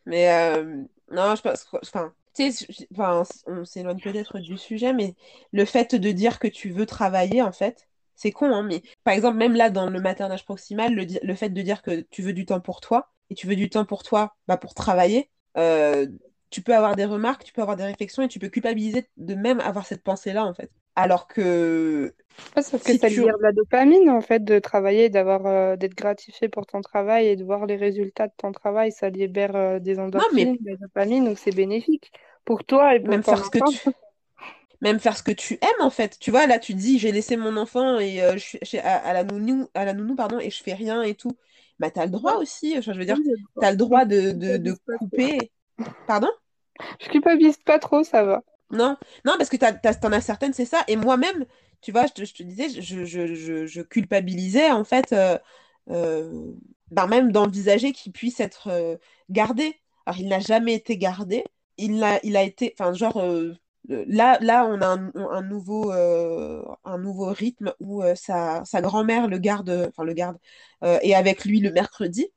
Mais 0.05 0.29
euh, 0.31 0.83
non, 1.11 1.35
je 1.35 1.41
pense 1.41 1.67
enfin, 1.81 2.13
tu 2.33 2.51
sais, 2.51 2.67
on 3.47 3.65
s'éloigne 3.65 3.99
peut-être 3.99 4.39
du 4.39 4.57
sujet, 4.57 4.93
mais 4.93 5.15
le 5.51 5.65
fait 5.65 5.95
de 5.95 6.11
dire 6.11 6.39
que 6.39 6.47
tu 6.47 6.69
veux 6.71 6.85
travailler, 6.85 7.41
en 7.41 7.51
fait, 7.51 7.87
c'est 8.15 8.31
con, 8.31 8.53
hein, 8.53 8.63
mais 8.63 8.81
par 9.03 9.13
exemple, 9.13 9.37
même 9.37 9.55
là, 9.55 9.69
dans 9.69 9.89
le 9.89 9.99
maternage 10.01 10.45
proximal, 10.45 10.93
le, 10.93 11.05
di- 11.05 11.19
le 11.23 11.35
fait 11.35 11.49
de 11.49 11.61
dire 11.61 11.81
que 11.81 12.01
tu 12.11 12.21
veux 12.21 12.33
du 12.33 12.45
temps 12.45 12.59
pour 12.61 12.81
toi, 12.81 13.11
et 13.29 13.35
tu 13.35 13.47
veux 13.47 13.55
du 13.55 13.69
temps 13.69 13.85
pour 13.85 14.03
toi, 14.03 14.35
bah, 14.47 14.57
pour 14.57 14.73
travailler, 14.73 15.29
euh, 15.57 16.07
tu 16.49 16.61
peux 16.61 16.75
avoir 16.75 16.95
des 16.95 17.05
remarques, 17.05 17.43
tu 17.43 17.53
peux 17.53 17.61
avoir 17.61 17.77
des 17.77 17.83
réflexions, 17.85 18.23
et 18.23 18.27
tu 18.27 18.39
peux 18.39 18.49
culpabiliser 18.49 19.07
de 19.17 19.35
même 19.35 19.59
avoir 19.59 19.85
cette 19.85 20.03
pensée-là, 20.03 20.45
en 20.45 20.53
fait. 20.53 20.71
Alors 20.95 21.27
que 21.27 22.13
Ouais, 22.55 22.63
sauf 22.63 22.83
que 22.83 22.93
ça 22.93 23.09
tu... 23.09 23.21
libère 23.21 23.37
de 23.37 23.43
la 23.43 23.51
dopamine, 23.51 24.09
en 24.09 24.21
fait, 24.21 24.43
de 24.43 24.57
travailler, 24.59 25.09
d'avoir, 25.09 25.45
euh, 25.45 25.75
d'être 25.75 25.95
gratifié 25.95 26.49
pour 26.49 26.65
ton 26.65 26.81
travail 26.81 27.27
et 27.27 27.35
de 27.35 27.43
voir 27.43 27.65
les 27.67 27.75
résultats 27.75 28.27
de 28.27 28.33
ton 28.37 28.51
travail. 28.51 28.91
Ça 28.91 29.09
libère 29.09 29.55
euh, 29.55 29.79
des 29.79 29.93
Non, 29.95 30.23
mais 30.33 30.43
endorphines, 30.45 30.57
de 30.59 30.71
la 30.71 30.77
dopamine, 30.77 31.25
donc 31.25 31.37
c'est 31.37 31.55
bénéfique 31.55 32.11
pour 32.45 32.63
toi 32.65 32.95
et 32.95 32.99
pour 32.99 33.09
même 33.09 33.21
ton 33.21 33.35
faire 33.35 33.45
ce 33.45 33.49
que 33.49 33.59
tu... 33.59 33.79
même 34.81 34.99
faire 34.99 35.17
ce 35.17 35.23
que 35.23 35.31
tu 35.31 35.53
aimes 35.55 35.81
en 35.81 35.89
fait. 35.89 36.17
Tu 36.19 36.31
vois, 36.31 36.45
là 36.47 36.59
tu 36.59 36.73
te 36.73 36.77
dis 36.79 36.99
j'ai 36.99 37.11
laissé 37.11 37.37
mon 37.37 37.57
enfant 37.57 37.99
et 37.99 38.21
euh, 38.21 38.37
je 38.37 38.57
suis 38.63 38.79
à, 38.79 38.97
à 38.97 39.13
la 39.13 39.23
nounou, 39.23 39.67
à 39.73 39.85
la 39.85 39.93
nounou 39.93 40.15
pardon, 40.15 40.39
et 40.39 40.49
je 40.49 40.61
fais 40.61 40.73
rien 40.73 41.01
et 41.03 41.15
tout. 41.15 41.31
Bah 41.79 41.89
t'as 41.89 42.05
le 42.05 42.11
droit 42.11 42.35
aussi, 42.35 42.81
je 42.81 42.91
veux 42.91 43.05
dire, 43.05 43.17
t'as 43.59 43.71
le 43.71 43.77
droit 43.77 44.05
de, 44.05 44.31
de, 44.31 44.57
de 44.57 44.75
couper. 44.97 45.51
Pardon? 46.07 46.29
Je 46.99 47.09
culpabilise 47.09 47.57
pas 47.57 47.79
trop, 47.79 48.03
ça 48.03 48.23
va. 48.23 48.43
Non, 48.73 48.97
non, 49.25 49.33
parce 49.37 49.49
que 49.49 49.57
t'as- 49.57 49.73
t'en 49.73 50.11
as 50.11 50.21
certaines, 50.21 50.53
c'est 50.53 50.65
ça. 50.65 50.83
Et 50.87 50.95
moi-même, 50.95 51.45
tu 51.81 51.91
vois, 51.91 52.05
je 52.07 52.13
te, 52.13 52.43
disais, 52.43 52.69
je, 52.81 53.81
culpabilisais 53.81 54.71
en 54.71 54.83
fait, 54.83 55.13
euh, 55.13 55.37
euh, 55.89 56.53
ben, 56.91 57.07
même 57.07 57.31
d'envisager 57.31 57.91
qu'il 57.91 58.11
puisse 58.13 58.39
être 58.39 58.67
euh, 58.69 58.97
gardé. 59.29 59.79
Alors 60.05 60.19
il 60.19 60.27
n'a 60.29 60.39
jamais 60.39 60.73
été 60.75 60.97
gardé. 60.97 61.43
Il 61.77 62.03
a, 62.03 62.19
il 62.23 62.37
a 62.37 62.43
été, 62.43 62.73
enfin 62.79 62.93
genre, 62.93 63.21
là, 63.87 64.37
là 64.41 64.65
on 64.67 64.81
a 64.81 64.87
un, 64.87 65.41
nouveau, 65.41 65.91
un 65.91 66.97
nouveau 66.99 67.27
rythme 67.33 67.73
où 67.79 68.03
sa, 68.15 68.63
sa 68.65 68.81
grand-mère 68.81 69.27
le 69.27 69.37
garde, 69.39 69.69
enfin 69.89 70.03
le 70.03 70.13
garde, 70.13 70.37
est 70.83 71.13
avec 71.15 71.45
lui 71.45 71.59
le 71.61 71.71
mercredi. 71.71 72.27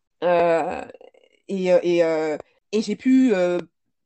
Et, 1.48 1.66
et, 1.68 1.98
et 2.72 2.82
j'ai 2.82 2.96
pu 2.96 3.32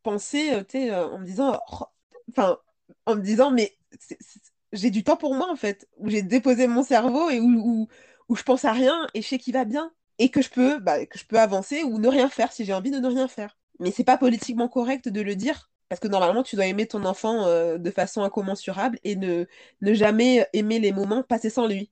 penser, 0.03 0.51
tu 0.69 0.79
sais, 0.79 0.95
en 0.95 1.19
me 1.19 1.25
disant, 1.27 1.59
oh, 1.73 1.85
enfin, 2.31 2.59
en 3.07 3.17
me 3.17 3.23
disant, 3.23 3.51
mais 3.51 3.77
j'ai 4.73 4.91
du 4.91 5.05
temps 5.05 5.17
pour 5.17 5.35
moi, 5.35 5.51
en 5.51 5.57
fait, 5.57 5.89
où 5.99 6.09
j'ai 6.09 6.23
déposé 6.23 6.67
mon 6.67 6.83
cerveau 6.83 7.31
et 7.31 7.41
où, 7.41 7.47
où, 7.49 7.89
où 8.29 8.37
je 8.37 8.43
pense 8.43 8.65
à 8.65 8.73
rien 8.73 9.07
et 9.15 9.23
je 9.23 9.29
sais 9.29 9.39
qu'il 9.39 9.55
va 9.55 9.65
bien. 9.65 9.93
Et 10.19 10.29
que 10.31 10.43
je 10.43 10.51
peux, 10.51 10.79
bah, 10.79 11.07
que 11.07 11.19
je 11.19 11.25
peux 11.25 11.39
avancer 11.39 11.83
ou 11.83 11.99
ne 11.99 12.07
rien 12.09 12.29
faire 12.29 12.53
si 12.53 12.65
j'ai 12.67 12.75
envie 12.75 12.91
de 12.91 12.99
ne 12.99 13.09
rien 13.09 13.27
faire. 13.27 13.59
Mais 13.79 13.91
c'est 13.91 14.05
pas 14.05 14.19
politiquement 14.19 14.69
correct 14.69 15.09
de 15.09 15.23
le 15.23 15.35
dire, 15.35 15.71
parce 15.89 15.99
que 15.99 16.09
normalement, 16.09 16.43
tu 16.43 16.57
dois 16.57 16.67
aimer 16.67 16.87
ton 16.87 17.05
enfant 17.07 17.47
euh, 17.47 17.79
de 17.79 17.91
façon 17.91 18.23
incommensurable 18.23 18.99
et 19.03 19.17
ne, 19.17 19.47
ne 19.81 19.95
jamais 19.95 20.47
aimer 20.53 20.79
les 20.79 20.93
moments 20.93 21.23
passés 21.23 21.49
sans 21.49 21.67
lui. 21.67 21.91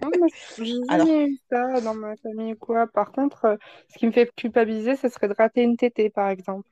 Non, 0.00 0.10
moi, 0.16 0.28
j'ai 0.56 0.64
Alors, 0.88 1.08
jamais 1.08 1.26
eu 1.26 1.38
ça 1.50 1.80
dans 1.80 1.94
ma 1.94 2.16
famille 2.16 2.52
ou 2.52 2.56
quoi. 2.56 2.86
Par 2.86 3.10
contre, 3.12 3.44
euh, 3.46 3.56
ce 3.88 3.98
qui 3.98 4.06
me 4.06 4.12
fait 4.12 4.30
culpabiliser, 4.36 4.96
ce 4.96 5.08
serait 5.08 5.28
de 5.28 5.34
rater 5.34 5.62
une 5.62 5.76
tétée, 5.76 6.10
par 6.10 6.28
exemple. 6.28 6.68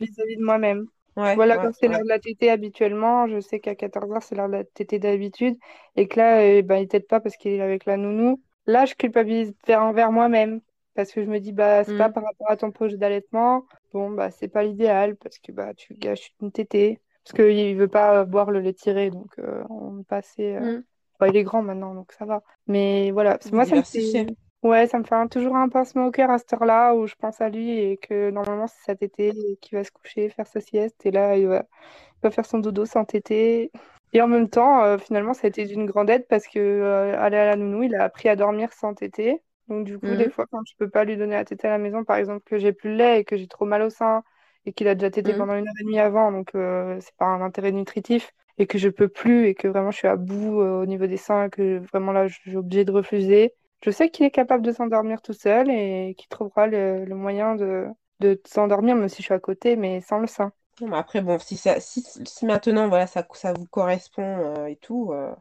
Vis-à-vis 0.00 0.36
de 0.36 0.44
moi-même. 0.44 0.86
ouais, 1.16 1.22
Voilà, 1.34 1.58
ouais, 1.58 1.58
quand 1.58 1.72
c'est 1.72 1.86
ouais. 1.86 1.88
l'heure 1.88 2.02
de 2.02 2.08
la 2.08 2.18
tétée 2.18 2.50
habituellement, 2.50 3.28
je 3.28 3.40
sais 3.40 3.60
qu'à 3.60 3.74
14h, 3.74 4.22
c'est 4.22 4.34
l'heure 4.34 4.48
de 4.48 4.52
la 4.54 4.64
tétée 4.64 4.98
d'habitude, 4.98 5.56
et 5.96 6.08
que 6.08 6.18
là, 6.18 6.44
eh 6.44 6.62
ben, 6.62 6.76
il 6.78 6.88
tète 6.88 7.06
pas 7.08 7.20
parce 7.20 7.36
qu'il 7.36 7.52
est 7.52 7.60
avec 7.60 7.84
la 7.86 7.96
nounou. 7.96 8.42
Là, 8.66 8.84
je 8.86 8.94
culpabilise 8.94 9.54
vers, 9.66 9.82
envers 9.82 10.10
moi-même, 10.12 10.60
parce 10.94 11.12
que 11.12 11.22
je 11.22 11.28
me 11.30 11.38
dis, 11.40 11.52
bah, 11.52 11.84
c'est 11.84 11.96
pas 11.96 12.08
Hmm, 12.08 12.10
par 12.10 12.24
rapport 12.24 12.50
à 12.50 12.56
ton 12.56 12.72
projet 12.72 12.96
d'allaitement, 12.96 13.64
bon, 13.92 14.10
bah, 14.10 14.30
c'est 14.30 14.48
pas 14.48 14.64
l'idéal, 14.64 15.16
parce 15.16 15.38
que 15.38 15.52
bah, 15.52 15.72
tu 15.74 15.94
gâches 15.94 16.32
une 16.40 16.50
tétée, 16.52 17.00
parce 17.24 17.34
qu'il 17.34 17.76
veut 17.76 17.88
pas 17.88 18.24
boire 18.24 18.50
le 18.50 18.60
lait 18.60 18.74
tiré, 18.74 19.10
donc 19.10 19.38
euh, 19.38 19.62
on 19.70 20.02
passait. 20.02 20.56
euh, 20.56 20.66
hmm. 20.66 20.80
Bon, 21.20 21.26
il 21.26 21.36
est 21.36 21.44
grand 21.44 21.62
maintenant, 21.62 21.94
donc 21.94 22.12
ça 22.12 22.24
va. 22.24 22.42
Mais 22.66 23.10
voilà, 23.12 23.38
Vous 23.44 23.50
moi, 23.52 23.66
ça 23.66 23.76
me 23.76 23.82
fait... 23.82 24.26
Ouais, 24.62 24.86
ça 24.88 24.98
me 24.98 25.04
fait 25.04 25.14
un- 25.14 25.26
toujours 25.26 25.56
un 25.56 25.70
pincement 25.70 26.06
au 26.06 26.10
cœur 26.10 26.28
à 26.30 26.38
cette 26.38 26.52
heure-là 26.52 26.94
où 26.94 27.06
je 27.06 27.14
pense 27.14 27.40
à 27.40 27.48
lui 27.48 27.70
et 27.78 27.96
que 27.96 28.30
normalement 28.30 28.66
c'est 28.66 28.82
sa 28.84 28.94
tétée 28.94 29.28
et 29.52 29.56
qu'il 29.56 29.78
va 29.78 29.84
se 29.84 29.90
coucher, 29.90 30.28
faire 30.28 30.46
sa 30.46 30.60
sieste 30.60 31.06
et 31.06 31.10
là 31.10 31.36
il 31.38 31.46
va, 31.46 31.60
il 31.60 32.20
va 32.24 32.30
faire 32.32 32.46
son 32.46 32.58
dodo 32.60 32.86
sans 32.86 33.04
tétée. 33.06 33.72
Et 34.14 34.22
en 34.22 34.28
même 34.28 34.48
temps, 34.50 34.84
euh, 34.84 34.98
finalement, 34.98 35.34
ça 35.34 35.46
a 35.46 35.48
été 35.50 35.66
d'une 35.66 35.86
grande 35.86 36.10
aide 36.10 36.26
parce 36.28 36.46
que 36.48 36.58
euh, 36.58 37.18
aller 37.20 37.36
à 37.38 37.46
la 37.46 37.56
nounou, 37.56 37.84
il 37.84 37.94
a 37.96 38.04
appris 38.04 38.28
à 38.30 38.36
dormir 38.36 38.72
sans 38.74 38.94
tétée. 38.94 39.42
Donc 39.68 39.86
du 39.86 39.98
coup, 40.00 40.16
des 40.16 40.28
Hmm, 40.28 40.30
fois, 40.30 40.46
quand 40.50 40.60
je 40.68 40.74
peux 40.78 40.90
pas 40.90 41.04
lui 41.04 41.16
donner 41.16 41.36
la 41.36 41.44
tétée 41.46 41.68
à 41.68 41.72
la 41.72 41.78
maison, 41.78 42.04
par 42.04 42.16
exemple, 42.18 42.42
que 42.44 42.58
j'ai 42.58 42.72
plus 42.74 42.90
le 42.90 42.96
lait 42.96 43.20
et 43.20 43.24
que 43.24 43.36
j'ai 43.38 43.48
trop 43.48 43.66
mal 43.66 43.82
au 43.82 43.90
sein 43.90 44.22
et 44.66 44.72
qu'il 44.74 44.88
a 44.88 44.94
déjà 44.96 45.10
tété 45.10 45.34
hmm. 45.34 45.34
pendant 45.34 45.54
une 45.56 45.66
heure 45.68 45.74
et 45.80 45.84
demie 45.84 45.98
avant, 46.00 46.32
donc 46.32 46.54
euh, 46.56 46.98
c'est 47.00 47.14
pas 47.16 47.26
un 47.26 47.42
intérêt 47.42 47.72
nutritif 47.72 48.32
et 48.58 48.66
que 48.66 48.78
je 48.78 48.88
peux 48.90 49.08
plus 49.08 49.46
et 49.46 49.54
que 49.54 49.68
vraiment 49.68 49.90
je 49.92 49.98
suis 49.98 50.08
à 50.08 50.16
bout 50.16 50.60
euh, 50.62 50.82
au 50.82 50.86
niveau 50.86 51.06
des 51.06 51.16
seins 51.18 51.46
et 51.46 51.50
que 51.50 51.78
vraiment 51.92 52.12
là, 52.12 52.28
je 52.28 52.34
suis 52.36 52.56
obligée 52.56 52.84
de 52.84 52.92
refuser. 52.92 53.54
Je 53.82 53.90
sais 53.90 54.10
qu'il 54.10 54.26
est 54.26 54.30
capable 54.30 54.64
de 54.64 54.72
s'endormir 54.72 55.22
tout 55.22 55.32
seul 55.32 55.70
et 55.70 56.14
qu'il 56.18 56.28
trouvera 56.28 56.66
le, 56.66 57.04
le 57.04 57.14
moyen 57.14 57.54
de, 57.56 57.88
de 58.20 58.40
s'endormir, 58.46 58.96
même 58.96 59.08
si 59.08 59.18
je 59.18 59.22
suis 59.24 59.34
à 59.34 59.40
côté, 59.40 59.76
mais 59.76 60.00
sans 60.02 60.18
le 60.18 60.26
sein. 60.26 60.52
Bon, 60.80 60.92
après, 60.92 61.20
bon, 61.20 61.38
si, 61.38 61.56
ça, 61.58 61.78
si, 61.80 62.02
si 62.24 62.46
maintenant 62.46 62.88
voilà, 62.88 63.06
ça, 63.06 63.26
ça 63.34 63.52
vous 63.52 63.66
correspond 63.66 64.22
euh, 64.22 64.66
et 64.66 64.76
tout, 64.76 65.10
euh, 65.12 65.34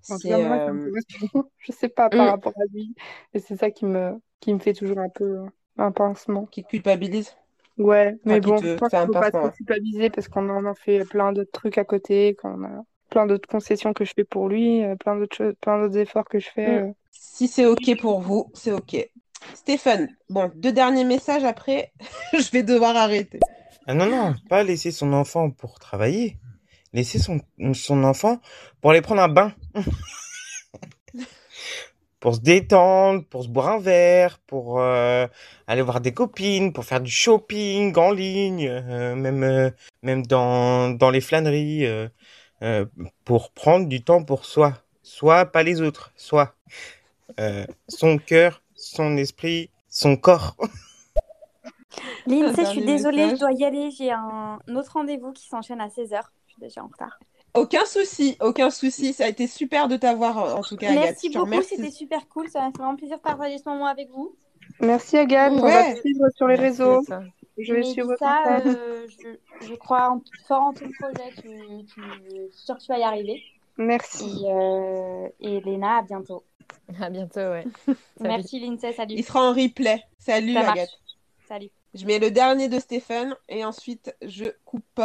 c'est. 0.00 0.44
euh. 0.44 0.90
Je 1.58 1.72
sais 1.72 1.88
pas 1.88 2.10
par 2.10 2.26
hmm, 2.26 2.30
rapport 2.30 2.54
à 2.56 2.64
lui. 2.72 2.94
Et 3.34 3.40
c'est 3.40 3.56
ça 3.56 3.70
qui 3.70 3.84
me, 3.86 4.20
qui 4.40 4.52
me 4.54 4.58
fait 4.58 4.72
toujours 4.74 4.98
un 4.98 5.08
peu 5.08 5.24
euh, 5.40 5.46
un 5.78 5.92
pincement. 5.92 6.50
qui 6.52 6.62
te 6.64 6.68
culpabilise? 6.68 7.34
Ouais, 7.78 8.14
mais 8.24 8.40
Enfin, 8.40 8.42
bon, 8.42 8.60
je 8.62 8.74
pense 8.76 8.92
qu'il 8.94 9.02
faut 9.04 9.14
pas 9.14 9.30
trop 9.32 9.48
culpabiliser 9.50 10.10
parce 10.10 10.28
qu'on 10.28 10.48
en 10.50 10.66
a 10.66 10.74
fait 10.74 11.04
plein 11.06 11.32
d'autres 11.32 11.50
trucs 11.52 11.78
à 11.78 11.84
côté, 11.84 12.34
qu'on 12.36 12.62
a 12.64 12.84
plein 13.10 13.26
d'autres 13.26 13.48
concessions 13.48 13.92
que 13.92 14.04
je 14.04 14.12
fais 14.14 14.24
pour 14.24 14.48
lui, 14.48 14.82
euh, 14.84 14.96
plein 14.96 15.16
d'autres 15.16 15.36
choses, 15.36 15.54
plein 15.60 15.80
d'autres 15.80 15.98
efforts 15.98 16.24
que 16.24 16.38
je 16.38 16.48
fais. 16.48 16.68
Hmm. 16.68 16.88
euh. 16.88 16.92
Si 17.10 17.48
c'est 17.48 17.66
OK 17.66 18.00
pour 18.00 18.20
vous, 18.20 18.50
c'est 18.54 18.72
OK. 18.72 18.96
Stéphane, 19.54 20.08
bon, 20.28 20.50
deux 20.54 20.72
derniers 20.72 21.04
messages 21.04 21.44
après, 21.44 21.92
je 22.32 22.50
vais 22.50 22.62
devoir 22.62 22.96
arrêter. 22.96 23.40
Ah 23.86 23.94
non, 23.94 24.06
non, 24.06 24.34
pas 24.48 24.62
laisser 24.62 24.90
son 24.90 25.12
enfant 25.12 25.50
pour 25.50 25.78
travailler. 25.78 26.36
Laisser 26.92 27.18
son, 27.18 27.40
son 27.72 28.02
enfant 28.04 28.40
pour 28.80 28.90
aller 28.90 29.00
prendre 29.00 29.22
un 29.22 29.28
bain. 29.28 29.52
pour 32.20 32.34
se 32.34 32.40
détendre, 32.40 33.24
pour 33.24 33.42
se 33.42 33.48
boire 33.48 33.68
un 33.68 33.78
verre, 33.78 34.38
pour 34.46 34.80
euh, 34.80 35.26
aller 35.66 35.82
voir 35.82 36.00
des 36.00 36.12
copines, 36.12 36.72
pour 36.72 36.84
faire 36.84 37.00
du 37.00 37.10
shopping 37.10 37.96
en 37.96 38.12
ligne, 38.12 38.68
euh, 38.68 39.14
même 39.14 39.42
euh, 39.42 39.70
même 40.02 40.26
dans 40.26 40.90
dans 40.90 41.10
les 41.10 41.22
flâneries, 41.22 41.86
pour 43.24 43.50
prendre 43.50 43.86
du 43.86 44.02
temps 44.02 44.22
pour 44.24 44.44
soi, 44.44 44.74
soit 45.02 45.46
pas 45.46 45.62
les 45.62 45.80
autres, 45.80 46.12
soit 46.16 46.54
son 47.88 48.18
cœur, 48.18 48.62
son 48.74 49.16
esprit, 49.16 49.70
son 49.88 50.16
corps. 50.16 50.56
Lindsay, 52.26 52.64
je 52.64 52.70
suis 52.70 52.84
désolée, 52.84 53.30
je 53.30 53.36
dois 53.36 53.52
y 53.52 53.64
aller. 53.64 53.90
J'ai 53.90 54.12
un 54.12 54.58
autre 54.74 54.92
rendez-vous 54.92 55.32
qui 55.32 55.46
s'enchaîne 55.46 55.80
à 55.80 55.88
16h. 55.88 56.20
Je 56.46 56.52
suis 56.52 56.60
déjà 56.60 56.82
en 56.82 56.88
retard. 56.88 57.18
Aucun 57.54 57.84
souci, 57.84 58.36
aucun 58.40 58.70
souci. 58.70 59.12
Ça 59.12 59.24
a 59.24 59.28
été 59.28 59.46
super 59.46 59.88
de 59.88 59.96
t'avoir 59.96 60.56
en 60.56 60.62
tout 60.62 60.76
cas. 60.76 60.92
Merci 60.92 61.30
beaucoup, 61.30 61.62
c'était 61.62 61.90
super 61.90 62.28
cool. 62.28 62.48
Ça 62.48 62.60
m'a 62.60 62.66
fait 62.66 62.78
vraiment 62.78 62.96
plaisir 62.96 63.16
de 63.16 63.22
partager 63.22 63.58
ce 63.58 63.68
moment 63.68 63.86
avec 63.86 64.08
vous. 64.10 64.36
Merci 64.80 65.18
Agathe, 65.18 65.52
on 65.54 65.62
va 65.62 65.94
te 65.94 66.00
suivre 66.00 66.24
sur 66.36 66.46
les 66.46 66.54
réseaux. 66.54 67.02
Je 67.60 67.74
vais 67.74 67.82
suivre 67.82 68.14
ça. 68.18 68.42
Euh, 68.46 69.06
je, 69.08 69.66
je, 69.66 69.74
crois 69.74 70.10
en, 70.10 70.22
fort 70.46 70.62
en 70.62 70.72
ton 70.72 70.90
projet. 70.98 71.30
Tu, 71.36 71.48
tu, 71.86 72.00
que 72.00 72.78
tu 72.78 72.86
vas 72.88 72.98
y 72.98 73.02
arriver. 73.02 73.42
Merci. 73.76 74.44
Et, 74.44 74.52
euh, 74.52 75.28
et 75.40 75.60
Léna, 75.60 75.98
à 75.98 76.02
bientôt. 76.02 76.44
À 77.00 77.10
bientôt, 77.10 77.40
ouais. 77.40 77.64
Merci 78.20 78.60
Lindsay, 78.60 78.92
salut. 78.92 79.14
Il 79.16 79.24
sera 79.24 79.50
en 79.50 79.52
replay. 79.52 80.02
Salut 80.18 80.56
Agathe. 80.56 80.90
Salut. 81.48 81.70
Je 81.92 82.06
mets 82.06 82.20
le 82.20 82.30
dernier 82.30 82.68
de 82.68 82.78
Stéphane 82.78 83.34
et 83.48 83.64
ensuite 83.64 84.14
je 84.22 84.44
coupe. 84.64 85.00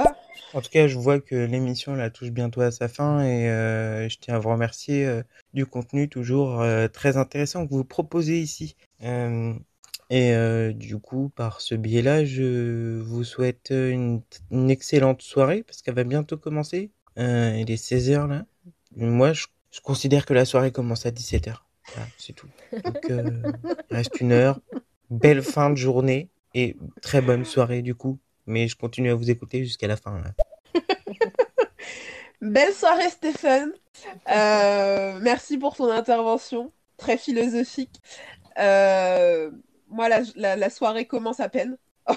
En 0.53 0.61
tout 0.61 0.69
cas, 0.69 0.87
je 0.87 0.97
vois 0.99 1.19
que 1.19 1.33
l'émission 1.33 1.95
la 1.95 2.11
touche 2.11 2.29
bientôt 2.29 2.61
à 2.61 2.69
sa 2.69 2.87
fin 2.87 3.23
et 3.23 3.49
euh, 3.49 4.07
je 4.07 4.17
tiens 4.19 4.35
à 4.35 4.39
vous 4.39 4.49
remercier 4.49 5.05
euh, 5.05 5.23
du 5.55 5.65
contenu 5.65 6.07
toujours 6.09 6.61
euh, 6.61 6.87
très 6.87 7.17
intéressant 7.17 7.65
que 7.65 7.73
vous 7.73 7.83
proposez 7.83 8.39
ici. 8.39 8.75
Et 10.09 10.73
du 10.73 10.97
coup, 10.97 11.31
par 11.35 11.61
ce 11.61 11.75
biais-là, 11.75 12.25
je 12.25 12.99
vous 13.01 13.23
souhaite 13.23 13.71
une, 13.71 14.21
excellente 14.69 15.21
soirée 15.21 15.63
parce 15.63 15.81
qu'elle 15.81 15.95
va 15.95 16.03
bientôt 16.03 16.37
commencer. 16.37 16.91
il 17.17 17.65
est 17.71 17.83
16h 17.83 18.27
là. 18.27 18.45
Moi, 18.95 19.33
je, 19.33 19.45
considère 19.83 20.25
que 20.25 20.33
la 20.33 20.45
soirée 20.45 20.71
commence 20.71 21.05
à 21.05 21.11
17h. 21.11 21.55
c'est 22.17 22.33
tout. 22.33 22.47
Donc, 22.83 23.11
reste 23.89 24.21
une 24.21 24.31
heure. 24.31 24.59
Belle 25.09 25.41
fin 25.41 25.69
de 25.69 25.75
journée. 25.75 26.29
Et 26.53 26.77
très 27.01 27.21
bonne 27.21 27.43
soirée 27.43 27.81
du 27.81 27.95
coup. 27.95 28.17
Mais 28.47 28.67
je 28.67 28.75
continue 28.75 29.11
à 29.11 29.15
vous 29.15 29.29
écouter 29.29 29.63
jusqu'à 29.63 29.87
la 29.87 29.97
fin. 29.97 30.21
Belle 32.41 32.73
soirée 32.73 33.09
Stéphane. 33.09 33.71
Euh, 34.29 35.19
merci 35.21 35.57
pour 35.57 35.75
ton 35.75 35.89
intervention. 35.89 36.71
Très 36.97 37.17
philosophique. 37.17 38.01
Euh, 38.59 39.51
moi, 39.95 40.09
la, 40.09 40.69
soirée 40.69 41.05
commence 41.05 41.39
à 41.39 41.49
peine. 41.49 41.77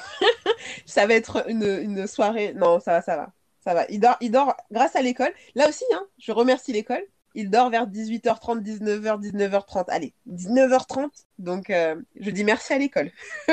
ça 0.86 1.06
va 1.06 1.14
être 1.14 1.48
une, 1.48 1.64
une, 1.64 2.06
soirée. 2.06 2.52
Non, 2.54 2.80
ça 2.80 2.92
va, 2.92 3.02
ça 3.02 3.16
va. 3.16 3.32
Ça 3.64 3.74
va. 3.74 3.86
Il 3.88 4.00
dort, 4.00 4.16
il 4.20 4.30
dort 4.30 4.54
grâce 4.70 4.96
à 4.96 5.02
l'école. 5.02 5.32
Là 5.54 5.68
aussi, 5.68 5.84
hein, 5.94 6.06
je 6.18 6.32
remercie 6.32 6.72
l'école. 6.72 7.04
Il 7.34 7.50
dort 7.50 7.70
vers 7.70 7.86
18h30, 7.86 8.62
19h, 8.62 9.20
19h30. 9.20 9.84
Allez, 9.88 10.12
19h30. 10.28 11.08
Donc, 11.38 11.70
euh, 11.70 11.94
je 12.18 12.30
dis 12.30 12.44
merci 12.44 12.72
à 12.72 12.78
l'école. 12.78 13.12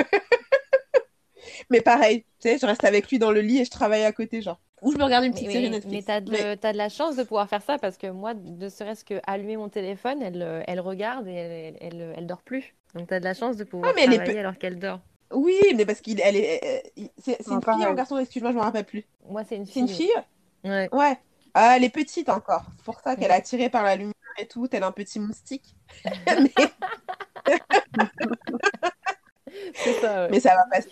Mais 1.70 1.82
pareil, 1.82 2.24
tu 2.42 2.50
sais, 2.50 2.58
je 2.58 2.66
reste 2.66 2.84
avec 2.84 3.10
lui 3.10 3.20
dans 3.20 3.32
le 3.32 3.42
lit 3.42 3.60
et 3.60 3.66
je 3.66 3.72
travaille 3.72 4.04
à 4.04 4.12
côté, 4.12 4.42
genre. 4.42 4.60
Ou 4.86 4.92
je 4.92 4.98
me 5.00 5.04
regarde 5.04 5.26
une 5.26 5.34
petite 5.34 5.50
série 5.50 5.72
Netflix. 5.72 5.92
Mais 5.92 6.02
t'as 6.04 6.22
de, 6.22 6.64
as 6.64 6.72
de 6.72 6.78
la 6.78 6.90
chance 6.90 7.16
de 7.16 7.24
pouvoir 7.24 7.50
faire 7.50 7.64
ça 7.64 7.80
parce 7.80 7.98
que 7.98 8.06
moi, 8.06 8.36
ne 8.36 8.70
serait-ce 8.70 9.04
que 9.04 9.20
allumer 9.26 9.58
mon 9.58 9.68
téléphone, 9.68 10.22
elle, 10.22 10.44
euh, 10.44 10.62
elle 10.68 10.80
regarde 10.80 11.28
et 11.28 11.34
elle, 11.34 11.78
elle, 11.82 12.14
elle, 12.16 12.28
dort 12.28 12.44
plus. 12.44 12.76
Donc 12.94 13.08
t'as 13.08 13.20
de 13.20 13.24
la 13.24 13.34
chance 13.34 13.58
de 13.58 13.64
pouvoir 13.64 13.92
ah, 13.98 14.00
travailler 14.00 14.38
alors 14.38 14.60
qu'elle 14.60 14.78
dort. 14.78 15.00
Oui, 15.34 15.60
mais 15.76 15.88
parce 15.88 16.02
qu'il 16.02 16.22
elle 16.22 16.36
est, 16.36 16.84
c'est 17.18 17.48
une 17.48 17.64
fille 17.64 17.84
ou 17.84 17.90
un 17.90 17.96
garçon 17.96 18.20
Excuse-moi, 18.20 18.52
je 18.52 18.58
me 18.58 18.62
rappelle 18.62 18.86
plus. 18.86 19.06
Moi, 19.28 19.44
c'est 19.44 19.56
une 19.56 19.66
fille. 19.66 19.74
C'est 19.74 19.80
une 19.80 19.88
fille. 19.88 20.14
Ouais. 20.64 20.88
Ouais. 20.92 21.18
Ah, 21.56 21.74
elle 21.76 21.84
est 21.84 21.90
petite 21.90 22.30
encore. 22.30 22.66
C'est 22.78 22.86
pour 22.86 23.00
ça 23.00 23.16
qu'elle 23.16 23.32
est 23.32 23.36
attirée 23.36 23.70
par 23.70 23.82
la 23.82 23.96
lumière 23.96 24.14
et 24.38 24.46
tout, 24.46 24.68
tel 24.68 24.84
un 24.84 24.92
petit 24.92 25.20
moustique. 25.20 25.76
c'est 29.74 29.94
ça. 30.00 30.28
Mais 30.30 30.40
ça 30.40 30.54
va 30.56 30.66
passer. 30.72 30.92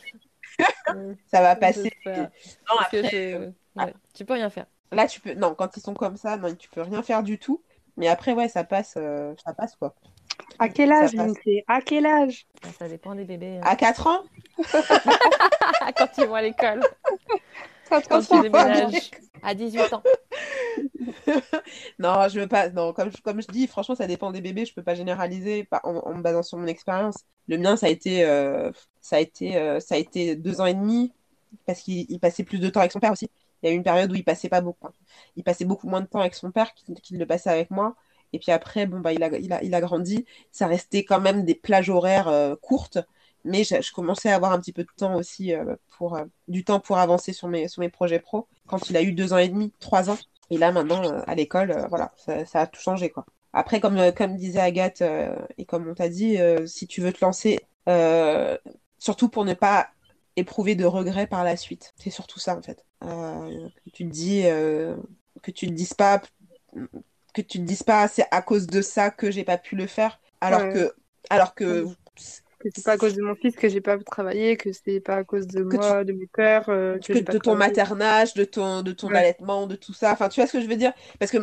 ça 1.28 1.42
va 1.42 1.56
passer. 1.56 1.92
Non, 2.06 2.80
après, 2.80 3.54
ah. 3.78 3.90
tu 4.14 4.26
peux 4.26 4.34
rien 4.34 4.50
faire. 4.50 4.66
Là, 4.92 5.08
tu 5.08 5.20
peux. 5.20 5.34
Non, 5.34 5.56
quand 5.56 5.76
ils 5.76 5.82
sont 5.82 5.94
comme 5.94 6.18
ça, 6.18 6.38
non, 6.38 6.54
tu 6.56 6.70
peux 6.70 6.82
rien 6.82 7.02
faire 7.02 7.24
du 7.24 7.40
tout. 7.40 7.62
Mais 7.98 8.08
après, 8.08 8.34
ouais, 8.34 8.48
ça 8.48 8.64
passe, 8.64 8.96
euh, 8.98 9.34
ça 9.44 9.54
passe 9.54 9.76
quoi. 9.76 9.96
À 10.60 10.70
quel 10.70 10.92
âge, 10.92 11.12
À 11.68 11.82
quel 11.82 12.06
âge? 12.06 12.48
Ah, 12.64 12.68
Ça 12.80 12.88
dépend 12.88 13.16
des 13.16 13.26
bébés. 13.26 13.58
Hein. 13.58 13.66
À 13.66 13.76
4 13.76 14.08
ans? 14.08 14.24
Quand 15.98 16.08
ils 16.18 16.26
vont 16.26 16.36
à 16.36 16.42
l'école. 16.42 16.82
Quand 17.90 18.02
ils 18.32 18.42
déménagent. 18.42 19.12
À 19.42 19.54
18 19.54 19.94
ans. 19.94 20.04
non, 22.00 22.28
je 22.30 22.40
veux 22.40 22.48
pas. 22.48 22.70
Non, 22.70 22.94
comme, 22.94 23.12
comme 23.24 23.42
je 23.42 23.48
dis, 23.48 23.68
franchement, 23.68 23.96
ça 23.96 24.08
dépend 24.08 24.32
des 24.32 24.42
bébés. 24.42 24.66
Je 24.66 24.74
peux 24.74 24.84
pas 24.84 24.96
généraliser 24.96 25.68
en, 25.84 26.14
me 26.14 26.22
basant 26.22 26.44
sur 26.44 26.58
mon 26.58 26.68
expérience. 26.68 27.18
Le 27.48 27.58
mien, 27.58 27.76
ça 27.76 27.88
a 27.88 27.90
été, 27.90 28.24
euh, 28.24 28.72
ça 29.02 29.18
a 29.18 29.20
été, 29.20 29.58
euh, 29.58 29.80
ça 29.80 29.96
a 29.96 29.98
été 29.98 30.36
deux 30.36 30.62
ans 30.62 30.66
et 30.66 30.74
demi 30.74 31.12
parce 31.66 31.82
qu'il 31.82 32.20
passait 32.20 32.44
plus 32.44 32.60
de 32.60 32.70
temps 32.70 32.80
avec 32.80 32.92
son 32.92 33.00
père 33.00 33.12
aussi. 33.12 33.30
Il 33.64 33.68
y 33.68 33.70
a 33.70 33.74
eu 33.74 33.78
une 33.78 33.84
période 33.84 34.12
où 34.12 34.16
il 34.16 34.26
passait 34.26 34.50
pas 34.50 34.62
beaucoup. 34.62 34.90
Il 35.38 35.44
passait 35.44 35.66
beaucoup 35.66 35.88
moins 35.88 36.02
de 36.02 36.06
temps 36.06 36.20
avec 36.20 36.36
son 36.36 36.52
père 36.52 36.74
qu'il 37.02 37.18
le 37.18 37.26
passait 37.26 37.50
avec 37.50 37.72
moi. 37.72 37.96
Et 38.34 38.40
puis 38.40 38.52
après, 38.52 38.86
bon 38.86 39.00
bah, 39.00 39.14
il 39.14 39.24
a, 39.24 39.82
grandi. 39.82 40.26
Ça 40.52 40.68
restait 40.68 41.06
quand 41.06 41.22
même 41.22 41.46
des 41.46 41.56
plages 41.56 41.90
horaires 41.90 42.28
euh, 42.28 42.56
courtes 42.56 43.00
mais 43.46 43.66
je, 43.66 43.92
commençais 43.92 44.30
à 44.30 44.36
avoir 44.36 44.54
un 44.54 44.60
petit 44.60 44.72
peu 44.72 44.84
de 44.84 44.90
temps 44.96 45.16
aussi 45.16 45.54
euh, 45.54 45.76
pour 45.98 46.16
euh, 46.16 46.24
du 46.48 46.64
temps 46.64 46.80
pour 46.80 46.98
avancer 46.98 47.34
sur 47.34 47.50
mes 47.50 47.90
projets 47.92 48.20
pro 48.20 48.48
quand 48.68 48.90
il 48.90 48.96
a 48.96 49.02
eu 49.02 49.12
deux 49.12 49.34
ans 49.34 49.38
et 49.38 49.50
demi 49.50 49.74
trois 49.82 50.10
ans 50.10 50.18
et 50.50 50.58
là 50.58 50.72
maintenant 50.72 51.02
à 51.28 51.36
l'école 51.36 51.76
voilà 51.90 52.14
ça, 52.16 52.62
a 52.62 52.68
tout 52.68 52.80
changé 52.80 53.10
quoi 53.10 53.26
après 53.52 53.82
comme 53.82 54.14
comme 54.14 54.38
disait 54.38 54.62
Agathe 54.62 55.04
et 55.58 55.66
comme 55.66 55.90
on 55.90 55.94
t'a 55.94 56.08
dit 56.08 56.38
si 56.66 56.88
tu 56.88 57.02
veux 57.02 57.12
te 57.12 57.20
lancer 57.20 57.60
surtout 58.98 59.28
pour 59.28 59.44
ne 59.44 59.56
pas 59.56 59.90
éprouver 60.36 60.76
de 60.76 60.86
regrets 60.86 61.28
par 61.28 61.44
la 61.44 61.58
suite. 61.58 61.94
C'est 61.98 62.10
surtout 62.10 62.40
ça 62.40 62.58
en 62.58 62.62
fait. 62.62 62.86
Que 63.02 63.90
tu 63.94 64.06
te 64.06 64.12
dis 64.12 64.44
que 64.44 65.52
tu 65.52 65.68
te 65.68 65.74
dises 65.74 65.94
pas 65.94 66.22
que 67.34 67.42
tu 67.42 67.60
te 67.60 67.64
dises 67.64 67.84
pas 67.84 68.08
c'est 68.08 68.26
à 68.32 68.42
cause 68.42 68.68
de 68.68 68.82
ça 68.82 69.10
que 69.10 69.32
j'ai 69.32 69.44
pas 69.44 69.58
pu 69.58 69.76
le 69.76 69.88
faire. 69.88 70.20
Alors 70.42 70.70
que 70.74 70.94
alors 71.30 71.56
que 71.56 71.86
que 72.64 72.70
c'est 72.74 72.84
pas 72.84 72.94
à 72.94 72.98
cause 72.98 73.16
de 73.16 73.22
mon 73.22 73.36
fils 73.36 73.56
que 73.56 73.68
j'ai 73.68 73.82
pas 73.82 73.98
travaillé, 73.98 74.58
que 74.58 74.72
c'est 74.72 75.00
pas 75.00 75.18
à 75.18 75.24
cause 75.24 75.48
de 75.48 75.64
moi, 75.64 76.04
de 76.04 76.14
mes 76.14 76.28
peurs, 76.28 76.70
euh, 76.70 76.98
que, 76.98 77.14
de 77.14 77.38
ton 77.38 77.56
maternage, 77.56 78.34
de 78.34 78.46
ton, 78.46 78.82
de 78.82 78.94
ton 78.94 79.10
allaitement, 79.10 79.68
de 79.68 79.76
tout 79.76 79.94
ça. 79.94 80.14
Enfin, 80.14 80.30
tu 80.30 80.40
vois 80.40 80.48
ce 80.48 80.54
que 80.54 80.62
je 80.62 80.68
veux 80.68 80.78
dire? 80.78 80.94
Parce 81.20 81.32
que, 81.32 81.38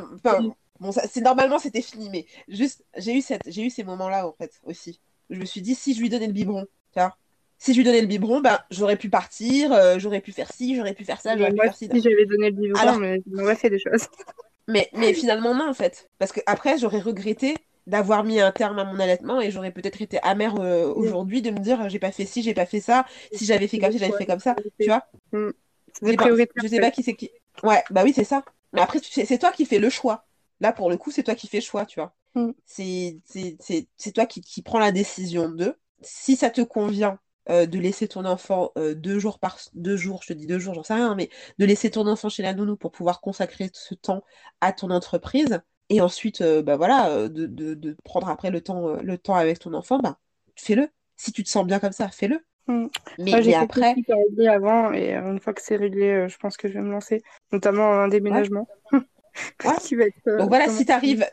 bon, 0.81 0.93
c'est 0.93 1.21
normalement 1.21 1.59
c'était 1.59 1.83
fini, 1.83 2.09
mais 2.11 2.27
juste, 2.49 2.85
j'ai 2.97 3.15
eu 3.17 3.21
cette, 3.21 3.43
j'ai 3.47 3.62
eu 3.62 3.71
ces 3.71 3.85
moments-là 3.85 4.27
en 4.27 4.33
fait 4.33 4.61
aussi. 4.65 5.01
Je 5.29 5.39
me 5.39 5.45
suis 5.45 5.61
dit, 5.61 5.75
si 5.75 5.95
je 5.95 6.01
lui 6.01 6.09
donnais 6.09 6.27
le 6.27 6.33
biberon, 6.33 6.65
tu 6.93 7.01
vois, 7.01 7.17
si 7.61 7.74
je 7.74 7.78
lui 7.78 7.85
donnais 7.85 8.01
le 8.01 8.07
biberon, 8.07 8.41
ben, 8.41 8.59
j'aurais 8.70 8.97
pu 8.97 9.11
partir, 9.11 9.70
euh, 9.73 9.99
j'aurais 9.99 10.23
pu 10.23 10.32
faire 10.32 10.51
ci, 10.51 10.77
j'aurais 10.77 10.95
pu 10.95 11.05
faire 11.05 11.20
ça, 11.20 11.37
j'aurais 11.37 11.53
pu 11.53 11.61
faire 11.61 11.77
ci. 11.77 11.91
Si 11.93 12.01
j'avais 12.01 12.24
donné 12.24 12.51
le 12.51 12.57
biberon, 12.57 12.81
Alors... 12.81 12.99
mais 12.99 13.20
j'aurais 13.31 13.55
fait 13.55 13.69
des 13.70 13.78
choses. 13.78 14.09
Mais, 14.69 14.89
mais 14.93 15.15
finalement, 15.15 15.53
non, 15.53 15.69
en 15.69 15.74
fait. 15.74 16.09
Parce 16.20 16.31
que 16.31 16.39
après, 16.47 16.78
j'aurais 16.78 17.01
regretté 17.01 17.57
d'avoir 17.89 18.23
mis 18.23 18.39
un 18.39 18.53
terme 18.53 18.78
à 18.78 18.85
mon 18.85 19.01
allaitement 19.01 19.41
et 19.41 19.51
j'aurais 19.51 19.73
peut-être 19.73 20.01
été 20.01 20.20
amère 20.23 20.61
euh, 20.61 20.87
aujourd'hui 20.95 21.43
de 21.43 21.51
me 21.51 21.59
dire 21.59 21.89
j'ai 21.89 21.99
pas 21.99 22.12
fait 22.12 22.24
ci, 22.24 22.41
j'ai 22.41 22.55
pas 22.55 22.66
fait 22.66 22.78
ça, 22.78 23.05
si 23.32 23.45
j'avais 23.47 23.66
fait 23.66 23.81
comme 23.81 23.91
ça, 23.91 23.99
j'avais 23.99 24.16
fait 24.16 24.27
comme 24.27 24.39
ça, 24.39 24.55
tu 24.78 24.87
vois. 24.87 25.03
Mm. 25.32 25.51
je 26.03 26.69
sais 26.69 26.78
pas 26.78 26.93
qui 26.93 27.03
c'est 27.03 27.15
qui. 27.15 27.31
Ouais, 27.65 27.82
bah 27.91 28.03
oui, 28.05 28.12
c'est 28.15 28.23
ça. 28.23 28.45
Mais 28.73 28.81
après, 28.81 29.01
c'est 29.03 29.39
toi 29.39 29.51
qui 29.51 29.66
fais 29.66 29.81
le 29.81 29.91
choix. 29.91 30.24
Là, 30.61 30.73
pour 30.73 30.89
le 30.89 30.97
coup, 30.97 31.11
c'est 31.11 31.24
toi 31.24 31.35
qui 31.35 31.49
fais 31.49 31.59
le 31.59 31.65
choix, 31.65 31.85
tu 31.85 31.99
vois. 31.99 32.15
Mm. 32.37 32.53
C'est 32.66 34.12
toi 34.15 34.27
qui, 34.27 34.41
qui 34.41 34.62
prends 34.62 34.78
la 34.78 34.93
décision 34.93 35.49
de 35.49 35.74
si 36.01 36.37
ça 36.37 36.51
te 36.51 36.61
convient 36.61 37.19
euh, 37.49 37.67
de 37.67 37.79
laisser 37.79 38.07
ton 38.07 38.25
enfant 38.25 38.71
euh, 38.77 38.95
deux 38.95 39.19
jours 39.19 39.39
par 39.39 39.59
deux 39.75 39.97
jours, 39.97 40.21
je 40.23 40.29
te 40.29 40.33
dis 40.33 40.47
deux 40.47 40.59
jours, 40.59 40.75
j'en 40.75 40.83
sais 40.83 40.95
rien, 40.95 41.15
mais 41.15 41.31
de 41.59 41.65
laisser 41.65 41.91
ton 41.91 42.07
enfant 42.07 42.29
chez 42.29 42.43
la 42.43 42.53
nounou 42.53 42.77
pour 42.77 42.93
pouvoir 42.93 43.21
consacrer 43.21 43.71
ce 43.73 43.95
temps 43.95 44.23
à 44.61 44.73
ton 44.73 44.91
entreprise, 44.91 45.61
et 45.89 46.01
ensuite, 46.01 46.43
euh, 46.43 46.62
bah 46.62 46.77
voilà, 46.77 47.29
de, 47.29 47.47
de, 47.47 47.97
prendre 48.05 48.29
après 48.29 48.51
le 48.51 48.61
temps, 48.61 48.97
le 49.03 49.19
temps 49.19 49.35
avec 49.35 49.59
ton 49.59 49.75
enfant, 49.75 49.99
bah, 49.99 50.19
fais-le. 50.55 50.89
Si 51.17 51.33
tu 51.33 51.43
te 51.43 51.49
sens 51.49 51.67
bien 51.67 51.81
comme 51.81 51.93
ça, 51.93 52.09
fais-le. 52.09 52.41
Mm. 52.69 52.87
Mais, 53.19 53.43
j'ai 53.43 53.55
après. 53.55 53.95
avant, 54.49 54.93
et 54.93 55.15
une 55.15 55.41
fois 55.41 55.53
que 55.53 55.62
c'est 55.62 55.77
réglé, 55.77 56.29
je 56.29 56.37
pense 56.39 56.57
que 56.57 56.69
je 56.69 56.75
vais 56.75 56.81
me 56.81 56.93
lancer, 56.93 57.23
notamment 57.53 57.93
un 57.93 58.09
déménagement. 58.09 58.69
Donc 60.27 60.49
voilà, 60.49 60.69
si 60.69 60.85
tu 60.85 60.93
arrives, 60.93 61.27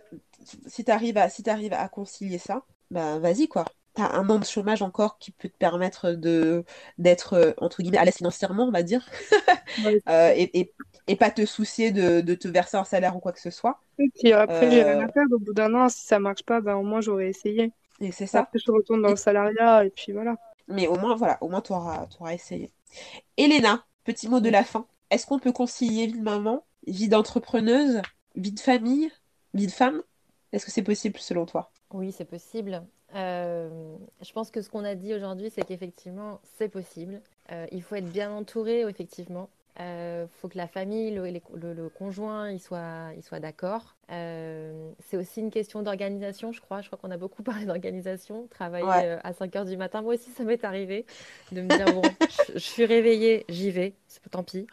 si 0.67 0.89
arrives 0.89 1.17
à, 1.17 1.29
si 1.29 1.47
arrives 1.49 1.73
à 1.73 1.87
concilier 1.89 2.37
ça, 2.37 2.63
bah 2.91 3.19
vas-y 3.19 3.47
quoi. 3.47 3.65
Tu 3.97 4.03
as 4.03 4.13
un 4.13 4.29
an 4.29 4.39
de 4.39 4.45
chômage 4.45 4.81
encore 4.81 5.17
qui 5.17 5.31
peut 5.31 5.49
te 5.49 5.57
permettre 5.57 6.11
de 6.11 6.63
d'être 6.97 7.55
entre 7.57 7.81
guillemets 7.81 7.97
à 7.97 8.05
l'aise 8.05 8.17
financièrement, 8.17 8.65
on 8.65 8.71
va 8.71 8.83
dire. 8.83 9.05
et, 10.07 10.59
et, 10.59 10.71
et 11.07 11.15
pas 11.15 11.31
te 11.31 11.45
soucier 11.45 11.91
de, 11.91 12.21
de, 12.21 12.35
te 12.35 12.47
verser 12.47 12.77
un 12.77 12.83
salaire 12.83 13.15
ou 13.15 13.19
quoi 13.19 13.31
que 13.31 13.41
ce 13.41 13.49
soit. 13.49 13.79
Et 13.97 14.09
puis 14.13 14.33
après, 14.33 14.69
j'ai 14.69 14.83
rien 14.83 14.99
à 14.99 15.11
faire. 15.11 15.25
Au 15.31 15.39
bout 15.39 15.53
d'un 15.53 15.73
an, 15.73 15.89
si 15.89 16.05
ça 16.05 16.19
marche 16.19 16.43
pas, 16.43 16.61
ben, 16.61 16.75
au 16.75 16.83
moins 16.83 17.01
j'aurais 17.01 17.29
essayé. 17.29 17.71
Et 17.99 18.11
c'est 18.11 18.27
ça. 18.27 18.41
Après, 18.41 18.59
je 18.63 18.71
retourne 18.71 19.01
dans 19.01 19.09
le 19.09 19.15
salariat 19.15 19.83
et 19.83 19.89
puis 19.89 20.11
voilà. 20.11 20.35
Mais 20.67 20.87
au 20.87 20.95
moins, 20.95 21.15
voilà, 21.15 21.37
au 21.41 21.49
moins 21.49 21.61
tu 21.61 21.71
auras, 21.71 22.07
auras 22.19 22.33
essayé. 22.33 22.71
Elena, 23.37 23.83
petit 24.03 24.27
mot 24.29 24.39
de 24.39 24.49
la 24.49 24.63
fin. 24.63 24.85
Est-ce 25.09 25.25
qu'on 25.25 25.39
peut 25.39 25.51
concilier 25.51 26.07
vie 26.07 26.19
de 26.19 26.23
maman, 26.23 26.65
vie 26.85 27.07
d'entrepreneuse, 27.07 28.01
vie 28.35 28.51
de 28.51 28.59
famille, 28.59 29.11
vie 29.53 29.67
de 29.67 29.71
femme? 29.71 30.01
Est-ce 30.51 30.65
que 30.65 30.71
c'est 30.71 30.83
possible 30.83 31.17
selon 31.19 31.45
toi? 31.45 31.71
Oui, 31.91 32.11
c'est 32.11 32.25
possible. 32.25 32.85
Euh, 33.15 33.95
je 34.21 34.31
pense 34.31 34.51
que 34.51 34.61
ce 34.61 34.69
qu'on 34.69 34.83
a 34.83 34.95
dit 34.95 35.13
aujourd'hui, 35.13 35.49
c'est 35.49 35.65
qu'effectivement, 35.65 36.39
c'est 36.57 36.69
possible. 36.69 37.21
Euh, 37.51 37.65
il 37.71 37.81
faut 37.81 37.95
être 37.95 38.09
bien 38.09 38.31
entouré, 38.31 38.81
effectivement. 38.81 39.49
Il 39.79 39.83
euh, 39.83 40.27
faut 40.41 40.47
que 40.47 40.57
la 40.57 40.67
famille, 40.67 41.11
le, 41.11 41.89
conjoint, 41.89 42.49
il 42.49 42.59
soit, 42.59 43.11
il 43.15 43.21
soit 43.21 43.39
d'accord. 43.39 43.95
c'est 44.09 45.17
aussi 45.17 45.39
une 45.39 45.51
question 45.51 45.83
d'organisation, 45.83 46.51
je 46.51 46.61
crois. 46.61 46.81
Je 46.81 46.87
crois 46.87 46.97
qu'on 46.97 47.11
a 47.11 47.17
beaucoup 47.17 47.43
parlé 47.43 47.65
d'organisation. 47.65 48.47
Travailler 48.49 49.17
à 49.23 49.33
5 49.33 49.55
heures 49.55 49.65
du 49.65 49.77
matin, 49.77 50.01
moi 50.01 50.15
aussi, 50.15 50.31
ça 50.31 50.43
m'est 50.43 50.63
arrivé 50.63 51.05
de 51.51 51.61
me 51.61 51.67
dire 51.67 51.93
bon, 51.93 52.01
je, 52.47 52.53
je 52.53 52.59
suis 52.59 52.85
réveillée, 52.85 53.45
j'y 53.49 53.69
vais, 53.71 53.93
c'est 54.07 54.27
tant 54.29 54.43
pis. 54.43 54.67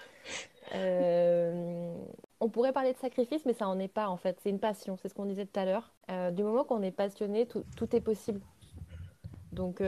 On 2.40 2.48
pourrait 2.48 2.72
parler 2.72 2.92
de 2.92 2.98
sacrifice, 2.98 3.44
mais 3.46 3.54
ça 3.54 3.66
n'en 3.66 3.78
est 3.78 3.88
pas 3.88 4.08
en 4.08 4.16
fait. 4.16 4.38
C'est 4.42 4.50
une 4.50 4.60
passion, 4.60 4.96
c'est 5.00 5.08
ce 5.08 5.14
qu'on 5.14 5.26
disait 5.26 5.46
tout 5.46 5.58
à 5.58 5.64
l'heure. 5.64 5.92
du 6.32 6.42
moment 6.42 6.64
qu'on 6.64 6.82
est 6.82 6.90
passionné, 6.90 7.46
tout, 7.46 7.64
tout, 7.76 7.94
est 7.94 8.00
possible. 8.00 8.40
Donc, 9.52 9.82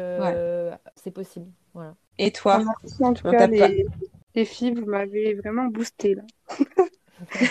c'est 0.97 1.11
possible. 1.11 1.51
Voilà. 1.75 1.95
Et 2.19 2.31
toi 2.31 2.63
En 3.01 3.13
tout 3.13 3.31
cas, 3.31 3.47
les, 3.47 4.45
filles, 4.45 4.75
vous 4.75 4.87
m'avez 4.87 5.35
vraiment 5.35 5.67
boosté 5.67 6.15
là. 6.15 6.23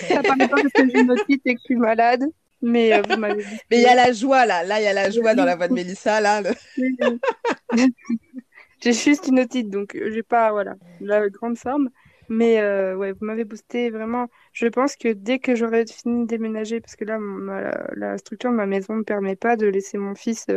ça 0.07 0.21
pas 0.21 0.35
parce 0.47 0.63
que 0.63 0.89
j'ai 0.89 0.99
une 0.99 1.11
otite 1.11 1.41
et 1.45 1.55
que 1.55 1.59
je 1.59 1.65
suis 1.65 1.75
malade, 1.75 2.23
mais 2.61 2.93
euh, 2.93 3.01
vous 3.07 3.17
m'avez 3.17 3.43
Mais 3.71 3.77
il 3.77 3.83
y 3.83 3.87
a 3.87 3.95
la 3.95 4.11
joie 4.11 4.45
là, 4.45 4.63
là 4.63 4.79
il 4.79 4.83
y 4.83 4.87
a 4.87 4.93
la 4.93 5.09
joie 5.09 5.33
dans 5.33 5.45
la 5.45 5.55
voix 5.55 5.67
de 5.67 5.73
Mélissa 5.73 6.21
là. 6.21 6.43
j'ai 8.81 8.93
juste 8.93 9.27
une 9.27 9.39
otite, 9.39 9.69
donc 9.69 9.95
euh, 9.95 10.11
j'ai 10.11 10.23
pas 10.23 10.51
voilà 10.51 10.75
la 11.01 11.27
grande 11.29 11.57
forme. 11.57 11.89
Mais 12.29 12.59
euh, 12.59 12.95
ouais, 12.95 13.11
vous 13.11 13.25
m'avez 13.25 13.45
boosté 13.45 13.89
vraiment. 13.89 14.27
Je 14.53 14.67
pense 14.67 14.95
que 14.95 15.13
dès 15.13 15.39
que 15.39 15.55
j'aurai 15.55 15.85
fini 15.85 16.23
de 16.23 16.27
déménager, 16.27 16.81
parce 16.81 16.95
que 16.95 17.05
là, 17.05 17.19
la 17.95 18.17
structure 18.17 18.51
de 18.51 18.55
ma 18.55 18.65
maison 18.65 18.93
ne 18.93 18.99
me 18.99 19.03
permet 19.03 19.35
pas 19.35 19.55
de 19.55 19.67
laisser 19.67 19.97
mon 19.97 20.15
fils 20.15 20.47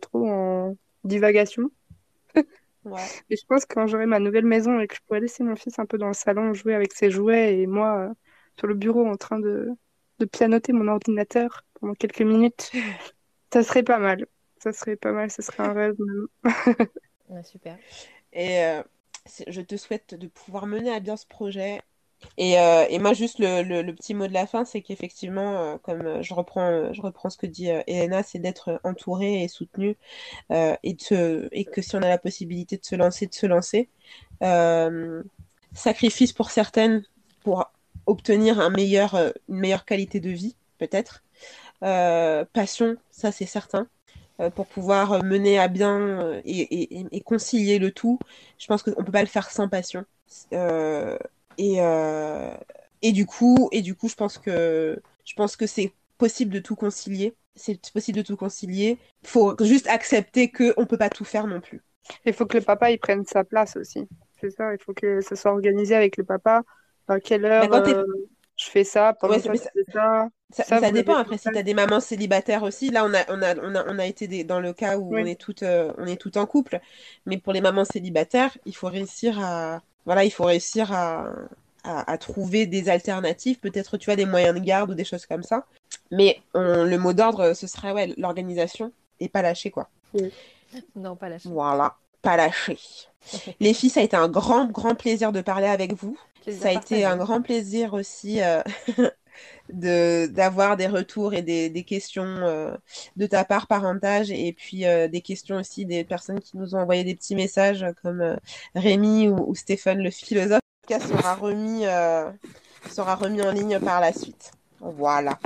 trop 0.00 0.28
en 0.28 0.76
divagation. 1.04 1.70
Et 3.30 3.36
je 3.36 3.44
pense 3.46 3.64
que 3.64 3.74
quand 3.74 3.86
j'aurai 3.86 4.06
ma 4.06 4.18
nouvelle 4.18 4.44
maison 4.44 4.78
et 4.80 4.86
que 4.86 4.94
je 4.94 5.00
pourrai 5.06 5.20
laisser 5.20 5.42
mon 5.42 5.56
fils 5.56 5.78
un 5.78 5.86
peu 5.86 5.98
dans 5.98 6.08
le 6.08 6.14
salon 6.14 6.54
jouer 6.54 6.74
avec 6.74 6.92
ses 6.92 7.10
jouets 7.10 7.58
et 7.58 7.66
moi 7.66 8.08
euh, 8.10 8.14
sur 8.58 8.66
le 8.66 8.74
bureau 8.74 9.06
en 9.06 9.16
train 9.16 9.38
de, 9.38 9.70
de 10.18 10.24
pianoter 10.24 10.72
mon 10.72 10.88
ordinateur 10.88 11.64
pendant 11.80 11.94
quelques 11.94 12.22
minutes, 12.22 12.70
ça 13.52 13.62
serait 13.62 13.82
pas 13.82 13.98
mal. 13.98 14.26
Ça 14.58 14.72
serait 14.72 14.96
pas 14.96 15.12
mal, 15.12 15.30
ça 15.30 15.42
serait 15.42 15.62
un 15.62 15.72
rêve 15.72 15.94
super. 17.44 17.78
Et 18.32 18.62
euh, 18.64 18.82
je 19.46 19.60
te 19.60 19.76
souhaite 19.76 20.14
de 20.14 20.26
pouvoir 20.26 20.66
mener 20.66 20.90
à 20.92 21.00
bien 21.00 21.16
ce 21.16 21.26
projet 21.26 21.80
et, 22.38 22.58
euh, 22.58 22.86
et, 22.88 22.98
moi, 22.98 23.12
juste 23.12 23.38
le, 23.38 23.62
le, 23.62 23.94
petit 23.94 24.14
mot 24.14 24.26
de 24.26 24.32
la 24.32 24.46
fin, 24.46 24.64
c'est 24.64 24.80
qu'effectivement, 24.82 25.56
euh, 25.56 25.76
comme 25.82 26.02
euh, 26.02 26.22
je 26.22 26.34
reprends, 26.34 26.92
je 26.92 27.02
reprends 27.02 27.30
ce 27.30 27.36
que 27.36 27.46
dit 27.46 27.68
Elena, 27.86 28.22
c'est 28.22 28.38
d'être 28.38 28.80
entouré 28.84 29.42
et 29.42 29.48
soutenu 29.48 29.96
et, 30.50 30.96
de, 31.10 31.48
et 31.52 31.64
que 31.64 31.82
si 31.82 31.96
on 31.96 32.02
a 32.02 32.08
la 32.08 32.18
possibilité 32.18 32.76
de 32.78 32.84
se 32.84 32.94
lancer, 32.96 33.26
de 33.26 33.34
se 33.34 33.46
lancer. 33.46 33.88
sacrifice 35.74 36.32
pour 36.32 36.50
certaines 36.50 37.04
pour 37.42 37.70
obtenir 38.06 38.60
un 38.60 38.72
une 38.74 39.32
meilleure 39.48 39.84
qualité 39.84 40.20
de 40.20 40.30
vie, 40.30 40.56
peut-être. 40.78 41.22
passion, 41.80 42.96
ça 43.10 43.32
c'est 43.32 43.46
certain 43.46 43.88
pour 44.54 44.66
pouvoir 44.66 45.24
mener 45.24 45.58
à 45.58 45.68
bien 45.68 46.40
et, 46.44 46.60
et, 46.60 47.06
et, 47.10 47.20
concilier 47.22 47.78
le 47.78 47.90
tout. 47.90 48.18
Je 48.58 48.66
pense 48.66 48.82
qu'on 48.82 48.90
ne 48.90 49.04
peut 49.04 49.12
pas 49.12 49.22
le 49.22 49.28
faire 49.28 49.50
sans 49.50 49.68
passion. 49.68 50.04
Euh, 50.52 51.18
et, 51.58 51.76
euh, 51.78 52.54
et 53.02 53.12
du 53.12 53.26
coup, 53.26 53.68
et 53.72 53.82
du 53.82 53.94
coup, 53.94 54.08
je 54.08 54.14
pense 54.14 54.38
que 54.38 55.00
je 55.24 55.34
pense 55.34 55.56
que 55.56 55.66
c'est 55.66 55.92
possible 56.18 56.52
de 56.52 56.60
tout 56.60 56.76
concilier. 56.76 57.34
C'est 57.54 57.90
possible 57.92 58.18
de 58.18 58.22
tout 58.22 58.36
concilier. 58.36 58.98
Il 59.22 59.28
faut 59.28 59.56
juste 59.60 59.86
accepter 59.88 60.50
qu'on 60.50 60.80
ne 60.80 60.84
peut 60.84 60.98
pas 60.98 61.08
tout 61.08 61.24
faire 61.24 61.46
non 61.46 61.60
plus. 61.60 61.82
Il 62.24 62.32
faut 62.32 62.46
que 62.46 62.58
le 62.58 62.62
papa 62.62 62.90
il 62.90 62.98
prenne 62.98 63.24
sa 63.24 63.44
place 63.44 63.76
aussi. 63.76 64.06
C'est 64.40 64.50
ça, 64.50 64.74
il 64.74 64.78
faut 64.78 64.92
que 64.92 65.20
ça 65.22 65.34
soit 65.34 65.50
organisé 65.50 65.94
avec 65.94 66.16
le 66.16 66.24
papa. 66.24 66.62
À 67.08 67.20
quelle 67.20 67.44
heure 67.44 67.72
euh, 67.72 68.04
je 68.56 68.64
fais 68.66 68.84
ça, 68.84 69.14
pendant 69.18 69.38
ça, 69.38 69.54
ça. 69.54 69.70
Ça, 69.92 70.28
ça, 70.50 70.92
dépend. 70.92 71.16
Après, 71.16 71.38
si 71.38 71.48
tu 71.50 71.58
as 71.58 71.62
des 71.62 71.74
mamans 71.74 72.00
célibataires 72.00 72.62
aussi, 72.62 72.90
là, 72.90 73.04
on 73.04 73.12
a, 73.12 73.24
on 73.30 73.42
a, 73.42 73.56
on 73.56 73.74
a, 73.74 73.84
on 73.92 73.98
a 73.98 74.06
été 74.06 74.44
dans 74.44 74.60
le 74.60 74.72
cas 74.72 74.96
où 74.98 75.14
on, 75.14 75.24
est 75.24 75.40
toutes, 75.40 75.62
euh, 75.62 75.92
on 75.98 76.06
est 76.06 76.16
toutes 76.16 76.36
en 76.36 76.46
couple. 76.46 76.80
Mais 77.26 77.38
pour 77.38 77.52
les 77.52 77.60
mamans 77.60 77.84
célibataires, 77.84 78.56
il 78.64 78.74
faut 78.74 78.88
réussir 78.88 79.40
à, 79.44 79.82
voilà, 80.04 80.24
il 80.24 80.30
faut 80.30 80.44
réussir 80.44 80.92
à, 80.92 81.26
à, 81.84 82.18
trouver 82.18 82.66
des 82.66 82.88
alternatives, 82.88 83.58
peut-être 83.58 83.96
tu 83.96 84.10
as 84.10 84.16
des 84.16 84.26
moyens 84.26 84.54
de 84.54 84.60
garde 84.60 84.90
ou 84.90 84.94
des 84.94 85.04
choses 85.04 85.26
comme 85.26 85.42
ça. 85.42 85.66
Mais 86.10 86.40
le 86.54 86.96
mot 86.96 87.12
d'ordre, 87.12 87.54
ce 87.54 87.66
serait 87.66 87.92
ouais, 87.92 88.14
l'organisation 88.16 88.92
et 89.20 89.28
pas 89.28 89.42
lâcher 89.42 89.70
quoi. 89.70 89.88
Non, 90.94 91.16
pas 91.16 91.28
lâcher. 91.28 91.48
Voilà, 91.48 91.96
pas 92.22 92.36
lâcher. 92.36 92.78
Les 93.60 93.74
filles, 93.74 93.90
ça 93.90 94.00
a 94.00 94.02
été 94.02 94.16
un 94.16 94.28
grand, 94.28 94.66
grand 94.66 94.94
plaisir 94.94 95.32
de 95.32 95.40
parler 95.40 95.66
avec 95.66 95.94
vous. 95.94 96.18
Ça 96.60 96.68
a 96.68 96.72
été 96.72 97.04
un 97.04 97.16
grand 97.16 97.42
plaisir 97.42 97.94
aussi 97.94 98.40
euh, 98.40 98.62
de 99.72 100.26
d'avoir 100.26 100.76
des 100.76 100.86
retours 100.86 101.34
et 101.34 101.42
des, 101.42 101.70
des 101.70 101.84
questions 101.84 102.24
euh, 102.24 102.74
de 103.16 103.26
ta 103.26 103.44
part 103.44 103.66
parentage 103.66 104.30
et 104.30 104.52
puis 104.52 104.86
euh, 104.86 105.08
des 105.08 105.20
questions 105.20 105.56
aussi 105.56 105.84
des 105.86 106.04
personnes 106.04 106.40
qui 106.40 106.56
nous 106.56 106.74
ont 106.74 106.78
envoyé 106.78 107.04
des 107.04 107.14
petits 107.14 107.34
messages 107.34 107.84
comme 108.02 108.20
euh, 108.20 108.36
Rémi 108.74 109.28
ou, 109.28 109.54
Stéphane 109.54 110.02
le 110.02 110.10
philosophe 110.10 110.60
qui 110.86 110.94
sera 110.94 111.34
remis 111.34 111.82
sera 112.90 113.16
remis 113.16 113.42
en 113.42 113.50
ligne 113.50 113.80
par 113.80 114.00
la 114.00 114.12
suite. 114.12 114.52
Voilà. 114.80 115.38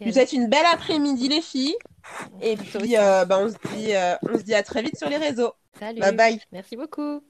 Vous 0.00 0.18
êtes 0.18 0.32
une 0.32 0.48
belle 0.48 0.66
après-midi 0.72 1.28
les 1.28 1.40
filles 1.40 1.76
et 2.40 2.56
puis 2.56 2.94
bah, 2.96 3.38
on 3.40 3.48
se 3.48 3.54
dit 3.74 3.92
on 4.22 4.38
se 4.38 4.42
dit 4.42 4.54
à 4.54 4.62
très 4.64 4.82
vite 4.82 4.98
sur 4.98 5.08
les 5.08 5.18
réseaux. 5.18 5.52
Salut. 5.78 6.00
Bye 6.00 6.16
bye. 6.16 6.40
Merci 6.50 6.76
beaucoup. 6.76 7.22